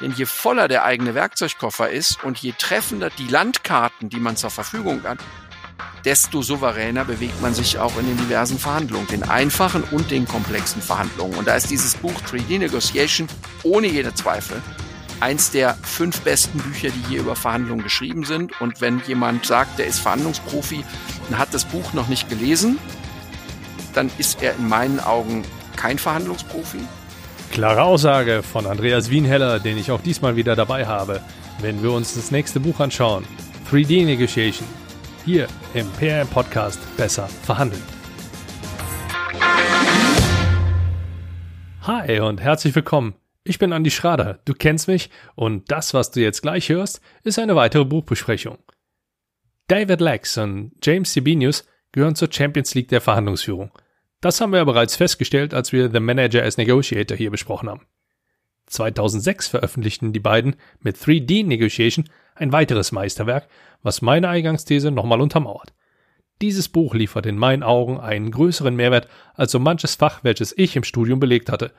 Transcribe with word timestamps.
Denn 0.00 0.12
je 0.12 0.26
voller 0.26 0.68
der 0.68 0.84
eigene 0.84 1.14
Werkzeugkoffer 1.14 1.90
ist 1.90 2.24
und 2.24 2.38
je 2.38 2.52
treffender 2.56 3.10
die 3.10 3.28
Landkarten, 3.28 4.08
die 4.08 4.20
man 4.20 4.36
zur 4.36 4.50
Verfügung 4.50 5.02
hat, 5.04 5.18
desto 6.04 6.42
souveräner 6.42 7.04
bewegt 7.04 7.40
man 7.42 7.54
sich 7.54 7.78
auch 7.78 7.98
in 7.98 8.06
den 8.06 8.16
diversen 8.16 8.58
Verhandlungen, 8.58 9.06
den 9.08 9.22
einfachen 9.22 9.82
und 9.84 10.10
den 10.10 10.26
komplexen 10.26 10.80
Verhandlungen. 10.80 11.36
Und 11.36 11.46
da 11.46 11.54
ist 11.54 11.70
dieses 11.70 11.94
Buch 11.94 12.18
3D 12.22 12.58
Negotiation 12.58 13.28
ohne 13.62 13.88
jede 13.88 14.14
Zweifel 14.14 14.62
eins 15.20 15.50
der 15.50 15.74
fünf 15.74 16.22
besten 16.22 16.58
Bücher, 16.58 16.88
die 16.88 17.08
hier 17.08 17.20
über 17.20 17.36
Verhandlungen 17.36 17.82
geschrieben 17.82 18.24
sind. 18.24 18.58
Und 18.60 18.80
wenn 18.80 19.00
jemand 19.06 19.46
sagt, 19.46 19.78
der 19.78 19.86
ist 19.86 20.00
Verhandlungsprofi 20.00 20.84
und 21.28 21.38
hat 21.38 21.52
das 21.54 21.66
Buch 21.66 21.92
noch 21.92 22.08
nicht 22.08 22.28
gelesen, 22.28 22.78
dann 23.94 24.10
ist 24.18 24.42
er 24.42 24.54
in 24.56 24.68
meinen 24.68 25.00
Augen 25.00 25.44
kein 25.76 25.98
Verhandlungsprofi. 25.98 26.80
Klare 27.50 27.82
Aussage 27.82 28.44
von 28.44 28.64
Andreas 28.64 29.10
Wienheller, 29.10 29.58
den 29.58 29.76
ich 29.76 29.90
auch 29.90 30.00
diesmal 30.00 30.36
wieder 30.36 30.54
dabei 30.54 30.86
habe, 30.86 31.20
wenn 31.60 31.82
wir 31.82 31.90
uns 31.90 32.14
das 32.14 32.30
nächste 32.30 32.60
Buch 32.60 32.78
anschauen. 32.78 33.24
3D 33.68 34.04
Negotiation. 34.04 34.68
Hier 35.24 35.48
im 35.74 35.90
PRM 35.98 36.28
Podcast 36.28 36.78
Besser 36.96 37.26
verhandeln. 37.26 37.82
Hi 41.82 42.20
und 42.20 42.40
herzlich 42.40 42.72
willkommen. 42.76 43.14
Ich 43.42 43.58
bin 43.58 43.72
Andi 43.72 43.90
Schrader, 43.90 44.38
du 44.44 44.54
kennst 44.54 44.86
mich 44.86 45.10
und 45.34 45.72
das, 45.72 45.92
was 45.92 46.12
du 46.12 46.20
jetzt 46.20 46.42
gleich 46.42 46.68
hörst, 46.68 47.00
ist 47.24 47.40
eine 47.40 47.56
weitere 47.56 47.84
Buchbesprechung. 47.84 48.58
David 49.66 50.00
Lex 50.00 50.38
und 50.38 50.72
James 50.84 51.12
Sibinius 51.12 51.66
gehören 51.90 52.14
zur 52.14 52.28
Champions 52.30 52.74
League 52.76 52.88
der 52.88 53.00
Verhandlungsführung. 53.00 53.72
Das 54.20 54.40
haben 54.40 54.52
wir 54.52 54.64
bereits 54.66 54.96
festgestellt, 54.96 55.54
als 55.54 55.72
wir 55.72 55.90
The 55.90 56.00
Manager 56.00 56.44
as 56.44 56.58
Negotiator 56.58 57.16
hier 57.16 57.30
besprochen 57.30 57.70
haben. 57.70 57.86
2006 58.66 59.48
veröffentlichten 59.48 60.12
die 60.12 60.20
beiden 60.20 60.56
mit 60.80 60.96
3D 60.96 61.46
Negotiation 61.46 62.04
ein 62.34 62.52
weiteres 62.52 62.92
Meisterwerk, 62.92 63.48
was 63.82 64.02
meine 64.02 64.28
Eingangsthese 64.28 64.90
nochmal 64.90 65.20
untermauert. 65.20 65.72
Dieses 66.42 66.68
Buch 66.68 66.94
liefert 66.94 67.26
in 67.26 67.36
meinen 67.36 67.62
Augen 67.62 67.98
einen 67.98 68.30
größeren 68.30 68.74
Mehrwert 68.74 69.08
als 69.34 69.52
so 69.52 69.58
manches 69.58 69.94
Fach, 69.94 70.22
welches 70.22 70.56
ich 70.56 70.76
im 70.76 70.84
Studium 70.84 71.18
belegt 71.18 71.50
hatte. 71.50 71.72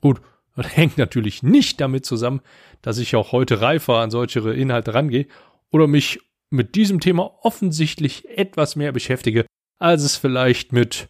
Gut, 0.00 0.20
das 0.56 0.76
hängt 0.76 0.98
natürlich 0.98 1.42
nicht 1.42 1.80
damit 1.80 2.04
zusammen, 2.04 2.40
dass 2.82 2.98
ich 2.98 3.14
auch 3.14 3.32
heute 3.32 3.60
reifer 3.60 3.96
an 3.98 4.10
solche 4.10 4.40
Inhalte 4.52 4.94
rangehe 4.94 5.26
oder 5.70 5.86
mich 5.86 6.20
mit 6.50 6.74
diesem 6.74 6.98
Thema 6.98 7.38
offensichtlich 7.42 8.28
etwas 8.28 8.74
mehr 8.74 8.92
beschäftige, 8.92 9.46
als 9.78 10.02
es 10.02 10.16
vielleicht 10.16 10.72
mit 10.72 11.08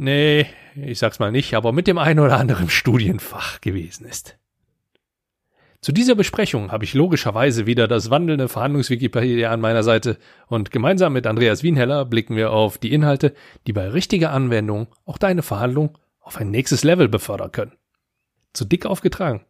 Nee, 0.00 0.46
ich 0.76 1.00
sag's 1.00 1.18
mal 1.18 1.32
nicht, 1.32 1.54
aber 1.54 1.72
mit 1.72 1.88
dem 1.88 1.98
einen 1.98 2.20
oder 2.20 2.38
anderen 2.38 2.70
Studienfach 2.70 3.60
gewesen 3.60 4.06
ist. 4.06 4.38
Zu 5.80 5.90
dieser 5.90 6.14
Besprechung 6.14 6.70
habe 6.70 6.84
ich 6.84 6.94
logischerweise 6.94 7.66
wieder 7.66 7.88
das 7.88 8.08
wandelnde 8.08 8.48
Verhandlungswikipedia 8.48 9.50
an 9.50 9.60
meiner 9.60 9.82
Seite 9.82 10.16
und 10.46 10.70
gemeinsam 10.70 11.14
mit 11.14 11.26
Andreas 11.26 11.64
Wienheller 11.64 12.04
blicken 12.04 12.36
wir 12.36 12.52
auf 12.52 12.78
die 12.78 12.92
Inhalte, 12.92 13.34
die 13.66 13.72
bei 13.72 13.88
richtiger 13.88 14.30
Anwendung 14.30 14.86
auch 15.04 15.18
deine 15.18 15.42
Verhandlung 15.42 15.98
auf 16.20 16.36
ein 16.36 16.52
nächstes 16.52 16.84
Level 16.84 17.08
befördern 17.08 17.50
können. 17.50 17.72
Zu 18.52 18.66
dick 18.66 18.86
aufgetragen? 18.86 19.46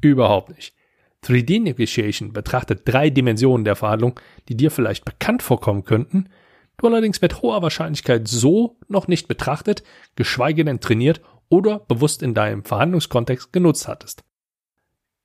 Überhaupt 0.00 0.50
nicht. 0.50 0.76
3D 1.24 1.60
Negotiation 1.60 2.32
betrachtet 2.32 2.82
drei 2.84 3.10
Dimensionen 3.10 3.64
der 3.64 3.74
Verhandlung, 3.74 4.20
die 4.48 4.56
dir 4.56 4.70
vielleicht 4.70 5.04
bekannt 5.04 5.42
vorkommen 5.42 5.82
könnten, 5.82 6.28
du 6.78 6.86
allerdings 6.86 7.20
mit 7.20 7.42
hoher 7.42 7.62
Wahrscheinlichkeit 7.62 8.28
so 8.28 8.78
noch 8.88 9.08
nicht 9.08 9.28
betrachtet, 9.28 9.82
geschweige 10.16 10.64
denn 10.64 10.80
trainiert 10.80 11.20
oder 11.48 11.80
bewusst 11.80 12.22
in 12.22 12.34
deinem 12.34 12.64
Verhandlungskontext 12.64 13.52
genutzt 13.52 13.88
hattest. 13.88 14.24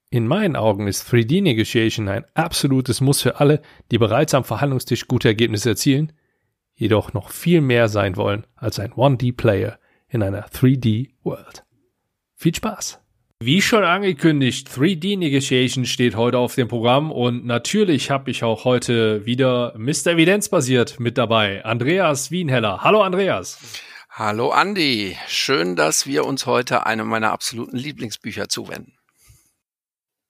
In 0.09 0.27
meinen 0.27 0.55
Augen 0.55 0.87
ist 0.87 1.07
3D 1.11 1.41
Negotiation 1.41 2.07
ein 2.07 2.25
absolutes 2.33 3.01
Muss 3.01 3.21
für 3.21 3.39
alle, 3.39 3.61
die 3.91 3.97
bereits 3.97 4.33
am 4.33 4.45
Verhandlungstisch 4.45 5.07
gute 5.07 5.27
Ergebnisse 5.27 5.69
erzielen, 5.69 6.13
jedoch 6.75 7.13
noch 7.13 7.29
viel 7.29 7.61
mehr 7.61 7.89
sein 7.89 8.15
wollen 8.15 8.45
als 8.55 8.79
ein 8.79 8.93
1D-Player 8.93 9.79
in 10.07 10.23
einer 10.23 10.47
3D 10.47 11.11
World. 11.23 11.65
Viel 12.35 12.55
Spaß! 12.55 13.01
Wie 13.39 13.61
schon 13.61 13.83
angekündigt, 13.83 14.67
3D 14.67 15.15
Negotiation 15.15 15.85
steht 15.85 16.15
heute 16.15 16.39
auf 16.39 16.55
dem 16.55 16.67
Programm 16.67 17.11
und 17.11 17.45
natürlich 17.45 18.09
habe 18.09 18.31
ich 18.31 18.43
auch 18.43 18.65
heute 18.65 19.27
wieder 19.27 19.75
Mr. 19.77 20.13
Evidenzbasiert 20.13 20.99
mit 20.99 21.19
dabei. 21.19 21.63
Andreas 21.63 22.31
Wienheller. 22.31 22.81
Hallo 22.81 23.03
Andreas. 23.03 23.59
Hallo 24.09 24.51
Andy. 24.59 25.15
Schön, 25.27 25.75
dass 25.75 26.07
wir 26.07 26.25
uns 26.25 26.47
heute 26.47 26.87
einem 26.87 27.07
meiner 27.07 27.31
absoluten 27.31 27.77
Lieblingsbücher 27.77 28.49
zuwenden. 28.49 28.93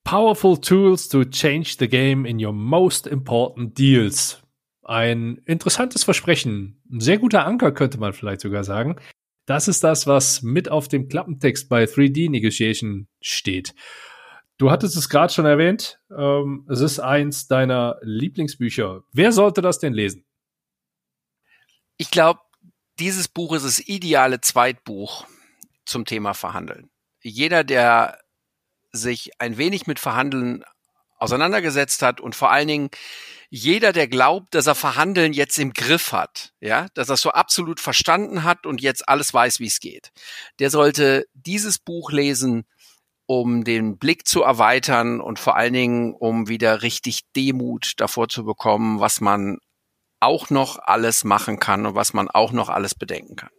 Powerful 0.04 0.60
Tools 0.60 1.08
to 1.08 1.24
Change 1.24 1.76
the 1.80 1.88
Game 1.88 2.26
in 2.26 2.46
Your 2.46 2.52
Most 2.52 3.08
Important 3.08 3.78
Deals. 3.78 4.44
Ein 4.84 5.42
interessantes 5.46 6.04
Versprechen. 6.04 6.82
Ein 6.92 7.00
sehr 7.00 7.20
guter 7.20 7.46
Anker 7.46 7.72
könnte 7.72 8.00
man 8.00 8.12
vielleicht 8.12 8.42
sogar 8.42 8.66
sagen. 8.66 8.98
Das 9.48 9.70
ist 9.70 9.84
das, 9.84 10.06
was 10.06 10.42
mit 10.44 10.70
auf 10.70 10.90
dem 10.90 11.08
Klappentext 11.08 11.70
bei 11.70 11.86
3D 11.86 12.30
Negotiation 12.30 13.08
steht. 13.22 13.74
Du 14.58 14.70
hattest 14.70 14.98
es 14.98 15.08
gerade 15.08 15.32
schon 15.32 15.46
erwähnt. 15.46 16.00
Ähm, 16.16 16.68
es 16.70 16.82
ist 16.82 17.00
eins 17.00 17.48
deiner 17.48 17.98
Lieblingsbücher. 18.02 19.04
Wer 19.14 19.32
sollte 19.32 19.62
das 19.62 19.80
denn 19.80 19.94
lesen? 19.94 20.26
Ich 21.96 22.12
glaube, 22.12 22.42
dieses 23.00 23.30
Buch 23.30 23.54
ist 23.54 23.66
das 23.66 23.80
ideale 23.80 24.42
Zweitbuch 24.42 25.26
zum 25.86 26.04
Thema 26.04 26.34
Verhandeln. 26.34 26.90
Jeder, 27.22 27.64
der 27.64 28.20
sich 28.92 29.32
ein 29.40 29.58
wenig 29.58 29.88
mit 29.88 30.00
Verhandeln 30.00 30.66
auseinandergesetzt 31.20 32.02
hat 32.02 32.20
und 32.20 32.36
vor 32.36 32.52
allen 32.52 32.68
Dingen 32.68 32.90
jeder, 33.50 33.94
der 33.94 34.08
glaubt, 34.08 34.54
dass 34.54 34.68
er 34.68 34.76
Verhandeln 34.76 35.34
jetzt 35.34 35.58
im 35.58 35.74
Griff 35.74 36.12
hat, 36.12 36.54
ja, 36.60 36.88
dass 36.94 37.10
er 37.10 37.14
es 37.14 37.22
so 37.22 37.32
absolut 37.32 37.80
verstanden 37.80 38.44
hat 38.44 38.66
und 38.66 38.82
jetzt 38.82 39.08
alles 39.08 39.34
weiß, 39.34 39.60
wie 39.60 39.68
es 39.68 39.80
geht, 39.80 40.12
der 40.60 40.70
sollte 40.70 41.26
dieses 41.34 41.80
Buch 41.80 42.12
lesen, 42.12 42.66
um 43.26 43.64
den 43.64 43.98
Blick 43.98 44.28
zu 44.28 44.44
erweitern 44.44 45.22
und 45.22 45.40
vor 45.40 45.56
allen 45.56 45.74
Dingen, 45.74 46.14
um 46.14 46.48
wieder 46.48 46.82
richtig 46.82 47.22
Demut 47.36 47.94
davor 47.98 48.30
zu 48.30 48.44
bekommen, 48.44 49.00
was 49.00 49.22
man 49.22 49.58
auch 50.20 50.50
noch 50.50 50.80
alles 50.80 51.24
machen 51.24 51.60
kann 51.60 51.86
und 51.86 51.96
was 51.96 52.14
man 52.14 52.30
auch 52.30 52.52
noch 52.52 52.70
alles 52.70 52.96
bedenken 52.96 53.36
kann. 53.36 53.50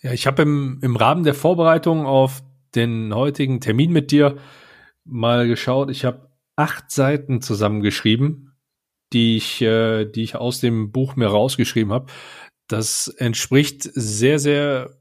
Ja, 0.00 0.12
ich 0.12 0.26
habe 0.26 0.42
im, 0.42 0.80
im 0.82 0.96
Rahmen 0.96 1.24
der 1.24 1.34
Vorbereitung 1.34 2.06
auf 2.06 2.42
den 2.74 3.14
heutigen 3.14 3.60
Termin 3.60 3.92
mit 3.92 4.10
dir 4.10 4.36
mal 5.04 5.46
geschaut. 5.46 5.90
Ich 5.90 6.04
habe 6.04 6.30
acht 6.56 6.90
Seiten 6.90 7.40
zusammengeschrieben 7.40 8.51
die 9.12 9.36
ich, 9.36 9.60
äh, 9.62 10.04
die 10.04 10.22
ich 10.22 10.36
aus 10.36 10.60
dem 10.60 10.92
Buch 10.92 11.16
mir 11.16 11.28
rausgeschrieben 11.28 11.92
habe. 11.92 12.06
Das 12.68 13.08
entspricht 13.08 13.82
sehr, 13.82 14.38
sehr, 14.38 14.98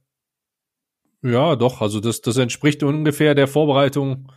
ja, 1.22 1.56
doch, 1.56 1.82
also 1.82 2.00
das, 2.00 2.22
das 2.22 2.38
entspricht 2.38 2.84
ungefähr 2.84 3.36
der 3.36 3.48
Vorbereitung 3.48 4.32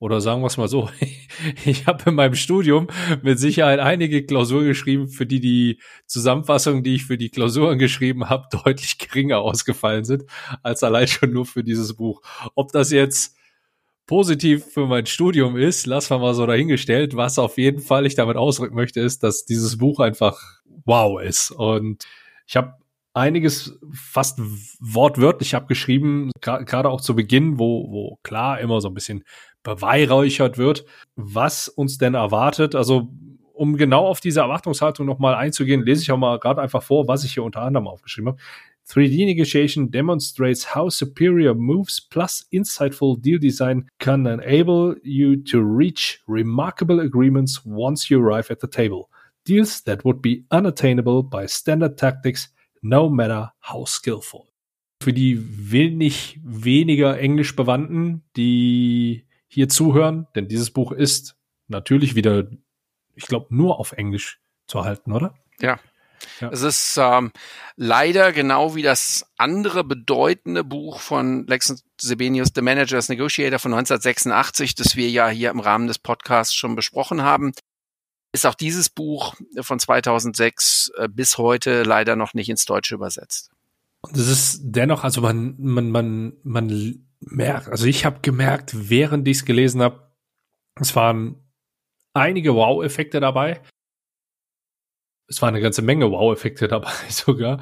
oder 0.00 0.20
sagen 0.20 0.42
wir 0.42 0.46
es 0.46 0.56
mal 0.56 0.68
so, 0.68 0.88
ich 1.64 1.86
habe 1.86 2.10
in 2.10 2.14
meinem 2.14 2.34
Studium 2.34 2.86
mit 3.22 3.38
Sicherheit 3.38 3.80
einige 3.80 4.24
Klausuren 4.24 4.66
geschrieben, 4.66 5.08
für 5.08 5.26
die 5.26 5.40
die 5.40 5.80
Zusammenfassungen, 6.06 6.84
die 6.84 6.96
ich 6.96 7.04
für 7.06 7.18
die 7.18 7.30
Klausuren 7.30 7.78
geschrieben 7.78 8.28
habe, 8.28 8.46
deutlich 8.64 8.98
geringer 8.98 9.38
ausgefallen 9.38 10.04
sind, 10.04 10.24
als 10.62 10.82
allein 10.82 11.08
schon 11.08 11.32
nur 11.32 11.46
für 11.46 11.64
dieses 11.64 11.94
Buch. 11.94 12.22
Ob 12.54 12.72
das 12.72 12.92
jetzt 12.92 13.37
positiv 14.08 14.64
für 14.64 14.86
mein 14.86 15.06
Studium 15.06 15.56
ist, 15.56 15.86
lassen 15.86 16.10
wir 16.10 16.18
mal 16.18 16.34
so 16.34 16.46
dahingestellt. 16.46 17.14
Was 17.14 17.38
auf 17.38 17.58
jeden 17.58 17.80
Fall 17.80 18.06
ich 18.06 18.16
damit 18.16 18.36
ausdrücken 18.36 18.74
möchte, 18.74 19.00
ist, 19.00 19.22
dass 19.22 19.44
dieses 19.44 19.78
Buch 19.78 20.00
einfach 20.00 20.40
wow 20.84 21.20
ist. 21.20 21.52
Und 21.52 22.04
ich 22.46 22.56
habe 22.56 22.72
einiges 23.14 23.78
fast 23.92 24.40
wortwörtlich 24.80 25.54
abgeschrieben, 25.54 26.32
gerade 26.40 26.88
auch 26.88 27.00
zu 27.00 27.14
Beginn, 27.14 27.58
wo, 27.58 27.92
wo 27.92 28.18
klar 28.22 28.58
immer 28.60 28.80
so 28.80 28.88
ein 28.88 28.94
bisschen 28.94 29.24
beweihräuchert 29.62 30.56
wird, 30.56 30.86
was 31.14 31.68
uns 31.68 31.98
denn 31.98 32.14
erwartet. 32.14 32.74
Also 32.74 33.10
um 33.52 33.76
genau 33.76 34.06
auf 34.06 34.20
diese 34.20 34.40
Erwartungshaltung 34.40 35.04
nochmal 35.04 35.34
einzugehen, 35.34 35.82
lese 35.84 36.02
ich 36.02 36.10
auch 36.12 36.16
mal 36.16 36.38
gerade 36.38 36.62
einfach 36.62 36.82
vor, 36.82 37.08
was 37.08 37.24
ich 37.24 37.34
hier 37.34 37.42
unter 37.42 37.60
anderem 37.60 37.88
aufgeschrieben 37.88 38.30
habe. 38.30 38.40
3D 38.88 39.26
Negotiation 39.26 39.90
demonstrates 39.90 40.64
how 40.64 40.88
superior 40.88 41.54
moves 41.54 42.00
plus 42.00 42.46
insightful 42.52 43.20
deal 43.20 43.38
design 43.38 43.86
can 43.98 44.26
enable 44.26 44.94
you 45.02 45.36
to 45.44 45.62
reach 45.62 46.22
remarkable 46.26 47.00
agreements 47.00 47.66
once 47.66 48.08
you 48.08 48.18
arrive 48.18 48.50
at 48.50 48.60
the 48.60 48.66
table. 48.66 49.10
Deals 49.44 49.82
that 49.82 50.04
would 50.04 50.22
be 50.22 50.44
unattainable 50.50 51.22
by 51.22 51.46
standard 51.46 51.98
tactics, 51.98 52.48
no 52.82 53.10
matter 53.10 53.52
how 53.60 53.84
skillful. 53.84 54.46
Für 55.02 55.12
die 55.12 55.38
wenig 55.38 56.40
weniger 56.42 57.18
Englisch 57.18 57.54
bewandten, 57.54 58.24
die 58.36 59.26
hier 59.48 59.68
zuhören, 59.68 60.26
denn 60.34 60.48
dieses 60.48 60.70
Buch 60.70 60.92
ist 60.92 61.36
natürlich 61.68 62.14
wieder, 62.14 62.48
ich 63.14 63.26
glaube, 63.26 63.54
nur 63.54 63.78
auf 63.78 63.92
Englisch 63.92 64.40
zu 64.66 64.84
halten, 64.84 65.12
oder? 65.12 65.34
Ja, 65.60 65.78
Ja. 66.40 66.50
Es 66.50 66.62
ist 66.62 66.98
ähm, 67.00 67.32
leider 67.76 68.32
genau 68.32 68.74
wie 68.74 68.82
das 68.82 69.26
andere 69.36 69.84
bedeutende 69.84 70.64
Buch 70.64 71.00
von 71.00 71.46
Lex 71.46 71.84
Sebenius, 72.00 72.48
The 72.54 72.62
Manager's 72.62 73.08
Negotiator 73.08 73.58
von 73.58 73.72
1986, 73.72 74.74
das 74.74 74.96
wir 74.96 75.08
ja 75.08 75.28
hier 75.28 75.50
im 75.50 75.60
Rahmen 75.60 75.86
des 75.86 75.98
Podcasts 75.98 76.54
schon 76.54 76.76
besprochen 76.76 77.22
haben, 77.22 77.52
ist 78.32 78.46
auch 78.46 78.54
dieses 78.54 78.88
Buch 78.88 79.34
von 79.60 79.78
2006 79.78 80.92
äh, 80.96 81.08
bis 81.08 81.38
heute 81.38 81.82
leider 81.82 82.16
noch 82.16 82.34
nicht 82.34 82.48
ins 82.48 82.64
Deutsche 82.64 82.94
übersetzt. 82.94 83.50
Und 84.00 84.16
es 84.16 84.28
ist 84.28 84.60
dennoch, 84.62 85.02
also 85.04 85.20
man, 85.20 85.56
man, 85.58 85.90
man, 85.90 86.32
man 86.42 87.06
merkt, 87.20 87.68
also 87.68 87.86
ich 87.86 88.04
habe 88.04 88.20
gemerkt, 88.22 88.90
während 88.90 89.26
ich 89.26 89.38
es 89.38 89.44
gelesen 89.44 89.82
habe, 89.82 90.12
es 90.80 90.94
waren 90.94 91.36
einige 92.14 92.54
Wow-Effekte 92.54 93.20
dabei. 93.20 93.60
Es 95.28 95.40
waren 95.42 95.54
eine 95.54 95.60
ganze 95.60 95.82
Menge 95.82 96.10
Wow-Effekte 96.10 96.68
dabei 96.68 96.92
sogar. 97.08 97.60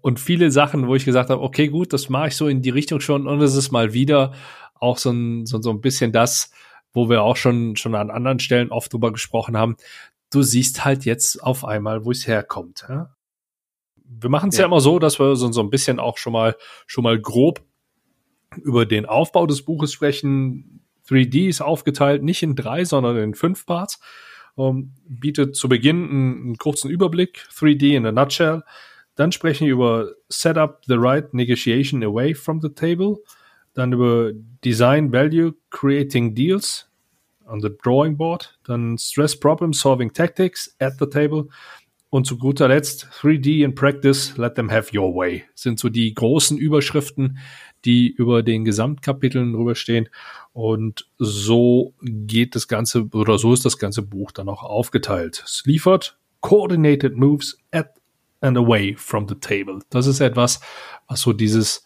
Und 0.00 0.20
viele 0.20 0.50
Sachen, 0.50 0.86
wo 0.86 0.94
ich 0.94 1.06
gesagt 1.06 1.30
habe, 1.30 1.40
okay, 1.40 1.68
gut, 1.68 1.92
das 1.92 2.10
mache 2.10 2.28
ich 2.28 2.36
so 2.36 2.46
in 2.46 2.60
die 2.60 2.70
Richtung 2.70 3.00
schon. 3.00 3.26
Und 3.26 3.40
es 3.40 3.54
ist 3.54 3.70
mal 3.70 3.94
wieder 3.94 4.34
auch 4.74 4.98
so 4.98 5.10
ein, 5.10 5.46
so, 5.46 5.62
so 5.62 5.70
ein 5.70 5.80
bisschen 5.80 6.12
das, 6.12 6.50
wo 6.92 7.08
wir 7.08 7.22
auch 7.22 7.36
schon, 7.36 7.76
schon 7.76 7.94
an 7.94 8.10
anderen 8.10 8.38
Stellen 8.38 8.70
oft 8.70 8.92
drüber 8.92 9.12
gesprochen 9.12 9.56
haben. 9.56 9.76
Du 10.30 10.42
siehst 10.42 10.84
halt 10.84 11.04
jetzt 11.04 11.42
auf 11.42 11.64
einmal, 11.64 12.04
wo 12.04 12.10
es 12.10 12.26
herkommt. 12.26 12.84
Ja? 12.88 13.14
Wir 14.04 14.30
machen 14.30 14.50
es 14.50 14.56
ja. 14.56 14.62
ja. 14.62 14.66
immer 14.66 14.80
so, 14.80 14.98
dass 14.98 15.18
wir 15.18 15.36
so, 15.36 15.50
so 15.50 15.60
ein 15.62 15.70
bisschen 15.70 15.98
auch 15.98 16.18
schon 16.18 16.32
mal, 16.32 16.56
schon 16.86 17.04
mal 17.04 17.18
grob 17.18 17.62
über 18.62 18.86
den 18.86 19.06
Aufbau 19.06 19.46
des 19.46 19.64
Buches 19.64 19.92
sprechen. 19.92 20.84
3D 21.08 21.48
ist 21.48 21.60
aufgeteilt 21.60 22.22
nicht 22.22 22.42
in 22.42 22.56
drei, 22.56 22.84
sondern 22.84 23.16
in 23.16 23.34
fünf 23.34 23.66
Parts. 23.66 24.00
Um, 24.56 24.92
bietet 25.08 25.56
zu 25.56 25.68
Beginn 25.68 26.08
einen, 26.08 26.42
einen 26.42 26.58
kurzen 26.58 26.90
Überblick, 26.90 27.48
3D 27.52 27.96
in 27.96 28.06
a 28.06 28.12
nutshell. 28.12 28.62
Dann 29.16 29.32
sprechen 29.32 29.66
wir 29.66 29.72
über 29.72 30.12
Setup 30.28 30.82
the 30.86 30.94
right 30.94 31.32
negotiation 31.34 32.02
away 32.02 32.34
from 32.34 32.60
the 32.60 32.68
table. 32.68 33.16
Dann 33.74 33.92
über 33.92 34.32
Design 34.64 35.12
Value 35.12 35.54
Creating 35.70 36.34
Deals 36.34 36.88
on 37.46 37.60
the 37.60 37.70
Drawing 37.82 38.16
Board. 38.16 38.58
Dann 38.64 38.96
Stress 38.98 39.38
Problem 39.38 39.72
Solving 39.72 40.12
Tactics 40.12 40.74
at 40.78 40.94
the 40.98 41.06
Table. 41.06 41.48
Und 42.10 42.26
zu 42.26 42.38
guter 42.38 42.68
Letzt 42.68 43.08
3D 43.20 43.64
in 43.64 43.74
Practice, 43.74 44.36
Let 44.36 44.54
Them 44.54 44.70
Have 44.70 44.96
Your 44.96 45.16
Way. 45.16 45.44
Sind 45.56 45.80
so 45.80 45.88
die 45.88 46.14
großen 46.14 46.56
Überschriften, 46.56 47.38
die 47.84 48.08
über 48.08 48.42
den 48.42 48.64
Gesamtkapiteln 48.64 49.52
drüber 49.52 49.74
stehen. 49.74 50.08
Und 50.52 51.08
so 51.18 51.94
geht 52.02 52.54
das 52.54 52.68
Ganze, 52.68 53.08
oder 53.12 53.38
so 53.38 53.52
ist 53.52 53.64
das 53.64 53.78
ganze 53.78 54.02
Buch 54.02 54.32
dann 54.32 54.48
auch 54.48 54.62
aufgeteilt. 54.62 55.42
Es 55.44 55.62
liefert 55.64 56.18
Coordinated 56.40 57.16
Moves 57.16 57.58
at 57.70 57.90
and 58.40 58.58
away 58.58 58.94
from 58.96 59.28
the 59.28 59.34
table. 59.34 59.80
Das 59.90 60.06
ist 60.06 60.20
etwas, 60.20 60.60
was 61.08 61.20
so 61.20 61.32
dieses 61.32 61.84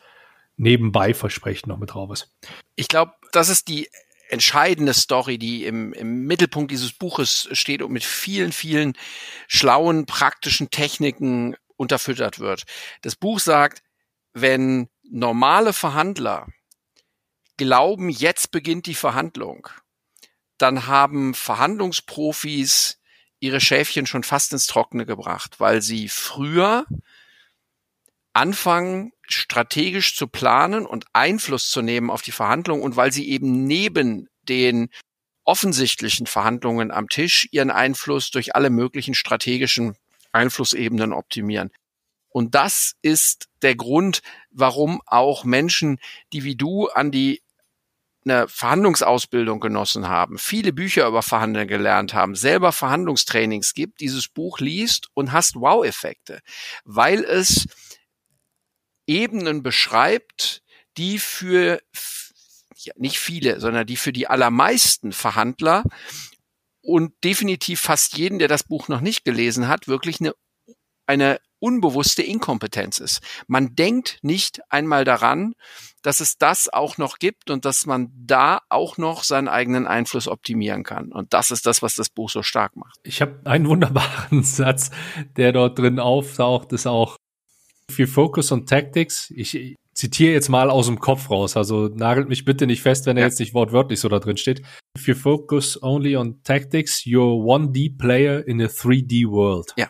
nebenbei 0.56 1.14
Versprechen 1.14 1.68
noch 1.68 1.78
mit 1.78 1.94
drauf 1.94 2.10
ist. 2.10 2.30
Ich 2.74 2.88
glaube, 2.88 3.12
das 3.32 3.48
ist 3.48 3.68
die 3.68 3.88
entscheidende 4.28 4.92
Story, 4.92 5.38
die 5.38 5.64
im, 5.64 5.92
im 5.92 6.26
Mittelpunkt 6.26 6.70
dieses 6.70 6.92
Buches 6.92 7.48
steht 7.52 7.82
und 7.82 7.92
mit 7.92 8.04
vielen, 8.04 8.52
vielen 8.52 8.94
schlauen, 9.46 10.04
praktischen 10.04 10.70
Techniken 10.70 11.56
unterfüttert 11.76 12.38
wird. 12.38 12.64
Das 13.02 13.16
Buch 13.16 13.38
sagt, 13.38 13.82
wenn 14.34 14.88
normale 15.10 15.72
Verhandler 15.72 16.46
glauben, 17.56 18.08
jetzt 18.08 18.50
beginnt 18.50 18.86
die 18.86 18.94
Verhandlung, 18.94 19.68
dann 20.58 20.86
haben 20.86 21.34
Verhandlungsprofis 21.34 22.98
ihre 23.40 23.60
Schäfchen 23.60 24.06
schon 24.06 24.24
fast 24.24 24.52
ins 24.52 24.66
Trockene 24.66 25.06
gebracht, 25.06 25.60
weil 25.60 25.82
sie 25.82 26.08
früher 26.08 26.86
anfangen, 28.32 29.12
strategisch 29.22 30.16
zu 30.16 30.26
planen 30.26 30.86
und 30.86 31.06
Einfluss 31.12 31.70
zu 31.70 31.82
nehmen 31.82 32.10
auf 32.10 32.22
die 32.22 32.32
Verhandlungen 32.32 32.82
und 32.82 32.96
weil 32.96 33.12
sie 33.12 33.28
eben 33.28 33.64
neben 33.64 34.28
den 34.42 34.90
offensichtlichen 35.44 36.26
Verhandlungen 36.26 36.90
am 36.90 37.08
Tisch 37.08 37.48
ihren 37.52 37.70
Einfluss 37.70 38.30
durch 38.30 38.54
alle 38.54 38.70
möglichen 38.70 39.14
strategischen 39.14 39.96
Einflussebenen 40.32 41.12
optimieren. 41.12 41.70
Und 42.38 42.54
das 42.54 42.94
ist 43.02 43.48
der 43.62 43.74
Grund, 43.74 44.22
warum 44.52 45.02
auch 45.06 45.42
Menschen, 45.42 45.98
die 46.32 46.44
wie 46.44 46.54
du 46.54 46.86
an 46.86 47.10
die 47.10 47.42
eine 48.24 48.46
Verhandlungsausbildung 48.46 49.58
genossen 49.58 50.06
haben, 50.06 50.38
viele 50.38 50.72
Bücher 50.72 51.08
über 51.08 51.22
Verhandeln 51.22 51.66
gelernt 51.66 52.14
haben, 52.14 52.36
selber 52.36 52.70
Verhandlungstrainings 52.70 53.74
gibt, 53.74 54.00
dieses 54.00 54.28
Buch 54.28 54.60
liest 54.60 55.08
und 55.14 55.32
hast 55.32 55.56
Wow-Effekte, 55.56 56.38
weil 56.84 57.24
es 57.24 57.66
Ebenen 59.08 59.64
beschreibt, 59.64 60.62
die 60.96 61.18
für 61.18 61.82
ja, 62.76 62.92
nicht 62.98 63.18
viele, 63.18 63.58
sondern 63.58 63.84
die 63.84 63.96
für 63.96 64.12
die 64.12 64.28
allermeisten 64.28 65.10
Verhandler 65.10 65.82
und 66.82 67.12
definitiv 67.24 67.80
fast 67.80 68.16
jeden, 68.16 68.38
der 68.38 68.46
das 68.46 68.62
Buch 68.62 68.86
noch 68.86 69.00
nicht 69.00 69.24
gelesen 69.24 69.66
hat, 69.66 69.88
wirklich 69.88 70.20
eine, 70.20 70.34
eine 71.04 71.40
unbewusste 71.60 72.22
Inkompetenz 72.22 72.98
ist. 72.98 73.20
Man 73.46 73.74
denkt 73.74 74.18
nicht 74.22 74.60
einmal 74.70 75.04
daran, 75.04 75.54
dass 76.02 76.20
es 76.20 76.38
das 76.38 76.68
auch 76.72 76.98
noch 76.98 77.18
gibt 77.18 77.50
und 77.50 77.64
dass 77.64 77.86
man 77.86 78.10
da 78.14 78.60
auch 78.68 78.98
noch 78.98 79.24
seinen 79.24 79.48
eigenen 79.48 79.86
Einfluss 79.86 80.28
optimieren 80.28 80.84
kann. 80.84 81.12
Und 81.12 81.34
das 81.34 81.50
ist 81.50 81.66
das, 81.66 81.82
was 81.82 81.94
das 81.94 82.08
Buch 82.08 82.30
so 82.30 82.42
stark 82.42 82.76
macht. 82.76 82.98
Ich 83.02 83.20
habe 83.20 83.40
einen 83.44 83.68
wunderbaren 83.68 84.42
Satz, 84.42 84.90
der 85.36 85.52
dort 85.52 85.78
drin 85.78 85.98
auftaucht, 85.98 86.72
ist 86.72 86.86
auch 86.86 87.16
viel 87.90 88.06
Focus 88.06 88.52
on 88.52 88.66
Tactics. 88.66 89.32
Ich 89.34 89.76
zitiere 89.94 90.32
jetzt 90.32 90.48
mal 90.48 90.70
aus 90.70 90.86
dem 90.86 91.00
Kopf 91.00 91.28
raus, 91.30 91.56
also 91.56 91.88
nagelt 91.88 92.28
mich 92.28 92.44
bitte 92.44 92.66
nicht 92.66 92.82
fest, 92.82 93.06
wenn 93.06 93.16
er 93.16 93.22
ja. 93.22 93.26
jetzt 93.26 93.40
nicht 93.40 93.54
wortwörtlich 93.54 93.98
so 93.98 94.08
da 94.08 94.20
drin 94.20 94.36
steht. 94.36 94.62
If 94.96 95.08
you 95.08 95.14
focus 95.14 95.82
only 95.82 96.16
on 96.16 96.40
tactics, 96.44 97.04
you're 97.04 97.42
1D 97.42 97.98
player 97.98 98.46
in 98.46 98.60
a 98.62 98.66
3D 98.66 99.28
world. 99.28 99.74
Ja. 99.76 99.88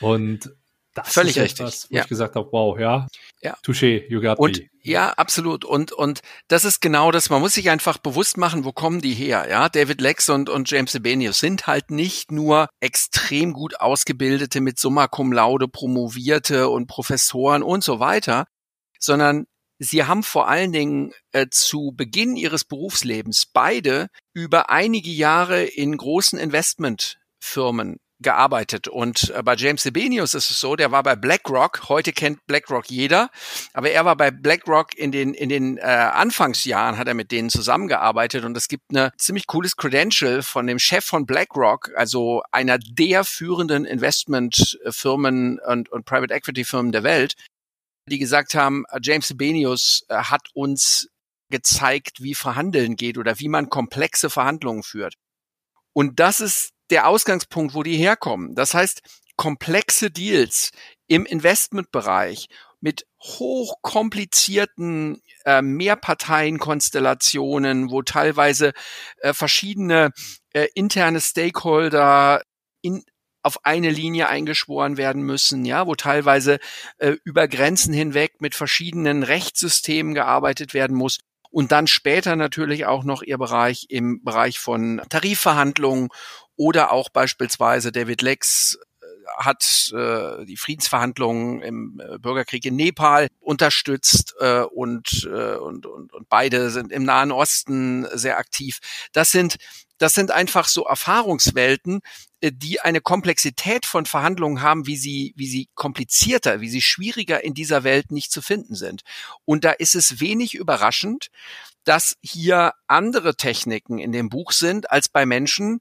Und 0.00 0.54
das 0.94 1.12
Völlig 1.12 1.36
ist 1.36 1.42
richtig. 1.42 1.60
etwas, 1.60 1.90
wo 1.90 1.96
ja. 1.96 2.02
ich 2.02 2.08
gesagt 2.08 2.34
habe, 2.34 2.48
wow, 2.50 2.78
ja, 2.78 3.06
ja. 3.42 3.56
touché, 3.64 4.04
you 4.08 4.20
got 4.20 4.38
und, 4.38 4.58
me. 4.58 4.68
Ja, 4.82 5.10
absolut. 5.10 5.64
Und, 5.64 5.92
und 5.92 6.20
das 6.48 6.64
ist 6.64 6.80
genau 6.80 7.10
das, 7.12 7.30
man 7.30 7.40
muss 7.40 7.54
sich 7.54 7.70
einfach 7.70 7.98
bewusst 7.98 8.36
machen, 8.36 8.64
wo 8.64 8.72
kommen 8.72 9.00
die 9.00 9.14
her, 9.14 9.46
ja. 9.48 9.68
David 9.68 10.00
Lex 10.00 10.28
und, 10.28 10.48
und 10.48 10.70
James 10.70 10.92
Sebenius 10.92 11.38
sind 11.38 11.66
halt 11.66 11.90
nicht 11.90 12.32
nur 12.32 12.68
extrem 12.80 13.52
gut 13.52 13.80
ausgebildete, 13.80 14.60
mit 14.60 14.78
Summa 14.78 15.06
Cum 15.06 15.32
Laude 15.32 15.68
promovierte 15.68 16.68
und 16.68 16.86
Professoren 16.86 17.62
und 17.62 17.84
so 17.84 18.00
weiter, 18.00 18.46
sondern 18.98 19.46
Sie 19.82 20.04
haben 20.04 20.22
vor 20.22 20.46
allen 20.46 20.72
Dingen 20.72 21.14
äh, 21.32 21.46
zu 21.50 21.94
Beginn 21.96 22.36
ihres 22.36 22.64
Berufslebens 22.66 23.46
beide 23.50 24.08
über 24.34 24.68
einige 24.68 25.10
Jahre 25.10 25.62
in 25.64 25.96
großen 25.96 26.38
Investmentfirmen 26.38 27.96
gearbeitet. 28.20 28.88
Und 28.88 29.30
äh, 29.34 29.42
bei 29.42 29.54
James 29.56 29.82
Sebenius 29.82 30.34
ist 30.34 30.50
es 30.50 30.60
so, 30.60 30.76
der 30.76 30.92
war 30.92 31.02
bei 31.02 31.16
BlackRock, 31.16 31.88
heute 31.88 32.12
kennt 32.12 32.46
BlackRock 32.46 32.90
jeder, 32.90 33.30
aber 33.72 33.90
er 33.90 34.04
war 34.04 34.16
bei 34.16 34.30
BlackRock 34.30 34.96
in 34.96 35.10
den, 35.12 35.34
in 35.34 35.48
den 35.48 35.78
äh, 35.78 35.82
Anfangsjahren, 35.82 36.98
hat 36.98 37.08
er 37.08 37.14
mit 37.14 37.32
denen 37.32 37.50
zusammengearbeitet 37.50 38.44
und 38.44 38.56
es 38.56 38.68
gibt 38.68 38.84
eine 38.90 39.12
ziemlich 39.16 39.46
cooles 39.46 39.76
Credential 39.76 40.42
von 40.42 40.66
dem 40.66 40.78
Chef 40.78 41.04
von 41.04 41.26
BlackRock, 41.26 41.90
also 41.96 42.42
einer 42.52 42.78
der 42.78 43.24
führenden 43.24 43.84
Investmentfirmen 43.84 45.58
und, 45.60 45.90
und 45.90 46.04
Private 46.04 46.34
Equity 46.34 46.64
Firmen 46.64 46.92
der 46.92 47.02
Welt, 47.02 47.34
die 48.06 48.18
gesagt 48.18 48.54
haben, 48.54 48.84
äh, 48.90 49.00
James 49.02 49.28
Sebenius 49.28 50.04
äh, 50.08 50.16
hat 50.16 50.48
uns 50.52 51.08
gezeigt, 51.50 52.22
wie 52.22 52.34
Verhandeln 52.34 52.96
geht 52.96 53.18
oder 53.18 53.38
wie 53.40 53.48
man 53.48 53.70
komplexe 53.70 54.30
Verhandlungen 54.30 54.82
führt. 54.82 55.14
Und 55.92 56.20
das 56.20 56.40
ist 56.40 56.70
der 56.90 57.08
Ausgangspunkt, 57.08 57.74
wo 57.74 57.82
die 57.82 57.96
herkommen. 57.96 58.54
Das 58.54 58.74
heißt, 58.74 59.00
komplexe 59.36 60.10
Deals 60.10 60.72
im 61.06 61.24
Investmentbereich 61.24 62.48
mit 62.80 63.06
hochkomplizierten 63.22 65.22
äh, 65.44 65.62
Mehrparteienkonstellationen, 65.62 67.90
wo 67.90 68.02
teilweise 68.02 68.72
äh, 69.18 69.32
verschiedene 69.32 70.10
äh, 70.52 70.66
interne 70.74 71.20
Stakeholder 71.20 72.42
in, 72.82 73.04
auf 73.42 73.64
eine 73.64 73.90
Linie 73.90 74.28
eingeschworen 74.28 74.96
werden 74.96 75.22
müssen, 75.22 75.64
ja, 75.64 75.86
wo 75.86 75.94
teilweise 75.94 76.58
äh, 76.98 77.16
über 77.24 77.48
Grenzen 77.48 77.92
hinweg 77.92 78.40
mit 78.40 78.54
verschiedenen 78.54 79.22
Rechtssystemen 79.22 80.14
gearbeitet 80.14 80.74
werden 80.74 80.96
muss 80.96 81.18
und 81.50 81.72
dann 81.72 81.86
später 81.86 82.36
natürlich 82.36 82.86
auch 82.86 83.04
noch 83.04 83.22
ihr 83.22 83.38
Bereich 83.38 83.86
im 83.88 84.22
Bereich 84.22 84.58
von 84.58 85.02
Tarifverhandlungen 85.08 86.08
oder 86.60 86.92
auch 86.92 87.08
beispielsweise 87.08 87.90
David 87.90 88.20
Lex 88.20 88.78
äh, 89.00 89.06
hat 89.38 89.90
äh, 89.94 90.44
die 90.44 90.58
Friedensverhandlungen 90.58 91.62
im 91.62 92.02
äh, 92.04 92.18
Bürgerkrieg 92.18 92.66
in 92.66 92.76
Nepal 92.76 93.28
unterstützt 93.40 94.34
äh, 94.40 94.60
und, 94.60 95.26
äh, 95.32 95.54
und, 95.56 95.86
und, 95.86 96.12
und 96.12 96.28
beide 96.28 96.68
sind 96.68 96.92
im 96.92 97.04
Nahen 97.04 97.32
Osten 97.32 98.06
sehr 98.12 98.36
aktiv. 98.36 98.80
Das 99.14 99.30
sind 99.30 99.56
das 99.96 100.14
sind 100.14 100.30
einfach 100.30 100.66
so 100.66 100.84
Erfahrungswelten, 100.84 102.00
äh, 102.40 102.52
die 102.54 102.80
eine 102.80 103.00
Komplexität 103.00 103.86
von 103.86 104.04
Verhandlungen 104.04 104.60
haben, 104.60 104.86
wie 104.86 104.96
sie, 104.96 105.32
wie 105.36 105.46
sie 105.46 105.68
komplizierter, 105.74 106.60
wie 106.60 106.68
sie 106.68 106.82
schwieriger 106.82 107.42
in 107.42 107.54
dieser 107.54 107.84
Welt 107.84 108.10
nicht 108.10 108.32
zu 108.32 108.42
finden 108.42 108.74
sind. 108.74 109.02
Und 109.46 109.64
da 109.64 109.72
ist 109.72 109.94
es 109.94 110.20
wenig 110.20 110.54
überraschend, 110.54 111.28
dass 111.84 112.16
hier 112.22 112.72
andere 112.86 113.36
Techniken 113.36 113.98
in 113.98 114.12
dem 114.12 114.28
Buch 114.28 114.52
sind 114.52 114.90
als 114.90 115.08
bei 115.08 115.26
Menschen, 115.26 115.80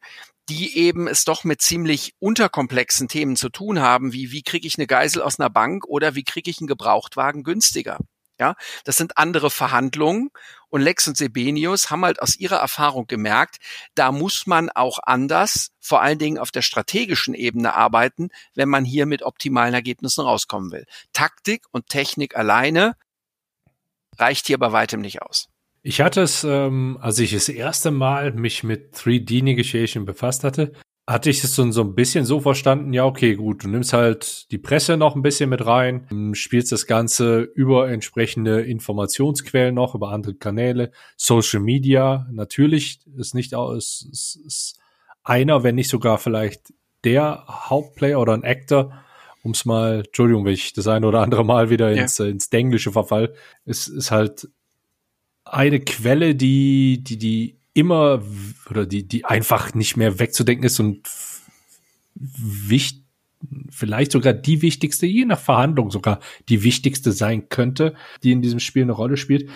die 0.50 0.78
eben 0.78 1.08
es 1.08 1.24
doch 1.24 1.44
mit 1.44 1.62
ziemlich 1.62 2.16
unterkomplexen 2.20 3.08
Themen 3.08 3.36
zu 3.36 3.50
tun 3.50 3.80
haben, 3.80 4.14
wie 4.14 4.32
wie 4.32 4.44
kriege 4.44 4.68
ich 4.68 4.78
eine 4.78 4.88
Geisel 4.88 5.22
aus 5.22 5.40
einer 5.40 5.50
Bank 5.50 5.86
oder 5.88 6.16
wie 6.16 6.24
kriege 6.24 6.50
ich 6.50 6.60
einen 6.60 6.68
Gebrauchtwagen 6.68 7.44
günstiger. 7.44 8.00
Ja, 8.40 8.56
das 8.86 8.96
sind 8.96 9.18
andere 9.18 9.52
Verhandlungen 9.52 10.30
und 10.70 10.82
Lex 10.82 11.08
und 11.10 11.18
Sebenius 11.18 11.90
haben 11.90 12.06
halt 12.06 12.22
aus 12.22 12.38
ihrer 12.38 12.56
Erfahrung 12.58 13.06
gemerkt, 13.06 13.58
da 13.96 14.14
muss 14.14 14.48
man 14.48 14.70
auch 14.70 15.00
anders, 15.04 15.72
vor 15.82 16.02
allen 16.02 16.20
Dingen 16.20 16.38
auf 16.38 16.50
der 16.50 16.62
strategischen 16.62 17.34
Ebene 17.34 17.74
arbeiten, 17.76 18.30
wenn 18.56 18.70
man 18.70 18.86
hier 18.86 19.06
mit 19.06 19.24
optimalen 19.24 19.74
Ergebnissen 19.74 20.22
rauskommen 20.22 20.72
will. 20.72 20.86
Taktik 21.12 21.66
und 21.72 21.88
Technik 21.88 22.38
alleine 22.38 22.96
reicht 24.18 24.48
hier 24.48 24.58
bei 24.58 24.72
weitem 24.72 25.02
nicht 25.02 25.22
aus. 25.22 25.50
Ich 25.82 26.02
hatte 26.02 26.22
es, 26.22 26.44
ähm, 26.44 26.98
als 27.02 27.20
ich 27.20 27.32
das 27.32 27.50
erste 27.50 27.92
Mal 27.92 28.34
mich 28.34 28.64
mit 28.64 28.94
3D 28.96 29.44
Negotiation 29.44 30.06
befasst 30.06 30.44
hatte, 30.44 30.74
hatte 31.08 31.32
ich 31.32 31.44
es 31.44 31.56
so, 31.56 31.72
so 31.72 31.82
ein 31.82 31.96
bisschen 31.96 32.24
so 32.24 32.40
verstanden, 32.40 32.94
ja, 32.94 33.04
okay, 33.04 33.36
gut, 33.36 33.64
du 33.64 33.68
nimmst 33.68 33.94
halt 33.94 34.52
die 34.52 34.60
Presse 34.60 34.96
noch 34.96 35.16
ein 35.16 35.24
bisschen 35.24 35.50
mit 35.50 35.66
rein, 35.66 36.06
spielst 36.34 36.72
das 36.72 36.86
Ganze 36.86 37.42
über 37.42 37.90
entsprechende 37.90 38.62
Informationsquellen 38.62 39.74
noch, 39.74 39.96
über 39.96 40.12
andere 40.12 40.36
Kanäle, 40.36 40.92
Social 41.18 41.62
Media, 41.62 42.28
natürlich 42.32 43.00
ist 43.18 43.34
nicht 43.34 43.54
ist, 43.54 44.08
ist, 44.12 44.40
ist 44.46 44.80
einer, 45.24 45.64
wenn 45.64 45.76
nicht 45.76 45.90
sogar 45.90 46.20
vielleicht 46.20 46.74
der 47.04 47.44
Hauptplayer 47.48 48.20
oder 48.20 48.34
ein 48.34 48.44
Actor, 48.44 48.94
um 49.42 49.52
es 49.52 49.66
mal, 49.66 50.04
Entschuldigung, 50.06 50.46
wenn 50.46 50.54
ich 50.54 50.74
das 50.74 50.88
eine 50.88 51.08
oder 51.08 51.22
andere 51.22 51.44
Mal 51.44 51.72
wieder 51.72 51.92
ins, 51.92 52.20
ja. 52.20 52.26
ins 52.26 52.52
Denglische 52.52 52.92
verfall, 52.92 53.34
ist, 53.66 53.88
ist 53.88 54.12
halt 54.12 54.48
eine 55.52 55.80
Quelle, 55.80 56.36
die, 56.36 57.04
die, 57.04 57.18
die 57.18 57.60
immer 57.74 58.24
oder 58.70 58.86
die, 58.86 59.08
die 59.08 59.26
einfach 59.26 59.74
nicht 59.74 59.98
mehr 59.98 60.20
wegzudenken 60.20 60.66
ist 60.66 60.80
und 60.80 61.08
wichtig, 62.16 63.06
vielleicht 63.70 64.12
sogar 64.12 64.34
die 64.34 64.62
wichtigste, 64.62 65.06
je 65.06 65.26
nach 65.26 65.40
Verhandlung 65.40 65.92
sogar 65.92 66.20
die 66.50 66.64
wichtigste 66.64 67.12
sein 67.12 67.48
könnte, 67.50 67.96
die 68.24 68.32
in 68.32 68.42
diesem 68.42 68.60
Spiel 68.60 68.84
eine 68.84 68.92
Rolle 68.92 69.16
spielt. 69.16 69.50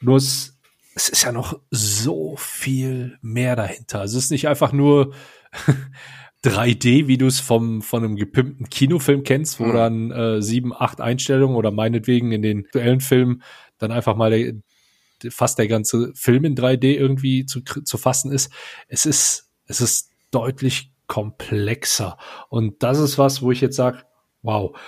Nur 0.00 0.16
es, 0.16 0.58
es 0.94 1.08
ist 1.08 1.22
ja 1.22 1.30
noch 1.30 1.60
so 1.70 2.34
viel 2.36 3.18
mehr 3.22 3.54
dahinter. 3.54 4.02
Es 4.02 4.14
ist 4.14 4.30
nicht 4.30 4.48
einfach 4.48 4.72
nur 4.72 5.14
3D, 6.44 7.06
wie 7.06 7.18
du 7.18 7.26
es 7.26 7.38
vom 7.38 7.82
von 7.82 8.02
einem 8.02 8.16
gepimpten 8.16 8.68
Kinofilm 8.68 9.22
kennst, 9.22 9.60
wo 9.60 9.66
mhm. 9.66 9.72
dann 9.74 10.10
äh, 10.10 10.42
sieben, 10.42 10.72
acht 10.74 11.00
Einstellungen 11.00 11.56
oder 11.56 11.70
meinetwegen 11.70 12.32
in 12.32 12.42
den 12.42 12.64
aktuellen 12.64 13.00
Filmen 13.00 13.42
dann 13.78 13.92
einfach 13.92 14.16
mal 14.16 14.30
der, 14.30 14.54
fast 15.30 15.58
der 15.58 15.68
ganze 15.68 16.12
Film 16.14 16.44
in 16.44 16.56
3D 16.56 16.94
irgendwie 16.94 17.46
zu, 17.46 17.60
zu 17.62 17.98
fassen 17.98 18.32
ist. 18.32 18.52
Es 18.88 19.06
ist, 19.06 19.50
es 19.66 19.80
ist 19.80 20.10
deutlich 20.30 20.92
komplexer. 21.06 22.18
Und 22.48 22.82
das 22.82 22.98
ist 22.98 23.18
was, 23.18 23.42
wo 23.42 23.50
ich 23.50 23.60
jetzt 23.60 23.76
sage, 23.76 24.04
wow. 24.42 24.78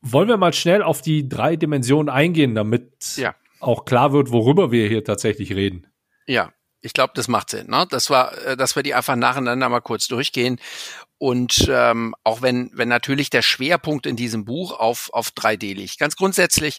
Wollen 0.00 0.28
wir 0.28 0.36
mal 0.36 0.52
schnell 0.52 0.82
auf 0.82 1.02
die 1.02 1.28
drei 1.28 1.56
Dimensionen 1.56 2.08
eingehen, 2.08 2.54
damit 2.54 3.16
ja. 3.16 3.34
auch 3.58 3.84
klar 3.84 4.12
wird, 4.12 4.30
worüber 4.30 4.70
wir 4.70 4.88
hier 4.88 5.02
tatsächlich 5.02 5.52
reden? 5.52 5.88
Ja, 6.26 6.52
ich 6.80 6.92
glaube, 6.92 7.12
das 7.16 7.26
macht 7.26 7.50
Sinn. 7.50 7.68
Ne? 7.68 7.86
Das 7.90 8.08
war, 8.10 8.36
äh, 8.46 8.56
dass 8.56 8.76
wir 8.76 8.82
die 8.82 8.94
einfach 8.94 9.16
nacheinander 9.16 9.68
mal 9.68 9.80
kurz 9.80 10.06
durchgehen. 10.06 10.60
Und 11.18 11.66
ähm, 11.68 12.14
auch 12.22 12.42
wenn, 12.42 12.70
wenn 12.74 12.88
natürlich 12.88 13.28
der 13.30 13.42
Schwerpunkt 13.42 14.06
in 14.06 14.14
diesem 14.14 14.44
Buch 14.44 14.78
auf, 14.78 15.10
auf 15.12 15.30
3D 15.30 15.74
liegt. 15.74 15.98
Ganz 15.98 16.14
grundsätzlich 16.14 16.78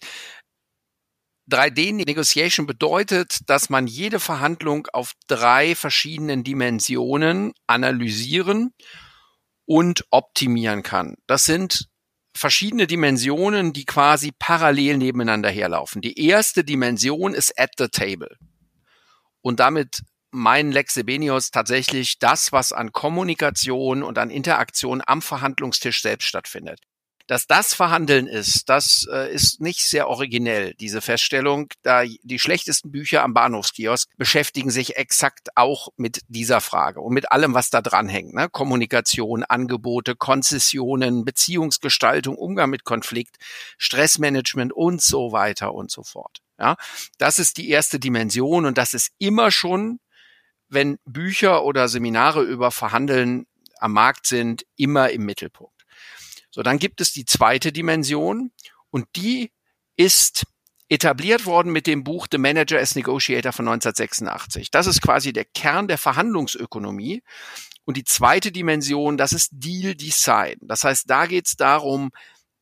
3D-Negotiation 1.49 2.65
bedeutet, 2.65 3.49
dass 3.49 3.69
man 3.69 3.87
jede 3.87 4.19
Verhandlung 4.19 4.87
auf 4.93 5.13
drei 5.27 5.75
verschiedenen 5.75 6.43
Dimensionen 6.43 7.53
analysieren 7.67 8.73
und 9.65 10.05
optimieren 10.09 10.83
kann. 10.83 11.15
Das 11.27 11.45
sind 11.45 11.89
verschiedene 12.35 12.87
Dimensionen, 12.87 13.73
die 13.73 13.85
quasi 13.85 14.31
parallel 14.37 14.97
nebeneinander 14.97 15.49
herlaufen. 15.49 16.01
Die 16.01 16.25
erste 16.27 16.63
Dimension 16.63 17.33
ist 17.33 17.59
at 17.59 17.71
the 17.77 17.87
table. 17.87 18.37
Und 19.41 19.59
damit 19.59 20.01
meinen 20.31 20.71
Lexebenius 20.71 21.51
tatsächlich 21.51 22.19
das, 22.19 22.51
was 22.51 22.71
an 22.71 22.91
Kommunikation 22.91 24.03
und 24.03 24.17
an 24.17 24.29
Interaktion 24.29 25.01
am 25.05 25.21
Verhandlungstisch 25.21 26.01
selbst 26.01 26.27
stattfindet. 26.27 26.79
Dass 27.29 27.45
das 27.45 27.75
Verhandeln 27.75 28.25
ist, 28.25 28.69
das 28.69 29.07
äh, 29.11 29.31
ist 29.31 29.61
nicht 29.61 29.83
sehr 29.83 30.07
originell, 30.07 30.73
diese 30.79 30.99
Feststellung, 30.99 31.67
da 31.83 32.01
die 32.23 32.39
schlechtesten 32.39 32.91
Bücher 32.91 33.21
am 33.21 33.35
Bahnhofskiosk 33.35 34.09
beschäftigen 34.17 34.71
sich 34.71 34.97
exakt 34.97 35.49
auch 35.53 35.89
mit 35.95 36.21
dieser 36.27 36.59
Frage 36.59 37.01
und 37.01 37.13
mit 37.13 37.31
allem, 37.31 37.53
was 37.53 37.69
da 37.69 37.83
dranhängt. 37.83 38.33
Ne? 38.33 38.49
Kommunikation, 38.49 39.43
Angebote, 39.43 40.15
Konzessionen, 40.15 41.23
Beziehungsgestaltung, 41.23 42.35
Umgang 42.35 42.71
mit 42.71 42.83
Konflikt, 42.83 43.35
Stressmanagement 43.77 44.73
und 44.73 44.99
so 44.99 45.31
weiter 45.31 45.75
und 45.75 45.91
so 45.91 46.01
fort. 46.01 46.39
Ja, 46.57 46.77
das 47.19 47.37
ist 47.37 47.57
die 47.57 47.69
erste 47.69 47.99
Dimension 47.99 48.65
und 48.65 48.79
das 48.79 48.95
ist 48.95 49.11
immer 49.19 49.51
schon, 49.51 49.99
wenn 50.67 50.97
Bücher 51.05 51.63
oder 51.63 51.89
Seminare 51.89 52.41
über 52.41 52.71
Verhandeln 52.71 53.45
am 53.77 53.93
Markt 53.93 54.25
sind, 54.25 54.65
immer 54.77 55.11
im 55.11 55.25
Mittelpunkt. 55.25 55.78
So, 56.51 56.63
dann 56.63 56.79
gibt 56.79 57.01
es 57.01 57.13
die 57.13 57.25
zweite 57.25 57.71
Dimension 57.71 58.51
und 58.89 59.07
die 59.15 59.51
ist 59.95 60.45
etabliert 60.89 61.45
worden 61.45 61.71
mit 61.71 61.85
dem 61.85 62.03
Buch 62.03 62.27
The 62.31 62.39
Manager 62.39 62.79
as 62.79 62.95
Negotiator 62.95 63.53
von 63.53 63.67
1986. 63.67 64.71
Das 64.71 64.87
ist 64.87 65.01
quasi 65.01 65.31
der 65.31 65.45
Kern 65.45 65.87
der 65.87 65.99
Verhandlungsökonomie. 65.99 67.21
Und 67.85 67.97
die 67.97 68.03
zweite 68.03 68.51
Dimension, 68.51 69.17
das 69.17 69.31
ist 69.31 69.51
Deal 69.51 69.95
Design. 69.95 70.57
Das 70.61 70.83
heißt, 70.83 71.09
da 71.09 71.27
geht 71.27 71.47
es 71.47 71.55
darum, 71.55 72.09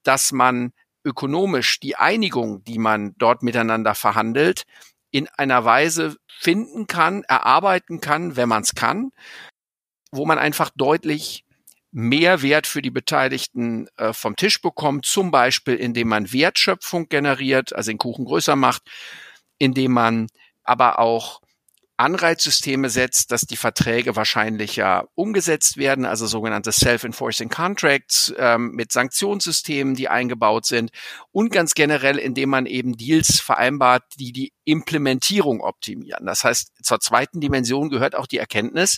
dass 0.03 0.31
man 0.31 0.73
ökonomisch 1.05 1.79
die 1.79 1.95
Einigung, 1.95 2.63
die 2.65 2.79
man 2.79 3.13
dort 3.17 3.43
miteinander 3.43 3.95
verhandelt, 3.95 4.63
in 5.11 5.27
einer 5.29 5.63
Weise 5.63 6.17
finden 6.27 6.85
kann, 6.85 7.23
erarbeiten 7.23 8.01
kann, 8.01 8.35
wenn 8.35 8.49
man 8.49 8.63
es 8.63 8.75
kann, 8.75 9.11
wo 10.11 10.25
man 10.25 10.37
einfach 10.37 10.69
deutlich 10.75 11.45
mehr 11.91 12.41
Wert 12.41 12.67
für 12.67 12.81
die 12.81 12.91
Beteiligten 12.91 13.87
äh, 13.97 14.13
vom 14.13 14.35
Tisch 14.35 14.61
bekommt, 14.61 15.05
zum 15.05 15.31
Beispiel 15.31 15.75
indem 15.75 16.09
man 16.09 16.31
Wertschöpfung 16.31 17.09
generiert, 17.09 17.73
also 17.73 17.91
den 17.91 17.97
Kuchen 17.97 18.25
größer 18.25 18.55
macht, 18.55 18.83
indem 19.57 19.93
man 19.93 20.27
aber 20.63 20.99
auch 20.99 21.41
Anreizsysteme 21.99 22.91
setzt, 22.91 23.31
dass 23.31 23.41
die 23.41 23.57
Verträge 23.57 24.15
wahrscheinlicher 24.15 25.07
umgesetzt 25.15 25.77
werden, 25.77 26.05
also 26.05 26.27
sogenannte 26.27 26.71
Self-Enforcing 26.71 27.49
Contracts 27.49 28.31
ähm, 28.37 28.71
mit 28.73 28.91
Sanktionssystemen, 28.91 29.95
die 29.95 30.07
eingebaut 30.07 30.67
sind 30.67 30.91
und 31.31 31.51
ganz 31.51 31.73
generell, 31.73 32.19
indem 32.19 32.49
man 32.49 32.67
eben 32.67 32.97
Deals 32.97 33.39
vereinbart, 33.39 34.03
die 34.19 34.31
die 34.31 34.53
Implementierung 34.63 35.61
optimieren. 35.61 36.27
Das 36.27 36.43
heißt, 36.43 36.71
zur 36.83 36.99
zweiten 36.99 37.41
Dimension 37.41 37.89
gehört 37.89 38.13
auch 38.13 38.27
die 38.27 38.37
Erkenntnis, 38.37 38.97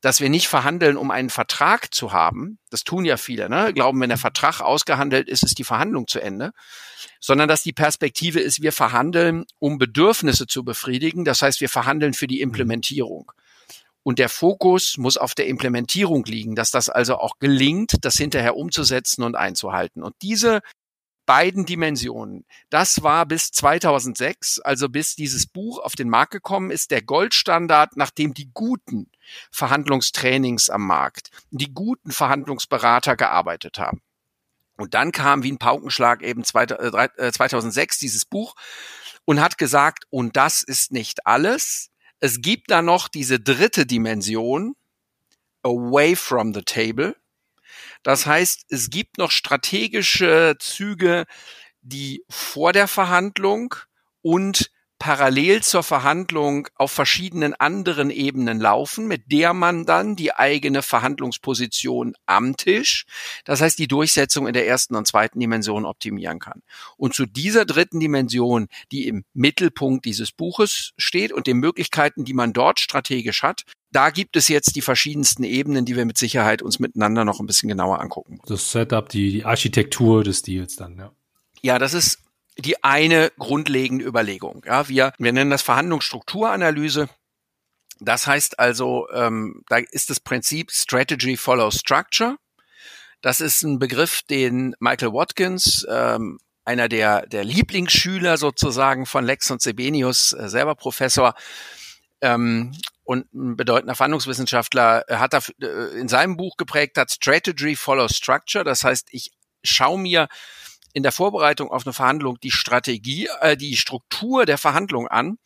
dass 0.00 0.20
wir 0.20 0.28
nicht 0.28 0.48
verhandeln, 0.48 0.96
um 0.96 1.10
einen 1.10 1.30
Vertrag 1.30 1.92
zu 1.92 2.12
haben. 2.12 2.58
Das 2.70 2.84
tun 2.84 3.04
ja 3.04 3.16
viele, 3.16 3.48
ne? 3.48 3.72
Glauben, 3.74 4.00
wenn 4.00 4.10
der 4.10 4.18
Vertrag 4.18 4.60
ausgehandelt 4.60 5.28
ist, 5.28 5.42
ist 5.42 5.58
die 5.58 5.64
Verhandlung 5.64 6.06
zu 6.06 6.20
Ende. 6.20 6.52
Sondern 7.20 7.48
dass 7.48 7.62
die 7.62 7.72
Perspektive 7.72 8.40
ist, 8.40 8.62
wir 8.62 8.72
verhandeln, 8.72 9.44
um 9.58 9.78
Bedürfnisse 9.78 10.46
zu 10.46 10.64
befriedigen. 10.64 11.24
Das 11.24 11.42
heißt, 11.42 11.60
wir 11.60 11.68
verhandeln 11.68 12.14
für 12.14 12.28
die 12.28 12.40
Implementierung. 12.40 13.32
Und 14.04 14.18
der 14.18 14.28
Fokus 14.28 14.96
muss 14.96 15.16
auf 15.16 15.34
der 15.34 15.48
Implementierung 15.48 16.24
liegen, 16.24 16.54
dass 16.54 16.70
das 16.70 16.88
also 16.88 17.16
auch 17.18 17.38
gelingt, 17.40 17.96
das 18.02 18.14
hinterher 18.16 18.56
umzusetzen 18.56 19.22
und 19.22 19.34
einzuhalten. 19.34 20.02
Und 20.02 20.14
diese 20.22 20.60
beiden 21.28 21.66
Dimensionen. 21.66 22.46
Das 22.70 23.02
war 23.02 23.26
bis 23.26 23.52
2006, 23.52 24.60
also 24.60 24.88
bis 24.88 25.14
dieses 25.14 25.46
Buch 25.46 25.78
auf 25.78 25.94
den 25.94 26.08
Markt 26.08 26.32
gekommen 26.32 26.70
ist, 26.70 26.90
der 26.90 27.02
Goldstandard, 27.02 27.98
nachdem 27.98 28.32
die 28.32 28.50
guten 28.54 29.10
Verhandlungstrainings 29.52 30.70
am 30.70 30.86
Markt, 30.86 31.28
die 31.50 31.74
guten 31.74 32.12
Verhandlungsberater 32.12 33.14
gearbeitet 33.14 33.78
haben. 33.78 34.00
Und 34.78 34.94
dann 34.94 35.12
kam 35.12 35.42
wie 35.42 35.52
ein 35.52 35.58
Paukenschlag 35.58 36.22
eben 36.22 36.44
2006 36.44 37.96
äh, 37.96 38.00
dieses 38.00 38.24
Buch 38.24 38.54
und 39.26 39.38
hat 39.38 39.58
gesagt, 39.58 40.04
und 40.08 40.34
das 40.34 40.62
ist 40.62 40.92
nicht 40.92 41.26
alles. 41.26 41.90
Es 42.20 42.40
gibt 42.40 42.70
da 42.70 42.80
noch 42.80 43.06
diese 43.06 43.38
dritte 43.38 43.84
Dimension, 43.84 44.76
away 45.62 46.16
from 46.16 46.54
the 46.54 46.62
table. 46.62 47.16
Das 48.02 48.26
heißt, 48.26 48.66
es 48.70 48.90
gibt 48.90 49.18
noch 49.18 49.30
strategische 49.30 50.56
Züge, 50.58 51.26
die 51.82 52.24
vor 52.28 52.72
der 52.72 52.88
Verhandlung 52.88 53.74
und 54.22 54.70
parallel 54.98 55.62
zur 55.62 55.82
Verhandlung 55.82 56.68
auf 56.74 56.90
verschiedenen 56.90 57.54
anderen 57.54 58.10
Ebenen 58.10 58.58
laufen, 58.58 59.06
mit 59.06 59.30
der 59.30 59.54
man 59.54 59.86
dann 59.86 60.16
die 60.16 60.34
eigene 60.34 60.82
Verhandlungsposition 60.82 62.14
am 62.26 62.56
Tisch, 62.56 63.04
das 63.44 63.60
heißt 63.60 63.78
die 63.78 63.86
Durchsetzung 63.86 64.48
in 64.48 64.54
der 64.54 64.66
ersten 64.66 64.96
und 64.96 65.06
zweiten 65.06 65.38
Dimension 65.38 65.86
optimieren 65.86 66.40
kann. 66.40 66.62
Und 66.96 67.14
zu 67.14 67.26
dieser 67.26 67.64
dritten 67.64 68.00
Dimension, 68.00 68.68
die 68.90 69.06
im 69.06 69.24
Mittelpunkt 69.34 70.04
dieses 70.04 70.32
Buches 70.32 70.92
steht 70.98 71.32
und 71.32 71.46
den 71.46 71.58
Möglichkeiten, 71.58 72.24
die 72.24 72.34
man 72.34 72.52
dort 72.52 72.80
strategisch 72.80 73.42
hat, 73.42 73.62
da 73.90 74.10
gibt 74.10 74.36
es 74.36 74.48
jetzt 74.48 74.76
die 74.76 74.82
verschiedensten 74.82 75.44
Ebenen, 75.44 75.84
die 75.84 75.96
wir 75.96 76.04
mit 76.04 76.18
Sicherheit 76.18 76.62
uns 76.62 76.78
miteinander 76.78 77.24
noch 77.24 77.40
ein 77.40 77.46
bisschen 77.46 77.68
genauer 77.68 78.00
angucken. 78.00 78.40
Das 78.46 78.70
Setup, 78.70 79.08
die, 79.08 79.30
die 79.30 79.44
Architektur 79.44 80.24
des 80.24 80.42
Deals 80.42 80.76
dann, 80.76 80.98
ja. 80.98 81.12
Ja, 81.62 81.78
das 81.78 81.94
ist 81.94 82.18
die 82.58 82.82
eine 82.84 83.32
grundlegende 83.38 84.04
Überlegung. 84.04 84.64
Ja, 84.66 84.88
wir, 84.88 85.12
wir 85.18 85.32
nennen 85.32 85.50
das 85.50 85.62
Verhandlungsstrukturanalyse. 85.62 87.08
Das 88.00 88.26
heißt 88.26 88.58
also, 88.58 89.08
ähm, 89.12 89.62
da 89.68 89.78
ist 89.78 90.10
das 90.10 90.20
Prinzip 90.20 90.70
Strategy 90.70 91.36
follows 91.36 91.80
Structure. 91.80 92.36
Das 93.22 93.40
ist 93.40 93.62
ein 93.62 93.78
Begriff, 93.78 94.22
den 94.22 94.76
Michael 94.78 95.12
Watkins, 95.12 95.84
ähm, 95.88 96.38
einer 96.64 96.88
der, 96.88 97.26
der 97.26 97.44
Lieblingsschüler 97.44 98.36
sozusagen 98.36 99.06
von 99.06 99.24
Lex 99.24 99.50
und 99.50 99.62
Sebenius, 99.62 100.32
äh, 100.32 100.48
selber 100.48 100.74
Professor 100.74 101.34
ähm, 102.20 102.72
und 103.08 103.32
ein 103.32 103.56
bedeutender 103.56 103.94
Verhandlungswissenschaftler, 103.94 105.08
äh, 105.08 105.16
hat 105.16 105.32
da 105.32 105.40
äh, 105.62 105.98
in 105.98 106.08
seinem 106.08 106.36
Buch 106.36 106.58
geprägt 106.58 106.98
hat, 106.98 107.10
Strategy 107.10 107.74
follows 107.74 108.14
Structure. 108.14 108.64
Das 108.64 108.84
heißt, 108.84 109.08
ich 109.12 109.30
schaue 109.62 109.98
mir 109.98 110.28
in 110.92 111.02
der 111.02 111.12
Vorbereitung 111.12 111.70
auf 111.70 111.86
eine 111.86 111.94
Verhandlung 111.94 112.38
die 112.42 112.50
Strategie, 112.50 113.30
äh, 113.40 113.56
die 113.56 113.78
Struktur 113.78 114.44
der 114.44 114.58
Verhandlung 114.58 115.08
an 115.08 115.38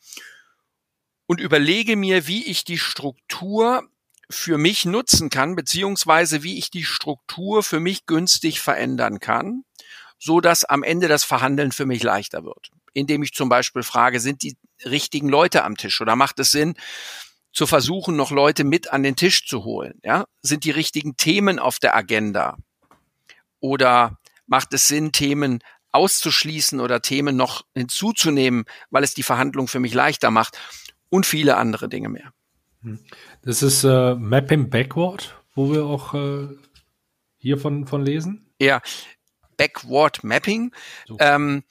und 1.25 1.39
überlege 1.39 1.95
mir, 1.95 2.27
wie 2.27 2.45
ich 2.45 2.65
die 2.65 2.77
Struktur 2.77 3.87
für 4.29 4.57
mich 4.57 4.83
nutzen 4.83 5.29
kann, 5.29 5.55
beziehungsweise 5.55 6.43
wie 6.43 6.57
ich 6.57 6.69
die 6.69 6.83
Struktur 6.83 7.63
für 7.63 7.79
mich 7.79 8.05
günstig 8.05 8.59
verändern 8.59 9.21
kann, 9.21 9.63
so 10.19 10.41
dass 10.41 10.65
am 10.65 10.83
Ende 10.83 11.07
das 11.07 11.23
Verhandeln 11.23 11.71
für 11.71 11.85
mich 11.85 12.03
leichter 12.03 12.43
wird. 12.43 12.71
Indem 12.91 13.23
ich 13.23 13.31
zum 13.31 13.47
Beispiel 13.47 13.83
frage, 13.83 14.19
sind 14.19 14.43
die 14.43 14.57
richtigen 14.83 15.29
Leute 15.29 15.63
am 15.63 15.77
Tisch 15.77 16.01
oder 16.01 16.17
macht 16.17 16.39
es 16.39 16.51
Sinn, 16.51 16.75
zu 17.53 17.67
versuchen, 17.67 18.15
noch 18.15 18.31
Leute 18.31 18.63
mit 18.63 18.91
an 18.91 19.03
den 19.03 19.15
Tisch 19.15 19.47
zu 19.47 19.63
holen? 19.63 19.99
Ja? 20.03 20.25
Sind 20.41 20.65
die 20.65 20.71
richtigen 20.71 21.15
Themen 21.15 21.59
auf 21.59 21.79
der 21.79 21.95
Agenda? 21.95 22.57
Oder 23.59 24.17
macht 24.47 24.73
es 24.73 24.87
Sinn, 24.87 25.11
Themen 25.11 25.59
auszuschließen 25.91 26.79
oder 26.79 27.01
Themen 27.01 27.37
noch 27.37 27.65
hinzuzunehmen, 27.75 28.65
weil 28.89 29.03
es 29.03 29.13
die 29.13 29.23
Verhandlung 29.23 29.67
für 29.67 29.79
mich 29.79 29.93
leichter 29.93 30.31
macht 30.31 30.57
und 31.09 31.25
viele 31.25 31.55
andere 31.55 31.87
Dinge 31.87 32.09
mehr. 32.09 32.33
Hm. 32.81 32.99
Das 33.43 33.61
ist 33.61 33.83
äh, 33.83 34.15
Mapping 34.15 34.69
Backward, 34.69 35.35
wo 35.55 35.71
wir 35.71 35.85
auch 35.85 36.13
äh, 36.13 36.47
hier 37.37 37.57
von, 37.57 37.85
von 37.87 38.03
lesen. 38.03 38.49
Ja, 38.59 38.81
Backward 39.57 40.23
Mapping. 40.23 40.73
Ähm, 41.19 41.63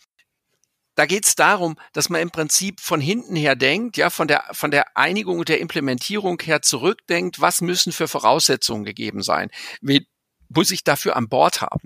da 1.02 1.06
geht 1.06 1.26
es 1.26 1.34
darum, 1.34 1.76
dass 1.92 2.08
man 2.08 2.20
im 2.20 2.30
Prinzip 2.30 2.80
von 2.80 3.00
hinten 3.00 3.36
her 3.36 3.56
denkt, 3.56 3.96
ja, 3.96 4.08
von 4.08 4.28
der, 4.28 4.44
von 4.52 4.70
der 4.70 4.96
Einigung 4.96 5.40
und 5.40 5.48
der 5.48 5.60
Implementierung 5.60 6.40
her 6.40 6.62
zurückdenkt, 6.62 7.40
was 7.40 7.60
müssen 7.60 7.92
für 7.92 8.06
Voraussetzungen 8.06 8.84
gegeben 8.84 9.22
sein? 9.22 9.50
Wie 9.80 10.06
muss 10.48 10.70
ich 10.70 10.84
dafür 10.84 11.16
an 11.16 11.28
Bord 11.28 11.60
haben? 11.60 11.82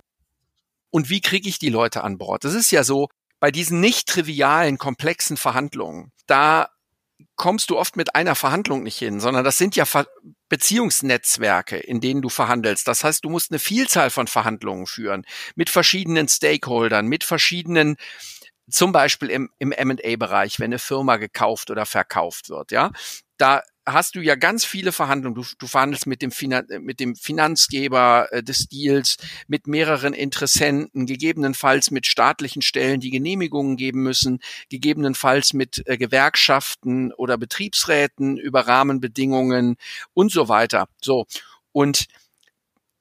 und 0.97 1.11
wie 1.11 1.21
kriege 1.21 1.47
ich 1.47 1.59
die 1.59 1.69
Leute 1.69 2.03
an 2.05 2.17
Bord? 2.17 2.45
Das 2.45 2.55
ist 2.55 2.71
ja 2.71 2.83
so, 2.83 3.09
bei 3.39 3.51
diesen 3.51 3.81
nicht 3.81 4.09
trivialen, 4.09 4.79
komplexen 4.79 5.37
Verhandlungen, 5.37 6.11
da 6.27 6.71
kommst 7.35 7.69
du 7.69 7.77
oft 7.77 7.97
mit 7.97 8.15
einer 8.15 8.35
Verhandlung 8.35 8.83
nicht 8.83 8.99
hin, 8.99 9.21
sondern 9.21 9.45
das 9.45 9.59
sind 9.59 9.77
ja 9.77 9.85
Ver 9.85 10.07
Beziehungsnetzwerke, 10.49 11.77
in 11.77 12.01
denen 12.01 12.23
du 12.23 12.29
verhandelst. 12.29 12.89
Das 12.89 13.05
heißt, 13.05 13.25
du 13.25 13.29
musst 13.29 13.51
eine 13.51 13.59
Vielzahl 13.59 14.11
von 14.11 14.27
Verhandlungen 14.27 14.87
führen 14.87 15.27
mit 15.55 15.71
verschiedenen 15.71 16.29
Stakeholdern, 16.29 17.07
mit 17.09 17.25
verschiedenen 17.25 17.97
zum 18.69 18.93
Beispiel 18.93 19.31
im, 19.31 19.51
im 19.59 19.73
M&A-Bereich, 19.73 20.59
wenn 20.59 20.67
eine 20.67 20.79
Firma 20.79 21.17
gekauft 21.17 21.71
oder 21.71 21.87
verkauft 21.87 22.49
wird, 22.49 22.73
ja, 22.73 22.91
da 23.39 23.63
hast 23.87 24.17
du 24.17 24.21
ja 24.21 24.35
ganz 24.35 24.65
viele 24.65 24.91
Verhandlungen. 24.91 25.37
Du, 25.37 25.45
du 25.59 25.67
verhandelst 25.67 26.07
mit 26.07 26.21
dem, 26.21 26.33
Finan 26.33 26.67
mit 26.81 26.99
dem 26.99 27.15
Finanzgeber 27.15 28.29
äh, 28.33 28.43
des 28.43 28.69
Deals, 28.69 29.17
mit 29.47 29.69
mehreren 29.69 30.13
Interessenten, 30.13 31.07
gegebenenfalls 31.07 31.91
mit 31.93 32.07
staatlichen 32.07 32.63
Stellen, 32.63 33.01
die 33.01 33.11
Genehmigungen 33.11 33.77
geben 33.77 34.03
müssen, 34.03 34.41
gegebenenfalls 34.71 35.53
mit 35.53 35.83
äh, 35.87 35.97
Gewerkschaften 35.97 37.13
oder 37.13 37.39
Betriebsräten 37.39 38.37
über 38.37 38.67
Rahmenbedingungen 38.67 39.77
und 40.15 40.33
so 40.33 40.49
weiter. 40.49 40.89
So. 41.01 41.27
Und 41.71 42.07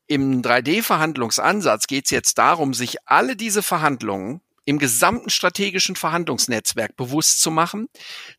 im 0.08 0.44
3D-Verhandlungsansatz 0.44 1.88
geht 1.88 2.06
es 2.06 2.12
jetzt 2.12 2.38
darum, 2.38 2.76
sich 2.76 2.98
alle 3.06 3.36
diese 3.36 3.64
Verhandlungen 3.64 4.42
im 4.66 4.80
gesamten 4.80 5.30
strategischen 5.30 5.96
Verhandlungsnetzwerk 5.96 6.96
bewusst 6.96 7.42
zu 7.42 7.52
machen, 7.52 7.88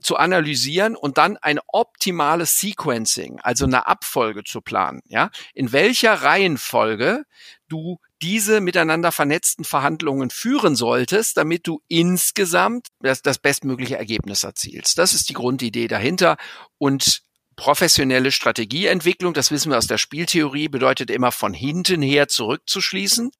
zu 0.01 0.17
analysieren 0.17 0.97
und 0.97 1.19
dann 1.19 1.37
ein 1.37 1.61
optimales 1.69 2.59
Sequencing, 2.59 3.41
also 3.41 3.65
eine 3.65 3.87
Abfolge 3.87 4.45
zu 4.45 4.61
planen, 4.61 5.01
ja, 5.07 5.31
in 5.55 5.73
welcher 5.73 6.15
Reihenfolge 6.15 7.25
du 7.69 7.99
diese 8.23 8.61
miteinander 8.61 9.13
vernetzten 9.13 9.65
Verhandlungen 9.65 10.31
führen 10.31 10.75
solltest, 10.75 11.37
damit 11.37 11.67
du 11.67 11.81
insgesamt 11.89 12.89
das, 13.01 13.23
das 13.23 13.39
bestmögliche 13.39 13.97
Ergebnis 13.97 14.43
erzielst. 14.43 14.99
Das 14.99 15.13
ist 15.13 15.29
die 15.29 15.35
Grundidee 15.35 15.87
dahinter 15.87 16.37
und 16.79 17.23
professionelle 17.57 18.33
Strategieentwicklung, 18.33 19.35
das 19.35 19.51
wissen 19.51 19.71
wir 19.71 19.79
aus 19.79 19.87
der 19.87 19.99
Spieltheorie, 19.99 20.69
bedeutet 20.69 21.11
immer 21.11 21.33
von 21.33 21.55
hinten 21.55 22.03
her 22.03 22.29
zurückzuschließen. 22.29 23.31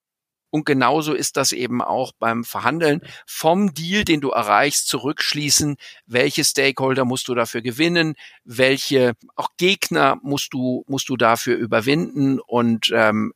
Und 0.49 0.65
genauso 0.65 1.13
ist 1.13 1.37
das 1.37 1.51
eben 1.51 1.81
auch 1.81 2.13
beim 2.17 2.43
Verhandeln 2.43 3.01
vom 3.25 3.73
Deal, 3.73 4.03
den 4.03 4.21
du 4.21 4.29
erreichst, 4.29 4.87
zurückschließen. 4.87 5.77
Welche 6.05 6.43
Stakeholder 6.43 7.05
musst 7.05 7.27
du 7.27 7.35
dafür 7.35 7.61
gewinnen? 7.61 8.15
Welche 8.45 9.13
auch 9.35 9.49
Gegner 9.57 10.17
musst 10.21 10.53
du 10.53 10.83
musst 10.87 11.09
du 11.09 11.17
dafür 11.17 11.57
überwinden? 11.57 12.39
Und 12.39 12.91
ähm, 12.93 13.33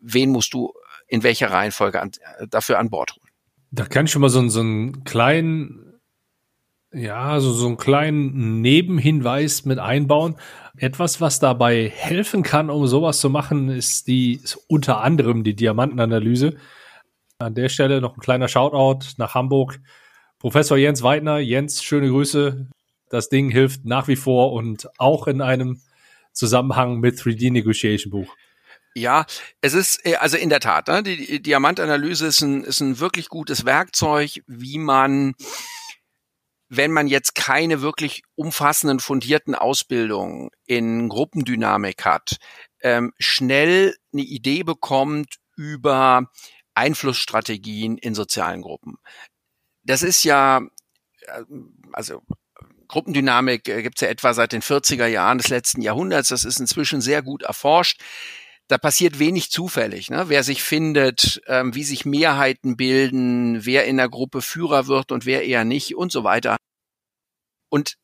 wen 0.00 0.30
musst 0.30 0.54
du 0.54 0.72
in 1.06 1.22
welcher 1.22 1.50
Reihenfolge 1.50 2.00
an, 2.00 2.12
dafür 2.48 2.78
an 2.78 2.90
Bord 2.90 3.12
holen? 3.12 3.28
Da 3.70 3.84
kann 3.84 4.06
ich 4.06 4.12
schon 4.12 4.22
mal 4.22 4.28
so, 4.28 4.46
so 4.48 4.60
einen 4.60 5.04
kleinen 5.04 5.93
ja, 6.94 7.40
so, 7.40 7.52
so 7.52 7.66
einen 7.66 7.76
kleinen 7.76 8.60
Nebenhinweis 8.60 9.64
mit 9.64 9.78
einbauen. 9.78 10.36
Etwas, 10.76 11.20
was 11.20 11.40
dabei 11.40 11.92
helfen 11.94 12.42
kann, 12.42 12.70
um 12.70 12.86
sowas 12.86 13.20
zu 13.20 13.30
machen, 13.30 13.68
ist 13.68 14.06
die, 14.06 14.40
ist 14.42 14.56
unter 14.68 15.00
anderem 15.00 15.44
die 15.44 15.54
Diamantenanalyse. 15.54 16.56
An 17.38 17.54
der 17.54 17.68
Stelle 17.68 18.00
noch 18.00 18.16
ein 18.16 18.20
kleiner 18.20 18.48
Shoutout 18.48 19.06
nach 19.16 19.34
Hamburg. 19.34 19.80
Professor 20.38 20.76
Jens 20.76 21.02
Weidner. 21.02 21.38
Jens, 21.38 21.82
schöne 21.82 22.08
Grüße. 22.08 22.68
Das 23.08 23.28
Ding 23.28 23.50
hilft 23.50 23.84
nach 23.84 24.08
wie 24.08 24.16
vor 24.16 24.52
und 24.52 24.88
auch 24.98 25.26
in 25.26 25.40
einem 25.40 25.80
Zusammenhang 26.32 27.00
mit 27.00 27.18
3D 27.18 27.52
Negotiation 27.52 28.10
Buch. 28.10 28.34
Ja, 28.96 29.26
es 29.60 29.74
ist 29.74 30.06
äh, 30.06 30.16
also 30.16 30.36
in 30.36 30.50
der 30.50 30.60
Tat, 30.60 30.86
ne, 30.86 31.02
die 31.02 31.42
Diamantanalyse 31.42 32.26
ist 32.28 32.42
ein, 32.42 32.62
ist 32.62 32.80
ein 32.80 33.00
wirklich 33.00 33.28
gutes 33.28 33.64
Werkzeug, 33.64 34.42
wie 34.46 34.78
man 34.78 35.34
wenn 36.68 36.92
man 36.92 37.06
jetzt 37.06 37.34
keine 37.34 37.82
wirklich 37.82 38.22
umfassenden, 38.34 39.00
fundierten 39.00 39.54
Ausbildungen 39.54 40.50
in 40.66 41.08
Gruppendynamik 41.08 42.04
hat, 42.04 42.36
ähm, 42.80 43.12
schnell 43.18 43.96
eine 44.12 44.22
Idee 44.22 44.62
bekommt 44.62 45.36
über 45.56 46.30
Einflussstrategien 46.74 47.98
in 47.98 48.14
sozialen 48.14 48.62
Gruppen. 48.62 48.96
Das 49.84 50.02
ist 50.02 50.24
ja, 50.24 50.62
äh, 51.26 51.42
also 51.92 52.22
Gruppendynamik 52.88 53.68
äh, 53.68 53.82
gibt 53.82 53.98
es 53.98 54.00
ja 54.02 54.08
etwa 54.08 54.34
seit 54.34 54.52
den 54.52 54.62
40er 54.62 55.06
Jahren 55.06 55.38
des 55.38 55.48
letzten 55.48 55.82
Jahrhunderts. 55.82 56.28
Das 56.28 56.44
ist 56.44 56.60
inzwischen 56.60 57.00
sehr 57.00 57.22
gut 57.22 57.42
erforscht 57.42 58.00
da 58.68 58.78
passiert 58.78 59.18
wenig 59.18 59.50
zufällig. 59.50 60.10
Ne? 60.10 60.28
Wer 60.28 60.42
sich 60.42 60.62
findet, 60.62 61.42
ähm, 61.46 61.74
wie 61.74 61.84
sich 61.84 62.04
Mehrheiten 62.04 62.76
bilden, 62.76 63.64
wer 63.66 63.84
in 63.84 63.98
der 63.98 64.08
Gruppe 64.08 64.42
Führer 64.42 64.86
wird 64.86 65.12
und 65.12 65.26
wer 65.26 65.44
eher 65.44 65.64
nicht 65.64 65.96
und 65.96 66.12
so 66.12 66.24
weiter. 66.24 66.56
Und 67.68 67.96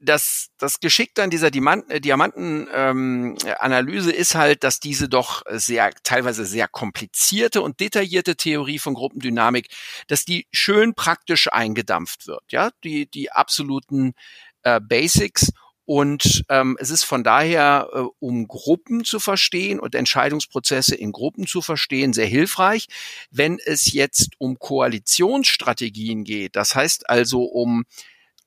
das, 0.00 0.48
das 0.58 0.80
Geschickte 0.80 1.22
an 1.22 1.30
dieser 1.30 1.50
Diamanten-Analyse 1.50 4.12
ähm, 4.12 4.18
ist 4.18 4.34
halt, 4.34 4.64
dass 4.64 4.80
diese 4.80 5.10
doch 5.10 5.42
sehr, 5.50 5.92
teilweise 6.02 6.46
sehr 6.46 6.68
komplizierte 6.68 7.60
und 7.60 7.80
detaillierte 7.80 8.36
Theorie 8.36 8.78
von 8.78 8.94
Gruppendynamik, 8.94 9.68
dass 10.06 10.24
die 10.24 10.46
schön 10.52 10.94
praktisch 10.94 11.52
eingedampft 11.52 12.26
wird. 12.26 12.44
Ja, 12.50 12.70
die, 12.82 13.10
die 13.10 13.30
absoluten 13.30 14.14
äh, 14.62 14.80
Basics 14.80 15.52
und 15.90 16.44
ähm, 16.48 16.76
es 16.78 16.90
ist 16.90 17.02
von 17.02 17.24
daher, 17.24 17.88
äh, 17.92 17.98
um 18.20 18.46
Gruppen 18.46 19.02
zu 19.02 19.18
verstehen 19.18 19.80
und 19.80 19.96
Entscheidungsprozesse 19.96 20.94
in 20.94 21.10
Gruppen 21.10 21.48
zu 21.48 21.62
verstehen, 21.62 22.12
sehr 22.12 22.28
hilfreich. 22.28 22.86
Wenn 23.32 23.58
es 23.58 23.92
jetzt 23.92 24.36
um 24.38 24.60
Koalitionsstrategien 24.60 26.22
geht, 26.22 26.54
das 26.54 26.76
heißt 26.76 27.10
also 27.10 27.42
um 27.42 27.86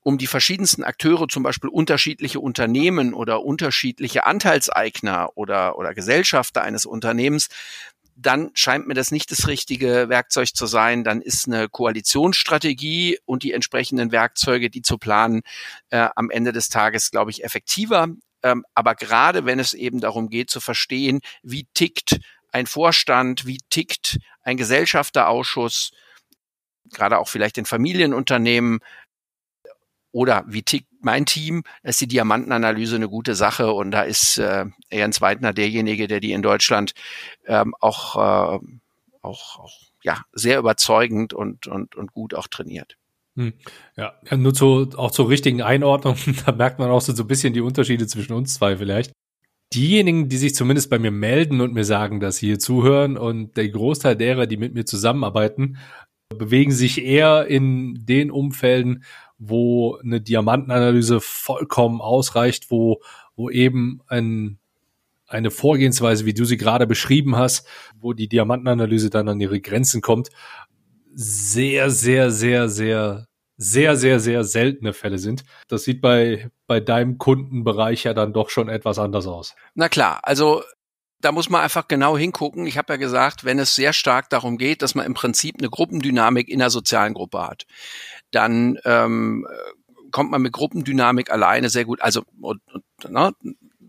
um 0.06 0.18
die 0.18 0.26
verschiedensten 0.26 0.84
Akteure, 0.84 1.28
zum 1.28 1.42
Beispiel 1.42 1.70
unterschiedliche 1.70 2.38
Unternehmen 2.38 3.14
oder 3.14 3.42
unterschiedliche 3.42 4.26
Anteilseigner 4.26 5.30
oder, 5.34 5.78
oder 5.78 5.94
Gesellschafter 5.94 6.62
eines 6.62 6.84
Unternehmens, 6.84 7.48
dann 8.16 8.50
scheint 8.54 8.86
mir 8.86 8.94
das 8.94 9.10
nicht 9.10 9.30
das 9.30 9.48
richtige 9.48 10.08
Werkzeug 10.08 10.48
zu 10.54 10.66
sein. 10.66 11.04
Dann 11.04 11.20
ist 11.20 11.46
eine 11.46 11.68
Koalitionsstrategie 11.68 13.18
und 13.24 13.42
die 13.42 13.52
entsprechenden 13.52 14.12
Werkzeuge, 14.12 14.70
die 14.70 14.82
zu 14.82 14.98
planen, 14.98 15.42
äh, 15.90 16.08
am 16.14 16.30
Ende 16.30 16.52
des 16.52 16.68
Tages, 16.68 17.10
glaube 17.10 17.30
ich, 17.30 17.44
effektiver. 17.44 18.08
Ähm, 18.42 18.64
aber 18.74 18.94
gerade 18.94 19.46
wenn 19.46 19.58
es 19.58 19.72
eben 19.72 20.00
darum 20.00 20.28
geht 20.28 20.50
zu 20.50 20.60
verstehen, 20.60 21.20
wie 21.42 21.66
tickt 21.74 22.18
ein 22.52 22.66
Vorstand, 22.66 23.46
wie 23.46 23.58
tickt 23.70 24.18
ein 24.42 24.56
Gesellschafterausschuss, 24.56 25.90
gerade 26.92 27.18
auch 27.18 27.28
vielleicht 27.28 27.58
in 27.58 27.64
Familienunternehmen, 27.64 28.80
oder 30.14 30.44
wie 30.46 30.62
tickt 30.62 30.86
mein 31.00 31.26
Team, 31.26 31.64
ist 31.82 32.00
die 32.00 32.06
Diamantenanalyse 32.06 32.94
eine 32.94 33.08
gute 33.08 33.34
Sache 33.34 33.72
und 33.72 33.90
da 33.90 34.02
ist 34.02 34.38
äh, 34.38 34.66
Jens 34.90 35.20
Weidner 35.20 35.52
derjenige, 35.52 36.06
der 36.06 36.20
die 36.20 36.30
in 36.30 36.40
Deutschland 36.40 36.94
ähm, 37.46 37.74
auch, 37.80 38.14
äh, 38.14 38.58
auch, 39.22 39.58
auch 39.58 39.80
ja, 40.04 40.20
sehr 40.32 40.60
überzeugend 40.60 41.34
und, 41.34 41.66
und, 41.66 41.96
und 41.96 42.12
gut 42.12 42.32
auch 42.34 42.46
trainiert. 42.46 42.96
Hm. 43.36 43.54
Ja, 43.96 44.14
nur 44.36 44.54
zu, 44.54 44.90
auch 44.96 45.10
zur 45.10 45.28
richtigen 45.28 45.62
Einordnung, 45.62 46.16
da 46.46 46.52
merkt 46.52 46.78
man 46.78 46.90
auch 46.90 47.00
so, 47.00 47.12
so 47.12 47.24
ein 47.24 47.28
bisschen 47.28 47.52
die 47.52 47.60
Unterschiede 47.60 48.06
zwischen 48.06 48.34
uns 48.34 48.54
zwei 48.54 48.76
vielleicht. 48.76 49.10
Diejenigen, 49.72 50.28
die 50.28 50.36
sich 50.36 50.54
zumindest 50.54 50.90
bei 50.90 51.00
mir 51.00 51.10
melden 51.10 51.60
und 51.60 51.74
mir 51.74 51.84
sagen, 51.84 52.20
dass 52.20 52.36
sie 52.36 52.46
hier 52.46 52.60
zuhören 52.60 53.16
und 53.16 53.56
der 53.56 53.68
Großteil 53.68 54.14
derer, 54.14 54.46
die 54.46 54.58
mit 54.58 54.74
mir 54.74 54.84
zusammenarbeiten, 54.84 55.78
bewegen 56.28 56.72
sich 56.72 57.04
eher 57.04 57.46
in 57.46 58.06
den 58.06 58.30
Umfelden, 58.30 59.04
wo 59.48 59.96
eine 59.96 60.20
Diamantenanalyse 60.20 61.20
vollkommen 61.20 62.00
ausreicht, 62.00 62.70
wo, 62.70 63.00
wo 63.36 63.50
eben 63.50 64.00
ein, 64.06 64.58
eine 65.26 65.50
Vorgehensweise, 65.50 66.26
wie 66.26 66.34
du 66.34 66.44
sie 66.44 66.56
gerade 66.56 66.86
beschrieben 66.86 67.36
hast, 67.36 67.66
wo 67.98 68.12
die 68.12 68.28
Diamantenanalyse 68.28 69.10
dann 69.10 69.28
an 69.28 69.40
ihre 69.40 69.60
Grenzen 69.60 70.00
kommt, 70.00 70.30
sehr, 71.14 71.90
sehr, 71.90 72.30
sehr, 72.30 72.68
sehr, 72.68 73.26
sehr, 73.56 73.96
sehr, 73.96 74.20
sehr 74.20 74.44
seltene 74.44 74.92
Fälle 74.92 75.18
sind. 75.18 75.44
Das 75.68 75.84
sieht 75.84 76.00
bei, 76.00 76.50
bei 76.66 76.80
deinem 76.80 77.18
Kundenbereich 77.18 78.04
ja 78.04 78.14
dann 78.14 78.32
doch 78.32 78.50
schon 78.50 78.68
etwas 78.68 78.98
anders 78.98 79.26
aus. 79.26 79.54
Na 79.74 79.88
klar, 79.88 80.20
also 80.22 80.62
da 81.24 81.32
muss 81.32 81.48
man 81.48 81.62
einfach 81.62 81.88
genau 81.88 82.18
hingucken. 82.18 82.66
Ich 82.66 82.76
habe 82.76 82.92
ja 82.92 82.96
gesagt, 82.98 83.44
wenn 83.44 83.58
es 83.58 83.74
sehr 83.74 83.94
stark 83.94 84.28
darum 84.28 84.58
geht, 84.58 84.82
dass 84.82 84.94
man 84.94 85.06
im 85.06 85.14
Prinzip 85.14 85.56
eine 85.58 85.70
Gruppendynamik 85.70 86.48
in 86.48 86.58
der 86.58 86.68
sozialen 86.68 87.14
Gruppe 87.14 87.42
hat, 87.42 87.66
dann 88.30 88.78
ähm, 88.84 89.46
kommt 90.10 90.30
man 90.30 90.42
mit 90.42 90.52
Gruppendynamik 90.52 91.30
alleine 91.30 91.70
sehr 91.70 91.86
gut. 91.86 92.02
Also 92.02 92.24
und, 92.40 92.60
und, 92.72 92.84
ne, 93.10 93.32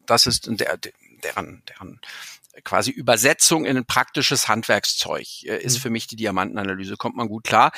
das 0.05 0.27
ist 0.27 0.47
der, 0.47 0.77
deren, 1.23 1.61
deren 1.67 1.99
quasi 2.63 2.91
Übersetzung 2.91 3.65
in 3.65 3.77
ein 3.77 3.85
praktisches 3.85 4.47
Handwerkszeug 4.47 5.43
äh, 5.43 5.61
ist 5.61 5.77
mhm. 5.77 5.81
für 5.81 5.89
mich 5.89 6.07
die 6.07 6.15
Diamantenanalyse, 6.15 6.97
kommt 6.97 7.15
man 7.15 7.27
gut 7.27 7.43
klar. 7.43 7.71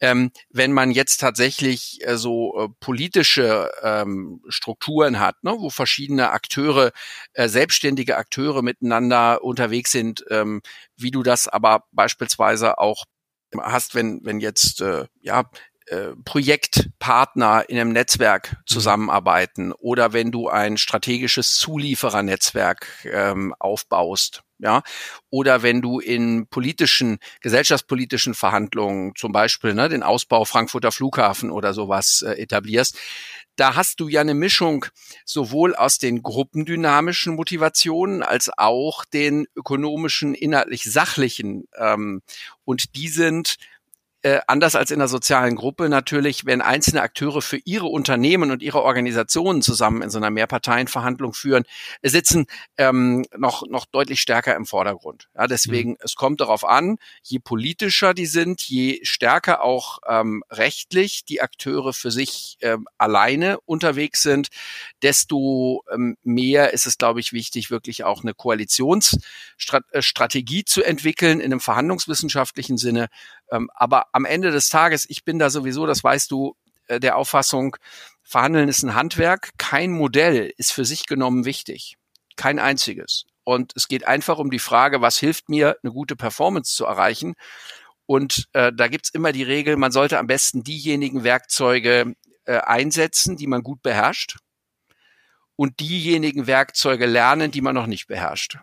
Ähm, 0.00 0.30
wenn 0.50 0.72
man 0.72 0.90
jetzt 0.90 1.18
tatsächlich 1.18 1.98
äh, 2.06 2.16
so 2.16 2.58
äh, 2.58 2.68
politische 2.80 3.70
ähm, 3.82 4.42
Strukturen 4.48 5.18
hat, 5.18 5.42
ne, 5.42 5.54
wo 5.58 5.70
verschiedene 5.70 6.30
Akteure, 6.30 6.92
äh, 7.32 7.48
selbstständige 7.48 8.16
Akteure 8.16 8.62
miteinander 8.62 9.42
unterwegs 9.42 9.90
sind, 9.90 10.24
ähm, 10.30 10.62
wie 10.96 11.10
du 11.10 11.22
das 11.22 11.48
aber 11.48 11.84
beispielsweise 11.92 12.78
auch 12.78 13.04
hast, 13.58 13.94
wenn, 13.94 14.20
wenn 14.24 14.40
jetzt 14.40 14.80
äh, 14.80 15.06
ja 15.20 15.50
äh, 15.90 16.14
Projektpartner 16.24 17.68
in 17.68 17.76
einem 17.76 17.92
Netzwerk 17.92 18.52
mhm. 18.52 18.56
zusammenarbeiten 18.66 19.72
oder 19.72 20.12
wenn 20.12 20.30
du 20.30 20.48
ein 20.48 20.78
strategisches 20.78 21.54
Zulieferernetzwerk 21.56 22.86
ähm, 23.12 23.54
aufbaust, 23.58 24.42
ja, 24.60 24.82
oder 25.30 25.62
wenn 25.62 25.82
du 25.82 25.98
in 25.98 26.46
politischen, 26.46 27.18
gesellschaftspolitischen 27.40 28.34
Verhandlungen 28.34 29.14
zum 29.16 29.32
Beispiel 29.32 29.74
ne, 29.74 29.88
den 29.88 30.04
Ausbau 30.04 30.44
Frankfurter 30.44 30.92
Flughafen 30.92 31.50
oder 31.50 31.74
sowas 31.74 32.22
äh, 32.22 32.34
etablierst, 32.34 32.96
da 33.56 33.74
hast 33.74 33.98
du 33.98 34.06
ja 34.06 34.20
eine 34.20 34.34
Mischung 34.34 34.86
sowohl 35.24 35.74
aus 35.74 35.98
den 35.98 36.22
gruppendynamischen 36.22 37.34
Motivationen 37.34 38.22
als 38.22 38.48
auch 38.56 39.04
den 39.04 39.46
ökonomischen, 39.56 40.34
inhaltlich 40.34 40.84
sachlichen. 40.84 41.64
Ähm, 41.76 42.22
und 42.64 42.94
die 42.94 43.08
sind 43.08 43.56
äh, 44.22 44.40
anders 44.46 44.74
als 44.74 44.90
in 44.90 44.98
der 44.98 45.08
sozialen 45.08 45.56
Gruppe 45.56 45.88
natürlich, 45.88 46.44
wenn 46.44 46.60
einzelne 46.60 47.00
Akteure 47.00 47.40
für 47.40 47.56
ihre 47.64 47.86
Unternehmen 47.86 48.50
und 48.50 48.60
ihre 48.62 48.82
Organisationen 48.82 49.62
zusammen 49.62 50.02
in 50.02 50.10
so 50.10 50.18
einer 50.18 50.28
Mehrparteienverhandlung 50.30 51.32
führen, 51.32 51.64
sitzen 52.02 52.44
ähm, 52.76 53.24
noch, 53.36 53.66
noch 53.68 53.86
deutlich 53.86 54.20
stärker 54.20 54.54
im 54.56 54.66
Vordergrund. 54.66 55.30
Ja, 55.34 55.46
deswegen, 55.46 55.92
mhm. 55.92 55.98
es 56.00 56.16
kommt 56.16 56.42
darauf 56.42 56.64
an, 56.64 56.98
je 57.22 57.38
politischer 57.38 58.12
die 58.12 58.26
sind, 58.26 58.60
je 58.62 58.98
stärker 59.04 59.62
auch 59.62 60.00
ähm, 60.06 60.42
rechtlich 60.50 61.24
die 61.24 61.40
Akteure 61.40 61.94
für 61.94 62.10
sich 62.10 62.58
ähm, 62.60 62.86
alleine 62.98 63.58
unterwegs 63.60 64.20
sind, 64.22 64.48
desto 65.02 65.82
ähm, 65.92 66.18
mehr 66.22 66.74
ist 66.74 66.86
es, 66.86 66.98
glaube 66.98 67.20
ich, 67.20 67.32
wichtig, 67.32 67.70
wirklich 67.70 68.04
auch 68.04 68.22
eine 68.22 68.34
Koalitionsstrategie 68.34 70.64
zu 70.64 70.82
entwickeln 70.82 71.40
in 71.40 71.52
einem 71.52 71.60
verhandlungswissenschaftlichen 71.60 72.76
Sinne, 72.76 73.08
aber 73.74 74.06
am 74.12 74.24
Ende 74.24 74.50
des 74.50 74.68
Tages, 74.68 75.08
ich 75.08 75.24
bin 75.24 75.38
da 75.38 75.50
sowieso, 75.50 75.86
das 75.86 76.02
weißt 76.04 76.30
du, 76.30 76.56
äh, 76.86 77.00
der 77.00 77.16
Auffassung, 77.16 77.76
Verhandeln 78.22 78.68
ist 78.68 78.82
ein 78.82 78.94
Handwerk. 78.94 79.50
Kein 79.58 79.92
Modell 79.92 80.52
ist 80.56 80.72
für 80.72 80.84
sich 80.84 81.06
genommen 81.06 81.44
wichtig. 81.44 81.96
Kein 82.36 82.58
einziges. 82.58 83.24
Und 83.44 83.72
es 83.74 83.88
geht 83.88 84.06
einfach 84.06 84.38
um 84.38 84.50
die 84.50 84.58
Frage, 84.58 85.00
was 85.00 85.18
hilft 85.18 85.48
mir, 85.48 85.76
eine 85.82 85.92
gute 85.92 86.14
Performance 86.16 86.74
zu 86.74 86.84
erreichen. 86.84 87.34
Und 88.06 88.48
äh, 88.52 88.72
da 88.72 88.88
gibt's 88.88 89.10
immer 89.10 89.32
die 89.32 89.42
Regel, 89.42 89.76
man 89.76 89.92
sollte 89.92 90.18
am 90.18 90.26
besten 90.26 90.62
diejenigen 90.62 91.24
Werkzeuge 91.24 92.14
äh, 92.44 92.58
einsetzen, 92.58 93.36
die 93.36 93.46
man 93.46 93.62
gut 93.62 93.82
beherrscht 93.82 94.38
und 95.56 95.78
diejenigen 95.80 96.46
Werkzeuge 96.46 97.06
lernen, 97.06 97.50
die 97.50 97.60
man 97.60 97.74
noch 97.74 97.86
nicht 97.86 98.06
beherrscht. 98.06 98.58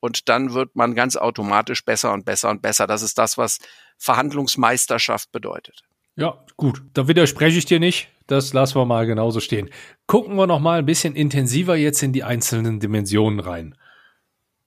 Und 0.00 0.28
dann 0.28 0.52
wird 0.52 0.76
man 0.76 0.94
ganz 0.94 1.16
automatisch 1.16 1.84
besser 1.84 2.12
und 2.12 2.24
besser 2.24 2.50
und 2.50 2.62
besser. 2.62 2.86
Das 2.86 3.02
ist 3.02 3.18
das, 3.18 3.38
was 3.38 3.58
Verhandlungsmeisterschaft 3.98 5.32
bedeutet. 5.32 5.82
Ja, 6.16 6.44
gut. 6.56 6.82
Da 6.94 7.08
widerspreche 7.08 7.58
ich 7.58 7.66
dir 7.66 7.80
nicht. 7.80 8.08
Das 8.26 8.52
lassen 8.52 8.76
wir 8.76 8.84
mal 8.86 9.06
genauso 9.06 9.40
stehen. 9.40 9.70
Gucken 10.06 10.36
wir 10.36 10.46
noch 10.46 10.60
mal 10.60 10.78
ein 10.78 10.86
bisschen 10.86 11.14
intensiver 11.14 11.76
jetzt 11.76 12.02
in 12.02 12.12
die 12.12 12.24
einzelnen 12.24 12.80
Dimensionen 12.80 13.40
rein. 13.40 13.76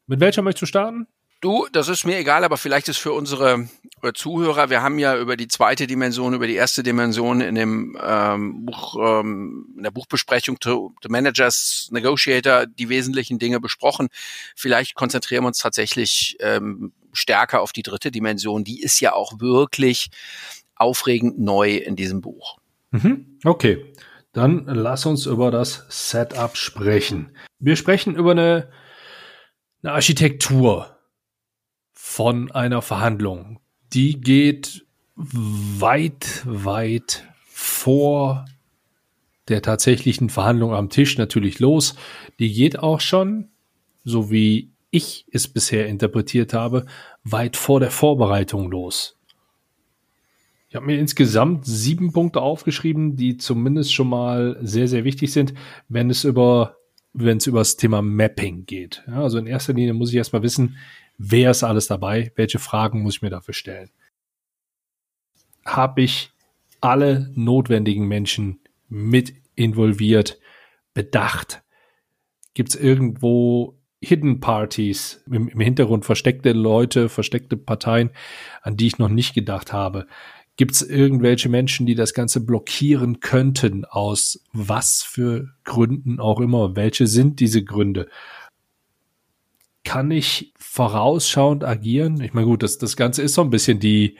Mit 0.08 0.20
welcher 0.20 0.42
möchtest 0.42 0.64
du 0.64 0.66
starten? 0.68 1.08
Du, 1.42 1.68
das 1.72 1.88
ist 1.88 2.06
mir 2.06 2.18
egal, 2.18 2.44
aber 2.44 2.58
vielleicht 2.58 2.90
ist 2.90 2.98
für 2.98 3.14
unsere 3.14 3.70
Zuhörer, 4.14 4.70
wir 4.70 4.82
haben 4.82 5.00
ja 5.00 5.18
über 5.18 5.38
die 5.38 5.48
zweite 5.48 5.88
Dimension, 5.88 6.34
über 6.34 6.48
die 6.48 6.56
erste 6.56 6.84
Dimension 6.84 7.42
in 7.42 7.56
dem 7.56 7.98
ähm, 8.02 8.66
Buch, 8.66 8.96
ähm, 9.00 9.74
in 9.78 9.84
der 9.84 9.92
Buchbesprechung 9.92 10.58
The 10.64 11.10
Managers 11.10 11.90
Negotiator 11.92 12.66
die 12.66 12.90
wesentlichen 12.90 13.40
Dinge 13.40 13.60
besprochen. 13.60 14.10
Vielleicht 14.56 14.96
konzentrieren 14.96 15.44
wir 15.44 15.48
uns 15.48 15.60
tatsächlich 15.60 16.38
ähm, 16.40 16.94
stärker 17.14 17.62
auf 17.62 17.72
die 17.72 17.84
dritte 17.84 18.12
Dimension. 18.12 18.64
Die 18.64 18.82
ist 18.82 19.00
ja 19.00 19.14
auch 19.14 19.40
wirklich 19.40 20.10
aufregend 20.76 21.40
neu 21.40 21.76
in 21.76 21.96
diesem 21.96 22.22
Buch. 22.22 22.58
Mhm. 22.92 23.38
Okay, 23.44 23.94
dann 24.34 24.66
lass 24.66 25.06
uns 25.06 25.26
über 25.26 25.52
das 25.52 25.86
Setup 25.90 26.56
sprechen. 26.56 27.36
Wir 27.60 27.76
sprechen 27.76 28.16
über 28.16 28.32
eine, 28.32 28.70
eine 29.84 29.94
Architektur 29.94 30.98
von 31.94 32.52
einer 32.52 32.82
Verhandlung. 32.82 33.60
Die 33.94 34.20
geht 34.20 34.86
weit, 35.16 36.44
weit 36.46 37.28
vor 37.48 38.46
der 39.48 39.62
tatsächlichen 39.62 40.30
Verhandlung 40.30 40.74
am 40.74 40.90
Tisch 40.90 41.18
natürlich 41.18 41.60
los. 41.60 41.96
Die 42.38 42.54
geht 42.54 42.80
auch 42.80 43.02
schon, 43.02 43.50
so 44.04 44.32
wie 44.32 44.72
ich 44.92 45.26
es 45.32 45.48
bisher 45.48 45.88
interpretiert 45.88 46.54
habe, 46.54 46.86
weit 47.24 47.58
vor 47.58 47.80
der 47.80 47.92
Vorbereitung 47.92 48.72
los. 48.72 49.18
Ich 50.70 50.76
habe 50.76 50.86
mir 50.86 51.00
insgesamt 51.00 51.66
sieben 51.66 52.12
Punkte 52.12 52.42
aufgeschrieben, 52.42 53.16
die 53.16 53.38
zumindest 53.38 53.92
schon 53.92 54.08
mal 54.08 54.58
sehr, 54.62 54.88
sehr 54.88 55.04
wichtig 55.04 55.34
sind, 55.34 55.54
wenn 55.88 56.10
es 56.10 56.24
über 56.24 56.76
wenn 57.14 57.38
es 57.38 57.48
über 57.48 57.60
das 57.60 57.76
Thema 57.76 58.04
Mapping 58.04 58.66
geht. 58.66 59.04
Ja, 59.08 59.24
also 59.24 59.40
in 59.40 59.48
erster 59.48 59.74
Linie 59.74 59.94
muss 59.94 60.10
ich 60.10 60.16
erstmal 60.16 60.44
wissen, 60.44 60.78
wer 61.20 61.52
ist 61.52 61.64
alles 61.64 61.86
dabei, 61.86 62.32
welche 62.36 62.58
Fragen 62.58 63.04
muss 63.04 63.18
ich 63.18 63.22
mir 63.22 63.30
dafür 63.30 63.54
stellen. 63.54 63.92
Habe 65.66 66.02
ich 66.02 66.32
alle 66.82 67.32
notwendigen 67.36 68.08
Menschen 68.08 68.62
mit 68.88 69.34
involviert, 69.54 70.40
bedacht? 70.94 71.62
Gibt 72.56 72.70
es 72.70 72.76
irgendwo 72.76 73.80
Hidden 74.02 74.40
Parties, 74.40 75.22
im, 75.28 75.50
im 75.50 75.60
Hintergrund 75.60 76.06
versteckte 76.06 76.54
Leute, 76.54 77.10
versteckte 77.10 77.58
Parteien, 77.58 78.12
an 78.62 78.78
die 78.78 78.88
ich 78.88 78.98
noch 78.98 79.10
nicht 79.10 79.34
gedacht 79.34 79.74
habe. 79.74 80.08
Gibt 80.56 80.72
es 80.72 80.82
irgendwelche 80.82 81.50
Menschen, 81.50 81.86
die 81.86 81.96
das 81.96 82.14
Ganze 82.14 82.46
blockieren 82.46 83.20
könnten, 83.20 83.86
aus 83.86 84.44
was 84.52 85.04
für 85.04 85.50
Gründen 85.64 86.20
auch 86.20 86.40
immer? 86.40 86.76
Welche 86.76 87.08
sind 87.08 87.40
diese 87.40 87.64
Gründe? 87.64 88.08
Kann 89.90 90.12
ich 90.12 90.54
vorausschauend 90.60 91.64
agieren? 91.64 92.22
Ich 92.22 92.34
meine, 92.34 92.46
gut, 92.46 92.62
das, 92.62 92.78
das 92.78 92.96
Ganze 92.96 93.24
ist 93.24 93.34
so 93.34 93.42
ein 93.42 93.50
bisschen 93.50 93.80
die 93.80 94.20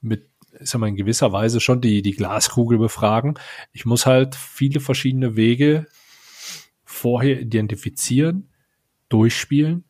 mit, 0.00 0.28
ist 0.58 0.72
ja 0.72 0.80
mal 0.80 0.88
in 0.88 0.96
gewisser 0.96 1.30
Weise 1.30 1.60
schon 1.60 1.80
die, 1.80 2.02
die 2.02 2.10
Glaskugel 2.10 2.76
befragen. 2.76 3.34
Ich 3.70 3.84
muss 3.84 4.04
halt 4.04 4.34
viele 4.34 4.80
verschiedene 4.80 5.36
Wege 5.36 5.86
vorher 6.84 7.40
identifizieren, 7.40 8.48
durchspielen 9.08 9.84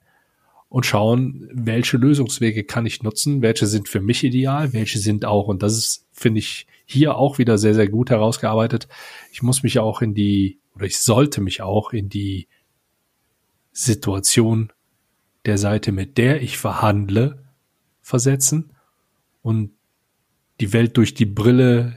und 0.68 0.84
schauen, 0.84 1.48
welche 1.50 1.96
Lösungswege 1.96 2.64
kann 2.64 2.84
ich 2.84 3.02
nutzen, 3.02 3.40
welche 3.40 3.66
sind 3.66 3.88
für 3.88 4.02
mich 4.02 4.22
ideal, 4.22 4.74
welche 4.74 4.98
sind 4.98 5.24
auch, 5.24 5.48
und 5.48 5.62
das 5.62 5.78
ist, 5.78 6.06
finde 6.12 6.40
ich, 6.40 6.66
hier 6.84 7.16
auch 7.16 7.38
wieder 7.38 7.56
sehr, 7.56 7.72
sehr 7.72 7.88
gut 7.88 8.10
herausgearbeitet. 8.10 8.86
Ich 9.32 9.42
muss 9.42 9.62
mich 9.62 9.78
auch 9.78 10.02
in 10.02 10.12
die, 10.12 10.60
oder 10.74 10.84
ich 10.84 10.98
sollte 10.98 11.40
mich 11.40 11.62
auch 11.62 11.94
in 11.94 12.10
die 12.10 12.48
Situation 13.72 14.74
der 15.46 15.58
Seite, 15.58 15.92
mit 15.92 16.18
der 16.18 16.42
ich 16.42 16.58
verhandle, 16.58 17.44
versetzen 18.02 18.70
und 19.42 19.70
die 20.60 20.72
Welt 20.72 20.96
durch 20.96 21.14
die 21.14 21.26
Brille 21.26 21.96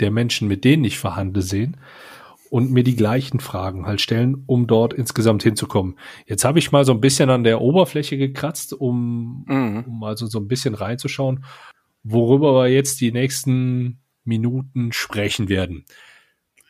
der 0.00 0.10
Menschen, 0.10 0.48
mit 0.48 0.64
denen 0.64 0.84
ich 0.84 0.98
verhandle, 0.98 1.42
sehen 1.42 1.76
und 2.50 2.70
mir 2.70 2.84
die 2.84 2.96
gleichen 2.96 3.40
Fragen 3.40 3.86
halt 3.86 4.00
stellen, 4.00 4.44
um 4.46 4.66
dort 4.66 4.92
insgesamt 4.92 5.42
hinzukommen. 5.42 5.98
Jetzt 6.26 6.44
habe 6.44 6.58
ich 6.58 6.72
mal 6.72 6.84
so 6.84 6.92
ein 6.92 7.00
bisschen 7.00 7.30
an 7.30 7.44
der 7.44 7.60
Oberfläche 7.60 8.16
gekratzt, 8.16 8.72
um, 8.72 9.44
mhm. 9.48 9.84
um 9.86 10.04
also 10.04 10.26
so 10.26 10.38
ein 10.38 10.48
bisschen 10.48 10.74
reinzuschauen, 10.74 11.44
worüber 12.02 12.54
wir 12.54 12.68
jetzt 12.68 13.00
die 13.00 13.12
nächsten 13.12 14.00
Minuten 14.24 14.92
sprechen 14.92 15.48
werden. 15.48 15.84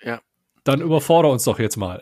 Ja. 0.03 0.21
Dann 0.65 0.81
überfordere 0.81 1.33
uns 1.33 1.45
doch 1.45 1.59
jetzt 1.59 1.77
mal. 1.77 2.01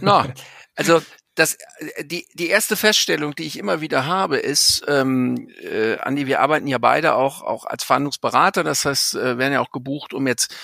Na, 0.00 0.26
also 0.74 1.00
das, 1.34 1.56
die, 2.02 2.26
die 2.34 2.48
erste 2.48 2.76
Feststellung, 2.76 3.34
die 3.34 3.44
ich 3.44 3.58
immer 3.58 3.80
wieder 3.80 4.06
habe, 4.06 4.36
ist, 4.38 4.84
ähm, 4.88 5.48
äh, 5.62 5.96
Andi, 5.98 6.26
wir 6.26 6.40
arbeiten 6.40 6.66
ja 6.66 6.78
beide 6.78 7.14
auch, 7.14 7.42
auch 7.42 7.64
als 7.64 7.84
Verhandlungsberater, 7.84 8.64
das 8.64 8.84
heißt, 8.84 9.14
äh, 9.14 9.38
werden 9.38 9.52
ja 9.52 9.60
auch 9.60 9.70
gebucht, 9.70 10.12
um 10.12 10.26
jetzt 10.26 10.54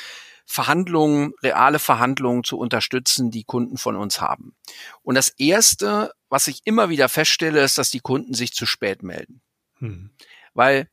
Verhandlungen, 0.45 1.35
reale 1.43 1.79
Verhandlungen 1.79 2.45
zu 2.45 2.59
unterstützen, 2.59 3.31
die 3.31 3.45
Kunden 3.45 3.79
von 3.79 3.97
uns 3.97 4.21
haben. 4.21 4.55
Und 5.03 5.17
das 5.17 5.29
Erste, 5.29 6.13
was 6.29 6.47
ich 6.47 6.61
immer 6.65 6.89
wieder 6.89 7.09
feststelle, 7.09 7.63
ist, 7.63 7.79
dass 7.79 7.91
die 7.91 8.01
Kunden 8.01 8.33
sich 8.33 8.53
zu 8.53 8.65
spät 8.65 9.03
melden. 9.03 9.43
Hm. 9.79 10.11
Weil 10.55 10.89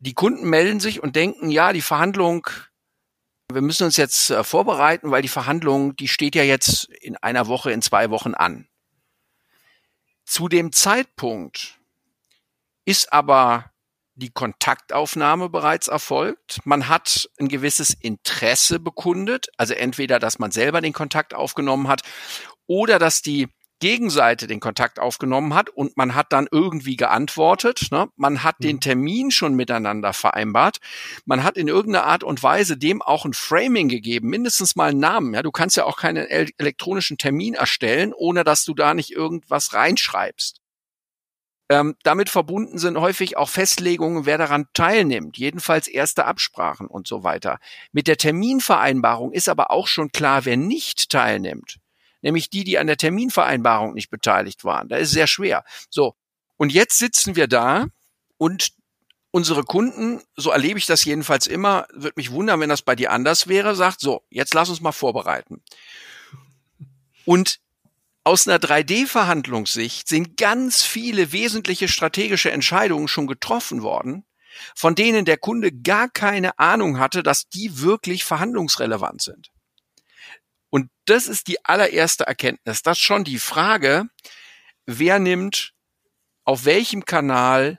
die 0.00 0.14
Kunden 0.14 0.48
melden 0.48 0.80
sich 0.80 1.02
und 1.02 1.16
denken, 1.16 1.50
ja, 1.50 1.72
die 1.72 1.82
Verhandlung, 1.82 2.48
wir 3.50 3.62
müssen 3.62 3.84
uns 3.84 3.96
jetzt 3.96 4.30
äh, 4.30 4.44
vorbereiten, 4.44 5.10
weil 5.10 5.22
die 5.22 5.28
Verhandlung, 5.28 5.96
die 5.96 6.08
steht 6.08 6.34
ja 6.34 6.42
jetzt 6.42 6.84
in 6.84 7.16
einer 7.16 7.46
Woche, 7.46 7.72
in 7.72 7.82
zwei 7.82 8.10
Wochen 8.10 8.34
an. 8.34 8.68
Zu 10.28 10.48
dem 10.48 10.72
Zeitpunkt 10.72 11.78
ist 12.84 13.14
aber 13.14 13.72
die 14.14 14.28
Kontaktaufnahme 14.28 15.48
bereits 15.48 15.88
erfolgt. 15.88 16.60
Man 16.66 16.86
hat 16.88 17.30
ein 17.40 17.48
gewisses 17.48 17.94
Interesse 17.94 18.78
bekundet, 18.78 19.46
also 19.56 19.72
entweder, 19.72 20.18
dass 20.18 20.38
man 20.38 20.50
selber 20.50 20.82
den 20.82 20.92
Kontakt 20.92 21.32
aufgenommen 21.32 21.88
hat 21.88 22.02
oder 22.66 22.98
dass 22.98 23.22
die 23.22 23.48
Gegenseite 23.80 24.46
den 24.46 24.60
Kontakt 24.60 24.98
aufgenommen 24.98 25.54
hat 25.54 25.70
und 25.70 25.96
man 25.96 26.14
hat 26.14 26.32
dann 26.32 26.48
irgendwie 26.50 26.96
geantwortet. 26.96 27.88
Ne? 27.90 28.08
Man 28.16 28.42
hat 28.42 28.56
den 28.60 28.76
mhm. 28.76 28.80
Termin 28.80 29.30
schon 29.30 29.54
miteinander 29.54 30.12
vereinbart. 30.12 30.78
Man 31.24 31.44
hat 31.44 31.56
in 31.56 31.68
irgendeiner 31.68 32.06
Art 32.06 32.24
und 32.24 32.42
Weise 32.42 32.76
dem 32.76 33.02
auch 33.02 33.24
ein 33.24 33.34
Framing 33.34 33.88
gegeben, 33.88 34.28
mindestens 34.28 34.76
mal 34.76 34.90
einen 34.90 35.00
Namen. 35.00 35.34
Ja, 35.34 35.42
du 35.42 35.50
kannst 35.50 35.76
ja 35.76 35.84
auch 35.84 35.96
keinen 35.96 36.26
elektronischen 36.26 37.18
Termin 37.18 37.54
erstellen, 37.54 38.12
ohne 38.14 38.44
dass 38.44 38.64
du 38.64 38.74
da 38.74 38.94
nicht 38.94 39.12
irgendwas 39.12 39.72
reinschreibst. 39.72 40.60
Ähm, 41.70 41.96
damit 42.02 42.30
verbunden 42.30 42.78
sind 42.78 42.98
häufig 42.98 43.36
auch 43.36 43.50
Festlegungen, 43.50 44.24
wer 44.24 44.38
daran 44.38 44.66
teilnimmt, 44.72 45.36
jedenfalls 45.36 45.86
erste 45.86 46.24
Absprachen 46.24 46.86
und 46.86 47.06
so 47.06 47.24
weiter. 47.24 47.58
Mit 47.92 48.06
der 48.06 48.16
Terminvereinbarung 48.16 49.32
ist 49.32 49.50
aber 49.50 49.70
auch 49.70 49.86
schon 49.86 50.10
klar, 50.10 50.46
wer 50.46 50.56
nicht 50.56 51.10
teilnimmt, 51.10 51.78
nämlich 52.22 52.50
die, 52.50 52.64
die 52.64 52.78
an 52.78 52.86
der 52.86 52.96
Terminvereinbarung 52.96 53.94
nicht 53.94 54.10
beteiligt 54.10 54.64
waren. 54.64 54.88
Da 54.88 54.96
ist 54.96 55.10
sehr 55.10 55.26
schwer. 55.26 55.64
So, 55.90 56.14
und 56.56 56.72
jetzt 56.72 56.98
sitzen 56.98 57.36
wir 57.36 57.46
da 57.46 57.86
und 58.36 58.72
unsere 59.30 59.62
Kunden, 59.62 60.22
so 60.36 60.50
erlebe 60.50 60.78
ich 60.78 60.86
das 60.86 61.04
jedenfalls 61.04 61.46
immer, 61.46 61.86
würde 61.92 62.14
mich 62.16 62.30
wundern, 62.30 62.60
wenn 62.60 62.68
das 62.68 62.82
bei 62.82 62.96
dir 62.96 63.12
anders 63.12 63.46
wäre, 63.46 63.74
sagt, 63.74 64.00
so, 64.00 64.22
jetzt 64.30 64.54
lass 64.54 64.70
uns 64.70 64.80
mal 64.80 64.92
vorbereiten. 64.92 65.62
Und 67.24 67.60
aus 68.24 68.46
einer 68.46 68.58
3D-Verhandlungssicht 68.58 70.08
sind 70.08 70.36
ganz 70.36 70.82
viele 70.82 71.32
wesentliche 71.32 71.88
strategische 71.88 72.50
Entscheidungen 72.50 73.08
schon 73.08 73.26
getroffen 73.26 73.82
worden, 73.82 74.24
von 74.74 74.94
denen 74.94 75.24
der 75.24 75.38
Kunde 75.38 75.72
gar 75.72 76.08
keine 76.08 76.58
Ahnung 76.58 76.98
hatte, 76.98 77.22
dass 77.22 77.48
die 77.48 77.80
wirklich 77.80 78.24
verhandlungsrelevant 78.24 79.22
sind. 79.22 79.50
Und 80.70 80.90
das 81.06 81.26
ist 81.26 81.48
die 81.48 81.64
allererste 81.64 82.26
Erkenntnis, 82.26 82.82
dass 82.82 82.98
schon 82.98 83.24
die 83.24 83.38
Frage, 83.38 84.08
wer 84.86 85.18
nimmt 85.18 85.72
auf 86.44 86.64
welchem 86.64 87.04
Kanal, 87.04 87.78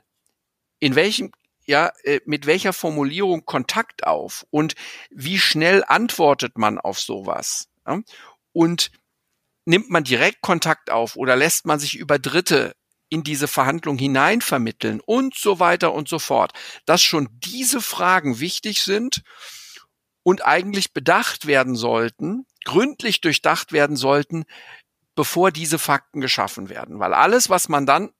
in 0.78 0.94
welchem 0.94 1.32
ja, 1.66 1.92
äh, 2.02 2.20
mit 2.24 2.46
welcher 2.46 2.72
Formulierung 2.72 3.44
Kontakt 3.44 4.04
auf 4.04 4.44
und 4.50 4.74
wie 5.10 5.38
schnell 5.38 5.84
antwortet 5.86 6.58
man 6.58 6.78
auf 6.78 6.98
sowas. 6.98 7.68
Ja? 7.86 8.00
Und 8.52 8.90
nimmt 9.66 9.88
man 9.88 10.02
direkt 10.02 10.40
Kontakt 10.40 10.90
auf 10.90 11.14
oder 11.14 11.36
lässt 11.36 11.66
man 11.66 11.78
sich 11.78 11.96
über 11.96 12.18
Dritte 12.18 12.74
in 13.08 13.22
diese 13.22 13.46
Verhandlung 13.48 13.98
hinein 13.98 14.40
vermitteln 14.40 15.00
und 15.04 15.36
so 15.36 15.60
weiter 15.60 15.92
und 15.92 16.08
so 16.08 16.18
fort, 16.18 16.52
dass 16.86 17.02
schon 17.02 17.28
diese 17.32 17.80
Fragen 17.80 18.40
wichtig 18.40 18.82
sind 18.82 19.22
und 20.22 20.44
eigentlich 20.44 20.92
bedacht 20.92 21.46
werden 21.46 21.76
sollten, 21.76 22.46
gründlich 22.64 23.20
durchdacht 23.20 23.72
werden 23.72 23.96
sollten, 23.96 24.44
bevor 25.14 25.50
diese 25.50 25.78
Fakten 25.78 26.20
geschaffen 26.20 26.68
werden. 26.68 26.98
Weil 26.98 27.14
alles, 27.14 27.50
was 27.50 27.68
man 27.68 27.86
dann, 27.86 28.10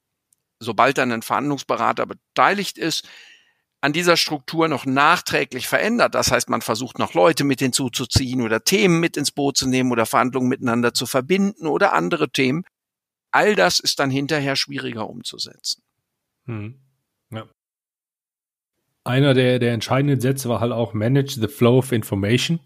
sobald 0.59 0.99
dann 0.99 1.13
ein 1.13 1.23
Verhandlungsberater 1.23 2.07
beteiligt 2.07 2.79
ist, 2.79 3.09
an 3.81 3.93
dieser 3.93 4.17
Struktur 4.17 4.69
noch 4.69 4.85
nachträglich 4.85 5.67
verändert. 5.67 6.15
Das 6.15 6.31
heißt, 6.31 6.51
man 6.51 6.61
versucht 6.61 6.99
noch 6.99 7.15
Leute 7.15 7.45
mit 7.45 7.61
hinzuzuziehen 7.61 8.43
oder 8.43 8.63
Themen 8.63 9.01
mit 9.01 9.17
ins 9.17 9.31
Boot 9.31 9.57
zu 9.57 9.69
nehmen 9.69 9.91
oder 9.91 10.05
Verhandlungen 10.05 10.49
miteinander 10.49 10.93
zu 10.93 11.07
verbinden 11.07 11.67
oder 11.67 11.95
andere 11.95 12.31
Themen. 12.31 12.65
All 13.31 13.55
das 13.55 13.79
ist 13.79 13.99
dann 13.99 14.11
hinterher 14.11 14.57
schwieriger 14.57 15.09
umzusetzen. 15.09 15.83
Hm. 16.47 16.79
Ja. 17.31 17.49
Einer 19.05 19.33
der, 19.33 19.59
der 19.59 19.73
entscheidenden 19.73 20.21
Sätze 20.21 20.49
war 20.49 20.61
halt 20.61 20.73
auch 20.73 20.93
Manage 20.93 21.41
the 21.41 21.49
Flow 21.49 21.79
of 21.79 21.93
Information. 21.93 22.61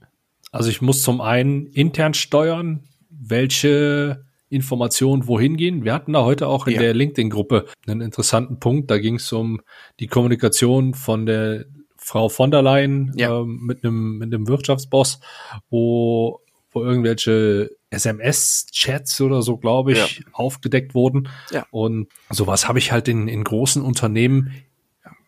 Also 0.55 0.71
ich 0.71 0.81
muss 0.81 1.03
zum 1.03 1.21
einen 1.21 1.67
intern 1.67 2.14
steuern, 2.14 2.85
welche 3.11 4.25
Informationen 4.49 5.27
wohin 5.27 5.57
gehen. 5.57 5.85
Wir 5.85 5.93
hatten 5.93 6.12
da 6.12 6.23
heute 6.23 6.47
auch 6.47 6.69
in 6.69 6.75
ja. 6.75 6.81
der 6.81 6.95
LinkedIn-Gruppe 6.95 7.67
einen 7.88 8.01
interessanten 8.01 8.61
Punkt. 8.61 8.88
Da 8.88 8.99
ging 8.99 9.17
es 9.17 9.33
um 9.33 9.61
die 9.99 10.07
Kommunikation 10.07 10.95
von 10.95 11.27
der 11.27 11.64
Frau 11.97 12.29
von 12.29 12.53
der 12.53 12.62
Leyen 12.62 13.12
ja. 13.17 13.40
ähm, 13.40 13.62
mit 13.64 13.83
einem 13.83 14.19
mit 14.19 14.33
einem 14.33 14.47
Wirtschaftsboss, 14.47 15.19
wo 15.71 16.40
wo 16.71 16.85
irgendwelche 16.85 17.73
SMS-Chats 17.90 19.21
oder 19.23 19.43
so, 19.43 19.57
glaube 19.57 19.93
ich, 19.93 20.19
ja. 20.19 20.25
aufgedeckt 20.33 20.95
wurden. 20.95 21.31
Ja. 21.51 21.67
Und 21.73 22.09
sowas 22.31 22.69
habe 22.69 22.79
ich 22.79 22.93
halt 22.93 23.09
in, 23.09 23.27
in 23.27 23.43
großen 23.43 23.83
Unternehmen 23.83 24.55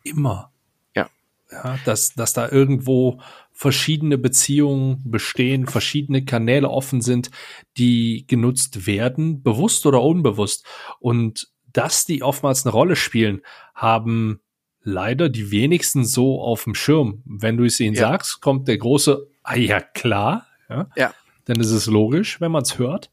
immer. 0.05 0.53
Ja. 0.95 1.09
Ja, 1.51 1.79
dass, 1.85 2.15
dass 2.15 2.33
da 2.33 2.49
irgendwo 2.49 3.21
verschiedene 3.57 4.19
Beziehungen 4.19 5.01
bestehen, 5.05 5.67
verschiedene 5.67 6.27
Kanäle 6.27 6.69
offen 6.69 7.01
sind, 7.01 7.31
die 7.79 8.27
genutzt 8.29 8.87
werden, 8.87 9.43
bewusst 9.43 9.87
oder 9.87 10.03
unbewusst. 10.03 10.67
Und 11.01 11.49
dass 11.73 12.05
die 12.05 12.23
oftmals 12.23 12.67
eine 12.67 12.73
Rolle 12.73 12.97
spielen, 12.97 13.41
haben 13.75 14.41
leider 14.83 15.31
die 15.31 15.51
wenigsten 15.51 16.05
so 16.05 16.43
auf 16.43 16.65
dem 16.65 16.75
Schirm. 16.75 17.23
Wenn 17.25 17.57
du 17.57 17.65
es 17.65 17.81
ihnen 17.81 17.97
ja. 17.97 18.03
sagst, 18.03 18.43
kommt 18.43 18.69
der 18.69 18.77
große, 18.77 19.27
ah 19.43 19.57
ja, 19.57 19.81
klar, 19.81 20.47
ja. 20.69 20.89
ja. 20.95 21.15
Dann 21.47 21.59
ist 21.59 21.71
es 21.71 21.87
logisch, 21.87 22.41
wenn 22.43 22.53
man 22.53 22.63
es 22.63 22.79
hört. 22.79 23.11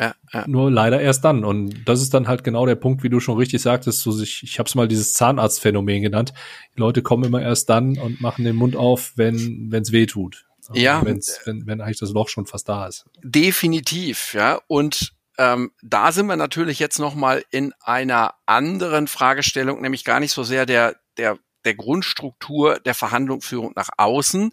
Ja. 0.00 0.44
Nur 0.46 0.70
leider 0.70 1.00
erst 1.00 1.24
dann. 1.24 1.44
Und 1.44 1.84
das 1.86 2.00
ist 2.00 2.14
dann 2.14 2.28
halt 2.28 2.44
genau 2.44 2.66
der 2.66 2.74
Punkt, 2.74 3.02
wie 3.02 3.08
du 3.08 3.20
schon 3.20 3.36
richtig 3.36 3.62
sagtest. 3.62 4.00
So 4.00 4.12
sich, 4.12 4.42
ich 4.42 4.58
habe 4.58 4.68
es 4.68 4.74
mal 4.74 4.88
dieses 4.88 5.14
Zahnarztphänomen 5.14 6.02
genannt. 6.02 6.32
Die 6.76 6.80
Leute 6.80 7.02
kommen 7.02 7.24
immer 7.24 7.42
erst 7.42 7.68
dann 7.70 7.98
und 7.98 8.20
machen 8.20 8.44
den 8.44 8.56
Mund 8.56 8.76
auf, 8.76 9.12
wenn 9.16 9.72
es 9.72 9.92
weh 9.92 10.06
tut. 10.06 10.46
Ja. 10.74 11.04
Wenn's, 11.04 11.40
wenn, 11.44 11.66
wenn 11.66 11.80
eigentlich 11.80 11.98
das 11.98 12.12
Loch 12.12 12.28
schon 12.28 12.46
fast 12.46 12.68
da 12.68 12.86
ist. 12.86 13.06
Definitiv, 13.22 14.34
ja. 14.34 14.60
Und 14.66 15.14
ähm, 15.38 15.70
da 15.82 16.12
sind 16.12 16.26
wir 16.26 16.36
natürlich 16.36 16.78
jetzt 16.78 16.98
noch 16.98 17.14
mal 17.14 17.42
in 17.50 17.72
einer 17.80 18.34
anderen 18.44 19.06
Fragestellung, 19.08 19.80
nämlich 19.80 20.04
gar 20.04 20.20
nicht 20.20 20.32
so 20.32 20.42
sehr 20.42 20.66
der 20.66 20.96
der 21.16 21.38
der 21.64 21.74
Grundstruktur 21.74 22.78
der 22.80 22.94
Verhandlungsführung 22.94 23.72
nach 23.74 23.90
außen, 23.96 24.52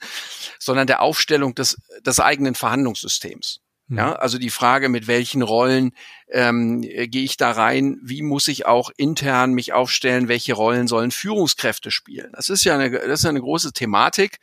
sondern 0.60 0.88
der 0.88 1.02
Aufstellung 1.02 1.56
des, 1.56 1.78
des 2.06 2.20
eigenen 2.20 2.56
Verhandlungssystems. 2.56 3.62
Mhm. 3.88 3.98
Ja, 3.98 4.14
also 4.14 4.38
die 4.38 4.50
Frage, 4.50 4.90
mit 4.90 5.08
welchen 5.08 5.42
Rollen 5.42 5.92
ähm, 6.30 6.82
gehe 6.82 7.24
ich 7.24 7.38
da 7.38 7.52
rein, 7.52 8.00
wie 8.04 8.24
muss 8.24 8.48
ich 8.48 8.66
auch 8.66 8.90
intern 8.98 9.54
mich 9.54 9.74
aufstellen, 9.74 10.28
welche 10.28 10.54
Rollen 10.54 10.88
sollen 10.88 11.12
Führungskräfte 11.12 11.92
spielen. 11.92 12.32
Das 12.34 12.50
ist 12.50 12.64
ja 12.64 12.76
eine, 12.76 12.90
das 12.90 13.20
ist 13.20 13.26
eine 13.26 13.42
große 13.42 13.74
Thematik. 13.74 14.40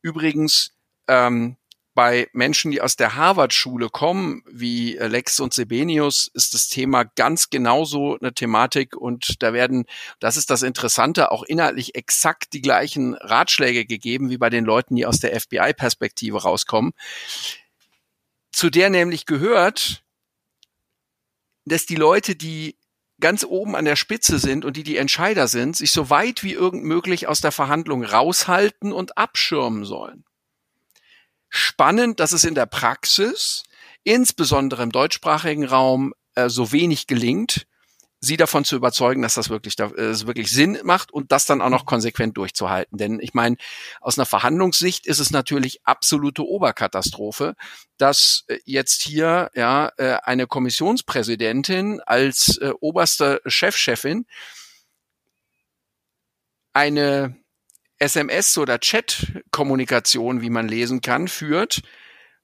Übrigens 0.00 0.72
ähm, 1.08 1.56
bei 1.94 2.28
Menschen, 2.32 2.70
die 2.70 2.80
aus 2.80 2.96
der 2.96 3.16
Harvard-Schule 3.16 3.90
kommen, 3.90 4.42
wie 4.50 4.94
Lex 4.94 5.40
und 5.40 5.52
Sebenius, 5.52 6.30
ist 6.32 6.54
das 6.54 6.68
Thema 6.68 7.04
ganz 7.04 7.50
genauso 7.50 8.18
eine 8.18 8.32
Thematik 8.32 8.96
und 8.96 9.42
da 9.42 9.52
werden, 9.52 9.84
das 10.18 10.36
ist 10.36 10.48
das 10.48 10.62
Interessante, 10.62 11.30
auch 11.30 11.42
inhaltlich 11.42 11.94
exakt 11.94 12.54
die 12.54 12.62
gleichen 12.62 13.14
Ratschläge 13.14 13.84
gegeben 13.84 14.30
wie 14.30 14.38
bei 14.38 14.48
den 14.48 14.64
Leuten, 14.64 14.96
die 14.96 15.04
aus 15.04 15.20
der 15.20 15.38
FBI-Perspektive 15.38 16.42
rauskommen. 16.42 16.92
Zu 18.52 18.70
der 18.70 18.90
nämlich 18.90 19.26
gehört, 19.26 20.04
dass 21.64 21.86
die 21.86 21.96
Leute, 21.96 22.36
die 22.36 22.76
ganz 23.20 23.44
oben 23.44 23.76
an 23.76 23.84
der 23.84 23.96
Spitze 23.96 24.38
sind 24.38 24.64
und 24.64 24.76
die 24.76 24.82
die 24.82 24.96
Entscheider 24.96 25.48
sind, 25.48 25.76
sich 25.76 25.92
so 25.92 26.10
weit 26.10 26.42
wie 26.42 26.52
irgend 26.52 26.84
möglich 26.84 27.28
aus 27.28 27.40
der 27.40 27.52
Verhandlung 27.52 28.04
raushalten 28.04 28.92
und 28.92 29.16
abschirmen 29.16 29.84
sollen. 29.84 30.24
Spannend, 31.48 32.18
dass 32.18 32.32
es 32.32 32.44
in 32.44 32.54
der 32.54 32.66
Praxis, 32.66 33.62
insbesondere 34.04 34.82
im 34.82 34.90
deutschsprachigen 34.90 35.64
Raum, 35.64 36.14
äh, 36.34 36.48
so 36.48 36.72
wenig 36.72 37.06
gelingt, 37.06 37.66
sie 38.24 38.36
davon 38.36 38.64
zu 38.64 38.76
überzeugen, 38.76 39.20
dass 39.20 39.34
das 39.34 39.50
wirklich, 39.50 39.74
dass 39.74 39.92
es 39.92 40.26
wirklich 40.28 40.50
Sinn 40.50 40.78
macht 40.84 41.12
und 41.12 41.32
das 41.32 41.44
dann 41.44 41.60
auch 41.60 41.70
noch 41.70 41.84
konsequent 41.84 42.36
durchzuhalten. 42.36 42.96
Denn 42.96 43.18
ich 43.20 43.34
meine, 43.34 43.56
aus 44.00 44.16
einer 44.16 44.26
Verhandlungssicht 44.26 45.06
ist 45.06 45.18
es 45.18 45.32
natürlich 45.32 45.80
absolute 45.84 46.46
Oberkatastrophe, 46.46 47.56
dass 47.98 48.44
äh, 48.46 48.58
jetzt 48.64 49.02
hier 49.02 49.50
ja 49.54 49.90
äh, 49.96 50.18
eine 50.22 50.46
Kommissionspräsidentin 50.46 52.00
als 52.06 52.58
äh, 52.58 52.72
oberste 52.80 53.42
Chefchefin 53.44 54.24
eine 56.72 57.36
SMS 57.98 58.56
oder 58.56 58.78
Chat-Kommunikation, 58.78 60.42
wie 60.42 60.50
man 60.50 60.68
lesen 60.68 61.00
kann, 61.00 61.26
führt, 61.26 61.82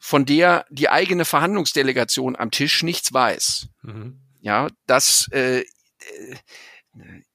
von 0.00 0.26
der 0.26 0.66
die 0.70 0.88
eigene 0.88 1.24
Verhandlungsdelegation 1.24 2.34
am 2.34 2.50
Tisch 2.50 2.82
nichts 2.82 3.12
weiß. 3.12 3.68
Mhm. 3.82 4.27
Ja, 4.40 4.68
das 4.86 5.28
äh, 5.32 5.64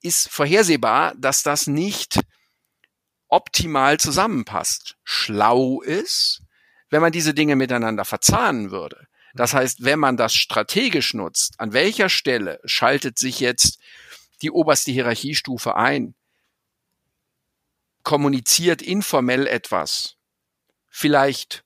ist 0.01 0.29
vorhersehbar, 0.29 1.13
dass 1.17 1.43
das 1.43 1.67
nicht 1.67 2.19
optimal 3.27 3.99
zusammenpasst. 3.99 4.95
Schlau 5.03 5.81
ist, 5.81 6.41
wenn 6.89 7.01
man 7.01 7.11
diese 7.11 7.33
Dinge 7.33 7.55
miteinander 7.55 8.05
verzahnen 8.05 8.71
würde. 8.71 9.07
Das 9.33 9.53
heißt, 9.53 9.83
wenn 9.83 9.99
man 9.99 10.15
das 10.15 10.35
strategisch 10.35 11.13
nutzt, 11.13 11.59
an 11.59 11.73
welcher 11.73 12.09
Stelle 12.09 12.59
schaltet 12.65 13.17
sich 13.17 13.39
jetzt 13.39 13.79
die 14.41 14.51
oberste 14.51 14.91
Hierarchiestufe 14.91 15.75
ein? 15.75 16.15
kommuniziert 18.03 18.81
informell 18.81 19.47
etwas, 19.47 20.17
vielleicht 20.89 21.62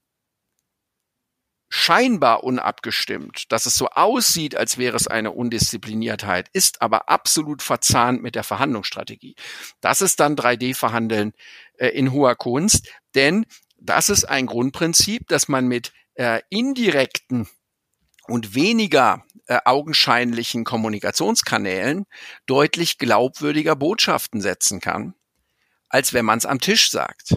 scheinbar 1.70 2.44
unabgestimmt, 2.44 3.52
dass 3.52 3.66
es 3.66 3.76
so 3.76 3.88
aussieht, 3.90 4.56
als 4.56 4.78
wäre 4.78 4.96
es 4.96 5.08
eine 5.08 5.32
Undiszipliniertheit, 5.32 6.48
ist 6.54 6.82
aber 6.82 7.10
absolut 7.10 7.62
verzahnt 7.62 8.22
mit 8.22 8.36
der 8.36 8.44
Verhandlungsstrategie. 8.44 9.36
Das 9.82 10.02
ist 10.02 10.20
dann 10.20 10.36
3D-Verhandeln 10.36 11.34
äh, 11.78 11.90
in 11.90 12.12
hoher 12.12 12.36
Kunst, 12.36 12.90
denn 13.16 13.46
das 13.80 14.10
ist 14.10 14.26
ein 14.26 14.46
Grundprinzip, 14.46 15.28
dass 15.28 15.48
man 15.48 15.68
mit 15.68 15.92
äh, 16.16 16.42
indirekten 16.50 17.48
und 18.28 18.56
weniger 18.56 19.26
äh, 19.48 19.60
augenscheinlichen 19.66 20.64
Kommunikationskanälen 20.64 22.06
deutlich 22.46 22.98
glaubwürdiger 22.98 23.76
Botschaften 23.76 24.42
setzen 24.42 24.80
kann 24.80 25.14
als 25.90 26.14
wenn 26.14 26.26
man 26.26 26.38
es 26.38 26.46
am 26.46 26.60
Tisch 26.60 26.92
sagt. 26.92 27.36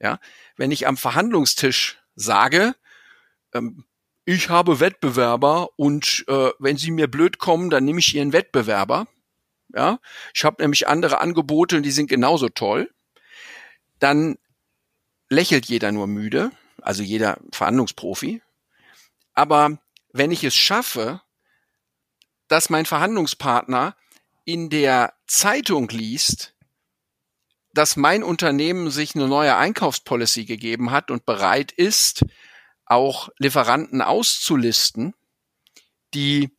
Ja, 0.00 0.18
wenn 0.56 0.70
ich 0.70 0.86
am 0.86 0.96
Verhandlungstisch 0.96 1.98
sage, 2.14 2.74
ähm, 3.54 3.84
ich 4.24 4.48
habe 4.48 4.80
Wettbewerber 4.80 5.70
und 5.76 6.24
äh, 6.28 6.50
wenn 6.58 6.76
sie 6.76 6.90
mir 6.90 7.08
blöd 7.08 7.38
kommen, 7.38 7.70
dann 7.70 7.84
nehme 7.84 8.00
ich 8.00 8.14
ihren 8.14 8.32
Wettbewerber. 8.32 9.06
Ja, 9.74 10.00
ich 10.34 10.44
habe 10.44 10.62
nämlich 10.62 10.88
andere 10.88 11.20
Angebote 11.20 11.76
und 11.76 11.84
die 11.84 11.90
sind 11.90 12.08
genauso 12.08 12.48
toll. 12.48 12.92
Dann 13.98 14.36
lächelt 15.28 15.66
jeder 15.66 15.92
nur 15.92 16.06
müde, 16.06 16.50
also 16.82 17.02
jeder 17.02 17.38
Verhandlungsprofi. 17.52 18.42
Aber 19.32 19.78
wenn 20.12 20.32
ich 20.32 20.44
es 20.44 20.54
schaffe, 20.54 21.22
dass 22.48 22.68
mein 22.68 22.84
Verhandlungspartner 22.84 23.96
in 24.44 24.70
der 24.70 25.14
Zeitung 25.26 25.88
liest, 25.88 26.54
dass 27.72 27.96
mein 27.96 28.24
Unternehmen 28.24 28.90
sich 28.90 29.14
eine 29.14 29.28
neue 29.28 29.56
Einkaufspolicy 29.56 30.44
gegeben 30.44 30.90
hat 30.90 31.12
und 31.12 31.24
bereit 31.24 31.70
ist, 31.70 32.24
auch 32.90 33.28
Lieferanten 33.38 34.02
auszulisten, 34.02 35.14
die 36.12 36.50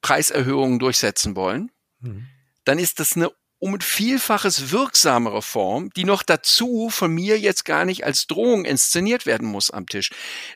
Preiserhöhungen 0.00 0.78
durchsetzen 0.78 1.34
wollen, 1.34 1.72
mhm. 1.98 2.28
dann 2.64 2.78
ist 2.78 3.00
das 3.00 3.16
eine 3.16 3.32
um 3.60 3.74
ein 3.74 3.80
Vielfaches 3.80 4.70
wirksamere 4.70 5.42
Form, 5.42 5.90
die 5.90 6.04
noch 6.04 6.22
dazu 6.22 6.90
von 6.90 7.12
mir 7.12 7.38
jetzt 7.38 7.64
gar 7.64 7.84
nicht 7.84 8.04
als 8.04 8.26
Drohung 8.26 8.64
inszeniert 8.64 9.26
werden 9.26 9.48
muss 9.48 9.70
am 9.70 9.86
Tisch. 9.86 10.10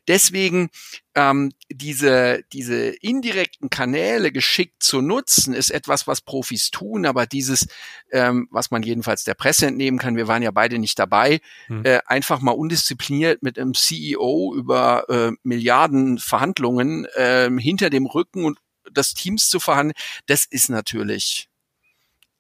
Deswegen 0.06 0.70
ähm, 1.14 1.52
diese, 1.68 2.42
diese 2.52 2.88
indirekten 2.88 3.70
Kanäle 3.70 4.30
geschickt 4.30 4.82
zu 4.82 5.00
nutzen, 5.00 5.52
ist 5.52 5.70
etwas, 5.70 6.06
was 6.06 6.20
Profis 6.20 6.70
tun, 6.70 7.04
aber 7.04 7.26
dieses, 7.26 7.66
ähm, 8.12 8.48
was 8.50 8.70
man 8.70 8.82
jedenfalls 8.82 9.24
der 9.24 9.34
Presse 9.34 9.66
entnehmen 9.66 9.98
kann, 9.98 10.16
wir 10.16 10.28
waren 10.28 10.42
ja 10.42 10.52
beide 10.52 10.78
nicht 10.78 10.98
dabei, 10.98 11.40
hm. 11.66 11.84
äh, 11.84 12.00
einfach 12.06 12.40
mal 12.40 12.52
undiszipliniert 12.52 13.42
mit 13.42 13.58
einem 13.58 13.74
CEO 13.74 14.54
über 14.56 15.08
äh, 15.08 15.32
Milliarden 15.42 16.18
Verhandlungen 16.18 17.06
äh, 17.16 17.50
hinter 17.58 17.90
dem 17.90 18.06
Rücken 18.06 18.44
und 18.44 18.58
des 18.90 19.14
Teams 19.14 19.48
zu 19.48 19.60
verhandeln, 19.60 19.94
das 20.26 20.44
ist 20.44 20.68
natürlich 20.68 21.48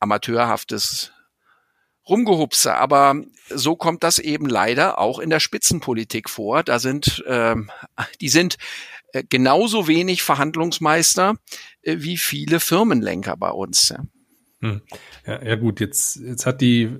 amateurhaftes 0.02 1.12
Rumgehupse. 2.08 2.74
Aber 2.74 3.22
so 3.48 3.76
kommt 3.76 4.02
das 4.02 4.18
eben 4.18 4.46
leider 4.46 4.98
auch 4.98 5.18
in 5.18 5.30
der 5.30 5.40
Spitzenpolitik 5.40 6.28
vor. 6.28 6.62
Da 6.62 6.78
sind, 6.78 7.24
äh, 7.26 7.54
die 8.20 8.28
sind 8.28 8.56
äh, 9.12 9.22
genauso 9.28 9.86
wenig 9.86 10.22
Verhandlungsmeister 10.22 11.36
äh, 11.82 11.96
wie 11.98 12.16
viele 12.16 12.60
Firmenlenker 12.60 13.36
bei 13.36 13.50
uns. 13.50 13.94
Hm. 14.60 14.82
Ja, 15.26 15.42
ja 15.42 15.54
gut, 15.56 15.80
jetzt, 15.80 16.16
jetzt 16.16 16.46
hat 16.46 16.60
die 16.60 16.96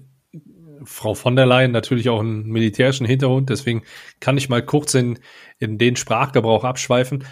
Frau 0.85 1.15
von 1.15 1.37
der 1.37 1.47
Leyen 1.47 1.71
natürlich 1.71 2.09
auch 2.09 2.21
einen 2.21 2.49
militärischen 2.49 3.07
Hintergrund, 3.07 3.51
deswegen 3.51 3.83
kann 4.21 4.37
ich 4.37 4.49
mal 4.49 4.65
kurz 4.65 4.95
in, 4.95 5.19
in 5.59 5.79
den 5.79 5.97
Sprachgebrauch 5.97 6.65
abschweifen. 6.65 7.25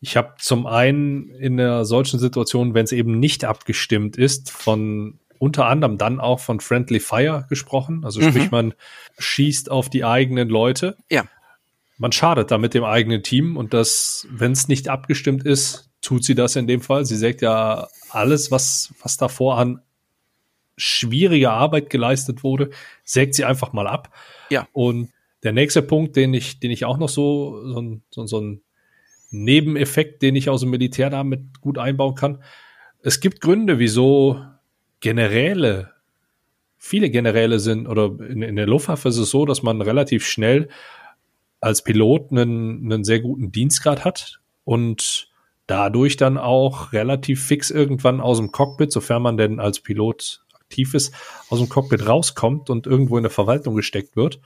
Ich 0.00 0.16
habe 0.16 0.34
zum 0.38 0.66
einen 0.66 1.30
in 1.30 1.58
einer 1.58 1.84
solchen 1.84 2.18
Situation, 2.18 2.74
wenn 2.74 2.84
es 2.84 2.92
eben 2.92 3.18
nicht 3.18 3.44
abgestimmt 3.44 4.16
ist, 4.16 4.50
von 4.50 5.18
unter 5.38 5.66
anderem 5.66 5.98
dann 5.98 6.20
auch 6.20 6.40
von 6.40 6.60
Friendly 6.60 7.00
Fire 7.00 7.46
gesprochen. 7.48 8.04
Also 8.04 8.20
sprich, 8.20 8.44
mhm. 8.44 8.50
man 8.50 8.74
schießt 9.18 9.70
auf 9.70 9.88
die 9.88 10.04
eigenen 10.04 10.48
Leute. 10.48 10.96
Ja. 11.10 11.24
Man 11.96 12.12
schadet 12.12 12.50
damit 12.50 12.74
dem 12.74 12.84
eigenen 12.84 13.22
Team 13.22 13.56
und 13.56 13.74
das, 13.74 14.26
wenn 14.30 14.52
es 14.52 14.68
nicht 14.68 14.88
abgestimmt 14.88 15.44
ist, 15.44 15.90
tut 16.00 16.24
sie 16.24 16.34
das 16.34 16.54
in 16.56 16.66
dem 16.66 16.80
Fall. 16.80 17.04
Sie 17.04 17.16
sagt 17.16 17.42
ja 17.42 17.88
alles, 18.10 18.50
was, 18.50 18.94
was 19.02 19.16
davor 19.16 19.58
an 19.58 19.80
schwieriger 20.76 21.52
Arbeit 21.52 21.90
geleistet 21.90 22.44
wurde, 22.44 22.70
sägt 23.04 23.34
sie 23.34 23.44
einfach 23.44 23.72
mal 23.72 23.88
ab. 23.88 24.14
Ja. 24.48 24.68
Und 24.72 25.10
der 25.42 25.52
nächste 25.52 25.82
Punkt, 25.82 26.16
den 26.16 26.34
ich, 26.34 26.60
den 26.60 26.70
ich 26.70 26.84
auch 26.84 26.98
noch 26.98 27.08
so, 27.08 27.60
so, 27.66 28.00
so, 28.10 28.26
so 28.26 28.40
ein 28.40 28.62
Nebeneffekt, 29.30 30.22
den 30.22 30.36
ich 30.36 30.48
aus 30.48 30.60
dem 30.60 30.70
Militär 30.70 31.10
damit 31.10 31.60
gut 31.60 31.78
einbauen 31.78 32.14
kann. 32.14 32.42
Es 33.02 33.20
gibt 33.20 33.40
Gründe, 33.40 33.78
wieso 33.78 34.42
Generäle, 35.00 35.90
viele 36.76 37.10
Generäle 37.10 37.58
sind, 37.58 37.86
oder 37.86 38.18
in, 38.26 38.42
in 38.42 38.56
der 38.56 38.66
Luftwaffe 38.66 39.08
ist 39.08 39.18
es 39.18 39.30
so, 39.30 39.44
dass 39.44 39.62
man 39.62 39.82
relativ 39.82 40.26
schnell 40.26 40.68
als 41.60 41.82
Pilot 41.82 42.30
einen, 42.30 42.92
einen 42.92 43.04
sehr 43.04 43.20
guten 43.20 43.52
Dienstgrad 43.52 44.04
hat 44.04 44.40
und 44.64 45.28
dadurch 45.66 46.16
dann 46.16 46.38
auch 46.38 46.92
relativ 46.92 47.44
fix 47.44 47.70
irgendwann 47.70 48.20
aus 48.20 48.38
dem 48.38 48.52
Cockpit, 48.52 48.92
sofern 48.92 49.22
man 49.22 49.36
denn 49.36 49.60
als 49.60 49.80
Pilot 49.80 50.42
aktiv 50.54 50.94
ist, 50.94 51.14
aus 51.50 51.58
dem 51.58 51.68
Cockpit 51.68 52.06
rauskommt 52.06 52.70
und 52.70 52.86
irgendwo 52.86 53.16
in 53.16 53.22
der 53.22 53.30
Verwaltung 53.30 53.74
gesteckt 53.74 54.16
wird. 54.16 54.40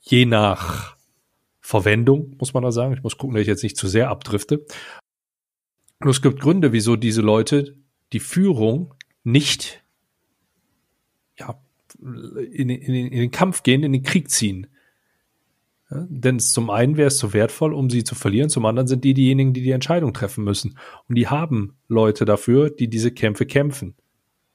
Je 0.00 0.26
nach 0.26 0.96
Verwendung, 1.70 2.36
muss 2.38 2.52
man 2.52 2.62
da 2.62 2.72
sagen. 2.72 2.94
Ich 2.94 3.02
muss 3.02 3.16
gucken, 3.16 3.34
dass 3.34 3.42
ich 3.42 3.48
jetzt 3.48 3.62
nicht 3.62 3.76
zu 3.76 3.88
sehr 3.88 4.10
abdrifte. 4.10 4.66
Und 6.00 6.08
es 6.08 6.20
gibt 6.20 6.40
Gründe, 6.40 6.72
wieso 6.72 6.96
diese 6.96 7.22
Leute 7.22 7.76
die 8.12 8.20
Führung 8.20 8.94
nicht 9.22 9.82
in, 12.52 12.68
in, 12.68 12.70
in 12.70 13.18
den 13.18 13.30
Kampf 13.30 13.62
gehen, 13.62 13.82
in 13.82 13.92
den 13.92 14.02
Krieg 14.02 14.30
ziehen. 14.30 14.66
Ja, 15.90 16.06
denn 16.08 16.38
zum 16.38 16.70
einen 16.70 16.96
wäre 16.96 17.08
es 17.08 17.18
so 17.18 17.32
wertvoll, 17.32 17.74
um 17.74 17.90
sie 17.90 18.04
zu 18.04 18.14
verlieren, 18.14 18.48
zum 18.48 18.64
anderen 18.64 18.86
sind 18.86 19.04
die 19.04 19.14
diejenigen, 19.14 19.52
die 19.52 19.62
die 19.62 19.72
Entscheidung 19.72 20.12
treffen 20.12 20.44
müssen. 20.44 20.78
Und 21.08 21.16
die 21.16 21.28
haben 21.28 21.76
Leute 21.88 22.24
dafür, 22.24 22.70
die 22.70 22.88
diese 22.88 23.10
Kämpfe 23.10 23.44
kämpfen. 23.46 23.94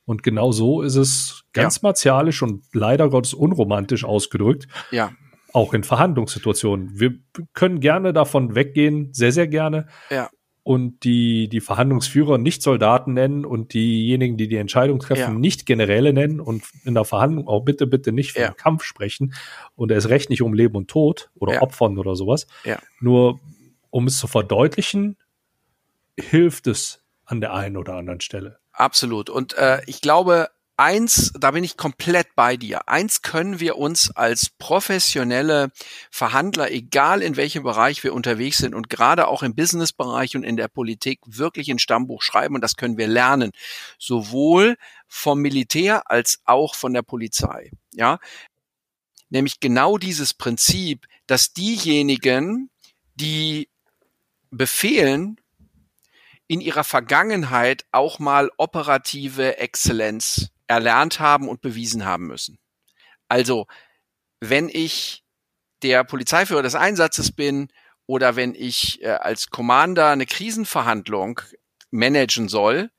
Und 0.06 0.24
genau 0.24 0.52
so 0.52 0.82
ist 0.82 0.96
es 0.96 1.44
ganz 1.52 1.78
ja. 1.78 1.80
martialisch 1.84 2.42
und 2.42 2.64
leider 2.74 3.10
Gottes 3.10 3.34
unromantisch 3.34 4.06
ausgedrückt. 4.06 4.68
Ja. 4.92 5.12
Auch 5.56 5.74
in 5.74 5.84
Verhandlungssituationen. 5.84 7.00
Wir 7.00 7.14
können 7.54 7.80
gerne 7.80 8.12
davon 8.14 8.56
weggehen, 8.56 9.14
sehr, 9.14 9.32
sehr 9.32 9.48
gerne. 9.48 9.88
Ja 10.10 10.30
und 10.66 11.04
die, 11.04 11.48
die 11.48 11.62
Verhandlungsführer 11.62 12.40
nicht 12.40 12.64
Soldaten 12.64 13.14
nennen 13.14 13.46
und 13.46 13.76
diejenigen, 13.76 14.36
die 14.36 14.48
die 14.48 14.56
Entscheidung 14.56 14.98
treffen, 14.98 15.34
ja. 15.34 15.40
nicht 15.40 15.68
Generäle 15.68 16.12
nennen 16.12 16.40
und 16.40 16.64
in 16.86 16.96
der 16.96 17.06
Verhandlung 17.06 17.48
auch 17.48 17.62
bitte, 17.62 17.86
bitte 17.86 18.12
nicht 18.12 18.32
vom 18.32 18.42
ja. 18.42 18.52
Kampf 18.52 18.84
sprechen 18.84 19.36
und 19.76 19.92
es 19.92 20.10
recht 20.10 20.32
nicht 20.32 20.42
um 20.42 20.56
Leben 20.56 20.76
und 20.76 20.88
Tod 20.88 21.30
oder 21.36 21.54
ja. 21.54 21.62
Opfern 21.62 22.00
oder 22.00 22.16
sowas. 22.16 22.48
Ja. 22.64 22.80
Nur 23.00 23.40
um 23.92 24.08
es 24.08 24.18
zu 24.18 24.26
verdeutlichen, 24.26 25.18
hilft 26.20 26.66
es 26.66 27.04
an 27.26 27.42
der 27.42 27.54
einen 27.54 27.78
oder 27.78 27.94
anderen 27.94 28.22
Stelle. 28.22 28.58
Absolut. 28.72 29.30
Und 29.30 29.56
äh, 29.60 29.82
ich 29.86 30.02
glaube, 30.02 30.50
eins, 30.78 31.32
da 31.40 31.52
bin 31.52 31.64
ich 31.64 31.78
komplett 31.78 32.36
bei 32.36 32.58
dir. 32.58 32.88
Eins 32.88 33.22
können 33.22 33.60
wir 33.60 33.78
uns 33.78 34.12
als 34.12 34.50
professionelle 34.50 35.72
Verhandler, 36.12 36.72
egal 36.72 37.22
in 37.22 37.38
welchem 37.38 37.64
Bereich 37.64 38.04
wir 38.04 38.14
unterwegs 38.14 38.58
sind 38.58 38.76
und 38.76 38.90
gerade 38.90 39.28
auch 39.28 39.44
im 39.44 39.56
Businessbereich 39.56 40.36
und 40.36 40.44
in 40.44 40.58
der 40.58 40.68
Politik 40.68 41.20
wirklich 41.26 41.70
ein 41.70 41.80
Stammbuch 41.80 42.22
schreiben 42.22 42.56
und 42.56 42.62
das 42.62 42.76
können 42.76 42.98
wir 42.98 43.08
lernen. 43.08 43.52
Sowohl 43.98 44.76
vom 45.08 45.40
Militär 45.40 46.10
als 46.12 46.42
auch 46.46 46.76
von 46.76 46.94
der 46.94 47.04
Polizei. 47.04 47.72
Ja. 47.94 48.20
Nämlich 49.30 49.60
genau 49.60 49.98
dieses 49.98 50.34
Prinzip, 50.34 51.08
dass 51.28 51.54
diejenigen, 51.54 52.70
die 53.16 53.70
befehlen, 54.52 55.40
in 56.48 56.62
ihrer 56.62 56.84
Vergangenheit 56.84 57.86
auch 57.92 58.20
mal 58.20 58.52
operative 58.58 59.58
Exzellenz 59.58 60.52
erlernt 60.68 61.20
haben 61.20 61.48
und 61.48 61.62
bewiesen 61.62 62.06
haben 62.06 62.28
müssen. 62.28 62.60
Also, 63.28 63.68
wenn 64.40 64.70
ich 64.70 65.24
der 65.82 66.04
Polizeiführer 66.04 66.64
des 66.64 66.76
Einsatzes 66.76 67.32
bin 67.32 67.70
oder 68.06 68.36
wenn 68.36 68.56
ich 68.56 69.02
äh, 69.04 69.10
als 69.10 69.50
Commander 69.50 70.10
eine 70.10 70.26
Krisenverhandlung 70.26 71.42
managen 71.92 72.50
soll, 72.50 72.92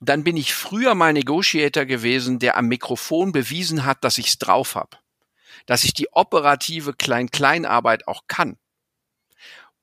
dann 0.00 0.24
bin 0.24 0.36
ich 0.36 0.54
früher 0.54 0.94
mal 0.94 1.12
Negotiator 1.12 1.84
gewesen, 1.84 2.38
der 2.38 2.56
am 2.56 2.66
Mikrofon 2.66 3.32
bewiesen 3.32 3.84
hat, 3.84 4.04
dass 4.04 4.18
ich 4.18 4.28
es 4.28 4.38
drauf 4.38 4.74
habe, 4.74 4.98
dass 5.66 5.84
ich 5.84 5.94
die 5.94 6.12
operative 6.12 6.92
Klein-Kleinarbeit 6.92 8.06
auch 8.06 8.22
kann 8.28 8.58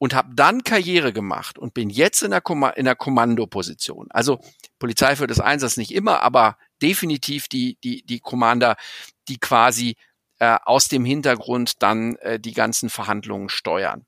und 0.04 0.14
habe 0.14 0.36
dann 0.36 0.66
Karriere 0.66 1.14
gemacht 1.14 1.58
und 1.58 1.74
bin 1.74 1.90
jetzt 1.90 2.24
in 2.24 2.32
der, 2.32 2.42
Kom 2.42 2.70
in 2.76 2.84
der 2.84 2.96
Kommandoposition. 2.98 4.08
Also 4.10 4.38
Polizei 4.78 5.16
für 5.16 5.28
das 5.28 5.40
Einsatz 5.40 5.78
nicht 5.78 5.94
immer, 5.94 6.22
aber 6.24 6.58
definitiv 6.82 7.48
die, 7.48 7.78
die, 7.86 8.06
die 8.06 8.20
Commander, 8.20 8.76
die 9.30 9.38
quasi 9.38 9.96
äh, 10.40 10.58
aus 10.66 10.90
dem 10.90 11.06
Hintergrund 11.06 11.82
dann 11.82 12.18
äh, 12.18 12.38
die 12.38 12.52
ganzen 12.52 12.90
Verhandlungen 12.90 13.48
steuern. 13.48 14.06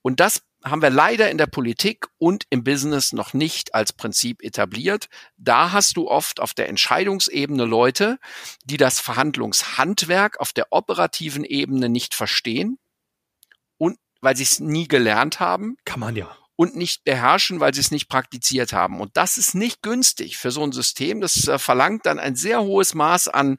Und 0.00 0.20
das 0.20 0.40
haben 0.64 0.80
wir 0.80 0.88
leider 0.88 1.30
in 1.30 1.36
der 1.36 1.48
Politik 1.48 2.06
und 2.16 2.46
im 2.48 2.64
Business 2.64 3.12
noch 3.12 3.34
nicht 3.34 3.74
als 3.74 3.92
Prinzip 3.92 4.42
etabliert. 4.42 5.08
Da 5.36 5.72
hast 5.72 5.98
du 5.98 6.08
oft 6.08 6.40
auf 6.40 6.54
der 6.54 6.70
Entscheidungsebene 6.70 7.66
Leute, 7.66 8.18
die 8.64 8.78
das 8.78 9.00
Verhandlungshandwerk 9.00 10.40
auf 10.40 10.54
der 10.54 10.68
operativen 10.70 11.44
Ebene 11.44 11.90
nicht 11.90 12.14
verstehen 12.14 12.78
weil 14.24 14.36
sie 14.36 14.42
es 14.42 14.58
nie 14.58 14.88
gelernt 14.88 15.38
haben. 15.38 15.76
Kann 15.84 16.00
man 16.00 16.16
ja. 16.16 16.34
Und 16.56 16.76
nicht 16.76 17.04
beherrschen, 17.04 17.60
weil 17.60 17.74
sie 17.74 17.80
es 17.80 17.90
nicht 17.90 18.08
praktiziert 18.08 18.72
haben. 18.72 19.00
Und 19.00 19.16
das 19.16 19.38
ist 19.38 19.54
nicht 19.54 19.82
günstig 19.82 20.36
für 20.36 20.50
so 20.50 20.62
ein 20.62 20.72
System. 20.72 21.20
Das 21.20 21.48
äh, 21.48 21.58
verlangt 21.58 22.06
dann 22.06 22.18
ein 22.18 22.36
sehr 22.36 22.62
hohes 22.62 22.94
Maß 22.94 23.28
an 23.28 23.58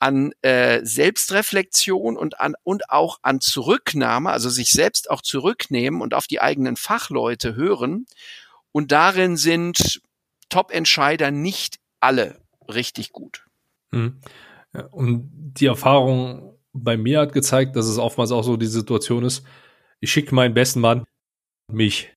an 0.00 0.32
äh, 0.42 0.80
Selbstreflexion 0.84 2.16
und 2.16 2.40
an 2.40 2.54
und 2.62 2.88
auch 2.90 3.18
an 3.22 3.40
Zurücknahme, 3.40 4.30
also 4.30 4.48
sich 4.48 4.70
selbst 4.70 5.10
auch 5.10 5.22
zurücknehmen 5.22 6.00
und 6.00 6.14
auf 6.14 6.28
die 6.28 6.40
eigenen 6.40 6.76
Fachleute 6.76 7.56
hören. 7.56 8.06
Und 8.70 8.92
darin 8.92 9.36
sind 9.36 10.00
Top-Entscheider 10.50 11.32
nicht 11.32 11.80
alle 11.98 12.40
richtig 12.72 13.10
gut. 13.10 13.44
Mhm. 13.90 14.20
Und 14.92 15.30
die 15.32 15.66
Erfahrung 15.66 16.58
bei 16.72 16.96
mir 16.96 17.20
hat 17.20 17.32
gezeigt, 17.32 17.76
dass 17.76 17.86
es 17.86 17.98
oftmals 17.98 18.30
auch 18.30 18.44
so 18.44 18.56
die 18.56 18.66
Situation 18.66 19.24
ist, 19.24 19.44
ich 20.00 20.10
schicke 20.10 20.34
meinen 20.34 20.54
besten 20.54 20.80
Mann, 20.80 21.04
mich. 21.70 22.12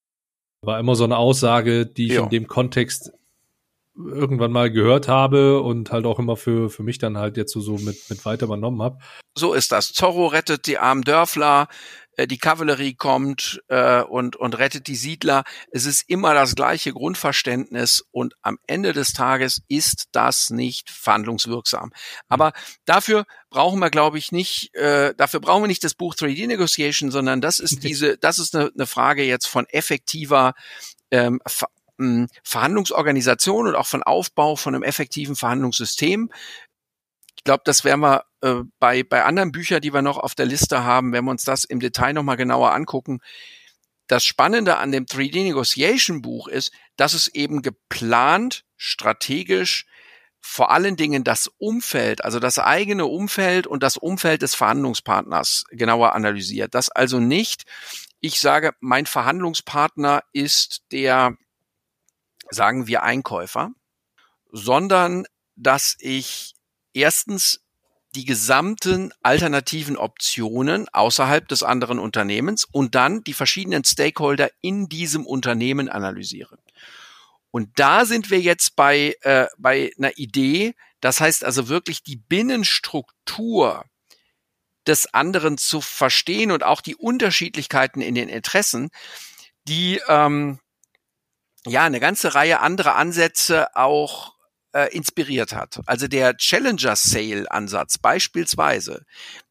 War 0.64 0.80
immer 0.80 0.96
so 0.96 1.04
eine 1.04 1.18
Aussage, 1.18 1.86
die 1.86 2.08
ich 2.08 2.14
ja. 2.14 2.24
in 2.24 2.30
dem 2.30 2.48
Kontext 2.48 3.12
irgendwann 3.98 4.52
mal 4.52 4.72
gehört 4.72 5.08
habe 5.08 5.62
und 5.62 5.92
halt 5.92 6.06
auch 6.06 6.20
immer 6.20 6.38
für, 6.38 6.70
für 6.70 6.84
mich 6.84 6.98
dann 6.98 7.18
halt 7.18 7.38
jetzt 7.38 7.52
so, 7.52 7.60
so 7.60 7.78
mit, 7.78 8.10
mit 8.10 8.24
weiter 8.26 8.46
übernommen 8.46 8.82
habe. 8.82 9.00
So 9.38 9.54
ist 9.54 9.72
das. 9.72 9.92
Zorro 9.94 10.28
rettet 10.28 10.68
die 10.68 10.78
armen 10.78 11.04
Dörfler, 11.04 11.68
die 12.28 12.38
Kavallerie 12.38 12.96
kommt 12.96 13.62
äh, 13.68 14.02
und, 14.02 14.36
und 14.36 14.58
rettet 14.58 14.88
die 14.88 14.96
Siedler. 14.96 15.44
Es 15.72 15.86
ist 15.86 16.04
immer 16.08 16.34
das 16.34 16.56
gleiche 16.56 16.94
Grundverständnis 16.94 18.04
und 18.12 18.36
am 18.42 18.58
Ende 18.68 18.94
des 18.94 19.14
Tages 19.14 19.62
ist 19.68 20.06
das 20.12 20.50
nicht 20.50 20.90
verhandlungswirksam. 20.90 21.92
Aber 22.28 22.54
dafür 22.86 23.26
brauchen 23.50 23.80
wir, 23.80 23.90
glaube 23.90 24.18
ich, 24.18 24.32
nicht, 24.32 24.74
äh, 24.76 25.14
dafür 25.16 25.40
brauchen 25.40 25.64
wir 25.64 25.68
nicht 25.68 25.84
das 25.84 25.94
Buch 25.94 26.16
3D 26.16 26.48
Negotiation, 26.48 27.12
sondern 27.12 27.42
das 27.42 27.60
ist 27.60 27.84
diese, 27.84 28.18
das 28.18 28.40
ist 28.40 28.56
eine, 28.56 28.72
eine 28.74 28.88
Frage 28.88 29.24
jetzt 29.24 29.48
von 29.48 29.66
effektiver 29.68 30.54
ähm, 31.12 31.42
Verhandlungsorganisation 32.44 33.68
und 33.68 33.76
auch 33.76 33.86
von 33.86 34.04
Aufbau 34.04 34.56
von 34.56 34.74
einem 34.74 34.84
effektiven 34.84 35.36
Verhandlungssystem. 35.36 36.32
Ich 37.36 37.44
glaube, 37.44 37.62
das 37.66 37.84
werden 37.84 38.02
wir 38.02 38.26
äh, 38.42 38.64
bei, 38.80 39.04
bei 39.04 39.24
anderen 39.24 39.52
Büchern, 39.52 39.82
die 39.82 39.94
wir 39.94 40.02
noch 40.02 40.18
auf 40.18 40.36
der 40.36 40.46
Liste 40.46 40.84
haben, 40.84 41.14
wenn 41.14 41.26
wir 41.26 41.32
uns 41.32 41.44
das 41.44 41.64
im 41.64 41.80
Detail 41.80 42.14
nochmal 42.14 42.38
genauer 42.38 42.74
angucken. 42.74 43.20
Das 44.08 44.26
Spannende 44.26 44.78
an 44.78 44.92
dem 44.92 45.06
3D 45.06 45.44
Negotiation 45.44 46.22
Buch 46.22 46.48
ist, 46.48 46.72
dass 46.98 47.14
es 47.14 47.28
eben 47.30 47.62
geplant, 47.62 48.66
strategisch, 48.76 49.86
vor 50.42 50.72
allen 50.72 50.96
Dingen 50.96 51.24
das 51.24 51.48
Umfeld, 51.60 52.26
also 52.26 52.40
das 52.40 52.58
eigene 52.58 53.06
Umfeld 53.06 53.68
und 53.68 53.84
das 53.84 53.96
Umfeld 53.96 54.42
des 54.42 54.56
Verhandlungspartners 54.56 55.66
genauer 55.70 56.14
analysiert. 56.14 56.74
Das 56.74 56.90
also 56.90 57.20
nicht, 57.20 57.66
ich 58.20 58.40
sage, 58.40 58.74
mein 58.80 59.06
Verhandlungspartner 59.06 60.24
ist 60.34 60.82
der, 60.92 61.38
sagen 62.50 62.88
wir, 62.88 63.04
Einkäufer, 63.04 63.72
sondern 64.52 65.26
dass 65.56 65.96
ich 66.00 66.56
erstens 66.94 67.61
die 68.16 68.26
gesamten 68.26 69.14
alternativen 69.22 69.98
Optionen 69.98 70.90
außerhalb 70.90 71.48
des 71.48 71.64
anderen 71.64 72.00
Unternehmens 72.00 72.66
und 72.66 72.96
dann 72.96 73.24
die 73.24 73.34
verschiedenen 73.34 73.84
Stakeholder 73.84 74.50
in 74.62 74.90
diesem 74.90 75.26
Unternehmen 75.26 75.88
analysiere. 75.90 76.58
Und 77.52 77.70
da 77.80 78.06
sind 78.06 78.30
wir 78.30 78.40
jetzt 78.40 78.76
bei, 78.76 79.16
äh, 79.22 79.48
bei 79.58 79.92
einer 79.98 80.18
Idee, 80.18 80.74
das 81.00 81.20
heißt 81.20 81.44
also 81.44 81.68
wirklich 81.68 82.04
die 82.04 82.18
Binnenstruktur 82.18 83.86
des 84.88 85.14
anderen 85.14 85.58
zu 85.58 85.80
verstehen 85.80 86.52
und 86.52 86.64
auch 86.64 86.82
die 86.82 86.96
Unterschiedlichkeiten 86.96 88.02
in 88.02 88.16
den 88.16 88.30
Interessen, 88.30 88.90
die 89.66 90.02
ähm, 90.08 90.60
ja 91.66 91.84
eine 91.84 92.00
ganze 92.00 92.34
Reihe 92.36 92.60
anderer 92.62 92.96
Ansätze 92.96 93.76
auch 93.76 94.34
äh, 94.74 94.96
inspiriert 94.96 95.54
hat. 95.54 95.80
Also 95.86 96.08
der 96.08 96.38
Challenger 96.38 96.96
Sale 96.96 97.50
Ansatz 97.52 97.98
beispielsweise 97.98 99.06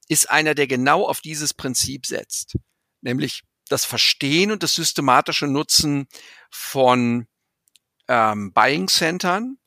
ist 0.08 0.30
einer, 0.30 0.54
der 0.54 0.66
genau 0.66 1.06
auf 1.06 1.20
dieses 1.20 1.54
Prinzip 1.54 2.06
setzt, 2.06 2.56
nämlich 3.00 3.42
das 3.68 3.84
Verstehen 3.84 4.50
und 4.50 4.62
das 4.62 4.74
systematische 4.74 5.46
Nutzen 5.46 6.08
von 6.50 7.26
ähm, 8.08 8.52
Buying 8.52 8.88
Centern 8.88 9.58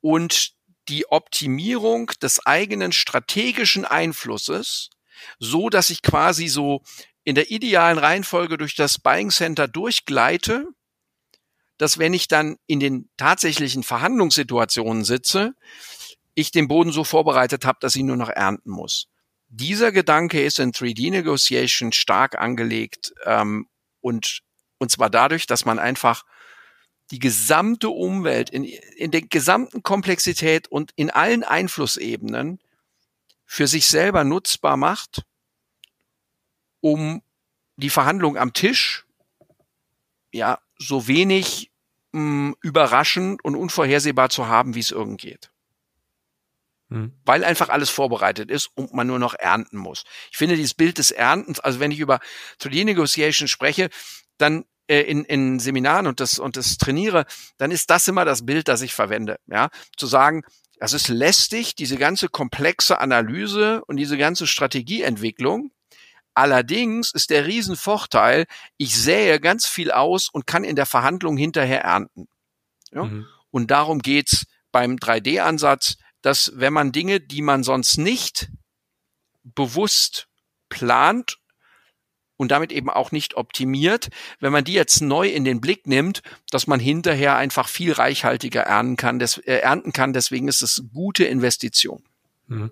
und 0.00 0.52
die 0.88 1.06
Optimierung 1.10 2.10
des 2.20 2.44
eigenen 2.44 2.92
strategischen 2.92 3.84
Einflusses, 3.84 4.88
so 5.38 5.68
dass 5.68 5.90
ich 5.90 6.02
quasi 6.02 6.48
so 6.48 6.82
in 7.24 7.34
der 7.34 7.50
idealen 7.50 7.98
Reihenfolge 7.98 8.58
durch 8.58 8.74
das 8.74 8.98
Buying 8.98 9.30
Center 9.30 9.68
durchgleite 9.68 10.66
dass 11.78 11.98
wenn 11.98 12.14
ich 12.14 12.28
dann 12.28 12.56
in 12.66 12.80
den 12.80 13.08
tatsächlichen 13.16 13.82
Verhandlungssituationen 13.82 15.04
sitze, 15.04 15.54
ich 16.34 16.50
den 16.50 16.68
Boden 16.68 16.92
so 16.92 17.04
vorbereitet 17.04 17.64
habe, 17.64 17.78
dass 17.80 17.96
ich 17.96 18.02
nur 18.02 18.16
noch 18.16 18.28
ernten 18.28 18.70
muss. 18.70 19.08
Dieser 19.48 19.92
Gedanke 19.92 20.42
ist 20.42 20.58
in 20.58 20.72
3D-Negotiation 20.72 21.92
stark 21.92 22.38
angelegt 22.38 23.12
ähm, 23.24 23.68
und, 24.00 24.40
und 24.78 24.90
zwar 24.90 25.10
dadurch, 25.10 25.46
dass 25.46 25.64
man 25.64 25.78
einfach 25.78 26.24
die 27.10 27.18
gesamte 27.18 27.90
Umwelt 27.90 28.48
in, 28.48 28.64
in 28.64 29.10
der 29.10 29.20
gesamten 29.20 29.82
Komplexität 29.82 30.68
und 30.68 30.92
in 30.96 31.10
allen 31.10 31.44
Einflussebenen 31.44 32.58
für 33.44 33.66
sich 33.66 33.86
selber 33.86 34.24
nutzbar 34.24 34.78
macht, 34.78 35.22
um 36.80 37.22
die 37.76 37.90
Verhandlung 37.90 38.38
am 38.38 38.54
Tisch 38.54 39.04
ja 40.32 40.58
so 40.86 41.06
wenig 41.06 41.70
mh, 42.12 42.20
hm, 42.20 42.56
überraschend 42.60 43.44
und 43.44 43.56
unvorhersehbar 43.56 44.30
zu 44.30 44.46
haben, 44.46 44.74
wie 44.74 44.80
es 44.80 44.90
irgend 44.90 45.20
geht. 45.20 45.50
Hm. 46.90 47.12
Weil 47.24 47.44
einfach 47.44 47.68
alles 47.70 47.90
vorbereitet 47.90 48.50
ist 48.50 48.70
und 48.74 48.92
man 48.92 49.06
nur 49.06 49.18
noch 49.18 49.34
ernten 49.34 49.78
muss. 49.78 50.04
Ich 50.30 50.36
finde 50.36 50.56
dieses 50.56 50.74
Bild 50.74 50.98
des 50.98 51.10
Erntens, 51.10 51.58
also 51.60 51.80
wenn 51.80 51.90
ich 51.90 52.00
über 52.00 52.20
Trade 52.58 52.84
Negotiation 52.84 53.48
spreche, 53.48 53.88
dann 54.36 54.64
äh, 54.88 55.00
in, 55.00 55.24
in 55.24 55.58
Seminaren 55.58 56.06
und 56.06 56.20
das, 56.20 56.38
und 56.38 56.56
das 56.56 56.76
trainiere, 56.76 57.24
dann 57.56 57.70
ist 57.70 57.88
das 57.88 58.08
immer 58.08 58.24
das 58.24 58.44
Bild, 58.44 58.68
das 58.68 58.82
ich 58.82 58.92
verwende. 58.92 59.38
Ja, 59.46 59.70
zu 59.96 60.06
sagen, 60.06 60.42
das 60.78 60.92
ist 60.92 61.08
lästig, 61.08 61.76
diese 61.76 61.96
ganze 61.96 62.28
komplexe 62.28 62.98
Analyse 62.98 63.84
und 63.86 63.96
diese 63.96 64.18
ganze 64.18 64.46
Strategieentwicklung. 64.46 65.70
Allerdings 66.34 67.12
ist 67.12 67.30
der 67.30 67.46
Riesenvorteil, 67.46 68.46
ich 68.76 68.96
sähe 68.96 69.38
ganz 69.40 69.66
viel 69.66 69.90
aus 69.90 70.28
und 70.28 70.46
kann 70.46 70.64
in 70.64 70.76
der 70.76 70.86
Verhandlung 70.86 71.36
hinterher 71.36 71.82
ernten. 71.82 72.28
Ja? 72.90 73.04
Mhm. 73.04 73.26
Und 73.50 73.70
darum 73.70 73.98
geht's 74.00 74.46
beim 74.70 74.96
3D-Ansatz, 74.96 75.96
dass 76.22 76.52
wenn 76.54 76.72
man 76.72 76.92
Dinge, 76.92 77.20
die 77.20 77.42
man 77.42 77.62
sonst 77.62 77.98
nicht 77.98 78.48
bewusst 79.44 80.28
plant 80.68 81.38
und 82.36 82.50
damit 82.50 82.72
eben 82.72 82.88
auch 82.88 83.12
nicht 83.12 83.34
optimiert, 83.34 84.08
wenn 84.40 84.52
man 84.52 84.64
die 84.64 84.72
jetzt 84.72 85.00
neu 85.00 85.28
in 85.28 85.44
den 85.44 85.60
Blick 85.60 85.86
nimmt, 85.86 86.22
dass 86.50 86.66
man 86.66 86.80
hinterher 86.80 87.36
einfach 87.36 87.68
viel 87.68 87.92
reichhaltiger 87.92 88.62
ernten 88.62 88.96
kann. 88.96 89.18
Des, 89.18 89.38
äh, 89.38 89.58
ernten 89.58 89.92
kann. 89.92 90.12
Deswegen 90.12 90.48
ist 90.48 90.62
es 90.62 90.82
gute 90.92 91.24
Investition. 91.24 92.02
Mhm. 92.46 92.70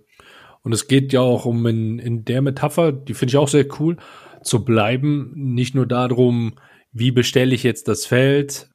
Und 0.62 0.72
es 0.72 0.88
geht 0.88 1.12
ja 1.12 1.20
auch 1.20 1.46
um 1.46 1.66
in, 1.66 1.98
in 1.98 2.24
der 2.24 2.42
Metapher, 2.42 2.92
die 2.92 3.14
finde 3.14 3.30
ich 3.32 3.36
auch 3.38 3.48
sehr 3.48 3.66
cool, 3.80 3.96
zu 4.42 4.64
bleiben, 4.64 5.32
nicht 5.34 5.74
nur 5.74 5.86
darum, 5.86 6.54
wie 6.92 7.11
bestelle 7.11 7.54
ich 7.54 7.62
jetzt 7.62 7.88
das 7.88 8.06
Feld 8.06 8.70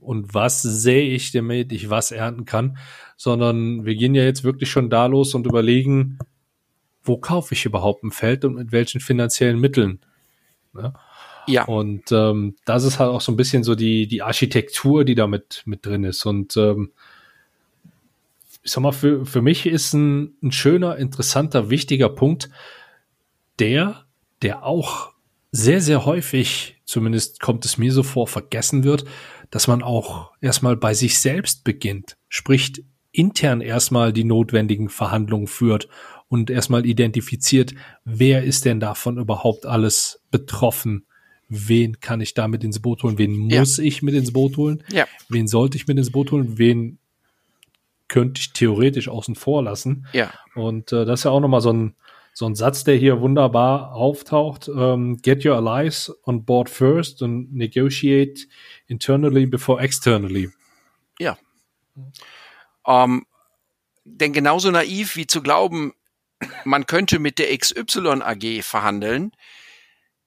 und 0.00 0.34
was 0.34 0.62
sehe 0.62 1.08
ich, 1.10 1.32
damit 1.32 1.72
ich 1.72 1.90
was 1.90 2.10
ernten 2.10 2.44
kann, 2.44 2.78
sondern 3.16 3.84
wir 3.84 3.94
gehen 3.94 4.14
ja 4.14 4.22
jetzt 4.22 4.44
wirklich 4.44 4.70
schon 4.70 4.90
da 4.90 5.06
los 5.06 5.34
und 5.34 5.46
überlegen, 5.46 6.18
wo 7.02 7.16
kaufe 7.16 7.54
ich 7.54 7.64
überhaupt 7.64 8.04
ein 8.04 8.12
Feld 8.12 8.44
und 8.44 8.54
mit 8.54 8.70
welchen 8.70 9.00
finanziellen 9.00 9.58
Mitteln. 9.58 10.00
Ne? 10.72 10.92
Ja. 11.48 11.64
Und 11.64 12.12
ähm, 12.12 12.56
das 12.64 12.84
ist 12.84 12.98
halt 12.98 13.10
auch 13.10 13.22
so 13.22 13.32
ein 13.32 13.36
bisschen 13.36 13.64
so 13.64 13.74
die, 13.74 14.06
die 14.06 14.22
Architektur, 14.22 15.04
die 15.04 15.14
da 15.14 15.26
mit, 15.26 15.62
mit 15.64 15.86
drin 15.86 16.04
ist. 16.04 16.26
Und 16.26 16.56
ähm, 16.58 16.92
ich 18.68 18.72
sag 18.72 18.82
mal, 18.82 18.92
für, 18.92 19.24
für 19.24 19.40
mich 19.40 19.64
ist 19.64 19.94
ein, 19.94 20.36
ein 20.42 20.52
schöner, 20.52 20.96
interessanter, 20.96 21.70
wichtiger 21.70 22.10
Punkt 22.10 22.50
der, 23.58 24.04
der 24.42 24.62
auch 24.62 25.12
sehr, 25.50 25.80
sehr 25.80 26.04
häufig, 26.04 26.76
zumindest 26.84 27.40
kommt 27.40 27.64
es 27.64 27.78
mir 27.78 27.92
so 27.92 28.02
vor, 28.02 28.28
vergessen 28.28 28.84
wird, 28.84 29.06
dass 29.48 29.68
man 29.68 29.82
auch 29.82 30.32
erstmal 30.42 30.76
bei 30.76 30.92
sich 30.92 31.18
selbst 31.18 31.64
beginnt, 31.64 32.18
spricht 32.28 32.82
intern 33.10 33.62
erstmal 33.62 34.12
die 34.12 34.24
notwendigen 34.24 34.90
Verhandlungen 34.90 35.46
führt 35.46 35.88
und 36.28 36.50
erstmal 36.50 36.84
identifiziert, 36.84 37.74
wer 38.04 38.44
ist 38.44 38.66
denn 38.66 38.80
davon 38.80 39.16
überhaupt 39.16 39.64
alles 39.64 40.22
betroffen? 40.30 41.06
Wen 41.48 42.00
kann 42.00 42.20
ich 42.20 42.34
damit 42.34 42.64
ins 42.64 42.80
Boot 42.80 43.02
holen? 43.02 43.16
Wen 43.16 43.34
muss 43.34 43.78
ja. 43.78 43.84
ich 43.84 44.02
mit 44.02 44.14
ins 44.14 44.34
Boot 44.34 44.58
holen? 44.58 44.84
Ja. 44.92 45.06
Wen 45.30 45.48
sollte 45.48 45.78
ich 45.78 45.86
mit 45.86 45.96
ins 45.96 46.12
Boot 46.12 46.32
holen? 46.32 46.58
Wen 46.58 46.98
könnte 48.08 48.40
ich 48.40 48.52
theoretisch 48.52 49.08
außen 49.08 49.34
vor 49.34 49.62
lassen? 49.62 50.06
Ja. 50.12 50.32
Und 50.54 50.92
äh, 50.92 51.04
das 51.04 51.20
ist 51.20 51.24
ja 51.24 51.30
auch 51.30 51.40
nochmal 51.40 51.60
so 51.60 51.72
ein, 51.72 51.94
so 52.32 52.46
ein 52.46 52.54
Satz, 52.54 52.84
der 52.84 52.96
hier 52.96 53.20
wunderbar 53.20 53.92
auftaucht. 53.94 54.68
Ähm, 54.68 55.18
get 55.22 55.44
your 55.44 55.56
allies 55.56 56.12
on 56.24 56.44
board 56.44 56.70
first 56.70 57.22
and 57.22 57.52
negotiate 57.52 58.46
internally 58.86 59.46
before 59.46 59.82
externally. 59.82 60.50
Ja. 61.18 61.36
Ähm, 62.86 63.26
denn 64.04 64.32
genauso 64.32 64.70
naiv 64.70 65.16
wie 65.16 65.26
zu 65.26 65.42
glauben, 65.42 65.92
man 66.64 66.86
könnte 66.86 67.18
mit 67.18 67.38
der 67.38 67.56
XY 67.56 68.22
AG 68.22 68.62
verhandeln. 68.62 69.32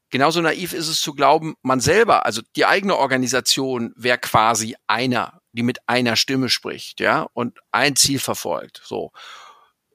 Genauso 0.09 0.41
naiv 0.41 0.73
ist 0.73 0.89
es 0.89 0.99
zu 0.99 1.13
glauben, 1.13 1.55
man 1.61 1.79
selber, 1.79 2.25
also 2.25 2.41
die 2.57 2.65
eigene 2.65 2.97
Organisation 2.97 3.93
wäre 3.95 4.17
quasi 4.17 4.75
einer, 4.85 5.40
die 5.53 5.63
mit 5.63 5.87
einer 5.87 6.15
Stimme 6.15 6.49
spricht, 6.49 6.99
ja, 6.99 7.27
und 7.33 7.59
ein 7.71 7.95
Ziel 7.95 8.19
verfolgt, 8.19 8.81
so. 8.83 9.11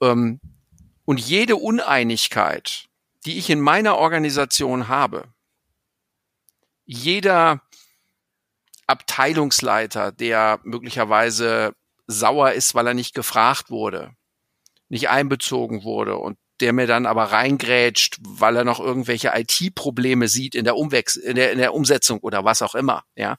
Ähm, 0.02 0.40
und 1.04 1.20
jede 1.20 1.56
Uneinigkeit, 1.56 2.86
die 3.24 3.38
ich 3.38 3.48
in 3.50 3.60
meiner 3.60 3.96
Organisation 3.96 4.88
habe, 4.88 5.24
jeder 6.84 7.62
Abteilungsleiter, 8.86 10.12
der 10.12 10.60
möglicherweise 10.62 11.74
sauer 12.06 12.52
ist, 12.52 12.74
weil 12.74 12.86
er 12.86 12.94
nicht 12.94 13.14
gefragt 13.14 13.70
wurde, 13.70 14.12
nicht 14.88 15.08
einbezogen 15.08 15.82
wurde 15.82 16.16
und 16.16 16.38
der 16.60 16.72
mir 16.72 16.86
dann 16.86 17.04
aber 17.06 17.24
reingrätscht, 17.24 18.18
weil 18.20 18.56
er 18.56 18.64
noch 18.64 18.80
irgendwelche 18.80 19.32
IT-Probleme 19.34 20.28
sieht 20.28 20.54
in 20.54 20.64
der, 20.64 20.76
Umwechs 20.76 21.16
in 21.16 21.36
der, 21.36 21.52
in 21.52 21.58
der 21.58 21.74
Umsetzung 21.74 22.20
oder 22.20 22.44
was 22.44 22.62
auch 22.62 22.74
immer, 22.74 23.04
ja, 23.14 23.36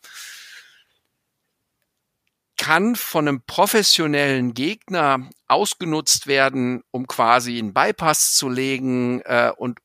kann 2.57 2.95
von 2.95 3.27
einem 3.27 3.41
professionellen 3.43 4.53
Gegner 4.53 5.29
ausgenutzt 5.47 6.27
werden, 6.27 6.83
um 6.91 7.07
quasi 7.07 7.57
einen 7.57 7.73
Bypass 7.73 8.35
zu 8.35 8.49
legen 8.49 9.21
äh, 9.21 9.51
und 9.55 9.79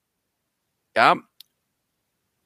ja, 0.96 1.16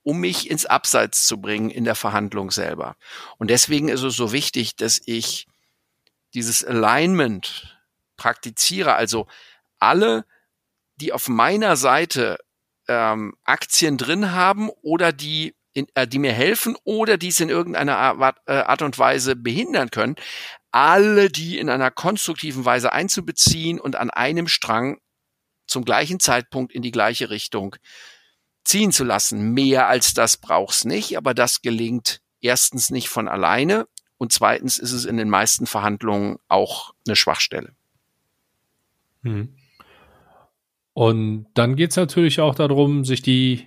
um 0.03 0.21
mich 0.21 0.51
ins 0.51 0.67
Abseits 0.67 1.27
zu 1.27 1.41
bringen 1.41 1.71
in 1.71 1.85
der 1.85 1.97
Verhandlung 1.97 2.51
selber. 2.51 2.97
Und 3.39 3.51
deswegen 3.51 3.89
ist 3.89 4.03
es 4.03 4.15
so 4.15 4.33
wichtig, 4.33 4.77
dass 4.77 5.01
ich 5.05 5.47
dieses 6.35 6.65
Alignment 6.65 7.81
praktiziere, 8.17 8.95
also 8.95 9.27
alle, 9.79 10.25
die 10.97 11.13
auf 11.13 11.29
meiner 11.29 11.77
Seite 11.77 12.39
ähm, 12.89 13.35
Aktien 13.45 13.99
drin 13.99 14.33
haben 14.33 14.71
oder 14.83 15.13
die 15.13 15.55
in, 15.77 15.87
äh, 15.95 16.09
die 16.09 16.19
mir 16.19 16.33
helfen 16.33 16.75
oder 16.85 17.19
die 17.19 17.29
es 17.29 17.39
in 17.39 17.51
irgendeiner 17.51 17.99
Art, 17.99 18.39
äh, 18.47 18.55
Art 18.55 18.81
und 18.81 18.99
Weise 18.99 19.37
behindern 19.37 19.91
können, 19.91 20.17
alle 20.71 21.29
die 21.29 21.59
in 21.59 21.69
einer 21.69 21.91
konstruktiven 21.91 22.65
Weise 22.65 22.93
einzubeziehen 22.93 23.79
und 23.79 23.95
an 23.95 24.11
einem 24.11 24.49
Strang 24.49 24.99
zum 25.67 25.85
gleichen 25.85 26.19
Zeitpunkt 26.19 26.73
in 26.73 26.81
die 26.81 26.93
gleiche 26.93 27.29
Richtung 27.29 27.77
ziehen 28.65 28.91
zu 28.91 29.05
lassen. 29.05 29.53
Mehr 29.53 29.87
als 29.87 30.15
das 30.15 30.39
braucht's 30.39 30.87
nicht, 30.87 31.19
aber 31.19 31.35
das 31.35 31.61
gelingt 31.61 32.21
erstens 32.41 32.91
nicht 32.91 33.09
von 33.09 33.29
alleine 33.29 33.87
und 34.17 34.33
zweitens 34.33 34.79
ist 34.79 34.93
es 34.93 35.05
in 35.05 35.19
den 35.19 35.29
meisten 35.29 35.67
Verhandlungen 35.67 36.39
auch 36.49 36.95
eine 37.07 37.17
Schwachstelle. 37.17 37.75
Hm. 39.23 39.55
Und 40.95 41.49
dann 41.53 41.77
geht 41.77 41.91
es 41.91 41.97
natürlich 41.97 42.41
auch 42.41 42.55
darum, 42.55 43.05
sich 43.05 43.21
die, 43.21 43.67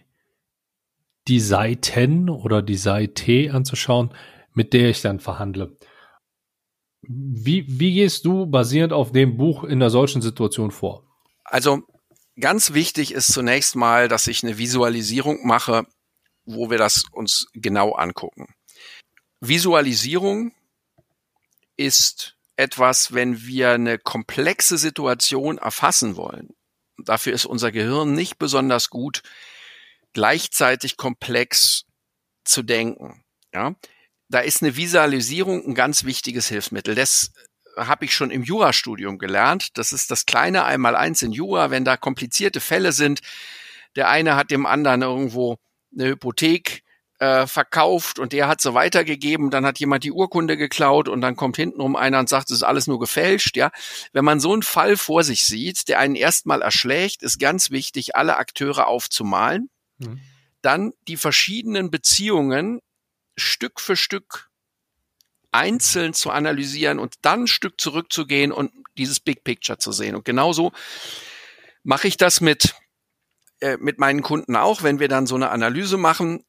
die 1.29 1.39
Seiten 1.39 2.29
oder 2.29 2.61
die 2.61 2.77
Seite 2.77 3.51
anzuschauen, 3.53 4.13
mit 4.53 4.73
der 4.73 4.89
ich 4.89 5.01
dann 5.01 5.19
verhandle. 5.19 5.77
Wie, 7.01 7.65
wie 7.67 7.93
gehst 7.93 8.25
du 8.25 8.45
basierend 8.47 8.91
auf 8.91 9.11
dem 9.11 9.37
Buch 9.37 9.63
in 9.63 9.73
einer 9.73 9.89
solchen 9.89 10.21
Situation 10.21 10.71
vor? 10.71 11.05
Also 11.43 11.83
ganz 12.39 12.73
wichtig 12.73 13.13
ist 13.13 13.31
zunächst 13.31 13.75
mal, 13.75 14.07
dass 14.07 14.27
ich 14.27 14.43
eine 14.43 14.57
Visualisierung 14.57 15.45
mache, 15.45 15.85
wo 16.45 16.69
wir 16.69 16.77
das 16.77 17.03
uns 17.11 17.47
genau 17.53 17.93
angucken. 17.93 18.53
Visualisierung 19.39 20.51
ist 21.77 22.35
etwas, 22.57 23.13
wenn 23.13 23.45
wir 23.45 23.71
eine 23.71 23.97
komplexe 23.97 24.77
Situation 24.77 25.57
erfassen 25.57 26.17
wollen. 26.17 26.49
Dafür 26.97 27.33
ist 27.33 27.45
unser 27.45 27.71
Gehirn 27.71 28.13
nicht 28.13 28.37
besonders 28.37 28.89
gut, 28.89 29.23
gleichzeitig 30.13 30.97
komplex 30.97 31.85
zu 32.43 32.63
denken. 32.63 33.23
Ja, 33.53 33.75
da 34.29 34.39
ist 34.39 34.61
eine 34.61 34.75
Visualisierung 34.75 35.65
ein 35.65 35.75
ganz 35.75 36.03
wichtiges 36.03 36.47
Hilfsmittel. 36.47 36.95
Das 36.95 37.31
habe 37.75 38.05
ich 38.05 38.13
schon 38.13 38.31
im 38.31 38.43
Jurastudium 38.43 39.17
gelernt. 39.17 39.77
Das 39.77 39.91
ist 39.91 40.11
das 40.11 40.25
kleine 40.25 40.65
Einmaleins 40.65 41.21
in 41.21 41.31
Jura, 41.31 41.71
wenn 41.71 41.85
da 41.85 41.97
komplizierte 41.97 42.59
Fälle 42.59 42.91
sind. 42.91 43.21
Der 43.95 44.09
eine 44.09 44.35
hat 44.35 44.51
dem 44.51 44.65
anderen 44.65 45.01
irgendwo 45.01 45.57
eine 45.93 46.09
Hypothek 46.09 46.83
äh, 47.19 47.47
verkauft 47.47 48.19
und 48.19 48.33
der 48.33 48.47
hat 48.47 48.61
so 48.61 48.73
weitergegeben, 48.73 49.49
dann 49.49 49.65
hat 49.65 49.79
jemand 49.79 50.03
die 50.03 50.11
Urkunde 50.11 50.57
geklaut 50.57 51.09
und 51.09 51.21
dann 51.21 51.35
kommt 51.35 51.57
hintenrum 51.57 51.95
einer 51.95 52.19
und 52.19 52.29
sagt, 52.29 52.49
es 52.49 52.57
ist 52.57 52.63
alles 52.63 52.87
nur 52.87 52.99
gefälscht, 52.99 53.57
ja. 53.57 53.71
Wenn 54.13 54.23
man 54.23 54.39
so 54.39 54.53
einen 54.53 54.63
Fall 54.63 54.95
vor 54.95 55.23
sich 55.23 55.43
sieht, 55.43 55.89
der 55.89 55.99
einen 55.99 56.15
erstmal 56.15 56.61
erschlägt, 56.61 57.21
ist 57.23 57.39
ganz 57.39 57.71
wichtig, 57.71 58.15
alle 58.15 58.37
Akteure 58.37 58.87
aufzumalen, 58.87 59.69
mhm. 59.99 60.19
dann 60.61 60.93
die 61.07 61.17
verschiedenen 61.17 61.91
Beziehungen 61.91 62.81
Stück 63.37 63.79
für 63.79 63.95
Stück 63.95 64.49
einzeln 65.51 66.13
zu 66.13 66.29
analysieren 66.31 66.99
und 66.99 67.15
dann 67.21 67.43
ein 67.43 67.47
Stück 67.47 67.79
zurückzugehen 67.79 68.51
und 68.51 68.71
dieses 68.97 69.19
Big 69.19 69.43
Picture 69.43 69.79
zu 69.79 69.91
sehen. 69.91 70.15
Und 70.15 70.25
genauso 70.25 70.71
mache 71.83 72.07
ich 72.07 72.17
das 72.17 72.41
mit, 72.41 72.75
äh, 73.61 73.77
mit 73.77 73.97
meinen 73.97 74.21
Kunden 74.21 74.55
auch, 74.55 74.83
wenn 74.83 74.99
wir 74.99 75.07
dann 75.07 75.25
so 75.25 75.35
eine 75.35 75.49
Analyse 75.49 75.97
machen. 75.97 76.43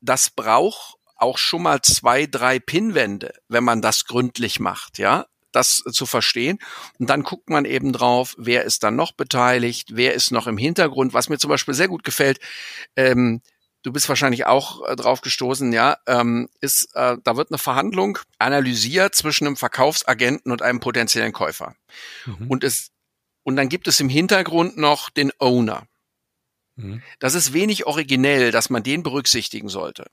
Das 0.00 0.30
braucht 0.30 0.96
auch 1.16 1.38
schon 1.38 1.62
mal 1.62 1.80
zwei, 1.80 2.26
drei 2.26 2.58
Pinwände, 2.58 3.32
wenn 3.48 3.64
man 3.64 3.80
das 3.80 4.04
gründlich 4.04 4.60
macht, 4.60 4.98
ja 4.98 5.26
das 5.54 5.82
zu 5.90 6.06
verstehen. 6.06 6.58
Und 6.98 7.10
dann 7.10 7.22
guckt 7.22 7.50
man 7.50 7.64
eben 7.64 7.92
drauf, 7.92 8.34
wer 8.38 8.64
ist 8.64 8.82
dann 8.82 8.96
noch 8.96 9.12
beteiligt, 9.12 9.90
wer 9.92 10.14
ist 10.14 10.30
noch 10.30 10.46
im 10.46 10.58
Hintergrund. 10.58 11.14
Was 11.14 11.28
mir 11.28 11.38
zum 11.38 11.50
Beispiel 11.50 11.74
sehr 11.74 11.88
gut 11.88 12.04
gefällt, 12.04 12.40
ähm, 12.96 13.40
du 13.84 13.92
bist 13.92 14.08
wahrscheinlich 14.08 14.46
auch 14.46 14.84
äh, 14.88 14.96
drauf 14.96 15.20
gestoßen, 15.20 15.72
ja, 15.72 15.96
ähm, 16.06 16.48
ist, 16.60 16.88
äh, 16.94 17.16
da 17.22 17.36
wird 17.36 17.50
eine 17.50 17.58
Verhandlung 17.58 18.18
analysiert 18.38 19.14
zwischen 19.14 19.46
einem 19.46 19.56
Verkaufsagenten 19.56 20.50
und 20.50 20.62
einem 20.62 20.80
potenziellen 20.80 21.32
Käufer. 21.32 21.76
Mhm. 22.26 22.48
Und 22.48 22.64
es, 22.64 22.90
und 23.44 23.56
dann 23.56 23.68
gibt 23.68 23.86
es 23.86 24.00
im 24.00 24.08
Hintergrund 24.08 24.76
noch 24.76 25.10
den 25.10 25.30
Owner. 25.38 25.86
Mhm. 26.76 27.02
Das 27.18 27.34
ist 27.34 27.52
wenig 27.52 27.86
originell, 27.86 28.50
dass 28.50 28.70
man 28.70 28.82
den 28.82 29.02
berücksichtigen 29.02 29.68
sollte. 29.68 30.06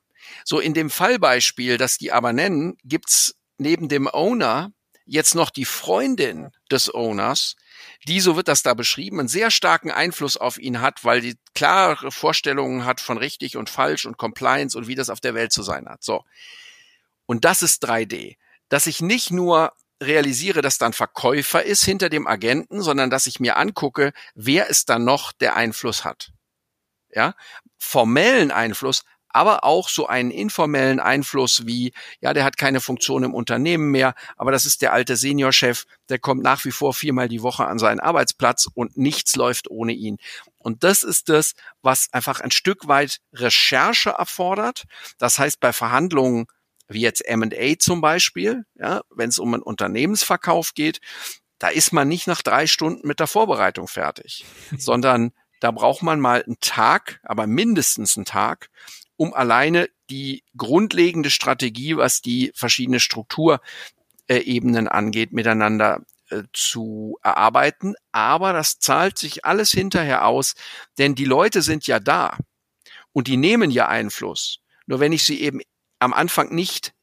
So 0.46 0.60
in 0.60 0.74
dem 0.74 0.90
Fallbeispiel, 0.90 1.78
das 1.78 1.98
die 1.98 2.12
aber 2.12 2.34
nennen, 2.34 2.78
gibt's 2.84 3.36
neben 3.58 3.90
dem 3.90 4.08
Owner 4.08 4.72
jetzt 5.12 5.36
noch 5.36 5.50
die 5.50 5.66
Freundin 5.66 6.52
des 6.72 6.94
Owners, 6.94 7.58
die, 8.08 8.22
so 8.22 8.38
wird 8.38 8.48
das 8.48 8.64
da 8.64 8.74
beschrieben, 8.74 9.20
einen 9.20 9.28
sehr 9.28 9.52
starken 9.52 9.92
Einfluss 9.92 10.38
auf 10.38 10.58
ihn 10.58 10.80
hat, 10.80 11.04
weil 11.04 11.20
die 11.20 11.36
klare 11.54 12.12
Vorstellungen 12.12 12.86
hat 12.86 13.02
von 13.02 13.18
richtig 13.18 13.58
und 13.58 13.70
falsch 13.70 14.06
und 14.06 14.18
Compliance 14.18 14.78
und 14.78 14.88
wie 14.88 14.96
das 14.96 15.10
auf 15.10 15.20
der 15.20 15.34
Welt 15.34 15.52
zu 15.52 15.64
sein 15.64 15.90
hat. 15.90 16.02
So. 16.02 16.24
Und 17.26 17.44
das 17.44 17.62
ist 17.62 17.86
3D. 17.86 18.38
Dass 18.70 18.88
ich 18.88 19.02
nicht 19.02 19.32
nur 19.32 19.74
realisiere, 20.02 20.62
dass 20.62 20.78
dann 20.78 20.94
Verkäufer 20.94 21.62
ist 21.62 21.84
hinter 21.84 22.08
dem 22.08 22.26
Agenten, 22.26 22.82
sondern 22.82 23.10
dass 23.10 23.28
ich 23.28 23.42
mir 23.42 23.58
angucke, 23.58 24.14
wer 24.34 24.68
ist 24.68 24.90
da 24.90 24.98
noch, 24.98 25.34
der 25.34 25.58
Einfluss 25.58 26.06
hat. 26.06 26.32
Ja, 27.10 27.36
formellen 27.78 28.52
Einfluss 28.52 29.04
aber 29.34 29.64
auch 29.64 29.90
so 29.90 30.08
einen 30.08 30.32
informellen 30.32 31.00
Einfluss 31.00 31.66
wie, 31.66 31.94
ja, 32.20 32.34
der 32.34 32.44
hat 32.44 32.58
keine 32.58 32.82
Funktion 32.82 33.24
im 33.24 33.34
Unternehmen 33.34 33.92
mehr, 33.92 34.14
aber 34.38 34.52
das 34.52 34.66
ist 34.66 34.82
der 34.82 34.94
alte 34.94 35.16
Seniorchef, 35.16 35.86
der 36.10 36.20
kommt 36.20 36.44
nach 36.44 36.66
wie 36.66 36.72
vor 36.72 36.94
viermal 36.94 37.28
die 37.28 37.42
Woche 37.42 37.66
an 37.66 37.80
seinen 37.80 38.00
Arbeitsplatz 38.00 38.68
und 38.74 38.98
nichts 38.98 39.36
läuft 39.36 39.70
ohne 39.70 39.94
ihn. 39.94 40.18
Und 40.58 40.84
das 40.84 41.04
ist 41.04 41.30
das, 41.30 41.54
was 41.82 42.08
einfach 42.12 42.42
ein 42.42 42.52
Stück 42.52 42.88
weit 42.88 43.20
Recherche 43.34 44.12
erfordert. 44.12 44.84
Das 45.18 45.40
heißt, 45.40 45.60
bei 45.60 45.74
Verhandlungen 45.74 46.48
wie 46.94 47.02
jetzt 47.02 47.26
M&A 47.26 47.78
zum 47.80 48.02
Beispiel, 48.02 48.66
ja, 48.76 49.02
wenn 49.10 49.30
es 49.30 49.40
um 49.40 49.54
einen 49.54 49.64
Unternehmensverkauf 49.64 50.74
geht, 50.74 51.00
da 51.60 51.70
ist 51.70 51.94
man 51.94 52.08
nicht 52.08 52.28
nach 52.28 52.42
drei 52.42 52.68
Stunden 52.68 53.08
mit 53.08 53.20
der 53.20 53.28
Vorbereitung 53.28 53.88
fertig, 53.88 54.46
sondern 54.78 55.32
da 55.60 55.72
braucht 55.72 56.02
man 56.02 56.20
mal 56.20 56.44
einen 56.44 56.60
Tag, 56.60 57.20
aber 57.24 57.48
mindestens 57.48 58.18
einen 58.18 58.26
Tag, 58.26 58.70
um 59.22 59.36
alleine 59.36 59.88
die 60.10 60.44
grundlegende 60.58 61.30
Strategie, 61.30 61.96
was 61.96 62.24
die 62.24 62.52
verschiedene 62.56 63.00
Strukturebenen 63.00 64.88
angeht, 64.88 65.32
miteinander 65.32 66.02
äh, 66.32 66.42
zu 66.54 67.20
erarbeiten. 67.22 67.94
Aber 68.12 68.52
das 68.52 68.80
zahlt 68.80 69.20
sich 69.20 69.46
alles 69.46 69.70
hinterher 69.70 70.26
aus, 70.26 70.56
denn 70.98 71.14
die 71.14 71.26
Leute 71.26 71.62
sind 71.62 71.86
ja 71.86 72.00
da 72.00 72.36
und 73.14 73.28
die 73.28 73.38
nehmen 73.38 73.70
ja 73.70 73.88
Einfluss. 73.88 74.58
Nur 74.88 75.00
wenn 75.00 75.12
ich 75.12 75.24
sie 75.24 75.40
eben 75.40 75.62
am 76.00 76.14
Anfang 76.14 76.56
nicht 76.56 76.96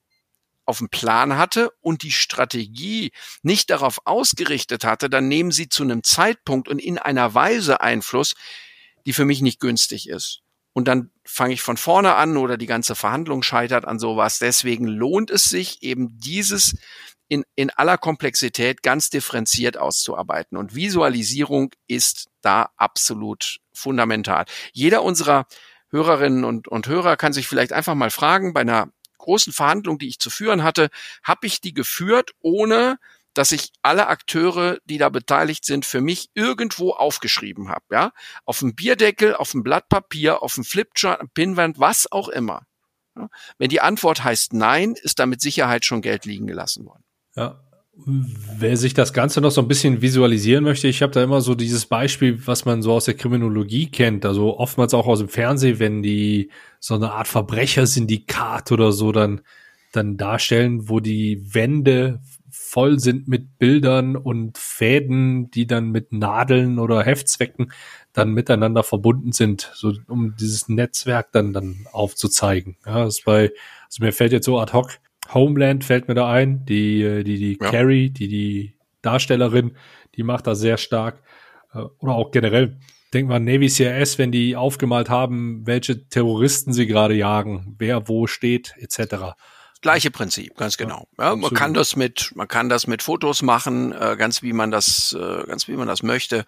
auf 0.65 0.79
dem 0.79 0.89
Plan 0.89 1.39
hatte 1.39 1.71
und 1.81 2.03
die 2.03 2.11
Strategie 2.11 3.13
nicht 3.43 3.71
darauf 3.71 4.01
ausgerichtet 4.07 4.83
hatte, 4.83 5.09
dann 5.09 5.29
nehmen 5.29 5.53
sie 5.53 5.69
zu 5.69 5.85
einem 5.85 6.03
Zeitpunkt 6.03 6.67
und 6.67 6.81
in 6.81 6.99
einer 6.99 7.33
Weise 7.35 7.81
Einfluss, 7.81 8.35
die 9.07 9.13
für 9.13 9.25
mich 9.25 9.41
nicht 9.41 9.61
günstig 9.61 10.09
ist 10.09 10.43
und 10.79 10.87
dann 10.87 11.11
fange 11.25 11.55
ich 11.55 11.61
von 11.61 11.77
vorne 11.77 12.15
an 12.15 12.37
oder 12.37 12.57
die 12.57 12.69
ganze 12.69 12.95
Verhandlung 12.95 13.43
scheitert 13.43 13.85
an 13.85 13.99
sowas. 13.99 14.39
Deswegen 14.39 14.87
lohnt 14.87 15.29
es 15.29 15.43
sich 15.43 15.83
eben 15.83 16.21
dieses 16.21 16.79
in, 17.27 17.43
in 17.57 17.71
aller 17.71 17.99
Komplexität 17.99 18.85
ganz 18.85 19.11
differenziert 19.11 19.77
auszuarbeiten. 19.77 20.57
Und 20.57 20.77
Visualisierung 20.77 21.71
ist 21.89 22.29
da 22.43 22.71
absolut 22.77 23.59
fundamental. 23.73 24.45
Jeder 24.73 25.03
unserer 25.03 25.47
Hörerinnen 25.91 26.45
und, 26.45 26.69
und 26.69 26.87
Hörer 26.87 27.17
kann 27.17 27.33
sich 27.33 27.49
vielleicht 27.49 27.73
einfach 27.73 27.97
mal 27.97 28.13
fragen, 28.13 28.53
bei 28.53 28.61
einer 28.61 28.93
großen 29.19 29.53
Verhandlung, 29.53 29.99
die 29.99 30.07
ich 30.07 30.21
zu 30.21 30.31
führen 30.31 30.63
hatte, 30.63 30.91
habe 31.25 31.49
ich 31.49 31.61
die 31.61 31.75
geführt, 31.75 32.31
ohne 32.39 33.01
dass 33.39 33.53
ich 33.53 33.71
alle 33.83 34.09
Akteure, 34.09 34.79
die 34.85 34.99
da 34.99 35.11
beteiligt 35.11 35.65
sind, 35.65 35.87
für 35.87 36.01
mich 36.01 36.29
irgendwo 36.35 36.91
aufgeschrieben 36.91 37.69
habe. 37.69 37.85
Ja, 37.93 38.13
auf 38.45 38.59
dem 38.59 38.75
Bierdeckel, 38.75 39.37
auf 39.37 39.53
dem 39.53 39.63
Blatt 39.63 39.89
Papier, 39.89 40.43
auf 40.43 40.57
dem 40.57 40.65
Flipchart, 40.65 41.23
Pinwand, 41.35 41.79
was 41.79 42.11
auch 42.11 42.29
immer. 42.29 42.63
Ja? 43.17 43.29
Wenn 43.57 43.69
die 43.69 43.81
Antwort 43.81 44.25
heißt 44.25 44.55
Nein, 44.55 44.97
ist 45.01 45.21
da 45.21 45.27
mit 45.27 45.41
Sicherheit 45.41 45.85
schon 45.85 46.03
Geld 46.03 46.25
liegen 46.25 46.49
gelassen 46.49 46.85
worden. 46.85 47.05
Ja, 47.37 47.61
Wer 48.05 48.77
sich 48.77 48.95
das 48.95 49.13
Ganze 49.13 49.41
noch 49.41 49.51
so 49.51 49.61
ein 49.61 49.67
bisschen 49.67 50.03
visualisieren 50.03 50.63
möchte, 50.63 50.87
ich 50.87 51.03
habe 51.03 51.13
da 51.13 51.21
immer 51.21 51.41
so 51.41 51.57
dieses 51.57 51.87
Beispiel, 51.87 52.47
was 52.47 52.65
man 52.65 52.81
so 52.81 52.93
aus 52.93 53.07
der 53.07 53.15
Kriminologie 53.15 53.91
kennt, 53.91 54.25
also 54.25 54.57
oftmals 54.57 54.95
auch 54.95 55.09
aus 55.09 55.19
dem 55.19 55.29
Fernsehen, 55.29 55.81
wenn 55.81 56.01
die 56.01 56.51
so 56.79 56.95
eine 56.95 57.11
Art 57.11 57.27
Verbrechersyndikat 57.27 58.71
oder 58.71 58.93
so 58.93 59.11
dann 59.11 59.41
dann 59.93 60.17
darstellen, 60.17 60.89
wo 60.89 61.01
die 61.01 61.55
Wände 61.55 62.21
voll 62.51 62.99
sind 62.99 63.29
mit 63.29 63.59
Bildern 63.59 64.17
und 64.17 64.59
Fäden, 64.59 65.51
die 65.51 65.67
dann 65.67 65.91
mit 65.91 66.13
Nadeln 66.13 66.79
oder 66.79 67.03
Heftzwecken 67.03 67.73
dann 68.13 68.33
miteinander 68.33 68.83
verbunden 68.83 69.33
sind, 69.33 69.71
so 69.75 69.93
um 70.09 70.35
dieses 70.37 70.69
Netzwerk 70.69 71.33
dann 71.33 71.53
dann 71.53 71.87
aufzuzeigen. 71.93 72.77
Ja, 72.87 73.05
das 73.05 73.23
bei, 73.23 73.53
also 73.87 74.05
mir 74.05 74.13
fällt 74.13 74.33
jetzt 74.33 74.47
so 74.47 74.59
ad 74.59 74.73
hoc 74.73 74.99
Homeland 75.33 75.85
fällt 75.85 76.09
mir 76.09 76.15
da 76.15 76.31
ein, 76.31 76.65
die 76.65 77.23
die 77.25 77.39
die 77.39 77.59
ja. 77.61 77.71
Carrie, 77.71 78.11
die 78.11 78.29
die 78.29 78.75
Darstellerin, 79.03 79.77
die 80.15 80.23
macht 80.23 80.47
da 80.47 80.55
sehr 80.55 80.77
stark 80.77 81.23
äh, 81.73 81.81
oder 81.99 82.15
auch 82.15 82.31
generell. 82.31 82.79
Denk 83.15 83.29
mal 83.29 83.41
Navy 83.41 83.69
CRS, 83.69 84.19
wenn 84.19 84.33
die 84.33 84.55
aufgemalt 84.55 85.09
haben, 85.09 85.67
welche 85.67 86.09
Terroristen 86.09 86.73
sie 86.75 86.87
gerade 86.87 87.15
jagen, 87.15 87.75
wer 87.79 88.09
wo 88.09 88.27
steht, 88.27 88.75
etc. 88.79 89.35
Gleiche 89.81 90.11
Prinzip, 90.11 90.57
ganz 90.57 90.77
genau. 90.77 91.07
Ja, 91.19 91.37
man 91.37 91.55
kann 91.55 91.73
das 91.73 91.95
mit, 91.95 92.33
man 92.35 92.49
kann 92.49 92.69
das 92.69 92.87
mit 92.87 93.03
Fotos 93.03 93.43
machen, 93.43 93.93
äh, 93.93 94.17
ganz 94.19 94.43
wie 94.43 94.53
man 94.53 94.71
das, 94.71 95.13
äh, 95.13 95.45
ganz 95.47 95.69
wie 95.69 95.75
man 95.75 95.87
das 95.87 96.03
möchte. 96.03 96.45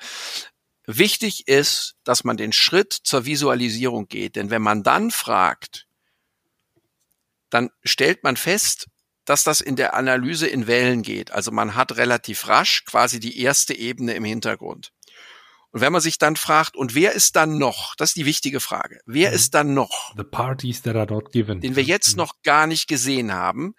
Wichtig 0.87 1.47
ist, 1.47 1.95
dass 2.03 2.24
man 2.24 2.37
den 2.37 2.53
Schritt 2.53 2.93
zur 2.93 3.26
Visualisierung 3.26 4.09
geht, 4.09 4.35
denn 4.35 4.51
wenn 4.51 4.62
man 4.62 4.83
dann 4.83 5.12
fragt, 5.12 5.87
dann 7.51 7.70
stellt 7.85 8.24
man 8.24 8.37
fest, 8.37 8.87
dass 9.24 9.45
das 9.45 9.61
in 9.61 9.76
der 9.76 9.95
Analyse 9.95 10.49
in 10.49 10.66
Wellen 10.66 11.03
geht. 11.03 11.31
Also 11.31 11.53
man 11.53 11.76
hat 11.76 11.97
relativ 11.97 12.49
rasch 12.49 12.85
quasi 12.85 13.20
die 13.20 13.41
erste 13.41 13.74
Ebene 13.74 14.14
im 14.14 14.24
Hintergrund. 14.24 14.93
Und 15.73 15.81
wenn 15.81 15.93
man 15.93 16.01
sich 16.01 16.18
dann 16.18 16.37
fragt, 16.37 16.77
und 16.77 16.95
wer 16.95 17.12
ist 17.12 17.37
dann 17.37 17.59
noch? 17.59 17.95
Das 17.97 18.11
ist 18.11 18.16
die 18.16 18.27
wichtige 18.27 18.61
Frage. 18.61 19.01
Wer 19.07 19.31
mhm. 19.31 19.35
ist 19.37 19.55
dann 19.55 19.75
noch? 19.75 20.14
The 20.16 20.25
parties 20.25 20.83
that 20.83 20.97
are 20.97 21.07
not 21.07 21.33
given. 21.33 21.61
Den 21.61 21.77
wir 21.77 21.83
jetzt 21.83 22.12
mhm. 22.12 22.18
noch 22.18 22.43
gar 22.43 22.66
nicht 22.66 22.89
gesehen 22.89 23.33
haben. 23.33 23.75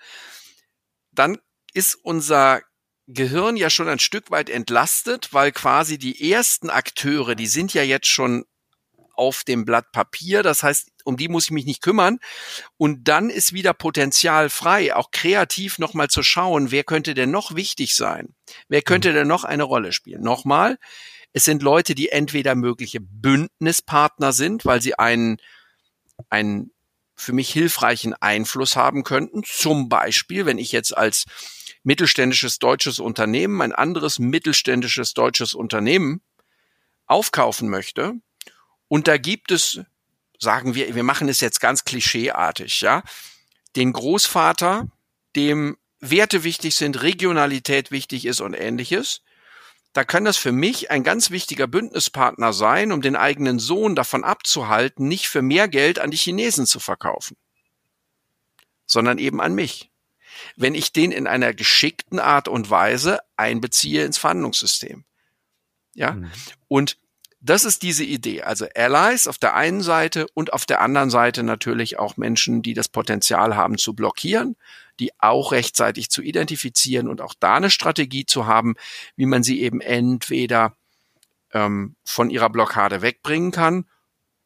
Dann 1.12 1.38
ist 1.74 1.96
unser 1.96 2.62
Gehirn 3.08 3.58
ja 3.58 3.70
schon 3.70 3.89
ein 3.89 4.00
Stück 4.00 4.32
weit 4.32 4.50
entlastet, 4.50 5.34
weil 5.34 5.52
quasi 5.52 5.98
die 5.98 6.32
ersten 6.32 6.70
Akteure, 6.70 7.36
die 7.36 7.48
sind 7.48 7.74
ja 7.74 7.84
jetzt 7.84 8.08
schon 8.08 8.46
auf 9.14 9.44
dem 9.44 9.66
Blatt 9.66 9.92
Papier. 9.92 10.44
Das 10.44 10.64
heißt, 10.64 10.89
um 11.04 11.18
die 11.18 11.28
muss 11.28 11.46
ich 11.46 11.52
mich 11.52 11.66
nicht 11.66 11.82
kümmern. 11.82 12.20
Und 12.78 13.08
dann 13.08 13.30
ist 13.30 13.54
wieder 13.54 13.74
Potenzial 13.74 14.50
frei, 14.50 14.96
auch 14.96 15.12
kreativ 15.12 15.78
nochmal 15.80 16.10
zu 16.10 16.24
schauen, 16.24 16.72
wer 16.72 16.84
könnte 16.84 17.14
denn 17.14 17.32
noch 17.32 17.56
wichtig 17.56 17.96
sein? 17.96 18.34
Wer 18.68 18.82
könnte 18.82 19.12
mhm. 19.12 19.16
denn 19.16 19.28
noch 19.28 19.44
eine 19.44 19.64
Rolle 19.64 19.92
spielen? 19.92 20.22
Nochmal, 20.22 20.78
es 21.34 21.45
sind 21.45 21.63
Leute, 21.63 21.95
die 21.95 22.09
entweder 22.09 22.55
mögliche 22.55 22.99
Bündnispartner 22.99 24.34
sind, 24.34 24.65
weil 24.65 24.82
sie 24.82 24.97
einen, 24.99 25.38
einen 26.29 26.71
für 27.15 27.34
mich 27.34 27.51
hilfreichen 27.51 28.13
Einfluss 28.15 28.75
haben 28.75 29.03
könnten. 29.03 29.43
Zum 29.43 29.89
Beispiel, 29.89 30.45
wenn 30.45 30.57
ich 30.57 30.71
jetzt 30.71 30.95
als 30.95 31.25
mittelständisches 31.84 32.59
deutsches 32.59 32.99
Unternehmen 32.99 33.61
ein 33.61 33.71
anderes 33.71 34.19
mittelständisches 34.19 35.13
deutsches 35.13 35.53
Unternehmen 35.53 36.21
aufkaufen 37.05 37.69
möchte. 37.69 38.13
Und 38.88 39.07
da 39.07 39.17
gibt 39.17 39.51
es, 39.51 39.82
sagen 40.39 40.75
wir, 40.75 40.93
wir 40.95 41.03
machen 41.03 41.29
es 41.29 41.39
jetzt 41.39 41.59
ganz 41.59 41.86
klischeeartig, 41.86 42.82
ja, 42.82 43.03
den 43.75 43.93
Großvater, 43.93 44.89
dem 45.36 45.77
Werte 45.99 46.43
wichtig 46.43 46.75
sind, 46.75 47.01
Regionalität 47.01 47.91
wichtig 47.91 48.25
ist 48.25 48.41
und 48.41 48.53
ähnliches 48.53 49.21
da 49.94 50.04
kann 50.04 50.24
das 50.24 50.38
für 50.38 50.52
mich 50.52 50.89
ein 50.89 51.04
ganz 51.04 51.32
wichtiger 51.32 51.68
Bündnispartner 51.68 52.54
sein, 52.54 52.92
um 52.92 53.02
den 53.02 53.16
eigenen 53.16 53.60
Sohn 53.60 53.96
davon 53.96 54.24
abzuhalten, 54.24 55.08
nicht 55.08 55.28
für 55.28 55.42
mehr 55.42 55.68
Geld 55.68 56.00
an 56.00 56.12
die 56.12 56.18
Chinesen 56.18 56.66
zu 56.66 56.80
verkaufen, 56.80 57.36
sondern 58.86 59.18
eben 59.18 59.42
an 59.42 59.54
mich. 59.54 59.92
wenn 60.56 60.76
ich 60.76 60.94
den 60.94 61.12
in 61.12 61.28
einer 61.28 61.54
geschickten 61.54 62.20
Art 62.20 62.48
und 62.48 62.70
Weise 62.70 63.20
einbeziehe 63.38 64.06
ins 64.06 64.18
Verhandlungssystem. 64.18 65.04
Ja. 65.94 66.14
Mhm. 66.14 66.32
Und 66.68 66.98
das 67.39 67.66
ist 67.66 67.82
diese 67.82 68.04
Idee. 68.04 68.44
Also 68.44 68.68
Allies 68.76 69.28
auf 69.28 69.38
der 69.38 69.56
einen 69.56 69.82
Seite 69.82 70.28
und 70.34 70.54
auf 70.54 70.66
der 70.66 70.82
anderen 70.82 71.10
Seite 71.10 71.44
natürlich 71.44 71.98
auch 71.98 72.18
Menschen, 72.18 72.62
die 72.62 72.74
das 72.74 72.88
Potenzial 72.88 73.56
haben 73.56 73.78
zu 73.78 73.94
blockieren, 73.96 74.56
die 75.00 75.12
auch 75.20 75.52
rechtzeitig 75.52 76.10
zu 76.10 76.22
identifizieren 76.22 77.08
und 77.08 77.22
auch 77.22 77.34
da 77.39 77.56
eine 77.56 77.70
Strategie 77.70 78.26
zu 78.26 78.46
haben, 78.46 78.76
wie 79.16 79.26
man 79.26 79.44
sie 79.44 79.62
eben 79.62 79.82
entweder 79.82 80.76
ähm, 81.54 81.96
von 82.04 82.30
ihrer 82.30 82.50
Blockade 82.50 83.02
wegbringen 83.02 83.52
kann 83.52 83.86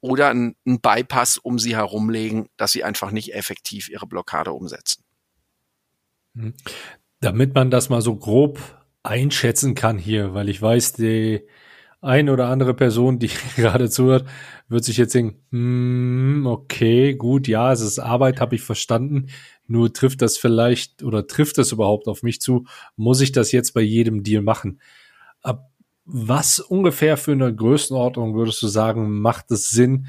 oder 0.01 0.29
einen 0.29 0.55
Bypass 0.65 1.37
um 1.37 1.57
sie 1.59 1.75
herumlegen, 1.75 2.49
dass 2.57 2.71
sie 2.71 2.83
einfach 2.83 3.11
nicht 3.11 3.33
effektiv 3.33 3.89
ihre 3.89 4.07
Blockade 4.07 4.51
umsetzen. 4.51 5.03
Mhm. 6.33 6.53
Damit 7.21 7.55
man 7.55 7.71
das 7.71 7.89
mal 7.89 8.01
so 8.01 8.15
grob 8.15 8.59
einschätzen 9.03 9.75
kann 9.75 9.97
hier, 9.97 10.33
weil 10.33 10.49
ich 10.49 10.61
weiß, 10.61 10.93
die 10.93 11.47
ein 12.01 12.29
oder 12.29 12.47
andere 12.47 12.73
Person, 12.73 13.19
die 13.19 13.29
gerade 13.55 13.89
zuhört, 13.89 14.27
wird 14.67 14.83
sich 14.83 14.97
jetzt 14.97 15.15
denken, 15.15 15.41
hm, 15.51 16.47
okay, 16.47 17.15
gut, 17.15 17.47
ja, 17.47 17.71
es 17.71 17.81
ist 17.81 17.99
Arbeit, 17.99 18.39
habe 18.39 18.55
ich 18.55 18.61
verstanden. 18.61 19.27
Nur 19.67 19.93
trifft 19.93 20.21
das 20.21 20.37
vielleicht 20.37 21.03
oder 21.03 21.27
trifft 21.27 21.57
das 21.57 21.71
überhaupt 21.71 22.07
auf 22.07 22.23
mich 22.23 22.41
zu? 22.41 22.65
Muss 22.95 23.21
ich 23.21 23.31
das 23.31 23.51
jetzt 23.51 23.73
bei 23.73 23.81
jedem 23.81 24.23
Deal 24.23 24.41
machen? 24.41 24.79
Ab 25.41 25.71
was 26.05 26.59
ungefähr 26.59 27.17
für 27.17 27.31
eine 27.31 27.53
Größenordnung 27.53 28.35
würdest 28.35 28.61
du 28.61 28.67
sagen, 28.67 29.19
macht 29.19 29.49
es 29.51 29.69
Sinn, 29.69 30.07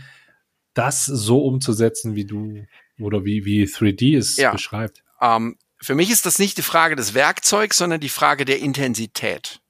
das 0.75 1.07
so 1.07 1.43
umzusetzen, 1.43 2.15
wie 2.15 2.27
du 2.27 2.67
oder 3.01 3.25
wie, 3.25 3.47
wie 3.47 3.65
3D 3.65 4.17
es 4.17 4.37
ja. 4.37 4.53
beschreibt? 4.53 5.03
Ähm, 5.23 5.57
für 5.81 5.95
mich 5.95 6.11
ist 6.11 6.27
das 6.27 6.39
nicht 6.39 6.59
die 6.59 6.63
Frage 6.63 6.97
des 6.97 7.15
Werkzeugs, 7.15 7.79
sondern 7.79 8.01
die 8.01 8.11
Frage 8.11 8.45
der 8.45 8.59
Intensität. 8.59 9.61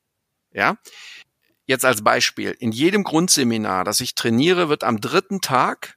Ja. 0.53 0.79
Jetzt 1.65 1.85
als 1.85 2.03
Beispiel. 2.03 2.57
In 2.59 2.73
jedem 2.73 3.05
Grundseminar, 3.05 3.85
das 3.85 4.01
ich 4.01 4.15
trainiere, 4.15 4.69
wird 4.69 4.85
am 4.85 5.01
dritten 5.01 5.41
Tag 5.41 5.97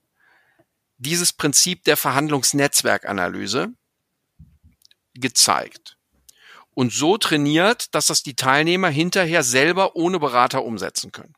dieses 0.97 1.33
Prinzip 1.33 1.83
der 1.85 1.97
Verhandlungsnetzwerkanalyse 1.97 3.73
gezeigt 5.19 5.97
und 6.73 6.93
so 6.93 7.17
trainiert, 7.17 7.93
dass 7.93 8.07
das 8.07 8.23
die 8.23 8.35
Teilnehmer 8.35 8.89
hinterher 8.89 9.43
selber 9.43 9.95
ohne 9.95 10.19
Berater 10.19 10.63
umsetzen 10.63 11.11
können. 11.11 11.33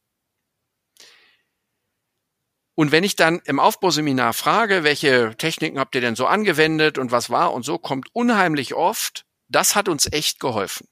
Und 2.75 2.91
wenn 2.91 3.03
ich 3.03 3.15
dann 3.15 3.39
im 3.45 3.59
Aufbauseminar 3.59 4.33
frage, 4.33 4.83
welche 4.83 5.35
Techniken 5.37 5.79
habt 5.79 5.93
ihr 5.95 6.01
denn 6.01 6.15
so 6.15 6.25
angewendet 6.25 6.97
und 6.97 7.11
was 7.11 7.29
war 7.29 7.53
und 7.53 7.63
so, 7.63 7.77
kommt 7.77 8.07
unheimlich 8.13 8.73
oft, 8.73 9.25
das 9.49 9.75
hat 9.75 9.89
uns 9.89 10.11
echt 10.11 10.39
geholfen. 10.39 10.87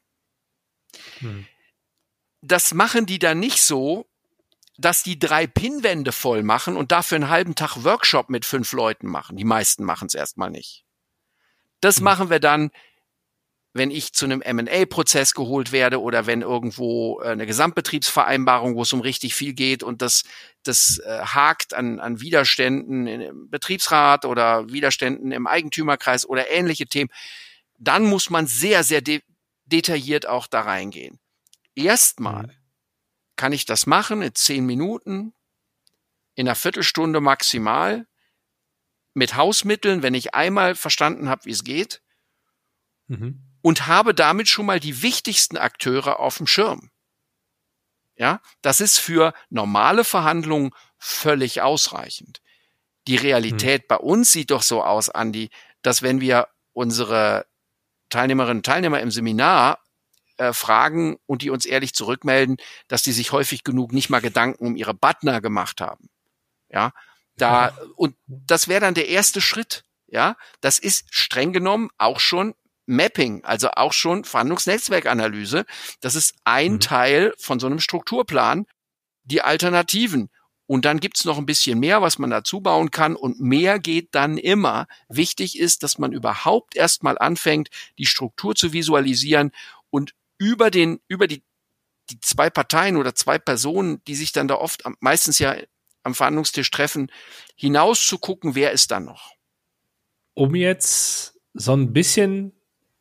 Hm. 1.20 1.48
Das 2.42 2.74
machen 2.74 3.06
die 3.06 3.20
dann 3.20 3.40
nicht 3.40 3.62
so, 3.62 4.10
dass 4.78 5.04
die 5.04 5.20
drei 5.20 5.46
Pinwände 5.46 6.12
voll 6.12 6.42
machen 6.42 6.76
und 6.78 6.92
dafür 6.92 7.18
einen 7.18 7.30
halben 7.30 7.56
Tag 7.56 7.84
Workshop 7.84 8.30
mit 8.30 8.46
fünf 8.46 8.72
Leuten 8.72 9.08
machen. 9.08 9.36
Die 9.36 9.46
meisten 9.46 9.84
machen 9.84 10.08
es 10.08 10.16
erstmal 10.16 10.50
nicht. 10.50 10.86
Das 11.82 11.98
hm. 11.98 12.04
machen 12.04 12.30
wir 12.30 12.40
dann 12.40 12.72
wenn 13.74 13.92
ich 13.92 14.14
zu 14.14 14.26
einem 14.26 14.42
M&A-Prozess 14.42 15.34
geholt 15.34 15.72
werde 15.72 16.02
oder 16.02 16.26
wenn 16.26 16.42
irgendwo 16.42 17.22
äh, 17.22 17.30
eine 17.30 17.46
Gesamtbetriebsvereinbarung, 17.46 18.76
wo 18.76 18.82
es 18.82 18.94
um 18.94 19.02
richtig 19.02 19.36
viel 19.36 19.54
geht 19.54 19.84
und 19.84 20.02
das, 20.02 20.24
das 20.64 21.00
äh, 21.06 21.20
hakt 21.20 21.74
an, 21.74 22.00
an 22.00 22.20
Widerständen 22.20 23.08
im 23.08 23.50
Betriebsrat 23.50 24.26
oder 24.26 24.70
Widerständen 24.72 25.32
im 25.32 25.46
Eigentümerkreis 25.46 26.28
oder 26.28 26.50
ähnliche 26.50 26.88
Themen, 26.88 27.10
dann 27.78 28.06
muss 28.06 28.30
man 28.30 28.48
sehr, 28.48 28.84
sehr 28.84 29.02
de 29.02 29.22
detailliert 29.66 30.26
auch 30.26 30.48
da 30.48 30.62
reingehen. 30.62 31.20
Erstmal 31.76 32.48
mhm. 32.48 32.52
kann 33.36 33.54
ich 33.54 33.68
das 33.68 33.86
machen 33.86 34.24
in 34.24 34.34
zehn 34.34 34.66
Minuten, 34.66 35.36
in 36.34 36.48
einer 36.48 36.56
Viertelstunde 36.56 37.22
maximal, 37.22 38.08
mit 39.20 39.36
Hausmitteln, 39.36 40.02
wenn 40.02 40.16
ich 40.16 40.34
einmal 40.34 40.74
verstanden 40.74 41.30
habe, 41.30 41.46
wie 41.46 41.52
es 41.52 41.64
geht. 41.64 42.02
Mhm 43.08 43.50
und 43.62 43.88
habe 43.88 44.14
damit 44.14 44.48
schon 44.48 44.66
mal 44.66 44.80
die 44.80 45.02
wichtigsten 45.02 45.58
Akteure 45.58 46.20
auf 46.20 46.38
dem 46.38 46.48
Schirm. 46.48 46.92
Ja, 48.16 48.42
das 48.62 48.82
ist 48.82 48.98
für 48.98 49.34
normale 49.50 50.04
Verhandlungen 50.04 50.72
völlig 50.98 51.62
ausreichend. 51.62 52.42
Die 53.08 53.16
Realität 53.16 53.84
hm. 53.84 53.88
bei 53.88 53.98
uns 53.98 54.32
sieht 54.32 54.52
doch 54.52 54.62
so 54.62 54.84
aus, 54.84 55.10
Andi, 55.10 55.50
dass 55.82 56.02
wenn 56.02 56.20
wir 56.20 56.48
unsere 56.74 57.46
Teilnehmerinnen 58.10 58.58
und 58.58 58.66
Teilnehmer 58.66 59.00
im 59.00 59.12
Seminar 59.12 59.80
äh, 60.38 60.52
fragen 60.52 61.18
und 61.28 61.42
die 61.44 61.50
uns 61.50 61.66
ehrlich 61.66 61.94
zurückmelden, 61.94 62.58
dass 62.88 63.04
die 63.04 63.14
sich 63.14 63.32
häufig 63.32 63.64
genug 63.64 63.94
nicht 63.94 64.10
mal 64.10 64.20
Gedanken 64.20 64.66
um 64.66 64.76
ihre 64.76 64.94
Butner 64.94 65.40
gemacht 65.40 65.80
haben. 65.80 66.10
Ja, 66.70 66.92
da, 67.42 67.78
und 67.96 68.16
das 68.28 68.68
wäre 68.68 68.82
dann 68.82 68.94
der 68.94 69.10
erste 69.10 69.42
Schritt. 69.42 69.84
Ja, 70.08 70.38
das 70.62 70.80
ist 70.80 71.06
streng 71.12 71.54
genommen 71.54 71.90
auch 71.98 72.20
schon 72.20 72.56
Mapping, 72.88 73.44
also 73.44 73.70
auch 73.72 73.94
schon 73.94 74.26
Verhandlungsnetzwerkanalyse. 74.26 75.66
Das 76.02 76.16
ist 76.16 76.34
ein 76.44 76.74
mhm. 76.74 76.80
Teil 76.80 77.34
von 77.38 77.60
so 77.60 77.68
einem 77.68 77.80
Strukturplan. 77.80 78.66
Die 79.24 79.44
Alternativen. 79.44 80.30
Und 80.66 80.86
dann 80.86 81.00
gibt's 81.00 81.26
noch 81.26 81.38
ein 81.38 81.46
bisschen 81.46 81.80
mehr, 81.80 82.02
was 82.02 82.18
man 82.18 82.32
dazu 82.32 82.62
bauen 82.62 82.90
kann. 82.90 83.16
Und 83.16 83.40
mehr 83.40 83.80
geht 83.80 84.16
dann 84.16 84.38
immer. 84.38 84.88
Wichtig 85.08 85.60
ist, 85.60 85.84
dass 85.84 86.00
man 86.00 86.14
überhaupt 86.14 86.76
erstmal 86.76 87.18
anfängt, 87.18 87.70
die 88.00 88.06
Struktur 88.08 88.56
zu 88.56 88.74
visualisieren 88.74 89.52
und 89.92 90.16
über 90.40 90.72
den, 90.72 91.00
über 91.08 91.28
die, 91.28 91.44
die 92.10 92.20
zwei 92.22 92.50
Parteien 92.50 92.98
oder 92.98 93.14
zwei 93.14 93.38
Personen, 93.38 94.04
die 94.06 94.16
sich 94.16 94.32
dann 94.32 94.48
da 94.48 94.56
oft 94.56 94.84
meistens 95.00 95.38
ja 95.38 95.56
am 96.04 96.16
Verhandlungstisch 96.16 96.72
treffen, 96.72 97.12
hinaus 97.56 98.06
zu 98.06 98.18
gucken, 98.18 98.56
wer 98.56 98.72
ist 98.72 98.92
dann 98.92 99.06
noch. 99.06 99.34
Um 100.34 100.56
jetzt 100.56 101.40
so 101.54 101.74
ein 101.74 101.94
bisschen 101.94 102.54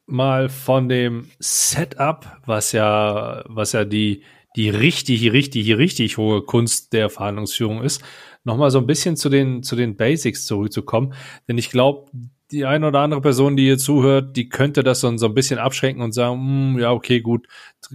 mal 0.07 0.49
von 0.49 0.89
dem 0.89 1.31
Setup, 1.39 2.41
was 2.47 2.73
ja, 2.73 3.45
was 3.47 3.73
ja 3.73 3.85
die, 3.85 4.23
die 4.57 4.71
richtig, 4.71 5.31
richtig, 5.33 5.77
richtig 5.77 6.17
hohe 6.17 6.43
Kunst 6.43 6.93
der 6.93 7.11
Verhandlungsführung 7.11 7.83
ist, 7.83 8.03
nochmal 8.45 8.71
so 8.71 8.79
ein 8.79 8.87
bisschen 8.87 9.17
zu 9.17 9.29
den, 9.29 9.63
zu 9.63 9.77
den 9.77 9.97
Basics 9.97 10.47
zurückzukommen. 10.47 11.15
Denn 11.47 11.59
ich 11.59 11.71
glaube, 11.71 12.11
die 12.51 12.65
eine 12.65 12.89
oder 12.89 13.01
andere 13.01 13.21
Person, 13.21 13.57
die 13.57 13.65
hier 13.65 13.79
zuhört, 13.79 14.37
die 14.37 14.49
könnte 14.49 14.83
das 14.83 15.01
so, 15.01 15.17
so 15.19 15.27
ein 15.27 15.35
bisschen 15.35 15.59
abschränken 15.59 16.03
und 16.03 16.13
sagen, 16.13 16.41
hm, 16.41 16.79
ja, 16.81 16.93
okay, 16.93 17.21
gut, 17.21 17.47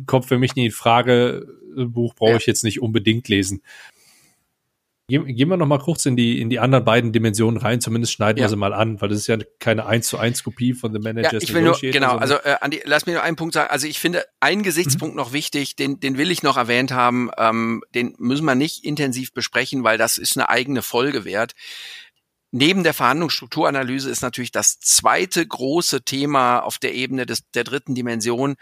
kommt 0.05 0.25
für 0.25 0.37
mich 0.37 0.55
nie 0.55 0.67
in 0.67 0.71
Frage, 0.71 1.47
Buch 1.75 2.13
brauche 2.13 2.37
ich 2.37 2.45
jetzt 2.45 2.63
nicht 2.63 2.81
unbedingt 2.81 3.27
lesen. 3.27 3.63
Gehen 5.09 5.49
wir 5.49 5.57
noch 5.57 5.67
mal 5.67 5.79
kurz 5.79 6.05
in 6.05 6.15
die, 6.15 6.39
in 6.39 6.49
die 6.49 6.59
anderen 6.59 6.85
beiden 6.85 7.11
Dimensionen 7.11 7.59
rein, 7.59 7.81
zumindest 7.81 8.13
schneiden 8.13 8.37
ja. 8.37 8.45
wir 8.45 8.49
sie 8.49 8.55
mal 8.55 8.73
an, 8.73 9.01
weil 9.01 9.09
das 9.09 9.17
ist 9.19 9.27
ja 9.27 9.37
keine 9.59 9.85
1 9.85 10.07
zu 10.07 10.17
1 10.17 10.43
Kopie 10.43 10.73
von 10.73 10.93
The 10.93 10.99
Managers. 10.99 11.33
Ja, 11.33 11.39
ich 11.41 11.53
will 11.53 11.61
nur, 11.61 11.77
genau, 11.77 12.15
also 12.15 12.35
äh, 12.35 12.55
Andi, 12.61 12.81
lass 12.85 13.05
mir 13.05 13.11
nur 13.11 13.23
einen 13.23 13.35
Punkt 13.35 13.53
sagen. 13.53 13.69
Also 13.69 13.85
ich 13.85 13.99
finde 13.99 14.25
einen 14.39 14.63
Gesichtspunkt 14.63 15.15
mhm. 15.15 15.19
noch 15.19 15.33
wichtig, 15.33 15.75
den, 15.75 15.99
den 15.99 16.17
will 16.17 16.31
ich 16.31 16.41
noch 16.41 16.55
erwähnt 16.55 16.93
haben, 16.93 17.31
ähm, 17.37 17.83
den 17.93 18.15
müssen 18.17 18.45
wir 18.45 18.55
nicht 18.55 18.85
intensiv 18.85 19.33
besprechen, 19.33 19.83
weil 19.83 19.97
das 19.97 20.17
ist 20.17 20.37
eine 20.37 20.47
eigene 20.47 20.81
Folge 20.81 21.25
wert. 21.25 21.51
Neben 22.51 22.83
der 22.83 22.93
Verhandlungsstrukturanalyse 22.93 24.09
ist 24.09 24.21
natürlich 24.21 24.51
das 24.51 24.79
zweite 24.79 25.45
große 25.45 26.03
Thema 26.03 26.59
auf 26.59 26.77
der 26.77 26.93
Ebene 26.93 27.25
des, 27.25 27.49
der 27.51 27.65
dritten 27.65 27.93
Dimension 27.93 28.55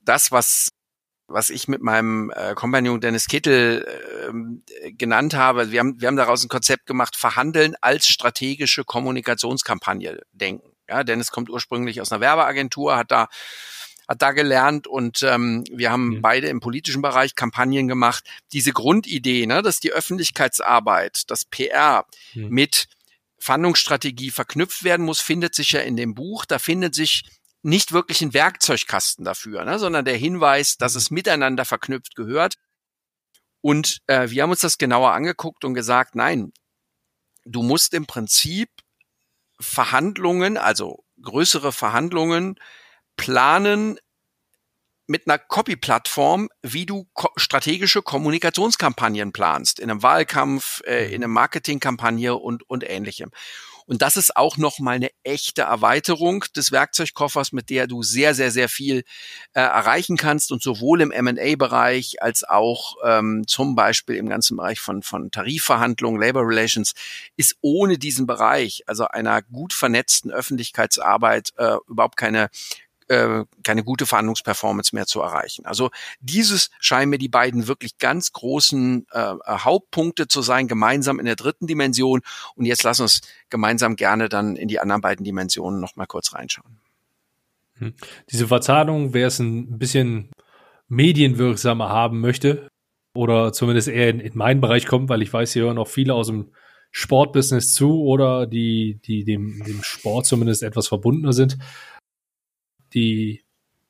das, 0.00 0.32
was 0.32 0.70
was 1.28 1.50
ich 1.50 1.68
mit 1.68 1.82
meinem 1.82 2.30
äh, 2.34 2.54
Kompagnon 2.54 3.00
Dennis 3.00 3.26
Kittel 3.26 3.86
äh, 3.86 4.92
genannt 4.92 5.34
habe. 5.34 5.70
Wir 5.72 5.80
haben, 5.80 6.00
wir 6.00 6.08
haben 6.08 6.16
daraus 6.16 6.44
ein 6.44 6.48
Konzept 6.48 6.86
gemacht, 6.86 7.16
verhandeln 7.16 7.74
als 7.80 8.06
strategische 8.06 8.84
Kommunikationskampagne 8.84 10.20
denken. 10.32 10.70
Ja, 10.88 11.02
Dennis 11.02 11.32
kommt 11.32 11.50
ursprünglich 11.50 12.00
aus 12.00 12.12
einer 12.12 12.20
Werbeagentur, 12.20 12.96
hat 12.96 13.10
da 13.10 13.28
hat 14.08 14.22
da 14.22 14.32
gelernt 14.32 14.86
und 14.86 15.22
ähm, 15.22 15.64
wir 15.68 15.90
haben 15.90 16.08
mhm. 16.08 16.22
beide 16.22 16.48
im 16.48 16.60
politischen 16.60 17.02
Bereich 17.02 17.34
Kampagnen 17.34 17.88
gemacht. 17.88 18.24
Diese 18.52 18.72
Grundidee, 18.72 19.46
ne, 19.46 19.62
dass 19.62 19.80
die 19.80 19.92
Öffentlichkeitsarbeit, 19.92 21.22
das 21.28 21.44
PR 21.44 22.06
mhm. 22.34 22.48
mit 22.50 22.86
Fahndungsstrategie 23.38 24.30
verknüpft 24.30 24.84
werden 24.84 25.04
muss, 25.04 25.20
findet 25.20 25.54
sich 25.54 25.72
ja 25.72 25.80
in 25.80 25.96
dem 25.96 26.14
Buch. 26.14 26.44
Da 26.44 26.58
findet 26.58 26.94
sich 26.94 27.24
nicht 27.66 27.90
wirklich 27.92 28.22
ein 28.22 28.32
Werkzeugkasten 28.32 29.24
dafür, 29.24 29.64
ne, 29.64 29.80
sondern 29.80 30.04
der 30.04 30.16
Hinweis, 30.16 30.76
dass 30.76 30.94
es 30.94 31.10
miteinander 31.10 31.64
verknüpft 31.64 32.14
gehört. 32.14 32.54
Und 33.60 33.98
äh, 34.06 34.30
wir 34.30 34.44
haben 34.44 34.50
uns 34.50 34.60
das 34.60 34.78
genauer 34.78 35.12
angeguckt 35.12 35.64
und 35.64 35.74
gesagt, 35.74 36.14
nein, 36.14 36.52
du 37.44 37.64
musst 37.64 37.92
im 37.92 38.06
Prinzip 38.06 38.70
Verhandlungen, 39.58 40.58
also 40.58 41.04
größere 41.20 41.72
Verhandlungen 41.72 42.54
planen 43.16 43.98
mit 45.06 45.26
einer 45.26 45.38
Copy-Plattform, 45.38 46.48
wie 46.62 46.86
du 46.86 47.06
ko 47.12 47.28
strategische 47.36 48.02
Kommunikationskampagnen 48.02 49.32
planst, 49.32 49.78
in 49.78 49.90
einem 49.90 50.02
Wahlkampf, 50.02 50.82
äh, 50.86 51.08
in 51.08 51.22
einer 51.22 51.28
Marketingkampagne 51.28 52.34
und, 52.34 52.68
und 52.68 52.88
ähnlichem. 52.88 53.30
Und 53.86 54.02
das 54.02 54.16
ist 54.16 54.36
auch 54.36 54.56
nochmal 54.56 54.96
eine 54.96 55.10
echte 55.22 55.62
Erweiterung 55.62 56.44
des 56.56 56.72
Werkzeugkoffers, 56.72 57.52
mit 57.52 57.70
der 57.70 57.86
du 57.86 58.02
sehr, 58.02 58.34
sehr, 58.34 58.50
sehr 58.50 58.68
viel 58.68 59.04
äh, 59.54 59.60
erreichen 59.60 60.16
kannst 60.16 60.50
und 60.50 60.60
sowohl 60.60 61.00
im 61.00 61.12
M&A-Bereich 61.12 62.20
als 62.20 62.42
auch 62.42 62.96
ähm, 63.04 63.44
zum 63.46 63.76
Beispiel 63.76 64.16
im 64.16 64.28
ganzen 64.28 64.56
Bereich 64.56 64.80
von, 64.80 65.02
von 65.02 65.30
Tarifverhandlungen, 65.30 66.20
Labor 66.20 66.42
Relations, 66.42 66.94
ist 67.36 67.56
ohne 67.60 67.96
diesen 67.96 68.26
Bereich, 68.26 68.82
also 68.86 69.06
einer 69.06 69.40
gut 69.42 69.72
vernetzten 69.72 70.32
Öffentlichkeitsarbeit, 70.32 71.52
äh, 71.56 71.76
überhaupt 71.86 72.16
keine 72.16 72.50
äh, 73.08 73.44
keine 73.62 73.84
gute 73.84 74.06
Verhandlungsperformance 74.06 74.94
mehr 74.94 75.06
zu 75.06 75.20
erreichen. 75.20 75.66
Also 75.66 75.90
dieses 76.20 76.70
scheinen 76.80 77.10
mir 77.10 77.18
die 77.18 77.28
beiden 77.28 77.68
wirklich 77.68 77.98
ganz 77.98 78.32
großen 78.32 79.06
äh, 79.10 79.34
Hauptpunkte 79.46 80.28
zu 80.28 80.42
sein, 80.42 80.68
gemeinsam 80.68 81.18
in 81.18 81.26
der 81.26 81.36
dritten 81.36 81.66
Dimension. 81.66 82.22
Und 82.54 82.64
jetzt 82.64 82.82
lass 82.82 83.00
uns 83.00 83.20
gemeinsam 83.50 83.96
gerne 83.96 84.28
dann 84.28 84.56
in 84.56 84.68
die 84.68 84.80
anderen 84.80 85.00
beiden 85.00 85.24
Dimensionen 85.24 85.80
nochmal 85.80 86.06
kurz 86.06 86.34
reinschauen. 86.34 86.78
Hm. 87.78 87.94
Diese 88.30 88.48
Verzahnung, 88.48 89.12
wer 89.14 89.26
es 89.26 89.38
ein 89.38 89.78
bisschen 89.78 90.30
medienwirksamer 90.88 91.88
haben 91.88 92.20
möchte, 92.20 92.68
oder 93.16 93.52
zumindest 93.52 93.88
eher 93.88 94.10
in, 94.10 94.20
in 94.20 94.36
meinen 94.36 94.60
Bereich 94.60 94.86
kommt, 94.86 95.08
weil 95.08 95.22
ich 95.22 95.32
weiß, 95.32 95.52
hier 95.52 95.64
hören 95.64 95.78
auch 95.78 95.88
viele 95.88 96.14
aus 96.14 96.28
dem 96.28 96.50
Sportbusiness 96.92 97.74
zu 97.74 98.02
oder 98.02 98.46
die, 98.46 99.00
die 99.04 99.24
dem, 99.24 99.62
dem 99.64 99.82
Sport 99.82 100.26
zumindest 100.26 100.62
etwas 100.62 100.88
verbundener 100.88 101.32
sind 101.32 101.58
die 102.94 103.42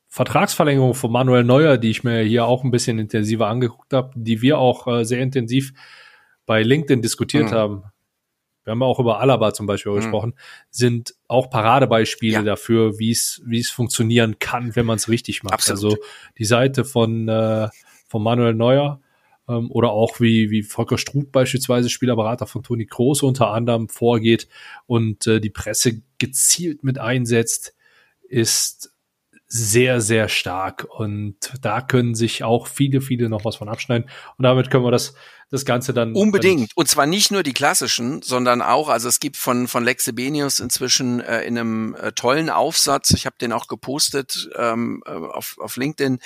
Vertragsverlängerung 0.08 0.94
von 0.94 1.12
Manuel 1.12 1.44
Neuer, 1.44 1.76
die 1.76 1.90
ich 1.90 2.02
mir 2.02 2.20
hier 2.20 2.46
auch 2.46 2.64
ein 2.64 2.70
bisschen 2.70 2.98
intensiver 2.98 3.48
angeguckt 3.48 3.92
habe, 3.92 4.12
die 4.14 4.40
wir 4.40 4.58
auch 4.58 4.86
äh, 4.86 5.04
sehr 5.04 5.20
intensiv 5.20 5.72
bei 6.46 6.62
LinkedIn 6.62 7.02
diskutiert 7.02 7.50
mhm. 7.50 7.54
haben. 7.54 7.82
Wir 8.64 8.72
haben 8.72 8.82
auch 8.82 8.98
über 8.98 9.20
Alaba 9.20 9.52
zum 9.52 9.66
Beispiel 9.66 9.92
mhm. 9.92 9.96
gesprochen, 9.96 10.34
sind 10.70 11.14
auch 11.28 11.50
Paradebeispiele 11.50 12.32
ja. 12.34 12.42
dafür, 12.42 12.98
wie 12.98 13.12
es 13.12 13.42
wie 13.46 13.60
es 13.60 13.70
funktionieren 13.70 14.38
kann, 14.38 14.74
wenn 14.74 14.86
man 14.86 14.96
es 14.96 15.08
richtig 15.08 15.42
macht. 15.42 15.54
Absolut. 15.54 15.84
Also 15.84 15.96
die 16.38 16.44
Seite 16.44 16.84
von 16.84 17.28
äh, 17.28 17.68
von 18.08 18.22
Manuel 18.22 18.54
Neuer 18.54 19.00
ähm, 19.48 19.70
oder 19.70 19.90
auch 19.90 20.18
wie 20.18 20.50
wie 20.50 20.62
Volker 20.64 20.98
Struth 20.98 21.30
beispielsweise 21.30 21.90
Spielerberater 21.90 22.46
von 22.46 22.64
Toni 22.64 22.86
Kroos 22.86 23.22
unter 23.22 23.50
anderem 23.50 23.88
vorgeht 23.88 24.48
und 24.86 25.26
äh, 25.26 25.40
die 25.40 25.50
Presse 25.50 26.02
gezielt 26.18 26.82
mit 26.82 26.98
einsetzt, 26.98 27.75
ist 28.28 28.92
sehr, 29.48 30.00
sehr 30.00 30.28
stark. 30.28 30.86
Und 30.88 31.36
da 31.60 31.80
können 31.80 32.14
sich 32.14 32.42
auch 32.42 32.66
viele, 32.66 33.00
viele 33.00 33.28
noch 33.28 33.44
was 33.44 33.56
von 33.56 33.68
abschneiden. 33.68 34.08
Und 34.36 34.42
damit 34.42 34.70
können 34.70 34.84
wir 34.84 34.90
das, 34.90 35.14
das 35.50 35.64
Ganze 35.64 35.94
dann. 35.94 36.14
Unbedingt. 36.14 36.72
und 36.76 36.88
zwar 36.88 37.06
nicht 37.06 37.30
nur 37.30 37.42
die 37.42 37.52
klassischen, 37.52 38.22
sondern 38.22 38.60
auch, 38.60 38.88
also 38.88 39.08
es 39.08 39.20
gibt 39.20 39.36
von, 39.36 39.68
von 39.68 39.84
Lexibenius 39.84 40.58
inzwischen 40.58 41.20
äh, 41.20 41.42
in 41.42 41.56
einem 41.56 41.94
äh, 41.94 42.12
tollen 42.12 42.50
Aufsatz, 42.50 43.10
ich 43.10 43.26
habe 43.26 43.36
den 43.40 43.52
auch 43.52 43.68
gepostet 43.68 44.50
ähm, 44.56 45.02
äh, 45.06 45.10
auf, 45.10 45.56
auf 45.60 45.76
LinkedIn, 45.76 46.18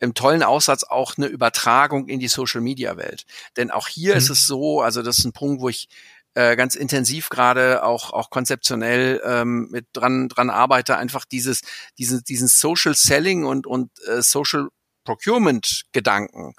im 0.00 0.14
tollen 0.14 0.42
Aufsatz 0.42 0.84
auch 0.84 1.16
eine 1.16 1.26
Übertragung 1.26 2.06
in 2.08 2.20
die 2.20 2.28
Social 2.28 2.60
Media 2.60 2.96
Welt. 2.96 3.26
Denn 3.56 3.70
auch 3.70 3.88
hier 3.88 4.12
mhm. 4.12 4.18
ist 4.18 4.30
es 4.30 4.46
so, 4.46 4.80
also 4.80 5.02
das 5.02 5.18
ist 5.18 5.24
ein 5.24 5.32
Punkt, 5.32 5.60
wo 5.60 5.68
ich 5.68 5.88
äh, 6.34 6.56
ganz 6.56 6.74
intensiv 6.74 7.28
gerade 7.28 7.82
auch 7.82 8.12
auch 8.12 8.30
konzeptionell 8.30 9.20
ähm, 9.24 9.68
mit 9.70 9.86
dran 9.92 10.28
dran 10.28 10.50
arbeite 10.50 10.96
einfach 10.96 11.24
dieses 11.24 11.60
diesen 11.98 12.22
diesen 12.24 12.48
Social 12.48 12.94
Selling 12.94 13.44
und 13.44 13.66
und 13.66 13.90
äh, 14.06 14.22
Social 14.22 14.68
Procurement 15.04 15.84
Gedanken 15.92 16.54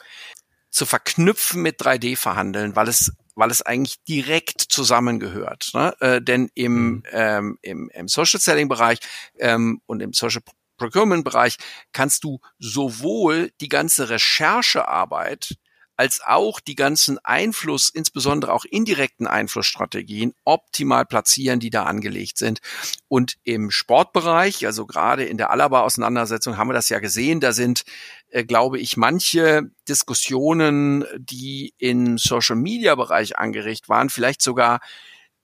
zu 0.71 0.85
verknüpfen 0.85 1.61
mit 1.61 1.81
3D 1.81 2.15
verhandeln, 2.15 2.75
weil 2.75 2.87
es 2.87 3.11
weil 3.35 3.51
es 3.51 3.61
eigentlich 3.61 4.03
direkt 4.03 4.61
zusammengehört. 4.61 5.71
Ne? 5.73 5.93
Äh, 6.01 6.21
denn 6.21 6.49
im, 6.55 6.73
mhm. 6.73 7.03
ähm, 7.11 7.57
im, 7.61 7.89
im 7.93 8.07
Social 8.09 8.39
Selling 8.39 8.67
Bereich 8.67 8.99
ähm, 9.37 9.81
und 9.85 10.01
im 10.01 10.13
Social 10.13 10.41
Procurement 10.77 11.23
Bereich 11.23 11.57
kannst 11.93 12.23
du 12.23 12.39
sowohl 12.57 13.51
die 13.61 13.69
ganze 13.69 14.09
Recherchearbeit 14.09 15.55
als 15.99 16.21
auch 16.25 16.61
die 16.61 16.75
ganzen 16.75 17.19
Einfluss, 17.25 17.89
insbesondere 17.89 18.53
auch 18.53 18.63
indirekten 18.63 19.27
Einflussstrategien 19.27 20.33
optimal 20.45 21.05
platzieren, 21.05 21.59
die 21.59 21.71
da 21.71 21.83
angelegt 21.83 22.37
sind. 22.37 22.61
Und 23.09 23.35
im 23.43 23.69
Sportbereich, 23.69 24.65
also 24.65 24.85
gerade 24.85 25.25
in 25.25 25.35
der 25.37 25.49
Alaba-Auseinandersetzung 25.49 26.55
haben 26.55 26.69
wir 26.69 26.73
das 26.73 26.87
ja 26.87 26.99
gesehen, 26.99 27.41
da 27.41 27.51
sind, 27.51 27.83
äh, 28.29 28.45
glaube 28.45 28.79
ich, 28.79 28.95
manche 28.95 29.71
Diskussionen, 29.89 31.03
die 31.17 31.73
im 31.79 32.17
Social-Media-Bereich 32.17 33.37
angeregt 33.37 33.89
waren, 33.89 34.09
vielleicht 34.09 34.41
sogar 34.41 34.79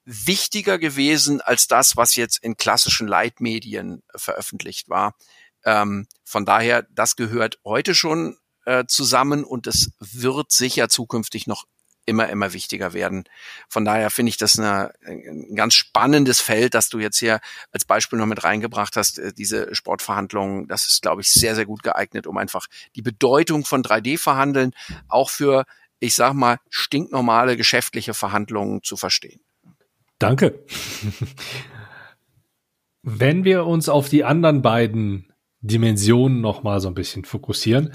wichtiger 0.05 0.77
gewesen 0.77 1.41
als 1.41 1.67
das, 1.67 1.97
was 1.97 2.15
jetzt 2.15 2.41
in 2.41 2.55
klassischen 2.55 3.09
Leitmedien 3.09 4.03
veröffentlicht 4.15 4.87
war. 4.87 5.15
Ähm, 5.65 6.07
von 6.23 6.45
daher, 6.45 6.87
das 6.91 7.17
gehört 7.17 7.59
heute 7.65 7.93
schon 7.93 8.37
äh, 8.65 8.85
zusammen 8.87 9.43
und 9.43 9.67
es 9.67 9.91
wird 9.99 10.51
sicher 10.51 10.89
zukünftig 10.89 11.47
noch 11.47 11.65
immer, 12.05 12.29
immer 12.29 12.53
wichtiger 12.53 12.93
werden. 12.93 13.25
Von 13.67 13.85
daher 13.85 14.09
finde 14.09 14.29
ich 14.29 14.37
das 14.37 14.59
eine, 14.59 14.93
ein 15.05 15.55
ganz 15.55 15.73
spannendes 15.73 16.39
Feld, 16.39 16.73
das 16.73 16.89
du 16.89 16.99
jetzt 16.99 17.17
hier 17.17 17.39
als 17.71 17.85
Beispiel 17.85 18.19
noch 18.19 18.25
mit 18.25 18.43
reingebracht 18.43 18.95
hast, 18.95 19.19
äh, 19.19 19.33
diese 19.33 19.73
Sportverhandlungen. 19.73 20.67
Das 20.67 20.85
ist, 20.85 21.01
glaube 21.01 21.21
ich, 21.21 21.29
sehr, 21.29 21.55
sehr 21.55 21.65
gut 21.65 21.83
geeignet, 21.83 22.27
um 22.27 22.37
einfach 22.37 22.67
die 22.95 23.01
Bedeutung 23.01 23.65
von 23.65 23.83
3D-Verhandeln 23.83 24.71
auch 25.07 25.29
für, 25.29 25.65
ich 25.99 26.15
sag 26.15 26.33
mal, 26.33 26.59
stinknormale 26.69 27.57
geschäftliche 27.57 28.13
Verhandlungen 28.13 28.83
zu 28.83 28.97
verstehen. 28.97 29.41
Danke. 30.19 30.63
Wenn 33.01 33.43
wir 33.43 33.65
uns 33.65 33.89
auf 33.89 34.09
die 34.09 34.23
anderen 34.23 34.61
beiden 34.61 35.31
Dimensionen 35.61 36.41
noch 36.41 36.63
mal 36.63 36.79
so 36.79 36.87
ein 36.87 36.93
bisschen 36.93 37.25
fokussieren, 37.25 37.93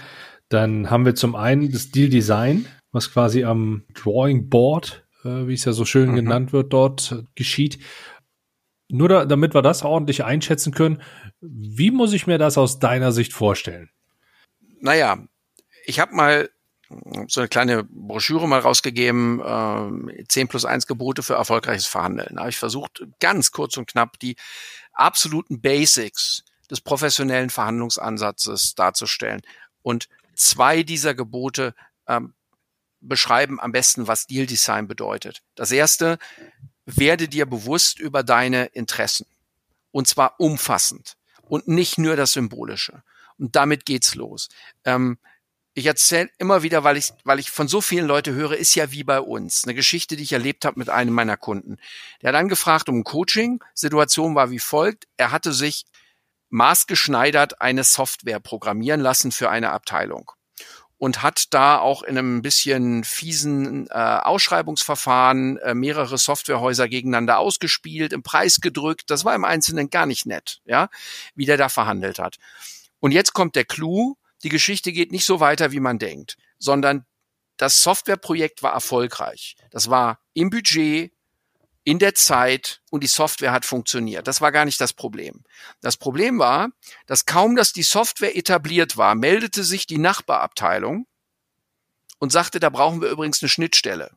dann 0.51 0.91
haben 0.91 1.07
wir 1.07 1.15
zum 1.15 1.35
einen 1.35 1.73
das 1.73 1.91
Deal 1.91 2.11
Design, 2.11 2.67
was 2.93 3.13
quasi 3.13 3.45
am 3.45 3.85
Drawing 3.95 4.51
Board, 4.51 5.07
äh, 5.25 5.47
wie 5.47 5.55
es 5.55 5.65
ja 5.65 5.73
so 5.73 5.85
schön 5.85 6.11
mhm. 6.11 6.17
genannt 6.17 6.53
wird, 6.53 6.73
dort 6.73 7.13
äh, 7.13 7.23
geschieht. 7.35 7.79
Nur 8.89 9.09
da, 9.09 9.25
damit 9.25 9.55
wir 9.55 9.63
das 9.63 9.85
ordentlich 9.85 10.25
einschätzen 10.25 10.75
können, 10.75 11.01
wie 11.41 11.93
muss 11.93 12.13
ich 12.13 12.27
mir 12.27 12.39
das 12.39 12.59
aus 12.59 12.81
deiner 12.81 13.13
Sicht 13.13 13.33
vorstellen? 13.33 13.91
Naja, 14.81 15.25
ich 15.85 16.01
habe 16.01 16.15
mal 16.15 16.51
so 17.29 17.41
eine 17.41 17.49
kleine 17.49 17.85
Broschüre 17.85 18.49
mal 18.49 18.59
rausgegeben, 18.59 19.41
äh, 19.41 20.25
10 20.27 20.49
plus 20.49 20.65
1 20.65 20.89
Gebote 20.89 21.23
für 21.23 21.35
erfolgreiches 21.35 21.87
Verhandeln. 21.87 22.35
Da 22.35 22.41
habe 22.41 22.51
ich 22.51 22.59
versucht, 22.59 23.05
ganz 23.21 23.53
kurz 23.53 23.77
und 23.77 23.87
knapp 23.89 24.19
die 24.19 24.35
absoluten 24.93 25.61
Basics 25.61 26.43
des 26.69 26.81
professionellen 26.81 27.51
Verhandlungsansatzes 27.51 28.75
darzustellen. 28.75 29.43
Und 29.83 30.09
zwei 30.41 30.83
dieser 30.83 31.15
Gebote 31.15 31.75
ähm, 32.07 32.35
beschreiben 33.01 33.61
am 33.61 33.73
besten, 33.73 34.07
was 34.07 34.27
Deal 34.27 34.47
Design 34.47 34.89
bedeutet. 34.89 35.43
Das 35.55 35.73
erste, 35.73 36.19
werde 36.85 37.29
dir 37.29 37.47
bewusst 37.47 37.99
über 37.99 38.23
deine 38.23 38.67
Interessen. 38.67 39.27
Und 39.93 40.09
zwar 40.09 40.39
umfassend 40.39 41.17
und 41.43 41.69
nicht 41.69 41.99
nur 41.99 42.17
das 42.17 42.33
Symbolische. 42.33 43.03
Und 43.39 43.57
damit 43.57 43.87
geht's 43.87 44.15
los. 44.15 44.49
Ähm, 44.85 45.19
ich 45.75 45.87
erzähle 45.87 46.31
immer 46.39 46.63
wieder, 46.63 46.85
weil 46.85 46.97
ich, 46.97 47.13
weil 47.25 47.39
ich 47.39 47.51
von 47.51 47.69
so 47.69 47.81
vielen 47.81 48.07
Leuten 48.07 48.35
höre, 48.35 48.53
ist 48.53 48.75
ja 48.75 48.93
wie 48.93 49.05
bei 49.05 49.21
uns. 49.21 49.65
Eine 49.65 49.75
Geschichte, 49.75 50.17
die 50.17 50.23
ich 50.23 50.33
erlebt 50.33 50.65
habe 50.65 50.79
mit 50.79 50.91
einem 50.91 51.15
meiner 51.15 51.37
Kunden. 51.37 51.79
Der 52.23 52.31
hat 52.31 52.37
angefragt 52.37 52.89
um 52.89 52.99
ein 52.99 53.05
Coaching. 53.05 53.63
Situation 53.75 54.35
war 54.35 54.51
wie 54.51 54.59
folgt. 54.59 55.07
Er 55.17 55.31
hatte 55.31 55.53
sich 55.53 55.87
maßgeschneidert 56.51 57.61
eine 57.61 57.85
Software 57.85 58.41
programmieren 58.41 59.01
lassen 59.01 59.33
für 59.33 59.51
eine 59.51 59.71
Abteilung 59.71 60.33
und 61.01 61.23
hat 61.23 61.55
da 61.55 61.79
auch 61.79 62.03
in 62.03 62.19
einem 62.19 62.43
bisschen 62.43 63.05
fiesen 63.05 63.87
äh, 63.89 63.95
Ausschreibungsverfahren 63.95 65.57
äh, 65.57 65.75
mehrere 65.75 66.19
Softwarehäuser 66.19 66.89
gegeneinander 66.89 67.39
ausgespielt, 67.39 68.13
im 68.13 68.23
Preis 68.23 68.61
gedrückt. 68.61 69.05
Das 69.09 69.25
war 69.25 69.35
im 69.35 69.47
Einzelnen 69.47 69.89
gar 69.89 70.05
nicht 70.05 70.27
nett, 70.27 70.61
ja, 70.67 70.91
wie 71.35 71.47
der 71.47 71.57
da 71.57 71.71
verhandelt 71.71 72.19
hat. 72.19 72.37
Und 72.99 73.13
jetzt 73.13 73.33
kommt 73.33 73.57
der 73.57 73.65
Clou. 73.65 74.17
Die 74.43 74.51
Geschichte 74.51 74.93
geht 74.93 75.11
nicht 75.11 75.25
so 75.25 75.41
weiter, 75.41 75.73
wie 75.73 75.81
man 75.81 75.99
denkt, 75.99 76.37
sondern 76.59 77.07
das 77.57 77.83
Softwareprojekt 77.83 78.63
war 78.63 78.75
erfolgreich. 78.75 79.57
Das 79.71 79.89
war 79.89 80.19
im 80.35 80.51
Budget, 80.51 81.13
in 81.85 81.99
der 81.99 82.15
Zeit 82.15 82.83
und 82.91 83.03
die 83.03 83.09
Software 83.09 83.53
hat 83.53 83.65
funktioniert. 83.65 84.29
Das 84.29 84.41
war 84.41 84.53
gar 84.53 84.65
nicht 84.65 84.81
das 84.81 84.93
Problem. 84.93 85.45
Das 85.81 85.97
Problem 85.97 86.39
war, 86.39 86.69
dass 87.07 87.27
kaum, 87.27 87.57
dass 87.57 87.73
die 87.73 87.83
Software 87.83 88.37
etabliert 88.37 88.97
war, 88.97 89.15
meldete 89.15 89.65
sich 89.65 89.87
die 89.87 89.99
Nachbarabteilung 89.99 91.07
und 92.19 92.33
sagte, 92.33 92.61
da 92.61 92.69
brauchen 92.69 93.01
wir 93.01 93.09
übrigens 93.09 93.43
eine 93.43 93.49
Schnittstelle 93.49 94.11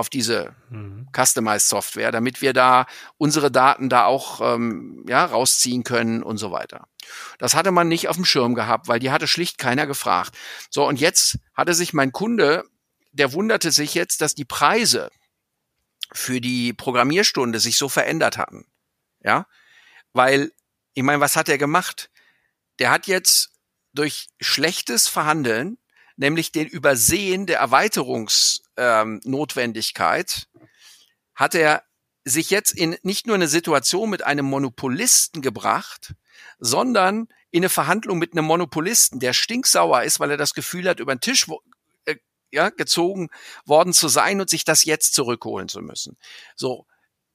auf 0.00 0.08
diese 0.08 0.54
mhm. 0.70 1.06
Customized 1.14 1.68
Software, 1.68 2.10
damit 2.10 2.40
wir 2.40 2.52
da 2.52 2.86
unsere 3.18 3.50
Daten 3.50 3.88
da 3.88 4.06
auch 4.06 4.40
ähm, 4.40 5.04
ja, 5.06 5.24
rausziehen 5.26 5.84
können 5.84 6.22
und 6.22 6.38
so 6.38 6.50
weiter. 6.50 6.86
Das 7.38 7.54
hatte 7.54 7.70
man 7.70 7.86
nicht 7.86 8.08
auf 8.08 8.16
dem 8.16 8.24
Schirm 8.24 8.54
gehabt, 8.54 8.88
weil 8.88 8.98
die 8.98 9.10
hatte 9.10 9.28
schlicht 9.28 9.58
keiner 9.58 9.86
gefragt. 9.86 10.36
So, 10.70 10.88
und 10.88 10.98
jetzt 10.98 11.38
hatte 11.54 11.74
sich 11.74 11.92
mein 11.92 12.12
Kunde, 12.12 12.64
der 13.12 13.34
wunderte 13.34 13.70
sich 13.70 13.94
jetzt, 13.94 14.22
dass 14.22 14.34
die 14.34 14.44
Preise 14.44 15.10
für 16.12 16.40
die 16.40 16.72
Programmierstunde 16.72 17.60
sich 17.60 17.76
so 17.76 17.88
verändert 17.88 18.38
hatten. 18.38 18.66
Ja, 19.22 19.46
weil, 20.12 20.52
ich 20.94 21.02
meine, 21.02 21.20
was 21.20 21.36
hat 21.36 21.48
er 21.48 21.58
gemacht? 21.58 22.10
Der 22.78 22.90
hat 22.90 23.06
jetzt 23.06 23.50
durch 23.92 24.28
schlechtes 24.40 25.08
Verhandeln, 25.08 25.76
nämlich 26.16 26.52
den 26.52 26.66
Übersehen 26.66 27.44
der 27.46 27.58
Erweiterungsnotwendigkeit, 27.58 30.48
ähm, 30.54 30.68
hat 31.34 31.54
er 31.54 31.84
sich 32.24 32.50
jetzt 32.50 32.72
in 32.72 32.96
nicht 33.02 33.26
nur 33.26 33.36
eine 33.36 33.48
Situation 33.48 34.10
mit 34.10 34.24
einem 34.24 34.46
Monopolisten 34.46 35.42
gebracht, 35.42 36.14
sondern 36.58 37.28
in 37.50 37.62
eine 37.62 37.68
Verhandlung 37.68 38.18
mit 38.18 38.32
einem 38.32 38.44
Monopolisten, 38.44 39.20
der 39.20 39.32
stinksauer 39.32 40.02
ist, 40.02 40.20
weil 40.20 40.30
er 40.30 40.36
das 40.36 40.54
Gefühl 40.54 40.88
hat, 40.88 41.00
über 41.00 41.14
den 41.14 41.20
Tisch 41.20 41.48
ja, 42.52 42.70
gezogen 42.70 43.28
worden 43.64 43.92
zu 43.92 44.08
sein 44.08 44.40
und 44.40 44.50
sich 44.50 44.64
das 44.64 44.84
jetzt 44.84 45.14
zurückholen 45.14 45.68
zu 45.68 45.80
müssen. 45.80 46.16
So, 46.56 46.86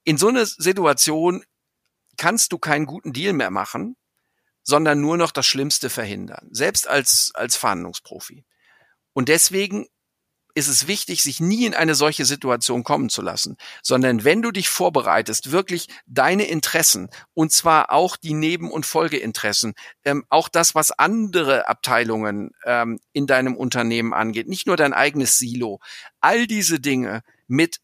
in 0.04 0.18
so 0.18 0.28
einer 0.28 0.46
Situation 0.46 1.44
kannst 2.18 2.52
du 2.52 2.60
keinen 2.60 2.86
guten 2.86 3.14
Deal 3.14 3.34
mehr 3.34 3.52
machen, 3.52 3.96
sondern 4.64 5.02
nur 5.02 5.18
noch 5.18 5.32
das 5.32 5.46
Schlimmste 5.46 5.90
verhindern, 5.90 6.48
selbst 6.52 6.88
als, 6.88 7.32
als 7.36 7.56
Verhandlungsprofi. 7.56 8.46
Und 9.14 9.30
deswegen 9.30 9.88
ist 10.56 10.70
es 10.70 10.88
wichtig, 10.88 11.22
sich 11.22 11.40
nie 11.40 11.66
in 11.66 11.74
eine 11.74 11.96
solche 11.96 12.26
Situation 12.26 12.84
kommen 12.84 13.10
zu 13.10 13.22
lassen, 13.22 13.58
sondern 13.84 14.24
wenn 14.24 14.42
du 14.42 14.52
dich 14.52 14.70
vorbereitest, 14.70 15.52
wirklich 15.52 15.88
deine 16.08 16.46
Interessen 16.46 17.10
und 17.34 17.52
zwar 17.52 17.92
auch 17.92 18.16
die 18.16 18.34
Neben- 18.34 18.72
und 18.72 18.86
Folgeinteressen, 18.86 19.74
ähm, 20.06 20.26
auch 20.30 20.48
das, 20.48 20.74
was 20.74 20.92
andere 20.92 21.68
Abteilungen 21.68 22.52
ähm, 22.66 23.00
in 23.12 23.28
deinem 23.28 23.56
Unternehmen 23.58 24.14
angeht, 24.14 24.48
nicht 24.48 24.66
nur 24.66 24.78
dein 24.78 24.94
eigenes 24.94 25.38
Silo, 25.38 25.80
all 26.22 26.48
diese 26.48 26.80
Dinge 26.80 27.22
mit 27.48 27.80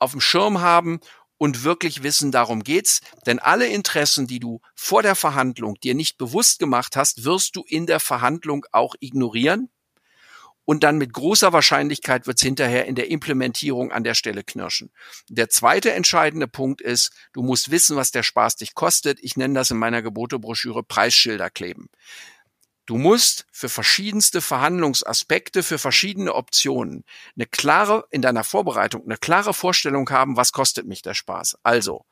auf 0.00 0.10
dem 0.10 0.20
Schirm 0.20 0.60
haben 0.60 1.00
und 1.38 1.64
wirklich 1.64 2.02
wissen, 2.02 2.32
darum 2.32 2.64
geht's. 2.64 3.00
Denn 3.26 3.38
alle 3.38 3.68
Interessen, 3.68 4.26
die 4.26 4.40
du 4.40 4.60
vor 4.74 5.02
der 5.02 5.14
Verhandlung 5.14 5.76
dir 5.76 5.94
nicht 5.94 6.18
bewusst 6.18 6.58
gemacht 6.58 6.96
hast, 6.96 7.24
wirst 7.24 7.56
du 7.56 7.64
in 7.66 7.86
der 7.86 8.00
Verhandlung 8.00 8.66
auch 8.72 8.94
ignorieren 9.00 9.70
und 10.66 10.82
dann 10.82 10.98
mit 10.98 11.12
großer 11.12 11.52
Wahrscheinlichkeit 11.52 12.26
wird 12.26 12.38
es 12.38 12.42
hinterher 12.42 12.86
in 12.86 12.96
der 12.96 13.08
Implementierung 13.08 13.92
an 13.92 14.04
der 14.04 14.14
Stelle 14.14 14.42
knirschen. 14.42 14.90
Der 15.28 15.48
zweite 15.48 15.92
entscheidende 15.92 16.48
Punkt 16.48 16.80
ist, 16.82 17.12
du 17.32 17.42
musst 17.42 17.70
wissen, 17.70 17.96
was 17.96 18.10
der 18.10 18.24
Spaß 18.24 18.56
dich 18.56 18.74
kostet. 18.74 19.20
Ich 19.22 19.36
nenne 19.36 19.54
das 19.54 19.70
in 19.70 19.78
meiner 19.78 20.02
Gebotebroschüre 20.02 20.82
Preisschilder 20.82 21.50
kleben. 21.50 21.88
Du 22.84 22.96
musst 22.98 23.46
für 23.52 23.68
verschiedenste 23.68 24.40
Verhandlungsaspekte, 24.40 25.62
für 25.62 25.78
verschiedene 25.78 26.34
Optionen 26.34 27.04
eine 27.36 27.46
klare, 27.46 28.04
in 28.10 28.20
deiner 28.20 28.44
Vorbereitung, 28.44 29.04
eine 29.04 29.16
klare 29.16 29.54
Vorstellung 29.54 30.10
haben, 30.10 30.36
was 30.36 30.52
kostet 30.52 30.86
mich 30.86 31.00
der 31.00 31.14
Spaß. 31.14 31.58
Also, 31.62 32.04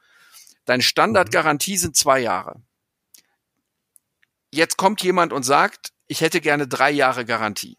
deine 0.64 0.82
Standardgarantie 0.82 1.76
sind 1.76 1.96
zwei 1.96 2.20
Jahre. 2.20 2.62
Jetzt 4.52 4.76
kommt 4.76 5.02
jemand 5.02 5.32
und 5.32 5.42
sagt, 5.42 5.92
ich 6.06 6.20
hätte 6.20 6.40
gerne 6.40 6.68
drei 6.68 6.92
Jahre 6.92 7.24
Garantie. 7.24 7.76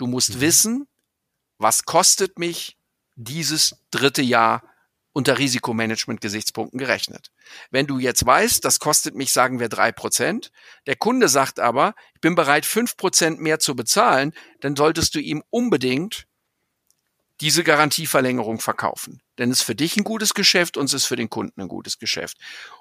Du 0.00 0.06
musst 0.06 0.36
mhm. 0.36 0.40
wissen, 0.40 0.88
was 1.58 1.84
kostet 1.84 2.38
mich 2.38 2.78
dieses 3.16 3.76
dritte 3.90 4.22
Jahr 4.22 4.62
unter 5.12 5.36
Risikomanagement-Gesichtspunkten 5.36 6.78
gerechnet. 6.78 7.30
Wenn 7.70 7.86
du 7.86 7.98
jetzt 7.98 8.24
weißt, 8.24 8.64
das 8.64 8.78
kostet 8.78 9.14
mich, 9.14 9.30
sagen 9.30 9.60
wir, 9.60 9.68
drei 9.68 9.92
Prozent, 9.92 10.52
der 10.86 10.96
Kunde 10.96 11.28
sagt 11.28 11.60
aber, 11.60 11.94
ich 12.14 12.22
bin 12.22 12.34
bereit, 12.34 12.64
fünf 12.64 12.96
Prozent 12.96 13.40
mehr 13.40 13.58
zu 13.58 13.76
bezahlen, 13.76 14.32
dann 14.60 14.74
solltest 14.74 15.14
du 15.14 15.18
ihm 15.18 15.42
unbedingt 15.50 16.26
diese 17.42 17.62
Garantieverlängerung 17.62 18.58
verkaufen. 18.58 19.20
Denn 19.36 19.50
es 19.50 19.58
ist 19.58 19.64
für 19.64 19.74
dich 19.74 19.98
ein 19.98 20.04
gutes 20.04 20.32
Geschäft 20.32 20.78
und 20.78 20.86
es 20.86 20.94
ist 20.94 21.06
für 21.06 21.16
den 21.16 21.28
Kunden 21.28 21.60
ein 21.60 21.68
gutes 21.68 21.98
Geschäft. 21.98 22.38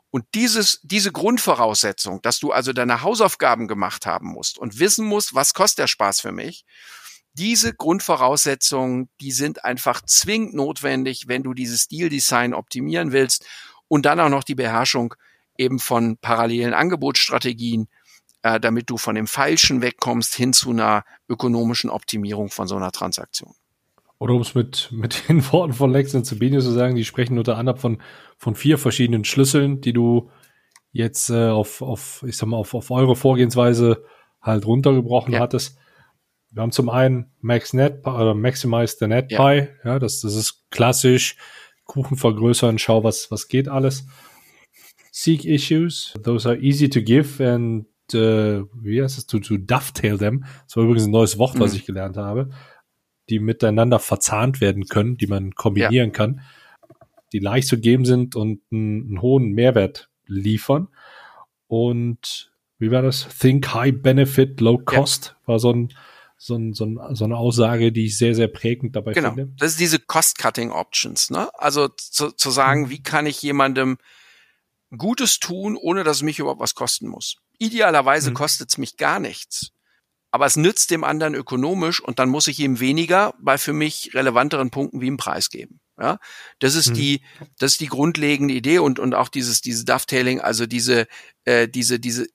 Und 0.09 0.23
dieses, 0.35 0.79
diese 0.83 1.11
Grundvoraussetzung, 1.11 2.21
dass 2.21 2.39
du 2.39 2.53
also 2.53 2.71
deine 2.71 3.01
Hausaufgaben 3.01 3.67
gemacht 3.67 4.05
haben 4.05 4.27
musst 4.29 4.57
und 4.57 4.79
wissen 4.79 5.05
musst, 5.05 5.35
was 5.35 5.53
kostet 5.53 5.79
der 5.79 5.87
Spaß 5.87 6.21
für 6.21 6.31
mich, 6.31 6.63
diese 7.33 7.73
Grundvoraussetzungen, 7.73 9.09
die 9.21 9.31
sind 9.31 9.63
einfach 9.63 10.01
zwingend 10.05 10.53
notwendig, 10.53 11.27
wenn 11.27 11.43
du 11.43 11.53
dieses 11.53 11.87
Deal-Design 11.87 12.53
optimieren 12.53 13.11
willst 13.11 13.45
und 13.87 14.05
dann 14.05 14.19
auch 14.19 14.29
noch 14.29 14.43
die 14.43 14.55
Beherrschung 14.55 15.13
eben 15.57 15.79
von 15.79 16.17
parallelen 16.17 16.73
Angebotsstrategien, 16.73 17.87
äh, 18.41 18.59
damit 18.59 18.89
du 18.89 18.97
von 18.97 19.15
dem 19.15 19.27
Falschen 19.27 19.81
wegkommst 19.81 20.33
hin 20.33 20.53
zu 20.53 20.71
einer 20.71 21.03
ökonomischen 21.27 21.89
Optimierung 21.89 22.49
von 22.49 22.67
so 22.67 22.75
einer 22.75 22.91
Transaktion. 22.91 23.53
Oder 24.17 24.33
um 24.33 24.41
es 24.41 24.55
mit, 24.55 24.89
mit 24.91 25.23
den 25.29 25.43
Worten 25.51 25.73
von 25.73 25.91
Lex 25.91 26.13
und 26.15 26.25
Sabine 26.25 26.59
zu 26.59 26.71
sagen, 26.71 26.95
die 26.95 27.05
sprechen 27.05 27.37
unter 27.37 27.57
anderem 27.57 27.79
von, 27.79 28.01
von 28.37 28.55
vier 28.55 28.77
verschiedenen 28.77 29.25
Schlüsseln, 29.25 29.81
die 29.81 29.93
du 29.93 30.29
jetzt 30.91 31.29
äh, 31.29 31.49
auf, 31.49 31.81
auf, 31.81 32.23
ich 32.27 32.37
sag 32.37 32.47
mal, 32.47 32.57
auf, 32.57 32.73
auf 32.73 32.91
eure 32.91 33.15
Vorgehensweise 33.15 34.03
halt 34.41 34.65
runtergebrochen 34.65 35.33
ja. 35.33 35.39
hattest. 35.39 35.77
Wir 36.51 36.63
haben 36.63 36.71
zum 36.71 36.89
einen 36.89 37.31
MaxNet 37.41 38.05
oder 38.05 38.33
Maximize 38.33 38.95
the 38.99 39.07
Net 39.07 39.31
ja. 39.31 39.37
Pie. 39.37 39.67
Ja, 39.83 39.99
das, 39.99 40.21
das 40.21 40.35
ist 40.35 40.69
klassisch. 40.71 41.37
Kuchen 41.85 42.17
vergrößern, 42.17 42.77
schau, 42.79 43.03
was, 43.03 43.31
was 43.31 43.47
geht 43.47 43.67
alles. 43.67 44.05
Seek 45.11 45.45
issues. 45.45 46.13
Those 46.23 46.47
are 46.47 46.57
easy 46.57 46.89
to 46.89 47.01
give 47.01 47.43
and 47.43 47.85
uh, 48.13 48.65
wie 48.73 49.01
heißt 49.01 49.17
es? 49.17 49.25
To, 49.27 49.39
to 49.39 49.57
dovetail 49.57 50.17
them. 50.17 50.45
Das 50.65 50.75
war 50.75 50.83
übrigens 50.83 51.05
ein 51.05 51.11
neues 51.11 51.37
Wort, 51.37 51.55
mhm. 51.55 51.59
was 51.59 51.73
ich 51.73 51.85
gelernt 51.85 52.17
habe. 52.17 52.49
Die 53.29 53.39
miteinander 53.39 53.99
verzahnt 53.99 54.61
werden 54.61 54.85
können, 54.85 55.17
die 55.17 55.27
man 55.27 55.53
kombinieren 55.53 56.09
ja. 56.09 56.15
kann, 56.15 56.41
die 57.31 57.39
leicht 57.39 57.67
zu 57.67 57.79
geben 57.79 58.05
sind 58.05 58.35
und 58.35 58.61
einen, 58.71 59.07
einen 59.07 59.21
hohen 59.21 59.51
Mehrwert 59.51 60.09
liefern. 60.25 60.87
Und 61.67 62.51
wie 62.79 62.91
war 62.91 63.03
das? 63.03 63.27
Think 63.39 63.73
High 63.73 64.01
Benefit, 64.01 64.61
Low 64.61 64.79
Cost 64.79 65.35
ja. 65.41 65.47
war 65.47 65.59
so 65.59 65.71
ein 65.71 65.93
so, 66.41 66.55
ein, 66.55 66.73
so, 66.73 66.85
ein, 66.85 67.15
so 67.15 67.25
eine 67.25 67.35
Aussage, 67.35 67.91
die 67.91 68.05
ich 68.05 68.17
sehr, 68.17 68.33
sehr 68.33 68.47
prägend 68.47 68.95
dabei 68.95 69.11
genau. 69.11 69.33
finde. 69.33 69.53
Das 69.57 69.71
ist 69.71 69.79
diese 69.79 69.99
Cost-Cutting-Options, 69.99 71.31
ne? 71.31 71.49
Also 71.53 71.89
zu, 71.89 72.31
zu 72.31 72.49
sagen, 72.49 72.83
mhm. 72.83 72.89
wie 72.89 73.03
kann 73.03 73.25
ich 73.25 73.41
jemandem 73.41 73.97
Gutes 74.97 75.39
tun, 75.39 75.75
ohne 75.75 76.03
dass 76.03 76.17
es 76.17 76.23
mich 76.23 76.39
überhaupt 76.39 76.61
was 76.61 76.75
kosten 76.75 77.07
muss. 77.07 77.35
Idealerweise 77.59 78.31
mhm. 78.31 78.35
kostet 78.35 78.69
es 78.69 78.77
mich 78.77 78.95
gar 78.95 79.19
nichts. 79.19 79.71
Aber 80.31 80.45
es 80.45 80.55
nützt 80.55 80.91
dem 80.91 81.03
anderen 81.03 81.35
ökonomisch 81.35 82.01
und 82.01 82.19
dann 82.19 82.29
muss 82.29 82.47
ich 82.47 82.59
ihm 82.59 82.79
weniger 82.79 83.33
bei 83.41 83.57
für 83.57 83.73
mich 83.73 84.11
relevanteren 84.13 84.69
Punkten 84.69 85.01
wie 85.01 85.07
im 85.07 85.17
Preis 85.17 85.49
geben. 85.49 85.81
Ja, 85.99 86.19
das 86.59 86.75
ist 86.75 86.91
mhm. 86.91 86.93
die, 86.93 87.21
das 87.57 87.73
ist 87.73 87.81
die 87.81 87.87
grundlegende 87.87 88.53
Idee 88.53 88.79
und 88.79 88.99
und 88.99 89.13
auch 89.13 89.27
dieses 89.27 89.59
dieses 89.59 89.83
Dovetailing, 89.83 90.39
also 90.39 90.65
diese 90.65 91.07
äh, 91.43 91.67
diese 91.67 91.99
diese 91.99 92.27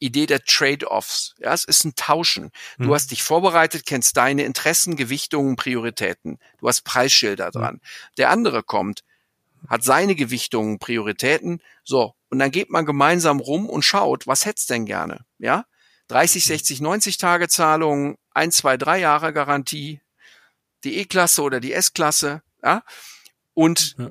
Idee 0.00 0.26
der 0.26 0.42
Trade-offs. 0.42 1.34
Ja, 1.38 1.52
es 1.52 1.64
ist 1.64 1.84
ein 1.84 1.94
Tauschen. 1.94 2.50
Du 2.78 2.88
mhm. 2.88 2.94
hast 2.94 3.10
dich 3.10 3.22
vorbereitet, 3.22 3.86
kennst 3.86 4.16
deine 4.16 4.44
Interessen, 4.44 4.96
Gewichtungen, 4.96 5.56
Prioritäten. 5.56 6.38
Du 6.58 6.68
hast 6.68 6.82
Preisschilder 6.82 7.48
mhm. 7.48 7.52
dran. 7.52 7.80
Der 8.16 8.30
andere 8.30 8.62
kommt, 8.62 9.04
hat 9.68 9.84
seine 9.84 10.14
Gewichtungen, 10.14 10.78
Prioritäten. 10.78 11.60
So. 11.84 12.14
Und 12.30 12.38
dann 12.38 12.50
geht 12.50 12.70
man 12.70 12.86
gemeinsam 12.86 13.40
rum 13.40 13.68
und 13.68 13.84
schaut, 13.84 14.26
was 14.26 14.46
hättest 14.46 14.70
denn 14.70 14.86
gerne? 14.86 15.24
Ja? 15.38 15.66
30, 16.08 16.44
60, 16.44 16.80
90 16.80 17.18
Tage 17.18 17.48
Zahlung, 17.48 18.16
ein, 18.32 18.50
zwei, 18.50 18.76
drei 18.76 18.98
Jahre 18.98 19.32
Garantie, 19.32 20.00
die 20.82 20.96
E-Klasse 20.96 21.42
oder 21.42 21.60
die 21.60 21.72
S-Klasse, 21.72 22.42
ja? 22.62 22.82
Und 23.52 23.96
ja 23.98 24.10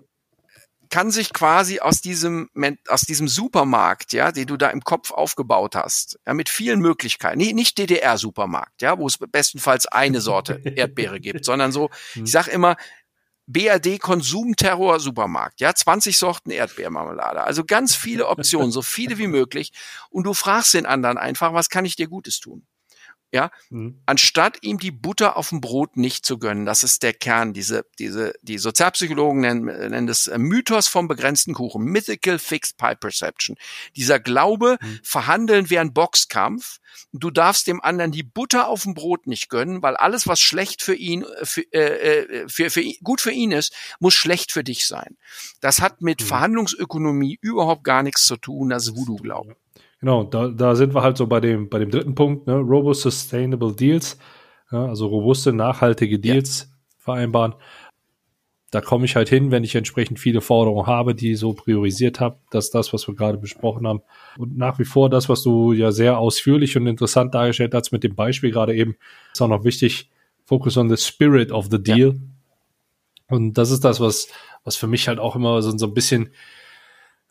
kann 0.90 1.12
sich 1.12 1.34
quasi 1.34 1.80
aus 1.80 2.02
diesem, 2.02 2.50
aus 2.88 3.02
diesem 3.02 3.28
Supermarkt, 3.28 4.14
ja, 4.14 4.32
den 4.32 4.48
du 4.48 4.58
da 4.58 4.70
im 4.70 4.82
Kopf 4.82 5.12
aufgebaut 5.12 5.76
hast, 5.76 6.20
ja, 6.26 6.34
mit 6.34 6.50
vielen 6.50 6.80
Möglichkeiten, 6.80 7.38
nee, 7.38 7.54
nicht 7.54 7.78
DDR-Supermarkt, 7.78 8.82
ja, 8.82 8.98
wo 8.98 9.08
es 9.08 9.18
bestenfalls 9.18 9.86
eine 9.88 10.22
Sorte 10.22 10.62
Erdbeere 10.76 11.20
gibt, 11.20 11.46
sondern 11.46 11.72
so, 11.72 11.90
hm. 12.14 12.26
ich 12.26 12.32
sag 12.32 12.48
immer, 12.48 12.76
BRD 13.48 14.00
Konsumterror 14.00 15.00
Supermarkt, 15.00 15.60
ja, 15.60 15.74
20 15.74 16.18
Sorten 16.18 16.52
Erdbeermarmelade, 16.52 17.44
also 17.44 17.64
ganz 17.66 17.96
viele 17.96 18.28
Optionen, 18.30 18.72
so 18.72 18.82
viele 18.82 19.18
wie 19.18 19.28
möglich. 19.28 19.72
Und 20.10 20.26
du 20.26 20.34
fragst 20.34 20.74
den 20.76 20.86
anderen 20.86 21.18
einfach, 21.18 21.54
was 21.54 21.70
kann 21.70 21.86
ich 21.86 21.96
dir 21.96 22.08
Gutes 22.08 22.40
tun? 22.40 22.66
Ja, 23.32 23.52
mhm. 23.70 24.02
anstatt 24.06 24.58
ihm 24.62 24.80
die 24.80 24.92
Butter 24.92 25.38
auf 25.38 25.50
dem 25.50 25.62
Brot 25.62 25.98
nicht 25.98 26.26
zu 26.26 26.40
gönnen. 26.40 26.66
Das 26.66 26.84
ist 26.84 27.04
der 27.04 27.14
Kern. 27.14 27.54
Diese, 27.54 27.86
diese, 28.00 28.34
die 28.42 28.58
Sozialpsychologen 28.58 29.42
nennen, 29.42 29.66
nennen 29.66 30.08
das 30.08 30.28
äh, 30.28 30.40
Mythos 30.40 30.88
vom 30.88 31.08
begrenzten 31.08 31.54
Kuchen. 31.54 31.84
Mythical 31.84 32.40
Fixed 32.40 32.78
Pie 32.78 32.96
Perception. 33.00 33.56
Dieser 33.96 34.20
Glaube, 34.20 34.78
mhm. 34.82 35.00
verhandeln 35.04 35.70
wäre 35.70 35.82
ein 35.82 35.94
Boxkampf. 35.94 36.80
Du 37.14 37.30
darfst 37.30 37.68
dem 37.68 37.82
anderen 37.82 38.12
die 38.12 38.24
Butter 38.24 38.68
auf 38.68 38.84
dem 38.84 38.96
Brot 38.96 39.28
nicht 39.28 39.50
gönnen, 39.50 39.84
weil 39.84 39.96
alles, 39.96 40.28
was 40.28 40.40
schlecht 40.40 40.82
für 40.82 40.96
ihn, 40.96 41.24
äh, 41.24 41.46
für, 41.46 41.62
äh, 41.72 42.24
äh, 42.24 42.50
für, 42.50 42.72
für 42.72 42.84
gut 43.04 43.22
für 43.22 43.32
ihn 43.32 43.52
ist, 43.52 43.74
muss 44.00 44.16
schlecht 44.16 44.52
für 44.52 44.64
dich 44.64 44.88
sein. 44.88 45.18
Das 45.62 45.82
hat 45.82 46.02
mit 46.02 46.22
mhm. 46.22 46.26
Verhandlungsökonomie 46.26 47.38
überhaupt 47.42 47.84
gar 47.84 48.02
nichts 48.02 48.26
zu 48.26 48.38
tun. 48.38 48.70
Das 48.70 48.88
ist 48.88 48.96
Voodoo-Glauben. 48.96 49.56
Genau, 50.00 50.24
da, 50.24 50.48
da 50.48 50.76
sind 50.76 50.94
wir 50.96 51.02
halt 51.02 51.18
so 51.18 51.28
bei 51.28 51.40
dem, 51.42 51.70
bei 51.70 51.80
dem 51.80 51.92
dritten 51.92 52.16
Punkt, 52.16 52.48
ne? 52.48 52.56
Robust 52.56 53.02
Sustainable 53.02 53.74
Deals, 53.74 54.18
ja, 54.72 54.86
also 54.86 55.08
robuste, 55.08 55.52
nachhaltige 55.52 56.20
Deals 56.20 56.62
ja. 56.62 56.78
vereinbaren. 57.00 57.56
da 58.72 58.82
komme 58.82 59.06
ich 59.06 59.16
halt 59.16 59.30
hin, 59.30 59.52
wenn 59.52 59.64
ich 59.64 59.76
entsprechend 59.76 60.20
viele 60.20 60.42
Forderungen 60.42 60.86
habe, 60.86 61.16
die 61.16 61.36
so 61.36 61.54
priorisiert 61.54 62.20
habe, 62.20 62.38
dass 62.52 62.70
das, 62.70 62.94
was 62.94 63.08
wir 63.08 63.16
gerade 63.16 63.38
besprochen 63.38 63.88
haben. 63.88 64.02
Und 64.38 64.58
nach 64.58 64.78
wie 64.80 64.86
vor 64.86 65.10
das, 65.10 65.28
was 65.28 65.42
du 65.42 65.74
ja 65.74 65.92
sehr 65.92 66.20
ausführlich 66.20 66.78
und 66.78 66.86
interessant 66.88 67.34
dargestellt 67.34 67.74
hast 67.74 67.92
mit 67.92 68.04
dem 68.04 68.16
Beispiel 68.16 68.52
gerade 68.52 68.76
eben, 68.76 68.96
ist 69.34 69.42
auch 69.42 69.48
noch 69.48 69.64
wichtig. 69.64 70.10
Focus 70.46 70.78
on 70.78 70.90
the 70.90 70.98
spirit 70.98 71.52
of 71.52 71.68
the 71.72 71.82
deal. 71.82 72.10
Ja. 72.10 73.36
Und 73.36 73.58
das 73.58 73.72
ist 73.72 73.84
das, 73.84 74.00
was, 74.00 74.30
was 74.64 74.76
für 74.76 74.88
mich 74.88 75.08
halt 75.08 75.20
auch 75.20 75.36
immer 75.36 75.62
so, 75.62 75.76
so 75.78 75.88
ein 75.88 75.94
bisschen 75.94 76.30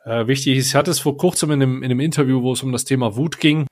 äh, 0.09 0.27
wichtig 0.27 0.57
ist. 0.57 0.69
Ich 0.69 0.75
hatte 0.75 0.91
es 0.91 1.01
vor 1.01 1.17
kurzem 1.17 1.51
in 1.51 1.63
einem, 1.63 1.83
in 1.83 1.91
einem 1.91 2.01
Interview, 2.01 2.43
wo 2.43 2.53
es 2.53 2.63
um 2.63 2.73
das 2.73 2.85
Thema 2.85 3.17
Wut 3.17 3.39
ging. 3.39 3.67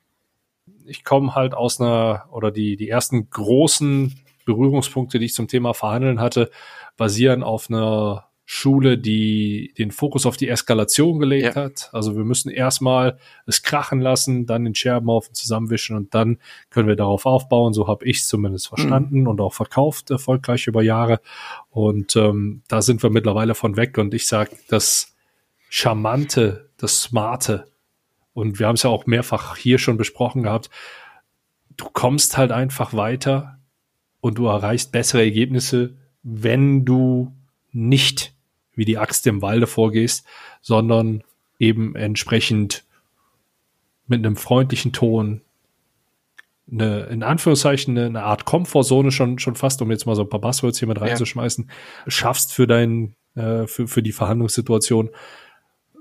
Ich 0.84 1.03
komme 1.03 1.34
halt 1.34 1.55
aus 1.55 1.80
einer, 1.80 2.26
oder 2.30 2.51
die, 2.51 2.76
die 2.76 2.89
ersten 2.89 3.30
großen 3.30 4.14
Berührungspunkte, 4.45 5.18
die 5.18 5.26
ich 5.26 5.34
zum 5.34 5.49
Thema 5.49 5.72
Verhandeln 5.72 6.20
hatte, 6.20 6.51
basieren 6.97 7.43
auf 7.43 7.68
einer 7.68 8.26
Schule, 8.49 8.97
die 8.97 9.74
den 9.76 9.91
Fokus 9.91 10.24
auf 10.24 10.37
die 10.37 10.49
Eskalation 10.49 11.18
gelegt 11.18 11.57
ja. 11.57 11.64
hat. 11.64 11.91
Also 11.93 12.16
wir 12.16 12.22
müssen 12.22 12.49
erstmal 12.49 13.18
es 13.47 13.62
krachen 13.62 14.01
lassen, 14.01 14.47
dann 14.47 14.64
den 14.64 14.76
Scherbenhaufen 14.76 15.34
zusammenwischen 15.34 15.97
und 15.97 16.14
dann 16.14 16.39
können 16.70 16.87
wir 16.87 16.95
darauf 16.95 17.26
aufbauen. 17.26 17.72
So 17.72 17.89
habe 17.89 18.05
ich 18.05 18.18
es 18.18 18.28
zumindest 18.28 18.68
verstanden 18.68 19.22
mhm. 19.22 19.26
und 19.26 19.41
auch 19.41 19.53
verkauft, 19.53 20.12
erfolgreich 20.12 20.68
über 20.68 20.82
Jahre. 20.82 21.20
Und 21.70 22.14
ähm, 22.14 22.62
da 22.68 22.82
sind 22.82 23.03
wir 23.03 23.11
mittlerweile 23.11 23.57
von 23.57 23.76
weg. 23.76 23.99
Und 23.99 24.14
ich 24.14 24.28
sage, 24.28 24.51
das 24.68 25.15
Charmante, 25.68 26.70
das 26.76 27.02
Smarte, 27.02 27.66
und 28.34 28.58
wir 28.58 28.66
haben 28.66 28.74
es 28.74 28.82
ja 28.82 28.90
auch 28.90 29.06
mehrfach 29.06 29.56
hier 29.56 29.78
schon 29.78 29.96
besprochen 29.96 30.42
gehabt, 30.42 30.70
du 31.76 31.86
kommst 31.86 32.36
halt 32.36 32.52
einfach 32.52 32.92
weiter 32.92 33.58
und 34.20 34.38
du 34.38 34.46
erreichst 34.46 34.92
bessere 34.92 35.22
Ergebnisse, 35.22 35.94
wenn 36.22 36.84
du 36.84 37.32
nicht 37.72 38.34
wie 38.74 38.84
die 38.84 38.98
Axt 38.98 39.26
im 39.26 39.42
Walde 39.42 39.66
vorgehst, 39.66 40.26
sondern 40.60 41.24
eben 41.58 41.96
entsprechend 41.96 42.84
mit 44.06 44.24
einem 44.24 44.36
freundlichen 44.36 44.92
Ton, 44.92 45.40
eine, 46.70 47.04
in 47.04 47.22
Anführungszeichen, 47.22 47.96
eine, 47.96 48.06
eine 48.06 48.22
Art 48.24 48.44
Komfortzone 48.44 49.12
schon, 49.12 49.38
schon 49.38 49.54
fast, 49.54 49.80
um 49.82 49.90
jetzt 49.90 50.04
mal 50.06 50.16
so 50.16 50.22
ein 50.22 50.28
paar 50.28 50.40
Buzzwords 50.40 50.78
hier 50.78 50.88
mit 50.88 51.00
reinzuschmeißen, 51.00 51.70
ja. 52.04 52.10
schaffst 52.10 52.52
für 52.52 52.66
dein, 52.66 53.14
äh, 53.34 53.66
für, 53.66 53.86
für 53.86 54.02
die 54.02 54.12
Verhandlungssituation, 54.12 55.10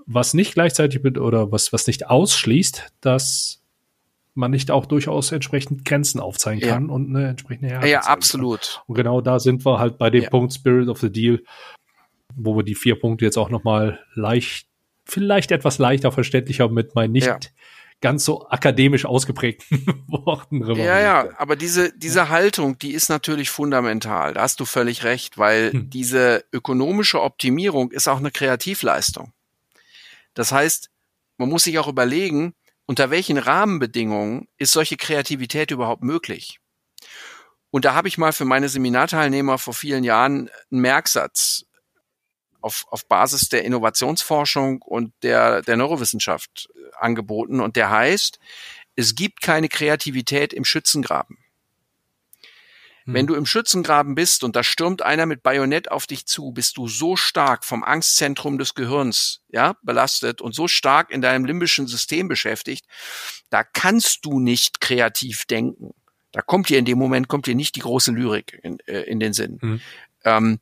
was 0.05 0.33
nicht 0.33 0.53
gleichzeitig 0.53 1.03
oder 1.17 1.51
was, 1.51 1.73
was 1.73 1.87
nicht 1.87 2.07
ausschließt, 2.07 2.93
dass 3.01 3.61
man 4.35 4.51
nicht 4.51 4.69
auch 4.69 4.85
durchaus 4.85 5.31
entsprechend 5.31 5.85
Grenzen 5.85 6.19
aufzeigen 6.19 6.61
ja. 6.61 6.73
kann 6.73 6.89
und 6.89 7.09
eine 7.09 7.29
entsprechende 7.29 7.69
Härte 7.69 7.87
Ja, 7.87 8.01
absolut. 8.01 8.61
Kann. 8.75 8.83
Und 8.87 8.95
genau 8.95 9.21
da 9.21 9.39
sind 9.39 9.65
wir 9.65 9.79
halt 9.79 9.97
bei 9.97 10.09
dem 10.09 10.23
ja. 10.23 10.29
Punkt 10.29 10.53
Spirit 10.53 10.89
of 10.89 10.99
the 10.99 11.11
Deal, 11.11 11.41
wo 12.35 12.55
wir 12.55 12.63
die 12.63 12.75
vier 12.75 12.99
Punkte 12.99 13.25
jetzt 13.25 13.37
auch 13.37 13.49
nochmal 13.49 13.99
leicht, 14.13 14.67
vielleicht 15.05 15.51
etwas 15.51 15.77
leichter 15.77 16.11
verständlicher 16.11 16.67
mit 16.67 16.95
meinen 16.95 17.13
nicht 17.13 17.27
ja. 17.27 17.39
ganz 18.01 18.25
so 18.25 18.45
akademisch 18.49 19.05
ausgeprägten 19.05 19.85
Worten 20.07 20.65
Ja, 20.75 20.99
ja, 20.99 21.29
aber 21.37 21.55
diese, 21.55 21.97
diese 21.97 22.27
Haltung, 22.27 22.77
die 22.77 22.91
ist 22.91 23.09
natürlich 23.09 23.49
fundamental. 23.49 24.33
Da 24.33 24.41
hast 24.41 24.59
du 24.59 24.65
völlig 24.65 25.05
recht, 25.05 25.37
weil 25.37 25.71
hm. 25.71 25.89
diese 25.89 26.43
ökonomische 26.51 27.21
Optimierung 27.21 27.91
ist 27.91 28.09
auch 28.09 28.19
eine 28.19 28.31
Kreativleistung. 28.31 29.31
Das 30.35 30.51
heißt, 30.51 30.91
man 31.37 31.49
muss 31.49 31.63
sich 31.63 31.79
auch 31.79 31.87
überlegen, 31.87 32.53
unter 32.85 33.09
welchen 33.09 33.39
Rahmenbedingungen 33.39 34.47
ist 34.57 34.71
solche 34.71 34.97
Kreativität 34.97 35.71
überhaupt 35.71 36.03
möglich? 36.03 36.59
Und 37.71 37.83
da 37.83 37.93
habe 37.93 38.07
ich 38.07 38.17
mal 38.17 38.31
für 38.31 38.45
meine 38.45 38.69
Seminarteilnehmer 38.69 39.57
vor 39.57 39.73
vielen 39.73 40.03
Jahren 40.03 40.49
einen 40.71 40.81
Merksatz 40.81 41.65
auf, 42.61 42.85
auf 42.89 43.07
Basis 43.07 43.49
der 43.49 43.63
Innovationsforschung 43.63 44.81
und 44.81 45.13
der, 45.23 45.61
der 45.61 45.77
Neurowissenschaft 45.77 46.69
äh, 46.73 46.95
angeboten. 46.97 47.59
Und 47.59 47.75
der 47.75 47.89
heißt, 47.89 48.39
es 48.95 49.15
gibt 49.15 49.41
keine 49.41 49.67
Kreativität 49.67 50.53
im 50.53 50.63
Schützengraben. 50.63 51.37
Wenn 53.05 53.21
hm. 53.21 53.27
du 53.27 53.35
im 53.35 53.45
Schützengraben 53.45 54.15
bist 54.15 54.43
und 54.43 54.55
da 54.55 54.63
stürmt 54.63 55.03
einer 55.03 55.27
mit 55.27 55.43
Bajonett 55.43 55.91
auf 55.91 56.07
dich 56.07 56.25
zu, 56.25 56.51
bist 56.51 56.77
du 56.77 56.87
so 56.87 57.15
stark 57.15 57.63
vom 57.63 57.83
Angstzentrum 57.83 58.57
des 58.57 58.73
Gehirns, 58.73 59.41
ja, 59.49 59.75
belastet 59.83 60.41
und 60.41 60.55
so 60.55 60.67
stark 60.67 61.11
in 61.11 61.21
deinem 61.21 61.45
limbischen 61.45 61.85
System 61.85 62.27
beschäftigt, 62.27 62.85
da 63.49 63.63
kannst 63.63 64.25
du 64.25 64.39
nicht 64.39 64.81
kreativ 64.81 65.45
denken. 65.45 65.91
Da 66.31 66.41
kommt 66.41 66.69
dir 66.69 66.79
in 66.79 66.85
dem 66.85 66.97
Moment, 66.97 67.27
kommt 67.27 67.45
dir 67.45 67.55
nicht 67.55 67.75
die 67.75 67.81
große 67.81 68.11
Lyrik 68.11 68.59
in, 68.63 68.79
äh, 68.87 69.01
in 69.01 69.19
den 69.19 69.33
Sinn. 69.33 69.59
Mhm. 69.61 69.81
Ähm, 70.23 70.59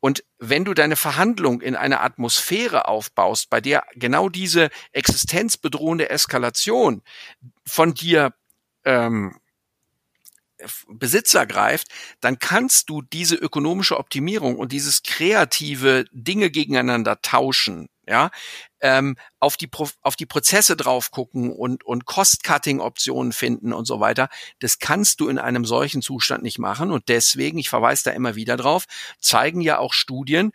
und 0.00 0.24
wenn 0.38 0.64
du 0.64 0.72
deine 0.72 0.96
Verhandlung 0.96 1.60
in 1.60 1.76
einer 1.76 2.02
Atmosphäre 2.02 2.88
aufbaust, 2.88 3.50
bei 3.50 3.60
der 3.60 3.84
genau 3.94 4.28
diese 4.28 4.70
existenzbedrohende 4.92 6.08
Eskalation 6.08 7.02
von 7.66 7.92
dir 7.92 8.32
ähm, 8.84 9.38
Besitz 10.88 11.34
ergreift, 11.34 11.88
dann 12.20 12.38
kannst 12.38 12.88
du 12.90 13.02
diese 13.02 13.36
ökonomische 13.36 13.98
Optimierung 13.98 14.56
und 14.56 14.72
dieses 14.72 15.02
kreative 15.02 16.04
Dinge 16.12 16.50
gegeneinander 16.50 17.20
tauschen, 17.22 17.88
ja, 18.06 18.30
ähm, 18.80 19.16
auf 19.38 19.56
die 19.56 19.66
Pro 19.66 19.88
auf 20.02 20.16
die 20.16 20.26
Prozesse 20.26 20.76
drauf 20.76 21.10
gucken 21.10 21.52
und 21.52 21.84
und 21.84 22.06
Cost-Cutting-Optionen 22.06 23.32
finden 23.32 23.72
und 23.72 23.84
so 23.86 24.00
weiter. 24.00 24.28
Das 24.58 24.78
kannst 24.78 25.20
du 25.20 25.28
in 25.28 25.38
einem 25.38 25.64
solchen 25.64 26.02
Zustand 26.02 26.42
nicht 26.42 26.58
machen 26.58 26.90
und 26.90 27.08
deswegen, 27.08 27.58
ich 27.58 27.68
verweise 27.68 28.04
da 28.04 28.10
immer 28.10 28.34
wieder 28.34 28.56
drauf, 28.56 28.84
zeigen 29.20 29.60
ja 29.60 29.78
auch 29.78 29.92
Studien, 29.92 30.52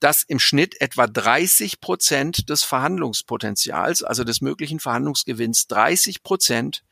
dass 0.00 0.22
im 0.22 0.38
Schnitt 0.38 0.80
etwa 0.80 1.06
30 1.06 1.80
Prozent 1.80 2.50
des 2.50 2.64
Verhandlungspotenzials, 2.64 4.02
also 4.02 4.24
des 4.24 4.40
möglichen 4.40 4.80
Verhandlungsgewinns, 4.80 5.66
30 5.68 6.22
Prozent 6.22 6.82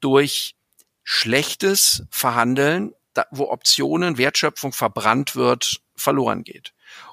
durch 0.00 0.54
schlechtes 1.02 2.04
Verhandeln, 2.10 2.92
da, 3.14 3.26
wo 3.30 3.50
Optionen, 3.50 4.18
Wertschöpfung 4.18 4.72
verbrannt 4.72 5.36
wird, 5.36 5.80
verloren 5.96 6.44
geht. 6.44 6.72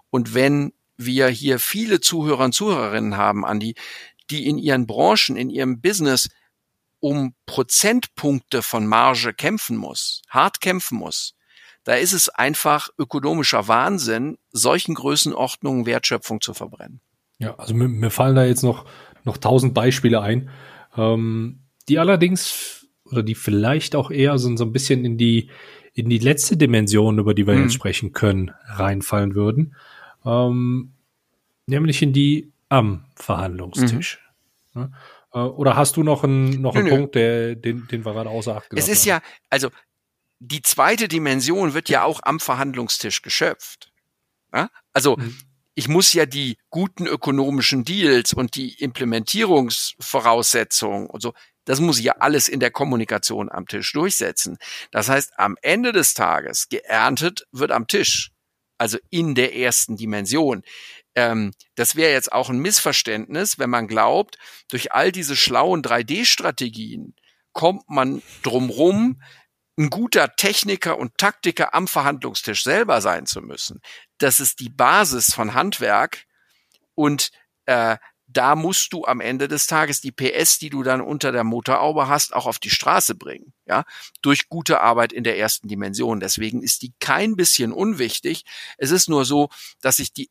Und 0.10 0.34
wenn 0.34 0.74
wir 0.98 1.28
hier 1.28 1.60
viele 1.60 2.00
Zuhörer 2.00 2.46
und 2.46 2.54
Zuhörerinnen 2.54 3.18
haben, 3.18 3.46
Andi, 3.46 3.76
die 4.30 4.48
in 4.48 4.58
ihren 4.58 4.88
Branchen, 4.88 5.36
in 5.38 5.50
ihrem 5.50 5.82
Business 5.82 6.30
um 7.00 7.36
Prozentpunkte 7.46 8.62
von 8.62 8.88
Marge 8.88 9.34
kämpfen 9.34 9.78
muss, 9.78 10.24
hart 10.30 10.62
kämpfen 10.62 10.98
muss, 10.98 11.36
da 11.84 11.96
ist 11.96 12.12
es 12.12 12.28
einfach 12.28 12.90
ökonomischer 12.98 13.68
Wahnsinn, 13.68 14.38
solchen 14.52 14.96
Größenordnungen 14.96 15.86
Wertschöpfung 15.86 16.42
zu 16.42 16.54
verbrennen. 16.54 17.00
Ja, 17.38 17.56
also 17.56 17.74
mir, 17.74 17.88
mir 17.88 18.10
fallen 18.10 18.36
da 18.36 18.44
jetzt 18.44 18.64
noch, 18.64 18.86
noch 19.24 19.38
tausend 19.38 19.74
Beispiele 19.74 20.22
ein, 20.22 20.50
ähm, 20.98 21.62
die 21.88 22.00
allerdings 22.00 22.77
oder 23.12 23.24
die 23.24 23.36
vielleicht 23.36 23.96
auch 23.96 24.12
eher 24.12 24.38
so, 24.38 24.56
so 24.56 24.66
ein 24.66 24.72
bisschen 24.72 25.06
in 25.06 25.18
die, 25.18 25.50
in 25.94 26.10
die 26.10 26.20
letzte 26.20 26.58
Dimension, 26.58 27.20
über 27.20 27.34
die 27.34 27.48
wir 27.48 27.56
mhm. 27.56 27.64
jetzt 27.64 27.74
sprechen 27.74 28.14
können, 28.14 28.52
reinfallen 28.66 29.36
würden. 29.36 29.76
Ähm, 30.26 30.92
nämlich 31.66 32.02
in 32.02 32.14
die 32.14 32.52
am 32.70 33.06
Verhandlungstisch. 33.16 34.20
Mhm. 34.74 34.94
oder 35.34 35.76
hast 35.76 35.98
du 35.98 36.04
noch 36.04 36.24
einen, 36.24 36.62
noch 36.62 36.76
einen 36.76 36.86
nö, 36.86 36.92
Punkt, 36.92 37.16
der, 37.16 37.56
den, 37.56 37.88
den 37.88 38.06
wir 38.06 38.14
gerade 38.14 38.30
außer 38.30 38.56
Acht 38.56 38.70
gelassen 38.70 38.92
Es 38.92 38.98
ist 38.98 39.10
haben? 39.10 39.24
ja, 39.24 39.30
also 39.50 39.70
die 40.40 40.62
zweite 40.62 41.08
Dimension 41.08 41.74
wird 41.74 41.90
ja 41.90 42.04
auch 42.04 42.20
am 42.24 42.40
Verhandlungstisch 42.40 43.24
geschöpft. 43.24 43.92
Ja? 44.54 44.70
Also 44.94 45.18
mhm. 45.18 45.36
ich 45.74 45.88
muss 45.88 46.14
ja 46.14 46.28
die 46.28 46.58
guten 46.70 47.08
ökonomischen 47.08 47.86
Deals 47.86 48.34
und 48.34 48.56
die 48.56 48.76
Implementierungsvoraussetzungen 48.76 51.08
und 51.08 51.22
so, 51.22 51.34
das 51.68 51.82
muss 51.82 52.00
ich 52.00 52.06
ja 52.06 52.16
alles 52.20 52.48
in 52.48 52.62
der 52.62 52.72
Kommunikation 52.72 53.52
am 53.52 53.68
Tisch 53.68 53.92
durchsetzen. 53.92 54.58
Das 54.92 55.10
heißt, 55.10 55.38
am 55.38 55.58
Ende 55.62 55.92
des 55.92 56.14
Tages 56.14 56.70
geerntet 56.70 57.46
wird 57.52 57.72
am 57.72 57.88
Tisch, 57.88 58.32
also 58.78 58.98
in 59.10 59.36
der 59.36 59.54
ersten 59.54 59.98
Dimension. 59.98 60.64
Ähm, 61.14 61.52
das 61.76 61.98
wäre 61.98 62.14
jetzt 62.14 62.32
auch 62.32 62.50
ein 62.50 62.60
Missverständnis, 62.60 63.60
wenn 63.60 63.70
man 63.70 63.88
glaubt, 63.88 64.38
durch 64.70 64.94
all 64.94 65.12
diese 65.12 65.36
schlauen 65.36 65.82
3D-Strategien 65.82 67.14
kommt 67.52 67.90
man 67.90 68.22
drumrum, 68.44 69.22
ein 69.78 69.90
guter 69.90 70.36
Techniker 70.36 70.98
und 70.98 71.18
Taktiker 71.18 71.74
am 71.74 71.88
Verhandlungstisch 71.88 72.64
selber 72.64 73.02
sein 73.02 73.26
zu 73.26 73.42
müssen. 73.42 73.82
Das 74.20 74.40
ist 74.40 74.62
die 74.62 74.70
Basis 74.70 75.34
von 75.34 75.54
Handwerk 75.54 76.24
und 76.96 77.32
äh, 77.66 77.98
da 78.38 78.56
musst 78.56 78.94
du 78.94 79.04
am 79.06 79.20
Ende 79.20 79.48
des 79.48 79.66
Tages 79.66 80.00
die 80.00 80.12
PS, 80.12 80.60
die 80.60 80.70
du 80.70 80.84
dann 80.84 81.02
unter 81.02 81.32
der 81.32 81.44
Motorhaube 81.44 82.08
hast, 82.08 82.36
auch 82.36 82.46
auf 82.46 82.60
die 82.60 82.70
Straße 82.70 83.16
bringen, 83.16 83.54
ja, 83.66 83.84
durch 84.22 84.48
gute 84.48 84.80
Arbeit 84.82 85.12
in 85.12 85.24
der 85.24 85.40
ersten 85.40 85.68
Dimension. 85.68 86.20
Deswegen 86.20 86.62
ist 86.62 86.84
die 86.84 86.94
kein 87.00 87.36
bisschen 87.36 87.72
unwichtig. 87.72 88.44
Es 88.78 88.92
ist 88.92 89.10
nur 89.10 89.26
so, 89.26 89.50
dass 89.82 89.96
sich 89.98 90.14
die, 90.14 90.30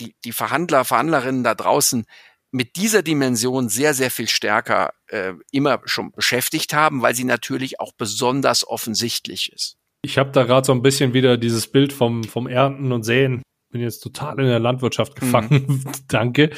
die, 0.00 0.14
die 0.24 0.32
Verhandler, 0.32 0.84
Verhandlerinnen 0.84 1.44
da 1.44 1.54
draußen 1.54 2.04
mit 2.50 2.76
dieser 2.76 3.02
Dimension 3.02 3.70
sehr, 3.70 3.94
sehr 3.94 4.10
viel 4.10 4.28
stärker 4.28 4.92
äh, 5.06 5.32
immer 5.50 5.80
schon 5.86 6.12
beschäftigt 6.12 6.74
haben, 6.74 7.00
weil 7.00 7.14
sie 7.14 7.24
natürlich 7.24 7.80
auch 7.80 7.92
besonders 7.92 8.68
offensichtlich 8.68 9.50
ist. 9.52 9.78
Ich 10.02 10.18
habe 10.18 10.30
da 10.30 10.44
gerade 10.44 10.66
so 10.66 10.72
ein 10.72 10.82
bisschen 10.82 11.14
wieder 11.14 11.38
dieses 11.38 11.66
Bild 11.66 11.92
vom, 11.92 12.22
vom 12.24 12.46
Ernten 12.46 12.92
und 12.92 13.02
Säen. 13.02 13.42
Bin 13.76 13.84
jetzt 13.84 14.00
total 14.00 14.40
in 14.40 14.46
der 14.46 14.58
Landwirtschaft 14.58 15.16
gefangen. 15.16 15.66
Mhm. 15.68 15.84
Danke. 16.08 16.48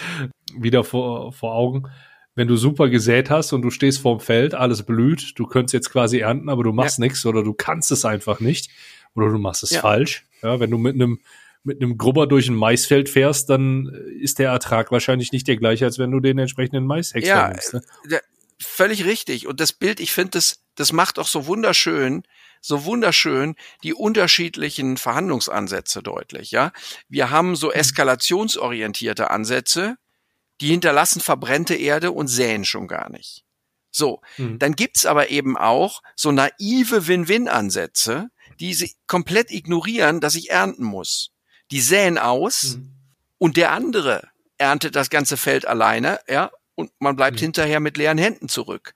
Wieder 0.57 0.85
vor, 0.85 1.33
vor 1.33 1.53
Augen. 1.53 1.91
Wenn 2.37 2.47
du 2.47 2.57
super 2.57 2.89
gesät 2.89 3.29
hast 3.29 3.53
und 3.53 3.63
du 3.63 3.71
stehst 3.71 4.01
vorm 4.01 4.21
Feld, 4.21 4.55
alles 4.55 4.85
blüht, 4.85 5.33
du 5.37 5.47
könntest 5.47 5.75
jetzt 5.75 5.91
quasi 5.91 6.21
ernten, 6.21 6.49
aber 6.49 6.63
du 6.63 6.73
machst 6.73 6.99
ja. 6.99 7.05
nichts 7.05 7.27
oder 7.27 7.43
du 7.43 7.55
kannst 7.55 7.91
es 7.91 8.05
einfach 8.05 8.39
nicht 8.39 8.71
oder 9.17 9.31
du 9.31 9.39
machst 9.39 9.65
es 9.65 9.71
ja. 9.71 9.81
falsch. 9.81 10.27
Ja, 10.45 10.61
wenn 10.61 10.71
du 10.71 10.79
mit 10.79 10.95
einem 10.95 11.19
mit 11.65 11.83
einem 11.83 11.99
Grubber 11.99 12.29
durch 12.29 12.49
ein 12.49 12.55
Maisfeld 12.55 13.09
fährst, 13.09 13.51
dann 13.51 13.93
ist 14.21 14.39
der 14.39 14.51
Ertrag 14.51 14.93
wahrscheinlich 14.93 15.33
nicht 15.33 15.49
der 15.49 15.57
gleiche, 15.57 15.85
als 15.85 15.99
wenn 15.99 16.13
du 16.13 16.21
den 16.21 16.39
entsprechenden 16.39 16.87
Maishexer 16.87 17.29
ja, 17.29 17.49
nimmst. 17.49 17.75
Ne? 17.75 17.83
völlig 18.61 19.05
richtig. 19.05 19.49
Und 19.49 19.59
das 19.59 19.73
Bild, 19.73 19.99
ich 19.99 20.13
finde, 20.13 20.31
das, 20.31 20.61
das 20.77 20.93
macht 20.93 21.19
auch 21.19 21.27
so 21.27 21.47
wunderschön, 21.47 22.23
so 22.61 22.85
wunderschön 22.85 23.55
die 23.83 23.95
unterschiedlichen 23.95 24.97
Verhandlungsansätze 24.97 26.03
deutlich. 26.03 26.51
Ja, 26.51 26.73
wir 27.09 27.31
haben 27.31 27.57
so 27.57 27.69
mhm. 27.69 27.75
eskalationsorientierte 27.75 29.31
Ansätze, 29.31 29.97
die 30.61 30.69
hinterlassen 30.69 31.21
verbrennte 31.21 31.75
Erde 31.75 32.13
und 32.13 32.29
säen 32.29 32.65
schon 32.65 32.89
gar 32.89 33.11
nicht. 33.11 33.45
So, 33.91 34.21
mhm. 34.37 34.59
dann 34.59 34.75
gibt's 34.75 35.07
aber 35.07 35.31
eben 35.31 35.57
auch 35.57 36.03
so 36.15 36.33
naive 36.33 37.07
Win-Win-Ansätze, 37.07 38.29
die 38.61 38.75
sie 38.75 38.93
komplett 39.07 39.51
ignorieren, 39.51 40.21
dass 40.21 40.35
ich 40.35 40.51
ernten 40.51 40.85
muss. 40.85 41.31
Die 41.71 41.81
säen 41.81 42.19
aus 42.19 42.77
mhm. 42.77 42.93
und 43.39 43.57
der 43.57 43.73
andere 43.73 44.29
erntet 44.59 44.97
das 44.97 45.11
ganze 45.11 45.37
Feld 45.37 45.67
alleine, 45.67 46.21
ja, 46.29 46.51
und 46.75 46.91
man 46.99 47.17
bleibt 47.17 47.37
mhm. 47.37 47.47
hinterher 47.47 47.81
mit 47.81 47.97
leeren 47.97 48.19
Händen 48.19 48.49
zurück. 48.49 48.95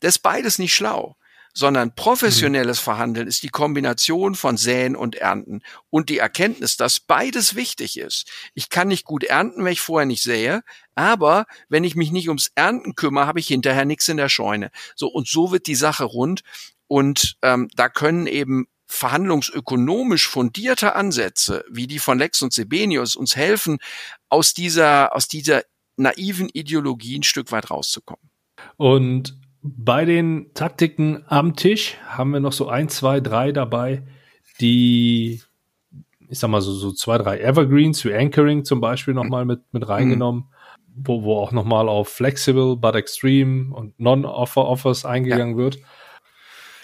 Das 0.00 0.16
ist 0.16 0.22
beides 0.22 0.58
nicht 0.58 0.74
schlau 0.74 1.16
sondern 1.54 1.94
professionelles 1.94 2.80
mhm. 2.80 2.84
Verhandeln 2.84 3.28
ist 3.28 3.44
die 3.44 3.48
Kombination 3.48 4.34
von 4.34 4.56
Säen 4.56 4.96
und 4.96 5.14
Ernten 5.14 5.62
und 5.88 6.10
die 6.10 6.18
Erkenntnis, 6.18 6.76
dass 6.76 7.00
beides 7.00 7.54
wichtig 7.54 7.98
ist. 7.98 8.28
Ich 8.54 8.68
kann 8.68 8.88
nicht 8.88 9.04
gut 9.04 9.24
ernten, 9.24 9.64
wenn 9.64 9.72
ich 9.72 9.80
vorher 9.80 10.06
nicht 10.06 10.22
sähe, 10.22 10.62
aber 10.96 11.46
wenn 11.68 11.84
ich 11.84 11.94
mich 11.94 12.10
nicht 12.10 12.28
ums 12.28 12.50
Ernten 12.56 12.96
kümmere, 12.96 13.26
habe 13.26 13.38
ich 13.38 13.46
hinterher 13.46 13.84
nichts 13.84 14.08
in 14.08 14.16
der 14.16 14.28
Scheune. 14.28 14.70
So 14.96 15.06
und 15.08 15.28
so 15.28 15.52
wird 15.52 15.68
die 15.68 15.76
Sache 15.76 16.04
rund 16.04 16.42
und 16.88 17.36
ähm, 17.42 17.68
da 17.76 17.88
können 17.88 18.26
eben 18.26 18.66
verhandlungsökonomisch 18.86 20.28
fundierte 20.28 20.94
Ansätze 20.94 21.64
wie 21.70 21.86
die 21.86 21.98
von 21.98 22.18
Lex 22.18 22.42
und 22.42 22.52
Sebenius 22.52 23.16
uns 23.16 23.36
helfen, 23.36 23.78
aus 24.28 24.54
dieser 24.54 25.14
aus 25.14 25.28
dieser 25.28 25.62
naiven 25.96 26.48
Ideologie 26.48 27.18
ein 27.18 27.22
Stück 27.22 27.52
weit 27.52 27.70
rauszukommen. 27.70 28.30
Und 28.76 29.36
bei 29.64 30.04
den 30.04 30.52
Taktiken 30.52 31.24
am 31.26 31.56
Tisch 31.56 31.96
haben 32.06 32.32
wir 32.32 32.40
noch 32.40 32.52
so 32.52 32.68
ein, 32.68 32.90
zwei, 32.90 33.20
drei 33.20 33.50
dabei, 33.50 34.02
die, 34.60 35.42
ich 36.28 36.38
sag 36.38 36.50
mal 36.50 36.60
so, 36.60 36.74
so 36.74 36.92
zwei, 36.92 37.16
drei 37.16 37.40
Evergreens 37.40 38.04
wie 38.04 38.12
Anchoring 38.12 38.66
zum 38.66 38.82
Beispiel 38.82 39.14
nochmal 39.14 39.46
mit, 39.46 39.62
mit 39.72 39.88
reingenommen, 39.88 40.42
mhm. 40.42 41.06
wo, 41.06 41.22
wo 41.22 41.38
auch 41.38 41.50
nochmal 41.50 41.88
auf 41.88 42.10
Flexible, 42.10 42.76
but 42.76 42.94
Extreme 42.94 43.74
und 43.74 43.98
Non-Offer-Offers 43.98 45.06
eingegangen 45.06 45.56
ja. 45.56 45.64
wird. 45.64 45.78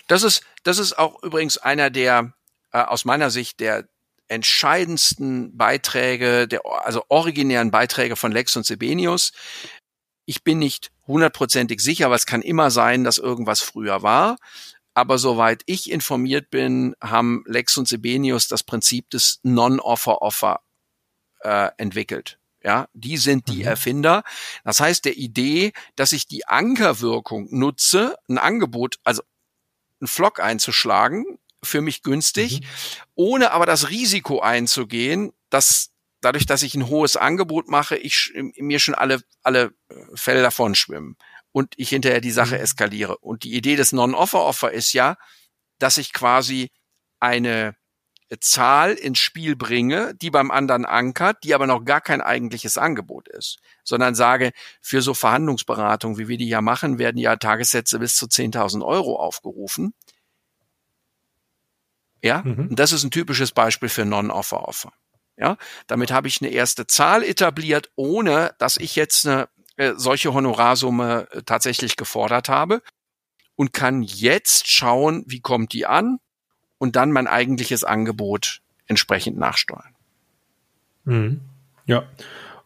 Das 0.08 0.22
ist, 0.22 0.42
das 0.62 0.78
ist 0.78 0.98
auch 0.98 1.22
übrigens 1.22 1.58
einer 1.58 1.90
der, 1.90 2.32
äh, 2.72 2.78
aus 2.80 3.04
meiner 3.04 3.28
Sicht, 3.28 3.60
der 3.60 3.88
entscheidendsten 4.28 5.56
Beiträge, 5.56 6.48
der, 6.48 6.62
also 6.64 7.02
originären 7.08 7.70
Beiträge 7.70 8.16
von 8.16 8.32
Lex 8.32 8.56
und 8.56 8.64
Sebenius. 8.64 9.32
Ich 10.30 10.44
bin 10.44 10.60
nicht 10.60 10.92
hundertprozentig 11.08 11.80
sicher, 11.80 12.06
aber 12.06 12.14
es 12.14 12.24
kann 12.24 12.40
immer 12.40 12.70
sein, 12.70 13.02
dass 13.02 13.18
irgendwas 13.18 13.58
früher 13.58 14.04
war. 14.04 14.36
Aber 14.94 15.18
soweit 15.18 15.64
ich 15.66 15.90
informiert 15.90 16.50
bin, 16.50 16.94
haben 17.00 17.42
Lex 17.46 17.76
und 17.76 17.88
Sebenius 17.88 18.46
das 18.46 18.62
Prinzip 18.62 19.10
des 19.10 19.40
Non-Offer-Offer 19.42 20.60
äh, 21.40 21.70
entwickelt. 21.78 22.38
Ja, 22.62 22.86
die 22.92 23.16
sind 23.16 23.48
die 23.48 23.62
mhm. 23.62 23.70
Erfinder. 23.70 24.22
Das 24.62 24.78
heißt, 24.78 25.04
der 25.04 25.16
Idee, 25.16 25.72
dass 25.96 26.12
ich 26.12 26.28
die 26.28 26.46
Ankerwirkung 26.46 27.48
nutze, 27.50 28.16
ein 28.28 28.38
Angebot, 28.38 29.00
also 29.02 29.22
einen 30.00 30.06
Flock 30.06 30.38
einzuschlagen, 30.38 31.24
für 31.60 31.80
mich 31.80 32.04
günstig, 32.04 32.60
mhm. 32.60 32.66
ohne 33.16 33.50
aber 33.50 33.66
das 33.66 33.90
Risiko 33.90 34.38
einzugehen, 34.38 35.32
dass 35.48 35.90
dadurch, 36.20 36.46
dass 36.46 36.62
ich 36.62 36.74
ein 36.74 36.88
hohes 36.88 37.16
Angebot 37.16 37.68
mache, 37.68 37.96
ich 37.96 38.32
mir 38.34 38.78
schon 38.78 38.94
alle, 38.94 39.22
alle 39.42 39.72
äh, 39.88 39.94
Fälle 40.14 40.42
davon 40.42 40.74
schwimmen 40.74 41.16
und 41.52 41.74
ich 41.76 41.90
hinterher 41.90 42.20
die 42.20 42.30
Sache 42.30 42.56
mhm. 42.56 42.62
eskaliere. 42.62 43.18
Und 43.18 43.44
die 43.44 43.54
Idee 43.54 43.76
des 43.76 43.92
Non-Offer-Offer 43.92 44.72
ist 44.72 44.92
ja, 44.92 45.16
dass 45.78 45.98
ich 45.98 46.12
quasi 46.12 46.70
eine 47.18 47.74
Zahl 48.38 48.92
ins 48.92 49.18
Spiel 49.18 49.56
bringe, 49.56 50.14
die 50.14 50.30
beim 50.30 50.52
anderen 50.52 50.84
ankert, 50.84 51.42
die 51.42 51.52
aber 51.52 51.66
noch 51.66 51.84
gar 51.84 52.00
kein 52.00 52.20
eigentliches 52.20 52.78
Angebot 52.78 53.26
ist, 53.26 53.58
sondern 53.82 54.14
sage, 54.14 54.52
für 54.80 55.02
so 55.02 55.14
Verhandlungsberatung, 55.14 56.16
wie 56.16 56.28
wir 56.28 56.38
die 56.38 56.48
ja 56.48 56.60
machen, 56.60 56.98
werden 56.98 57.18
ja 57.18 57.34
Tagessätze 57.36 57.98
bis 57.98 58.14
zu 58.14 58.26
10.000 58.26 58.86
Euro 58.86 59.16
aufgerufen. 59.16 59.94
Ja, 62.22 62.42
mhm. 62.42 62.68
und 62.68 62.78
das 62.78 62.92
ist 62.92 63.02
ein 63.02 63.10
typisches 63.10 63.50
Beispiel 63.50 63.88
für 63.88 64.04
Non-Offer-Offer. 64.04 64.92
Ja, 65.40 65.56
damit 65.86 66.12
habe 66.12 66.28
ich 66.28 66.42
eine 66.42 66.50
erste 66.50 66.86
Zahl 66.86 67.24
etabliert, 67.24 67.90
ohne 67.96 68.54
dass 68.58 68.76
ich 68.76 68.94
jetzt 68.94 69.26
eine 69.26 69.48
äh, 69.76 69.94
solche 69.96 70.34
Honorarsumme 70.34 71.28
äh, 71.30 71.42
tatsächlich 71.42 71.96
gefordert 71.96 72.50
habe 72.50 72.82
und 73.56 73.72
kann 73.72 74.02
jetzt 74.02 74.70
schauen, 74.70 75.24
wie 75.26 75.40
kommt 75.40 75.72
die 75.72 75.86
an 75.86 76.18
und 76.76 76.94
dann 76.94 77.10
mein 77.10 77.26
eigentliches 77.26 77.84
Angebot 77.84 78.60
entsprechend 78.86 79.38
nachsteuern. 79.38 79.94
Mhm. 81.04 81.40
Ja, 81.86 82.04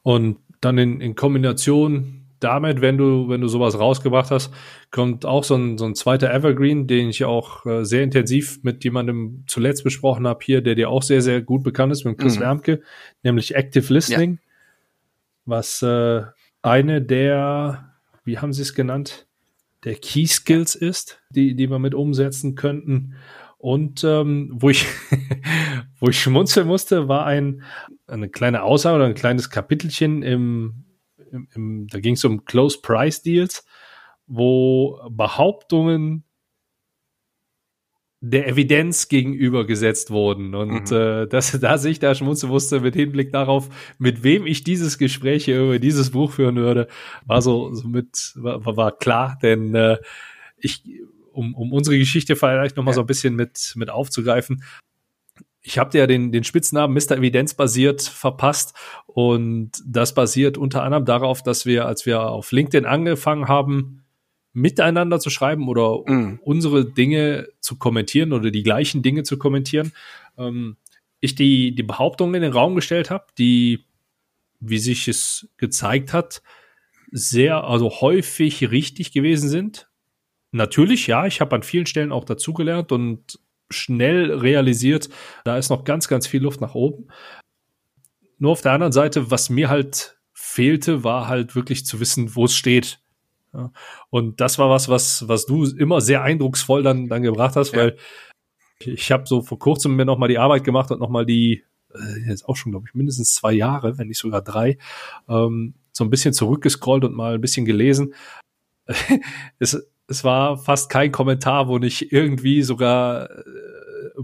und 0.03 0.39
dann 0.61 0.77
in, 0.77 1.01
in 1.01 1.15
Kombination 1.15 2.24
damit, 2.45 2.81
wenn 2.81 2.99
du, 2.99 3.29
wenn 3.29 3.41
du 3.41 3.49
sowas 3.49 3.79
rausgebracht 3.79 4.31
hast, 4.31 4.53
kommt 4.91 5.25
auch 5.25 5.45
so 5.45 5.57
ein, 5.57 5.79
so 5.79 5.85
ein 5.87 5.95
zweiter 5.95 6.33
Evergreen, 6.33 6.87
den 6.87 7.09
ich 7.09 7.25
auch 7.25 7.65
äh, 7.67 7.85
sehr 7.85 8.03
intensiv 8.03 8.63
mit 8.63 8.85
jemandem 8.85 9.45
zuletzt 9.47 9.83
besprochen 9.83 10.27
habe 10.27 10.45
hier, 10.45 10.61
der 10.61 10.75
dir 10.75 10.91
auch 10.91 11.03
sehr, 11.03 11.23
sehr 11.23 11.41
gut 11.43 11.65
bekannt 11.65 11.93
ist, 11.93 12.05
mit 12.05 12.19
Chris 12.19 12.37
mhm. 12.37 12.43
Wermke, 12.43 12.83
nämlich 13.23 13.55
Active 13.55 13.93
Listening, 13.93 14.35
ja. 14.35 14.39
was 15.47 15.83
äh, 15.83 16.23
eine 16.63 17.03
der, 17.03 17.95
wie 18.25 18.39
haben 18.39 18.53
sie 18.53 18.63
es 18.63 18.75
genannt, 18.75 19.27
der 19.85 19.95
Key 19.95 20.27
Skills 20.27 20.75
ist, 20.75 21.21
die, 21.31 21.55
die 21.55 21.69
wir 21.71 21.79
mit 21.79 21.95
umsetzen 21.95 22.55
könnten. 22.55 23.15
Und 23.59 24.05
ähm, 24.05 24.51
wo 24.53 24.69
ich 24.69 24.87
wo 26.01 26.09
ich 26.09 26.21
schmunzeln 26.21 26.67
musste, 26.67 27.09
war 27.09 27.25
ein 27.25 27.63
eine 28.07 28.29
kleine 28.29 28.63
Aussage 28.63 28.97
oder 28.97 29.07
ein 29.07 29.15
kleines 29.15 29.51
Kapitelchen 29.51 30.23
im 30.23 30.85
im, 31.35 31.49
im, 31.55 31.87
da 31.89 32.01
ging 32.01 32.15
es 32.15 32.25
um 32.25 32.45
Close 32.45 32.79
Price 32.81 33.23
Deals, 33.23 33.65
wo 34.27 35.01
Behauptungen 35.11 36.25
der 38.21 38.49
Evidenz 38.49 39.09
gegenübergesetzt 39.09 40.11
wurden. 40.11 40.55
Und 40.55 40.91
mhm. 40.91 40.97
äh, 40.97 41.27
das, 41.27 41.59
da 41.61 41.77
sich 41.77 41.99
da 41.99 42.15
schmunzeln 42.15 42.51
musste 42.51 42.81
mit 42.81 42.95
Hinblick 42.95 43.33
darauf, 43.33 43.69
mit 43.99 44.23
wem 44.23 44.47
ich 44.47 44.65
dieses 44.65 44.97
Gespräch 44.97 45.49
über 45.49 45.79
dieses 45.79 46.11
Buch 46.11 46.33
führen 46.33 46.57
würde, 46.57 46.89
war 47.27 47.43
so, 47.43 47.75
so 47.75 47.87
mit, 47.87 48.33
war, 48.37 48.77
war 48.77 48.93
klar, 48.97 49.39
denn 49.43 49.75
äh, 49.75 49.99
ich, 50.57 50.83
um, 51.33 51.55
um 51.55 51.73
unsere 51.73 51.99
Geschichte 51.99 52.37
vielleicht 52.37 52.77
nochmal 52.77 52.93
ja. 52.93 52.97
so 52.97 53.01
ein 53.03 53.07
bisschen 53.07 53.35
mit, 53.35 53.75
mit 53.77 53.91
aufzugreifen, 53.91 54.63
ich 55.67 55.79
habe 55.79 55.91
dir 55.91 56.01
ja 56.01 56.07
den, 56.07 56.31
den 56.31 56.45
Spitznamen 56.45 56.95
Mr. 56.95 57.17
Evidenz 57.17 57.55
basiert 57.55 58.03
verpasst 58.03 58.75
und 59.07 59.71
das 59.87 60.15
basiert 60.15 60.59
unter 60.59 60.83
anderem 60.83 61.07
darauf, 61.07 61.43
dass 61.43 61.65
wir, 61.65 61.87
als 61.87 62.05
wir 62.05 62.21
auf 62.21 62.53
LinkedIn 62.53 62.85
angefangen 62.85 63.49
haben, 63.49 64.05
miteinander 64.53 65.19
zu 65.19 65.31
schreiben 65.31 65.67
oder 65.67 66.03
mm. 66.05 66.41
unsere 66.43 66.85
Dinge 66.85 67.49
zu 67.61 67.77
kommentieren 67.77 68.35
oder 68.35 68.51
die 68.51 68.63
gleichen 68.63 69.03
Dinge 69.03 69.23
zu 69.23 69.39
kommentieren, 69.39 69.93
ähm, 70.37 70.77
ich 71.21 71.35
die, 71.35 71.75
die 71.75 71.83
Behauptungen 71.83 72.35
in 72.35 72.43
den 72.43 72.53
Raum 72.53 72.75
gestellt 72.75 73.11
habe, 73.11 73.25
die, 73.39 73.87
wie 74.61 74.79
sich 74.79 75.09
es 75.09 75.49
gezeigt 75.57 76.13
hat, 76.13 76.43
sehr, 77.11 77.65
also 77.65 78.03
häufig 78.03 78.71
richtig 78.71 79.13
gewesen 79.13 79.49
sind. 79.49 79.89
Natürlich, 80.53 81.07
ja, 81.07 81.27
ich 81.27 81.41
habe 81.41 81.57
an 81.57 81.63
vielen 81.63 81.87
Stellen 81.87 82.13
auch 82.13 82.25
dazugelernt 82.25 82.93
und 82.93 83.39
schnell 83.71 84.33
realisiert, 84.33 85.09
da 85.45 85.57
ist 85.59 85.71
noch 85.71 85.85
ganz, 85.85 86.09
ganz 86.09 86.27
viel 86.27 86.43
Luft 86.43 86.61
nach 86.61 86.75
oben. 86.75 87.09
Nur 88.39 88.53
auf 88.53 88.61
der 88.61 88.73
anderen 88.73 88.93
Seite, 88.93 89.31
was 89.31 89.51
mir 89.51 89.69
halt 89.69 90.19
fehlte, 90.33 91.05
war 91.05 91.29
halt 91.29 91.55
wirklich 91.55 91.87
zu 91.87 92.01
wissen, 92.01 92.35
wo 92.35 92.45
es 92.45 92.55
steht. 92.55 93.01
Ja. 93.53 93.73
Und 94.11 94.41
das 94.41 94.59
war 94.59 94.69
was, 94.69 94.89
was, 94.89 95.29
was 95.29 95.47
du 95.47 95.65
immer 95.65 96.01
sehr 96.01 96.23
eindrucksvoll 96.23 96.83
dann, 96.83 97.09
dann 97.09 97.23
gebracht 97.23 97.57
hast, 97.57 97.73
ja. 97.73 97.79
weil 97.79 97.97
ich 98.81 99.13
habe 99.13 99.27
so 99.27 99.43
vor 99.43 99.59
kurzem 99.59 99.97
mir 99.97 100.05
nochmal 100.05 100.29
die 100.29 100.39
Arbeit 100.39 100.65
gemacht 100.65 100.91
und 100.91 101.01
nochmal 101.01 101.25
die, 101.25 101.65
äh, 101.95 102.29
jetzt 102.29 102.49
auch 102.49 102.57
schon, 102.57 102.73
glaube 102.73 102.87
ich, 102.89 102.95
mindestens 102.95 103.35
zwei 103.35 103.53
Jahre, 103.53 103.97
wenn 103.99 104.09
nicht 104.09 104.19
sogar 104.19 104.43
drei, 104.43 104.79
ähm, 105.29 105.75
so 105.93 106.05
ein 106.05 106.11
bisschen 106.11 106.35
zurückgescrollt 106.35 107.05
und 107.05 107.15
mal 107.15 107.35
ein 107.35 107.41
bisschen 107.41 107.65
gelesen. 107.65 108.15
es, 109.59 109.89
es 110.07 110.25
war 110.25 110.59
fast 110.59 110.91
kein 110.91 111.13
Kommentar, 111.13 111.69
wo 111.69 111.79
nicht 111.79 112.13
irgendwie 112.13 112.63
sogar 112.63 113.31
äh, 113.31 113.43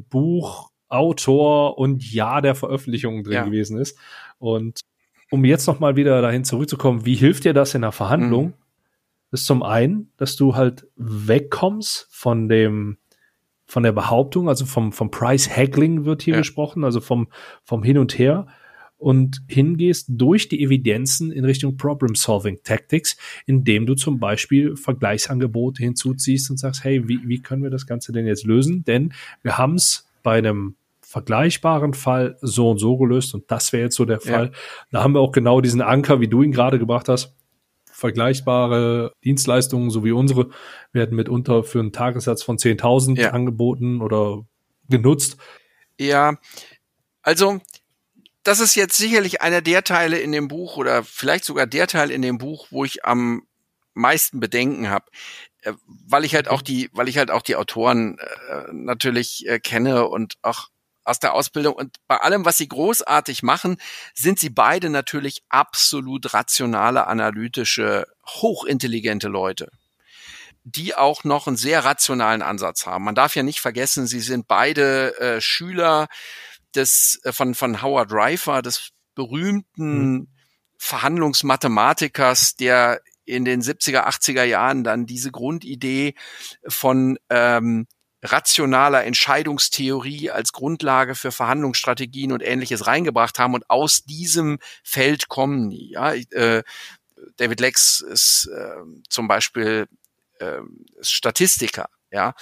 Buch, 0.09 0.71
Autor 0.89 1.79
und 1.79 2.13
Jahr 2.13 2.43
der 2.43 2.55
Veröffentlichung 2.55 3.23
drin 3.23 3.33
ja. 3.33 3.45
gewesen 3.45 3.79
ist. 3.79 3.97
Und 4.39 4.81
um 5.31 5.45
jetzt 5.45 5.67
nochmal 5.67 5.97
wieder 5.97 6.21
dahin 6.21 6.45
zurückzukommen, 6.45 7.07
wie 7.07 7.15
hilft 7.15 7.45
dir 7.45 7.55
das 7.55 7.75
in 7.75 7.83
der 7.83 7.93
Verhandlung? 7.93 8.47
Mhm. 8.47 8.55
ist 9.31 9.47
zum 9.47 9.63
einen, 9.63 10.13
dass 10.17 10.37
du 10.37 10.57
halt 10.57 10.89
wegkommst 10.97 12.09
von 12.11 12.49
dem, 12.49 12.99
von 13.67 13.85
der 13.85 13.93
Behauptung, 13.93 14.49
also 14.49 14.67
vom, 14.67 14.93
vom 14.93 15.13
Price 15.13 15.49
Haggling 15.49 16.05
wird 16.05 16.23
hier 16.23 16.35
ja. 16.35 16.41
gesprochen, 16.41 16.83
also 16.83 17.01
vom, 17.01 17.29
vom 17.63 17.85
Hin 17.85 17.99
und 17.99 18.19
Her 18.19 18.49
und 19.01 19.43
hingehst 19.49 20.07
durch 20.11 20.49
die 20.49 20.63
Evidenzen 20.63 21.33
in 21.33 21.45
Richtung 21.45 21.77
Problem-Solving 21.77 22.61
Tactics, 22.63 23.17
indem 23.47 23.87
du 23.87 23.95
zum 23.95 24.21
Beispiel 24.21 24.77
Vergleichsangebote 24.77 25.83
hinzuziehst 25.83 26.51
und 26.51 26.59
sagst, 26.59 26.85
hey, 26.85 27.09
wie, 27.09 27.21
wie 27.27 27.41
können 27.41 27.63
wir 27.63 27.71
das 27.71 27.87
Ganze 27.87 28.13
denn 28.13 28.27
jetzt 28.27 28.45
lösen? 28.45 28.85
Denn 28.85 29.15
wir 29.43 29.57
haben 29.57 29.75
es 29.75 30.07
bei 30.23 30.37
einem 30.37 30.75
vergleichbaren 31.01 31.95
Fall 31.95 32.37
so 32.41 32.71
und 32.71 32.79
so 32.79 32.97
gelöst 32.99 33.35
und 33.35 33.51
das 33.51 33.73
wäre 33.73 33.85
jetzt 33.85 33.97
so 33.97 34.05
der 34.05 34.21
Fall. 34.21 34.47
Ja. 34.47 34.53
Da 34.93 35.03
haben 35.03 35.15
wir 35.15 35.21
auch 35.21 35.33
genau 35.33 35.61
diesen 35.61 35.81
Anker, 35.81 36.21
wie 36.21 36.29
du 36.29 36.43
ihn 36.43 36.53
gerade 36.53 36.79
gebracht 36.79 37.09
hast. 37.09 37.35
Vergleichbare 37.91 39.13
Dienstleistungen, 39.25 39.91
so 39.91 40.05
wie 40.05 40.13
unsere, 40.13 40.51
werden 40.93 41.17
mitunter 41.17 41.65
für 41.65 41.81
einen 41.81 41.93
Tagessatz 41.93 42.43
von 42.43 42.59
10.000 42.59 43.19
ja. 43.19 43.31
angeboten 43.31 44.03
oder 44.03 44.45
genutzt. 44.89 45.37
Ja, 45.99 46.37
also 47.23 47.61
das 48.43 48.61
ist 48.61 48.75
jetzt 48.75 48.97
sicherlich 48.97 49.43
einer 49.43 49.61
der 49.61 49.85
Teile 49.85 50.19
in 50.19 50.33
dem 50.33 50.49
Buch 50.49 50.77
oder 50.77 51.05
vielleicht 51.05 51.45
sogar 51.45 51.67
der 51.67 51.87
Teil 51.87 52.11
in 52.11 52.23
dem 52.23 52.39
Buch, 52.39 52.69
wo 52.71 52.85
ich 52.85 53.05
am 53.05 53.47
meisten 53.95 54.41
Bedenken 54.41 54.89
habe, 54.89 55.07
äh, 55.63 55.73
weil 55.87 56.25
ich 56.25 56.35
halt 56.35 56.49
auch 56.49 56.63
die, 56.63 56.91
weil 56.93 57.09
ich 57.09 57.19
halt 57.19 57.31
auch 57.31 57.43
die 57.43 57.57
Autoren 57.57 58.19
äh, 58.19 58.73
natürlich 58.73 59.47
äh, 59.47 59.59
kenne 59.59 60.07
und 60.07 60.35
auch 60.43 60.69
aus 61.05 61.19
der 61.19 61.35
Ausbildung 61.35 61.75
und 61.75 61.97
bei 62.07 62.19
allem, 62.19 62.45
was 62.45 62.59
sie 62.59 62.69
großartig 62.69 63.43
machen, 63.43 63.79
sind 64.15 64.39
sie 64.39 64.51
beide 64.51 64.91
natürlich 64.91 65.43
absolut 65.49 66.35
rationale, 66.35 67.07
analytische, 67.07 68.07
hochintelligente 68.27 69.29
Leute 69.29 69.71
die 70.65 70.95
auch 70.95 71.25
noch 71.25 71.47
einen 71.47 71.57
sehr 71.57 71.85
rationalen 71.85 72.43
Ansatz 72.43 72.87
haben. 72.87 73.05
Man 73.05 73.15
darf 73.15 73.35
ja 73.35 73.43
nicht 73.43 73.61
vergessen, 73.61 74.07
sie 74.07 74.21
sind 74.21 74.47
beide 74.47 75.19
äh, 75.19 75.41
Schüler 75.41 76.07
des, 76.75 77.21
äh, 77.25 77.33
von, 77.33 77.55
von 77.55 77.83
Howard 77.83 78.13
Reifer, 78.13 78.63
des 78.63 78.91
berühmten 79.15 80.13
mhm. 80.13 80.29
Verhandlungsmathematikers, 80.79 82.57
der 82.57 83.01
in 83.25 83.45
den 83.45 83.63
70er, 83.63 84.07
80er 84.07 84.45
Jahren 84.45 84.83
dann 84.83 85.07
diese 85.07 85.31
Grundidee 85.31 86.15
von 86.67 87.19
ähm, 87.29 87.87
rationaler 88.23 89.05
Entscheidungstheorie 89.05 90.31
als 90.31 90.53
Grundlage 90.53 91.15
für 91.15 91.33
Verhandlungsstrategien 91.33 92.33
und 92.33 92.43
ähnliches 92.43 92.87
reingebracht 92.87 93.39
haben 93.39 93.55
und 93.55 93.69
aus 93.71 94.05
diesem 94.05 94.59
Feld 94.83 95.29
kommen 95.29 95.71
die. 95.71 95.91
Ja, 95.93 96.13
äh, 96.13 96.63
David 97.37 97.61
Lex 97.61 98.01
ist 98.01 98.51
äh, 98.55 98.83
zum 99.09 99.29
Beispiel 99.29 99.87
äh, 100.39 100.61
Statistiker, 101.01 101.89
ja, 102.11 102.35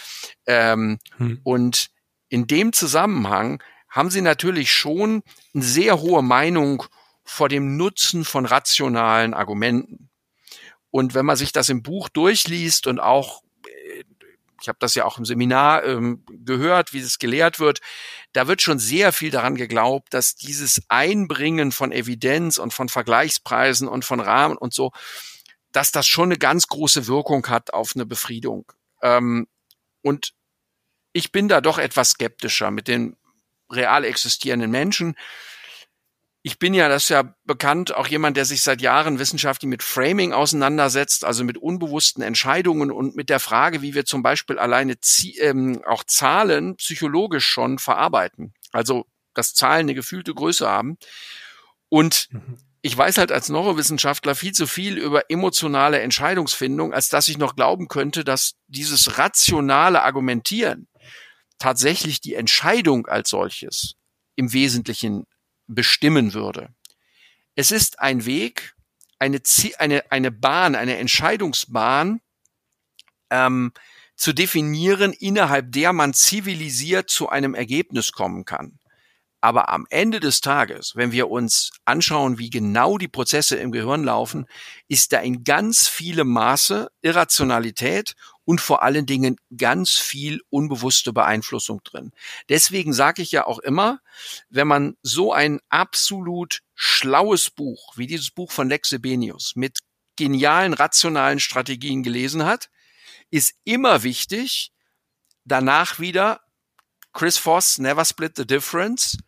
ähm, 0.46 0.98
hm. 1.16 1.40
und 1.44 1.90
in 2.28 2.46
dem 2.46 2.72
Zusammenhang 2.72 3.62
haben 3.88 4.10
sie 4.10 4.20
natürlich 4.20 4.72
schon 4.72 5.22
eine 5.54 5.64
sehr 5.64 6.00
hohe 6.00 6.22
Meinung 6.22 6.84
vor 7.24 7.48
dem 7.48 7.76
Nutzen 7.76 8.24
von 8.24 8.46
rationalen 8.46 9.34
Argumenten. 9.34 10.08
Und 10.90 11.14
wenn 11.14 11.26
man 11.26 11.36
sich 11.36 11.52
das 11.52 11.68
im 11.68 11.82
Buch 11.82 12.08
durchliest 12.08 12.86
und 12.86 13.00
auch, 13.00 13.42
äh, 13.66 14.04
ich 14.60 14.68
habe 14.68 14.78
das 14.80 14.94
ja 14.94 15.04
auch 15.04 15.18
im 15.18 15.24
Seminar 15.24 15.84
ähm, 15.84 16.24
gehört, 16.28 16.92
wie 16.92 17.00
es 17.00 17.18
gelehrt 17.18 17.60
wird, 17.60 17.80
da 18.32 18.48
wird 18.48 18.62
schon 18.62 18.78
sehr 18.78 19.12
viel 19.12 19.30
daran 19.30 19.56
geglaubt, 19.56 20.14
dass 20.14 20.34
dieses 20.34 20.82
Einbringen 20.88 21.70
von 21.70 21.92
Evidenz 21.92 22.56
und 22.56 22.72
von 22.72 22.88
Vergleichspreisen 22.88 23.88
und 23.88 24.04
von 24.04 24.20
Rahmen 24.20 24.56
und 24.56 24.72
so, 24.72 24.92
dass 25.72 25.92
das 25.92 26.06
schon 26.06 26.30
eine 26.30 26.38
ganz 26.38 26.66
große 26.66 27.06
Wirkung 27.06 27.46
hat 27.48 27.74
auf 27.74 27.92
eine 27.94 28.06
Befriedung. 28.06 28.72
Ähm, 29.02 29.46
und 30.00 30.32
ich 31.12 31.30
bin 31.30 31.48
da 31.48 31.60
doch 31.60 31.78
etwas 31.78 32.10
skeptischer 32.10 32.70
mit 32.70 32.88
den 32.88 33.17
real 33.70 34.04
existierenden 34.04 34.70
Menschen. 34.70 35.14
Ich 36.42 36.58
bin 36.58 36.72
ja, 36.72 36.88
das 36.88 37.04
ist 37.04 37.08
ja 37.10 37.34
bekannt, 37.44 37.94
auch 37.94 38.06
jemand, 38.06 38.36
der 38.36 38.44
sich 38.44 38.62
seit 38.62 38.80
Jahren 38.80 39.18
wissenschaftlich 39.18 39.68
mit 39.68 39.82
Framing 39.82 40.32
auseinandersetzt, 40.32 41.24
also 41.24 41.44
mit 41.44 41.58
unbewussten 41.58 42.22
Entscheidungen 42.22 42.90
und 42.90 43.16
mit 43.16 43.28
der 43.28 43.40
Frage, 43.40 43.82
wie 43.82 43.94
wir 43.94 44.04
zum 44.04 44.22
Beispiel 44.22 44.58
alleine 44.58 44.96
ähm, 45.40 45.82
auch 45.84 46.04
Zahlen 46.04 46.76
psychologisch 46.76 47.46
schon 47.46 47.78
verarbeiten. 47.78 48.54
Also, 48.72 49.06
dass 49.34 49.54
Zahlen 49.54 49.80
eine 49.80 49.94
gefühlte 49.94 50.32
Größe 50.32 50.68
haben. 50.68 50.96
Und 51.88 52.28
mhm. 52.30 52.58
ich 52.82 52.96
weiß 52.96 53.18
halt 53.18 53.32
als 53.32 53.48
Neurowissenschaftler 53.48 54.34
viel 54.34 54.52
zu 54.52 54.66
viel 54.66 54.96
über 54.96 55.30
emotionale 55.30 56.00
Entscheidungsfindung, 56.00 56.94
als 56.94 57.08
dass 57.08 57.28
ich 57.28 57.38
noch 57.38 57.56
glauben 57.56 57.88
könnte, 57.88 58.24
dass 58.24 58.54
dieses 58.68 59.18
rationale 59.18 60.02
Argumentieren 60.02 60.88
tatsächlich 61.58 62.20
die 62.20 62.34
Entscheidung 62.34 63.06
als 63.06 63.30
solches 63.30 63.94
im 64.36 64.52
Wesentlichen 64.52 65.26
bestimmen 65.66 66.32
würde. 66.34 66.68
Es 67.54 67.70
ist 67.70 68.00
ein 68.00 68.24
Weg, 68.24 68.74
eine, 69.18 69.40
eine, 69.78 70.10
eine 70.10 70.30
Bahn, 70.30 70.74
eine 70.74 70.96
Entscheidungsbahn 70.96 72.20
ähm, 73.30 73.72
zu 74.16 74.32
definieren, 74.32 75.12
innerhalb 75.12 75.72
der 75.72 75.92
man 75.92 76.14
zivilisiert 76.14 77.10
zu 77.10 77.28
einem 77.28 77.54
Ergebnis 77.54 78.12
kommen 78.12 78.44
kann. 78.44 78.78
Aber 79.40 79.68
am 79.68 79.86
Ende 79.90 80.18
des 80.18 80.40
Tages, 80.40 80.96
wenn 80.96 81.12
wir 81.12 81.30
uns 81.30 81.70
anschauen, 81.84 82.38
wie 82.38 82.50
genau 82.50 82.98
die 82.98 83.06
Prozesse 83.06 83.56
im 83.56 83.70
Gehirn 83.70 84.02
laufen, 84.02 84.46
ist 84.88 85.12
da 85.12 85.20
in 85.20 85.44
ganz 85.44 85.86
vielem 85.86 86.28
Maße 86.28 86.90
Irrationalität 87.02 88.14
und 88.48 88.62
vor 88.62 88.80
allen 88.80 89.04
Dingen 89.04 89.36
ganz 89.58 89.90
viel 89.96 90.40
unbewusste 90.48 91.12
Beeinflussung 91.12 91.82
drin. 91.84 92.12
Deswegen 92.48 92.94
sage 92.94 93.20
ich 93.20 93.30
ja 93.30 93.46
auch 93.46 93.58
immer, 93.58 94.00
wenn 94.48 94.66
man 94.66 94.96
so 95.02 95.34
ein 95.34 95.60
absolut 95.68 96.62
schlaues 96.74 97.50
Buch 97.50 97.98
wie 97.98 98.06
dieses 98.06 98.30
Buch 98.30 98.50
von 98.50 98.70
Lex 98.70 98.88
Sebenius 98.88 99.54
mit 99.54 99.80
genialen 100.16 100.72
rationalen 100.72 101.40
Strategien 101.40 102.02
gelesen 102.02 102.46
hat, 102.46 102.70
ist 103.30 103.52
immer 103.64 104.02
wichtig, 104.02 104.72
danach 105.44 105.98
wieder 105.98 106.40
Chris 107.12 107.36
Voss 107.36 107.76
Never 107.76 108.06
Split 108.06 108.32
the 108.38 108.46
Difference 108.46 109.18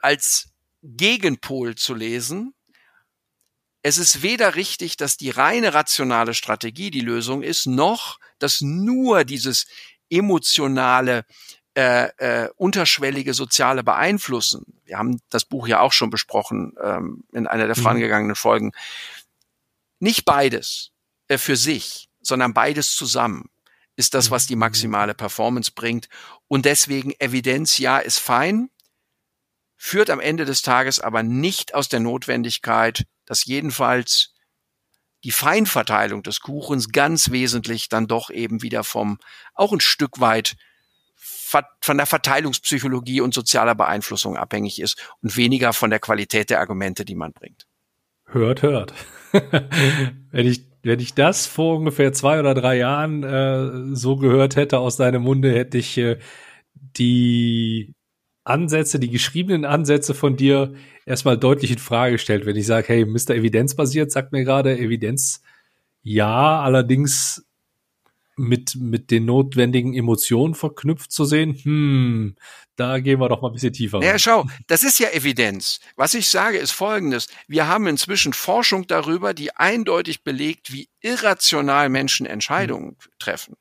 als 0.00 0.48
Gegenpol 0.82 1.76
zu 1.76 1.94
lesen 1.94 2.53
es 3.86 3.98
ist 3.98 4.22
weder 4.22 4.54
richtig, 4.54 4.96
dass 4.96 5.18
die 5.18 5.28
reine 5.28 5.74
rationale 5.74 6.32
Strategie 6.32 6.90
die 6.90 7.02
Lösung 7.02 7.42
ist, 7.42 7.66
noch 7.66 8.18
dass 8.38 8.62
nur 8.62 9.24
dieses 9.24 9.66
emotionale, 10.08 11.26
äh, 11.74 12.08
äh, 12.16 12.48
unterschwellige 12.56 13.34
soziale 13.34 13.84
Beeinflussen. 13.84 14.80
Wir 14.84 14.96
haben 14.96 15.20
das 15.28 15.44
Buch 15.44 15.68
ja 15.68 15.80
auch 15.80 15.92
schon 15.92 16.08
besprochen 16.08 16.74
ähm, 16.82 17.24
in 17.32 17.46
einer 17.46 17.66
der 17.66 17.76
mhm. 17.76 17.82
vorangegangenen 17.82 18.36
Folgen. 18.36 18.72
Nicht 19.98 20.24
beides 20.24 20.90
äh, 21.28 21.36
für 21.36 21.56
sich, 21.56 22.08
sondern 22.22 22.54
beides 22.54 22.96
zusammen 22.96 23.50
ist 23.96 24.14
das, 24.14 24.30
was 24.30 24.46
die 24.46 24.56
mhm. 24.56 24.60
maximale 24.60 25.14
Performance 25.14 25.72
bringt. 25.74 26.08
Und 26.48 26.64
deswegen 26.64 27.12
Evidenz, 27.18 27.76
ja, 27.76 27.98
ist 27.98 28.18
fein, 28.18 28.70
führt 29.76 30.08
am 30.08 30.20
Ende 30.20 30.46
des 30.46 30.62
Tages 30.62 31.00
aber 31.00 31.22
nicht 31.22 31.74
aus 31.74 31.90
der 31.90 32.00
Notwendigkeit, 32.00 33.04
dass 33.26 33.44
jedenfalls 33.44 34.34
die 35.24 35.30
Feinverteilung 35.30 36.22
des 36.22 36.40
Kuchens 36.40 36.90
ganz 36.90 37.30
wesentlich 37.30 37.88
dann 37.88 38.06
doch 38.06 38.30
eben 38.30 38.62
wieder 38.62 38.84
vom, 38.84 39.18
auch 39.54 39.72
ein 39.72 39.80
Stück 39.80 40.20
weit 40.20 40.56
von 41.80 41.96
der 41.96 42.06
Verteilungspsychologie 42.06 43.20
und 43.20 43.32
sozialer 43.32 43.74
Beeinflussung 43.74 44.36
abhängig 44.36 44.80
ist 44.80 45.14
und 45.22 45.36
weniger 45.36 45.72
von 45.72 45.88
der 45.88 46.00
Qualität 46.00 46.50
der 46.50 46.60
Argumente, 46.60 47.04
die 47.04 47.14
man 47.14 47.32
bringt. 47.32 47.66
Hört, 48.26 48.62
hört. 48.62 48.92
wenn 49.32 50.46
ich 50.46 50.66
wenn 50.82 51.00
ich 51.00 51.14
das 51.14 51.46
vor 51.46 51.78
ungefähr 51.78 52.12
zwei 52.12 52.38
oder 52.38 52.54
drei 52.54 52.76
Jahren 52.76 53.22
äh, 53.22 53.96
so 53.96 54.16
gehört 54.16 54.56
hätte 54.56 54.78
aus 54.78 54.96
deinem 54.96 55.22
Munde, 55.22 55.50
hätte 55.50 55.78
ich 55.78 55.96
äh, 55.96 56.18
die 56.74 57.94
Ansätze, 58.44 59.00
die 59.00 59.10
geschriebenen 59.10 59.64
Ansätze 59.64 60.14
von 60.14 60.36
dir 60.36 60.74
erstmal 61.06 61.38
deutlich 61.38 61.70
in 61.70 61.78
Frage 61.78 62.12
gestellt. 62.12 62.46
Wenn 62.46 62.56
ich 62.56 62.66
sage, 62.66 62.88
hey, 62.88 63.04
Mr. 63.04 63.30
Evidenzbasiert, 63.30 64.12
sagt 64.12 64.32
mir 64.32 64.44
gerade 64.44 64.78
Evidenz 64.78 65.42
ja, 66.02 66.60
allerdings 66.60 67.46
mit, 68.36 68.76
mit 68.76 69.10
den 69.10 69.24
notwendigen 69.24 69.94
Emotionen 69.94 70.54
verknüpft 70.54 71.10
zu 71.10 71.24
sehen, 71.24 71.54
hm, 71.54 72.36
da 72.76 72.98
gehen 72.98 73.20
wir 73.20 73.28
doch 73.28 73.40
mal 73.40 73.48
ein 73.48 73.54
bisschen 73.54 73.72
tiefer. 73.72 74.02
Ja, 74.02 74.18
schau, 74.18 74.44
das 74.66 74.82
ist 74.82 74.98
ja 74.98 75.08
Evidenz. 75.10 75.80
Was 75.96 76.14
ich 76.14 76.28
sage, 76.28 76.58
ist 76.58 76.72
Folgendes. 76.72 77.28
Wir 77.46 77.68
haben 77.68 77.86
inzwischen 77.86 78.32
Forschung 78.32 78.86
darüber, 78.86 79.32
die 79.32 79.54
eindeutig 79.56 80.24
belegt, 80.24 80.72
wie 80.72 80.88
irrational 81.00 81.88
Menschen 81.88 82.26
Entscheidungen 82.26 82.96
treffen. 83.18 83.54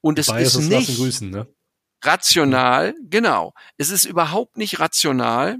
Und 0.00 0.18
es 0.18 0.26
Bias 0.26 0.56
ist 0.56 0.68
nicht, 0.68 0.96
grüßen, 0.96 1.30
ne? 1.30 1.46
Rational, 2.02 2.94
genau. 3.08 3.54
Es 3.76 3.90
ist 3.90 4.04
überhaupt 4.04 4.56
nicht 4.56 4.80
rational, 4.80 5.58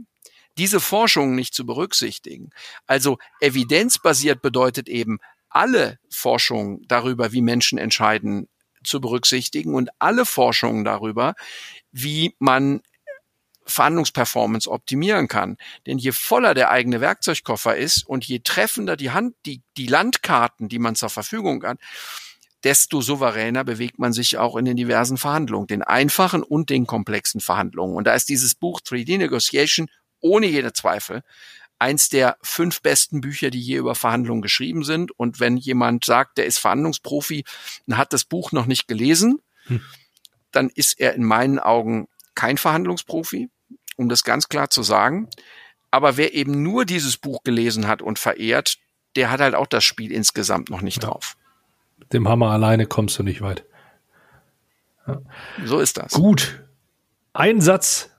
diese 0.59 0.81
Forschung 0.81 1.35
nicht 1.35 1.55
zu 1.55 1.65
berücksichtigen. 1.65 2.51
Also 2.87 3.19
evidenzbasiert 3.41 4.43
bedeutet 4.43 4.89
eben, 4.89 5.19
alle 5.49 5.99
Forschungen 6.11 6.83
darüber, 6.89 7.33
wie 7.33 7.43
Menschen 7.43 7.79
entscheiden, 7.79 8.49
zu 8.85 9.01
berücksichtigen 9.01 9.75
und 9.75 9.91
alle 9.99 10.27
Forschungen 10.27 10.85
darüber, 10.85 11.35
wie 11.93 12.35
man 12.39 12.83
Verhandlungsperformance 13.65 14.69
optimieren 14.69 15.29
kann. 15.29 15.57
Denn 15.87 15.99
je 15.99 16.13
voller 16.13 16.55
der 16.55 16.71
eigene 16.71 17.01
Werkzeugkoffer 17.01 17.77
ist 17.77 18.07
und 18.07 18.25
je 18.25 18.41
treffender 18.41 18.97
die 18.97 19.13
Hand, 19.13 19.37
die, 19.47 19.63
die 19.77 19.87
Landkarten, 19.87 20.69
die 20.69 20.81
man 20.81 20.97
zur 20.97 21.11
Verfügung 21.11 21.63
hat, 21.65 21.79
desto 22.65 23.01
souveräner 23.01 23.65
bewegt 23.65 23.99
man 23.99 24.13
sich 24.13 24.39
auch 24.39 24.57
in 24.57 24.65
den 24.65 24.77
diversen 24.77 25.17
Verhandlungen, 25.17 25.67
den 25.67 25.83
einfachen 25.83 26.43
und 26.43 26.71
den 26.71 26.87
komplexen 26.87 27.41
Verhandlungen. 27.41 27.97
Und 27.97 28.07
da 28.07 28.15
ist 28.15 28.29
dieses 28.29 28.55
Buch 28.55 28.81
3D 28.81 29.19
Negotiation 29.19 29.89
ohne 30.21 30.47
jede 30.47 30.73
Zweifel 30.73 31.23
eins 31.83 32.09
der 32.09 32.37
fünf 32.43 32.81
besten 32.81 33.21
Bücher, 33.21 33.51
die 33.51 33.61
je 33.61 33.77
über 33.77 33.97
Verhandlungen 33.97 34.41
geschrieben 34.41 34.85
sind. 34.85 35.11
Und 35.19 35.41
wenn 35.41 35.57
jemand 35.57 36.05
sagt, 36.05 36.39
der 36.39 36.47
ist 36.47 36.59
Verhandlungsprofi 36.59 37.45
und 37.89 37.97
hat 37.97 38.13
das 38.13 38.25
Buch 38.25 38.53
noch 38.53 38.67
nicht 38.67 38.87
gelesen, 38.87 39.41
hm. 39.65 39.81
dann 40.53 40.71
ist 40.71 41.01
er 41.01 41.15
in 41.15 41.25
meinen 41.25 41.59
Augen 41.59 42.07
kein 42.37 42.57
Verhandlungsprofi, 42.57 43.51
um 43.97 44.09
das 44.09 44.23
ganz 44.23 44.49
klar 44.49 44.71
zu 44.71 44.85
sagen. 44.85 45.29
Aber 45.91 46.17
wer 46.17 46.35
eben 46.35 46.63
nur 46.63 46.85
dieses 46.85 47.17
Buch 47.17 47.43
gelesen 47.43 47.89
hat 47.89 48.01
und 48.01 48.21
verehrt, 48.21 48.79
der 49.17 49.31
hat 49.33 49.41
halt 49.41 49.57
auch 49.57 49.67
das 49.67 49.83
Spiel 49.83 50.13
insgesamt 50.13 50.71
noch 50.71 50.83
nicht 50.83 51.03
ja. 51.03 51.11
drauf. 51.11 51.37
Mit 52.03 52.13
dem 52.13 52.29
Hammer 52.29 52.51
alleine 52.51 52.87
kommst 52.87 53.19
du 53.19 53.23
nicht 53.23 53.41
weit. 53.41 53.65
Ja. 55.07 55.21
So 55.65 55.79
ist 55.81 55.99
das. 55.99 56.13
Gut. 56.13 56.63
Ein 57.33 57.61
Satz 57.61 58.11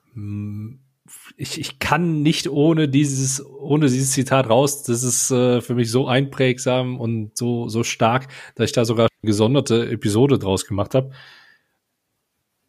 ich, 1.36 1.60
ich 1.60 1.80
kann 1.80 2.22
nicht 2.22 2.48
ohne 2.48 2.88
dieses, 2.88 3.44
ohne 3.46 3.88
dieses 3.88 4.12
Zitat 4.12 4.50
raus. 4.50 4.84
Das 4.84 5.04
ist 5.04 5.32
äh, 5.32 5.62
für 5.62 5.76
mich 5.76 5.90
so 5.90 6.08
einprägsam 6.08 7.00
und 7.00 7.38
so, 7.38 7.70
so 7.70 7.84
stark, 7.84 8.28
dass 8.56 8.70
ich 8.70 8.74
da 8.74 8.86
sogar 8.86 9.08
eine 9.22 9.28
gesonderte 9.28 9.90
Episode 9.90 10.38
draus 10.38 10.66
gemacht 10.66 10.96
habe. 10.96 11.12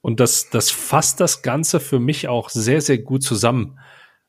Und 0.00 0.20
das, 0.20 0.50
das 0.50 0.70
fasst 0.70 1.20
das 1.20 1.42
Ganze 1.42 1.80
für 1.80 1.98
mich 1.98 2.28
auch 2.28 2.50
sehr, 2.50 2.80
sehr 2.80 2.98
gut 2.98 3.22
zusammen. 3.22 3.78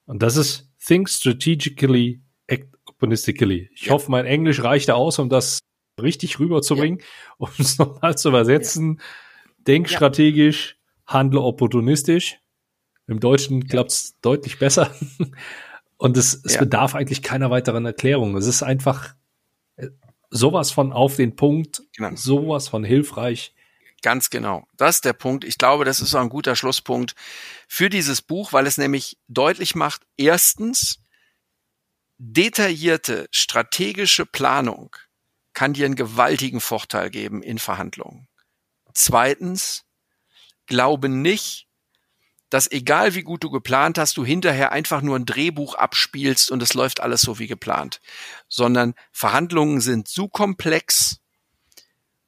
Und 0.06 0.22
das 0.22 0.38
ist 0.38 0.70
Think 0.86 1.10
Strategically, 1.10 2.22
Act 2.48 2.74
Opportunistically. 2.86 3.70
Ich 3.74 3.88
ja. 3.88 3.94
hoffe, 3.94 4.12
mein 4.12 4.26
Englisch 4.26 4.64
reicht 4.64 4.92
aus, 4.92 5.20
um 5.20 5.30
das 5.30 5.60
richtig 6.02 6.40
rüberzubringen, 6.40 7.00
ja. 7.00 7.06
um 7.38 7.50
es 7.58 7.78
nochmal 7.78 8.18
zu 8.18 8.30
übersetzen. 8.30 8.98
Ja. 8.98 9.04
Denk 9.68 9.90
strategisch, 9.90 10.78
handle 11.06 11.42
opportunistisch. 11.42 12.40
Im 13.08 13.20
Deutschen 13.20 13.68
klappt's 13.68 14.16
deutlich 14.22 14.60
besser. 14.60 14.94
Und 15.98 16.18
es, 16.18 16.42
es 16.44 16.56
ja. 16.56 16.60
bedarf 16.60 16.96
eigentlich 16.96 17.22
keiner 17.22 17.50
weiteren 17.50 17.86
Erklärung. 17.86 18.36
Es 18.36 18.48
ist 18.48 18.64
einfach 18.64 19.16
äh, 19.78 19.88
sowas 20.30 20.72
von 20.72 20.92
auf 20.92 21.16
den 21.16 21.36
Punkt, 21.36 21.84
genau. 21.96 22.16
sowas 22.16 22.68
von 22.68 22.84
hilfreich. 22.84 23.54
Ganz 24.02 24.30
genau. 24.30 24.68
Das 24.76 24.98
ist 24.98 25.06
der 25.06 25.14
Punkt. 25.14 25.44
Ich 25.46 25.58
glaube, 25.58 25.86
das 25.86 26.00
ist 26.00 26.14
auch 26.14 26.22
ein 26.22 26.30
guter 26.30 26.56
Schlusspunkt 26.56 27.16
für 27.68 27.90
dieses 27.90 28.22
Buch, 28.22 28.54
weil 28.54 28.68
es 28.68 28.78
nämlich 28.78 29.18
deutlich 29.28 29.74
macht, 29.74 30.06
erstens, 30.18 31.00
detaillierte 32.18 33.28
strategische 33.32 34.26
Planung 34.26 34.96
kann 35.56 35.74
dir 35.74 35.86
einen 35.86 35.96
gewaltigen 35.96 36.62
Vorteil 36.62 37.10
geben 37.10 37.42
in 37.42 37.58
Verhandlungen. 37.58 38.28
Zweitens, 38.94 39.86
glaube 40.68 41.10
nicht, 41.10 41.68
dass 42.50 42.72
egal 42.72 43.16
wie 43.16 43.24
gut 43.24 43.44
du 43.44 43.50
geplant 43.50 43.98
hast, 43.98 44.18
du 44.18 44.26
hinterher 44.26 44.72
einfach 44.72 45.02
nur 45.02 45.18
ein 45.18 45.26
Drehbuch 45.26 45.76
abspielst 45.76 46.52
und 46.52 46.62
es 46.62 46.74
läuft 46.74 47.00
alles 47.00 47.22
so 47.22 47.40
wie 47.40 47.48
geplant, 47.48 48.02
sondern 48.48 48.94
Verhandlungen 49.12 49.82
sind 49.82 50.08
so 50.08 50.28
komplex, 50.28 51.20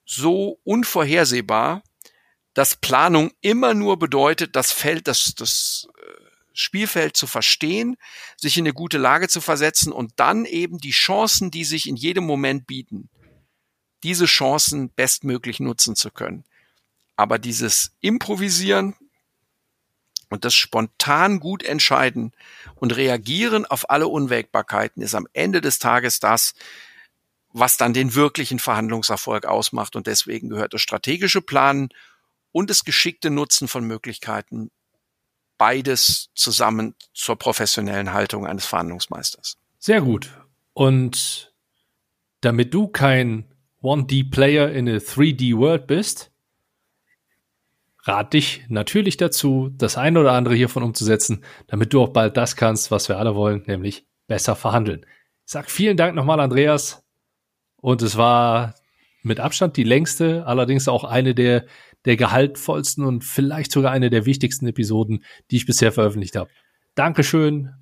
so 0.05 0.59
unvorhersehbar, 0.63 1.83
dass 2.53 2.75
Planung 2.75 3.31
immer 3.41 3.73
nur 3.73 3.99
bedeutet, 3.99 4.55
das 4.55 4.71
Feld, 4.71 5.07
das, 5.07 5.35
das 5.35 5.87
äh, 5.95 6.11
Spielfeld 6.53 7.15
zu 7.15 7.27
verstehen, 7.27 7.97
sich 8.35 8.57
in 8.57 8.63
eine 8.63 8.73
gute 8.73 8.97
Lage 8.97 9.27
zu 9.27 9.41
versetzen 9.41 9.91
und 9.91 10.13
dann 10.15 10.45
eben 10.45 10.79
die 10.79 10.91
Chancen, 10.91 11.51
die 11.51 11.65
sich 11.65 11.87
in 11.87 11.95
jedem 11.95 12.25
Moment 12.25 12.65
bieten, 12.65 13.09
diese 14.07 14.25
Chancen 14.25 14.89
bestmöglich 14.89 15.59
nutzen 15.59 15.97
zu 15.97 16.11
können. 16.11 16.45
Aber 17.17 17.39
dieses 17.39 17.91
Improvisieren, 17.99 18.95
und 20.29 20.45
das 20.45 20.55
spontan 20.55 21.41
gut 21.41 21.61
entscheiden 21.61 22.31
und 22.75 22.95
reagieren 22.95 23.65
auf 23.65 23.89
alle 23.89 24.07
Unwägbarkeiten 24.07 25.01
ist 25.03 25.13
am 25.13 25.27
Ende 25.33 25.59
des 25.59 25.79
Tages 25.79 26.21
das, 26.21 26.53
was 27.51 27.75
dann 27.75 27.91
den 27.91 28.15
wirklichen 28.15 28.59
Verhandlungserfolg 28.59 29.45
ausmacht. 29.45 29.97
Und 29.97 30.07
deswegen 30.07 30.47
gehört 30.47 30.73
das 30.73 30.81
strategische 30.81 31.41
Planen 31.41 31.89
und 32.53 32.69
das 32.69 32.85
geschickte 32.85 33.29
Nutzen 33.29 33.67
von 33.67 33.83
Möglichkeiten 33.83 34.71
beides 35.57 36.29
zusammen 36.33 36.95
zur 37.13 37.35
professionellen 37.35 38.13
Haltung 38.13 38.47
eines 38.47 38.65
Verhandlungsmeisters. 38.65 39.57
Sehr 39.79 39.99
gut. 39.99 40.31
Und 40.73 41.51
damit 42.39 42.73
du 42.73 42.87
kein 42.87 43.43
1D-Player 43.81 44.71
in 44.71 44.89
a 44.89 44.97
3D-World 44.97 45.87
bist, 45.87 46.31
rat 48.03 48.33
dich 48.33 48.65
natürlich 48.69 49.17
dazu, 49.17 49.69
das 49.73 49.97
eine 49.97 50.19
oder 50.19 50.31
andere 50.31 50.55
hiervon 50.55 50.83
umzusetzen, 50.83 51.43
damit 51.67 51.93
du 51.93 52.01
auch 52.01 52.09
bald 52.09 52.37
das 52.37 52.55
kannst, 52.55 52.91
was 52.91 53.09
wir 53.09 53.17
alle 53.17 53.35
wollen, 53.35 53.63
nämlich 53.67 54.05
besser 54.27 54.55
verhandeln. 54.55 55.05
Ich 55.45 55.51
sag 55.51 55.69
vielen 55.69 55.97
Dank 55.97 56.15
nochmal, 56.15 56.39
Andreas. 56.39 57.03
Und 57.77 58.01
es 58.01 58.17
war 58.17 58.75
mit 59.23 59.39
Abstand 59.39 59.77
die 59.77 59.83
längste, 59.83 60.45
allerdings 60.45 60.87
auch 60.87 61.03
eine 61.03 61.35
der, 61.35 61.65
der 62.05 62.17
gehaltvollsten 62.17 63.05
und 63.05 63.23
vielleicht 63.23 63.71
sogar 63.71 63.91
eine 63.91 64.09
der 64.09 64.25
wichtigsten 64.25 64.67
Episoden, 64.67 65.23
die 65.51 65.57
ich 65.57 65.65
bisher 65.65 65.91
veröffentlicht 65.91 66.35
habe. 66.35 66.49
Dankeschön. 66.95 67.73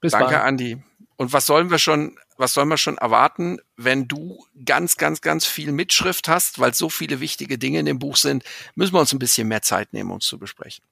Bis 0.00 0.12
Danke, 0.12 0.26
bald. 0.26 0.34
Danke, 0.36 0.46
Andi. 0.46 0.84
Und 1.16 1.32
was 1.32 1.46
sollen 1.46 1.70
wir 1.70 1.78
schon, 1.78 2.16
was 2.40 2.54
sollen 2.54 2.68
wir 2.68 2.78
schon 2.78 2.96
erwarten, 2.96 3.58
wenn 3.76 4.08
du 4.08 4.44
ganz, 4.64 4.96
ganz, 4.96 5.20
ganz 5.20 5.46
viel 5.46 5.72
Mitschrift 5.72 6.26
hast, 6.26 6.58
weil 6.58 6.72
so 6.72 6.88
viele 6.88 7.20
wichtige 7.20 7.58
Dinge 7.58 7.80
in 7.80 7.86
dem 7.86 7.98
Buch 7.98 8.16
sind, 8.16 8.44
müssen 8.74 8.94
wir 8.94 9.00
uns 9.00 9.12
ein 9.12 9.18
bisschen 9.18 9.46
mehr 9.46 9.62
Zeit 9.62 9.92
nehmen, 9.92 10.10
uns 10.10 10.24
zu 10.24 10.38
besprechen. 10.38 10.82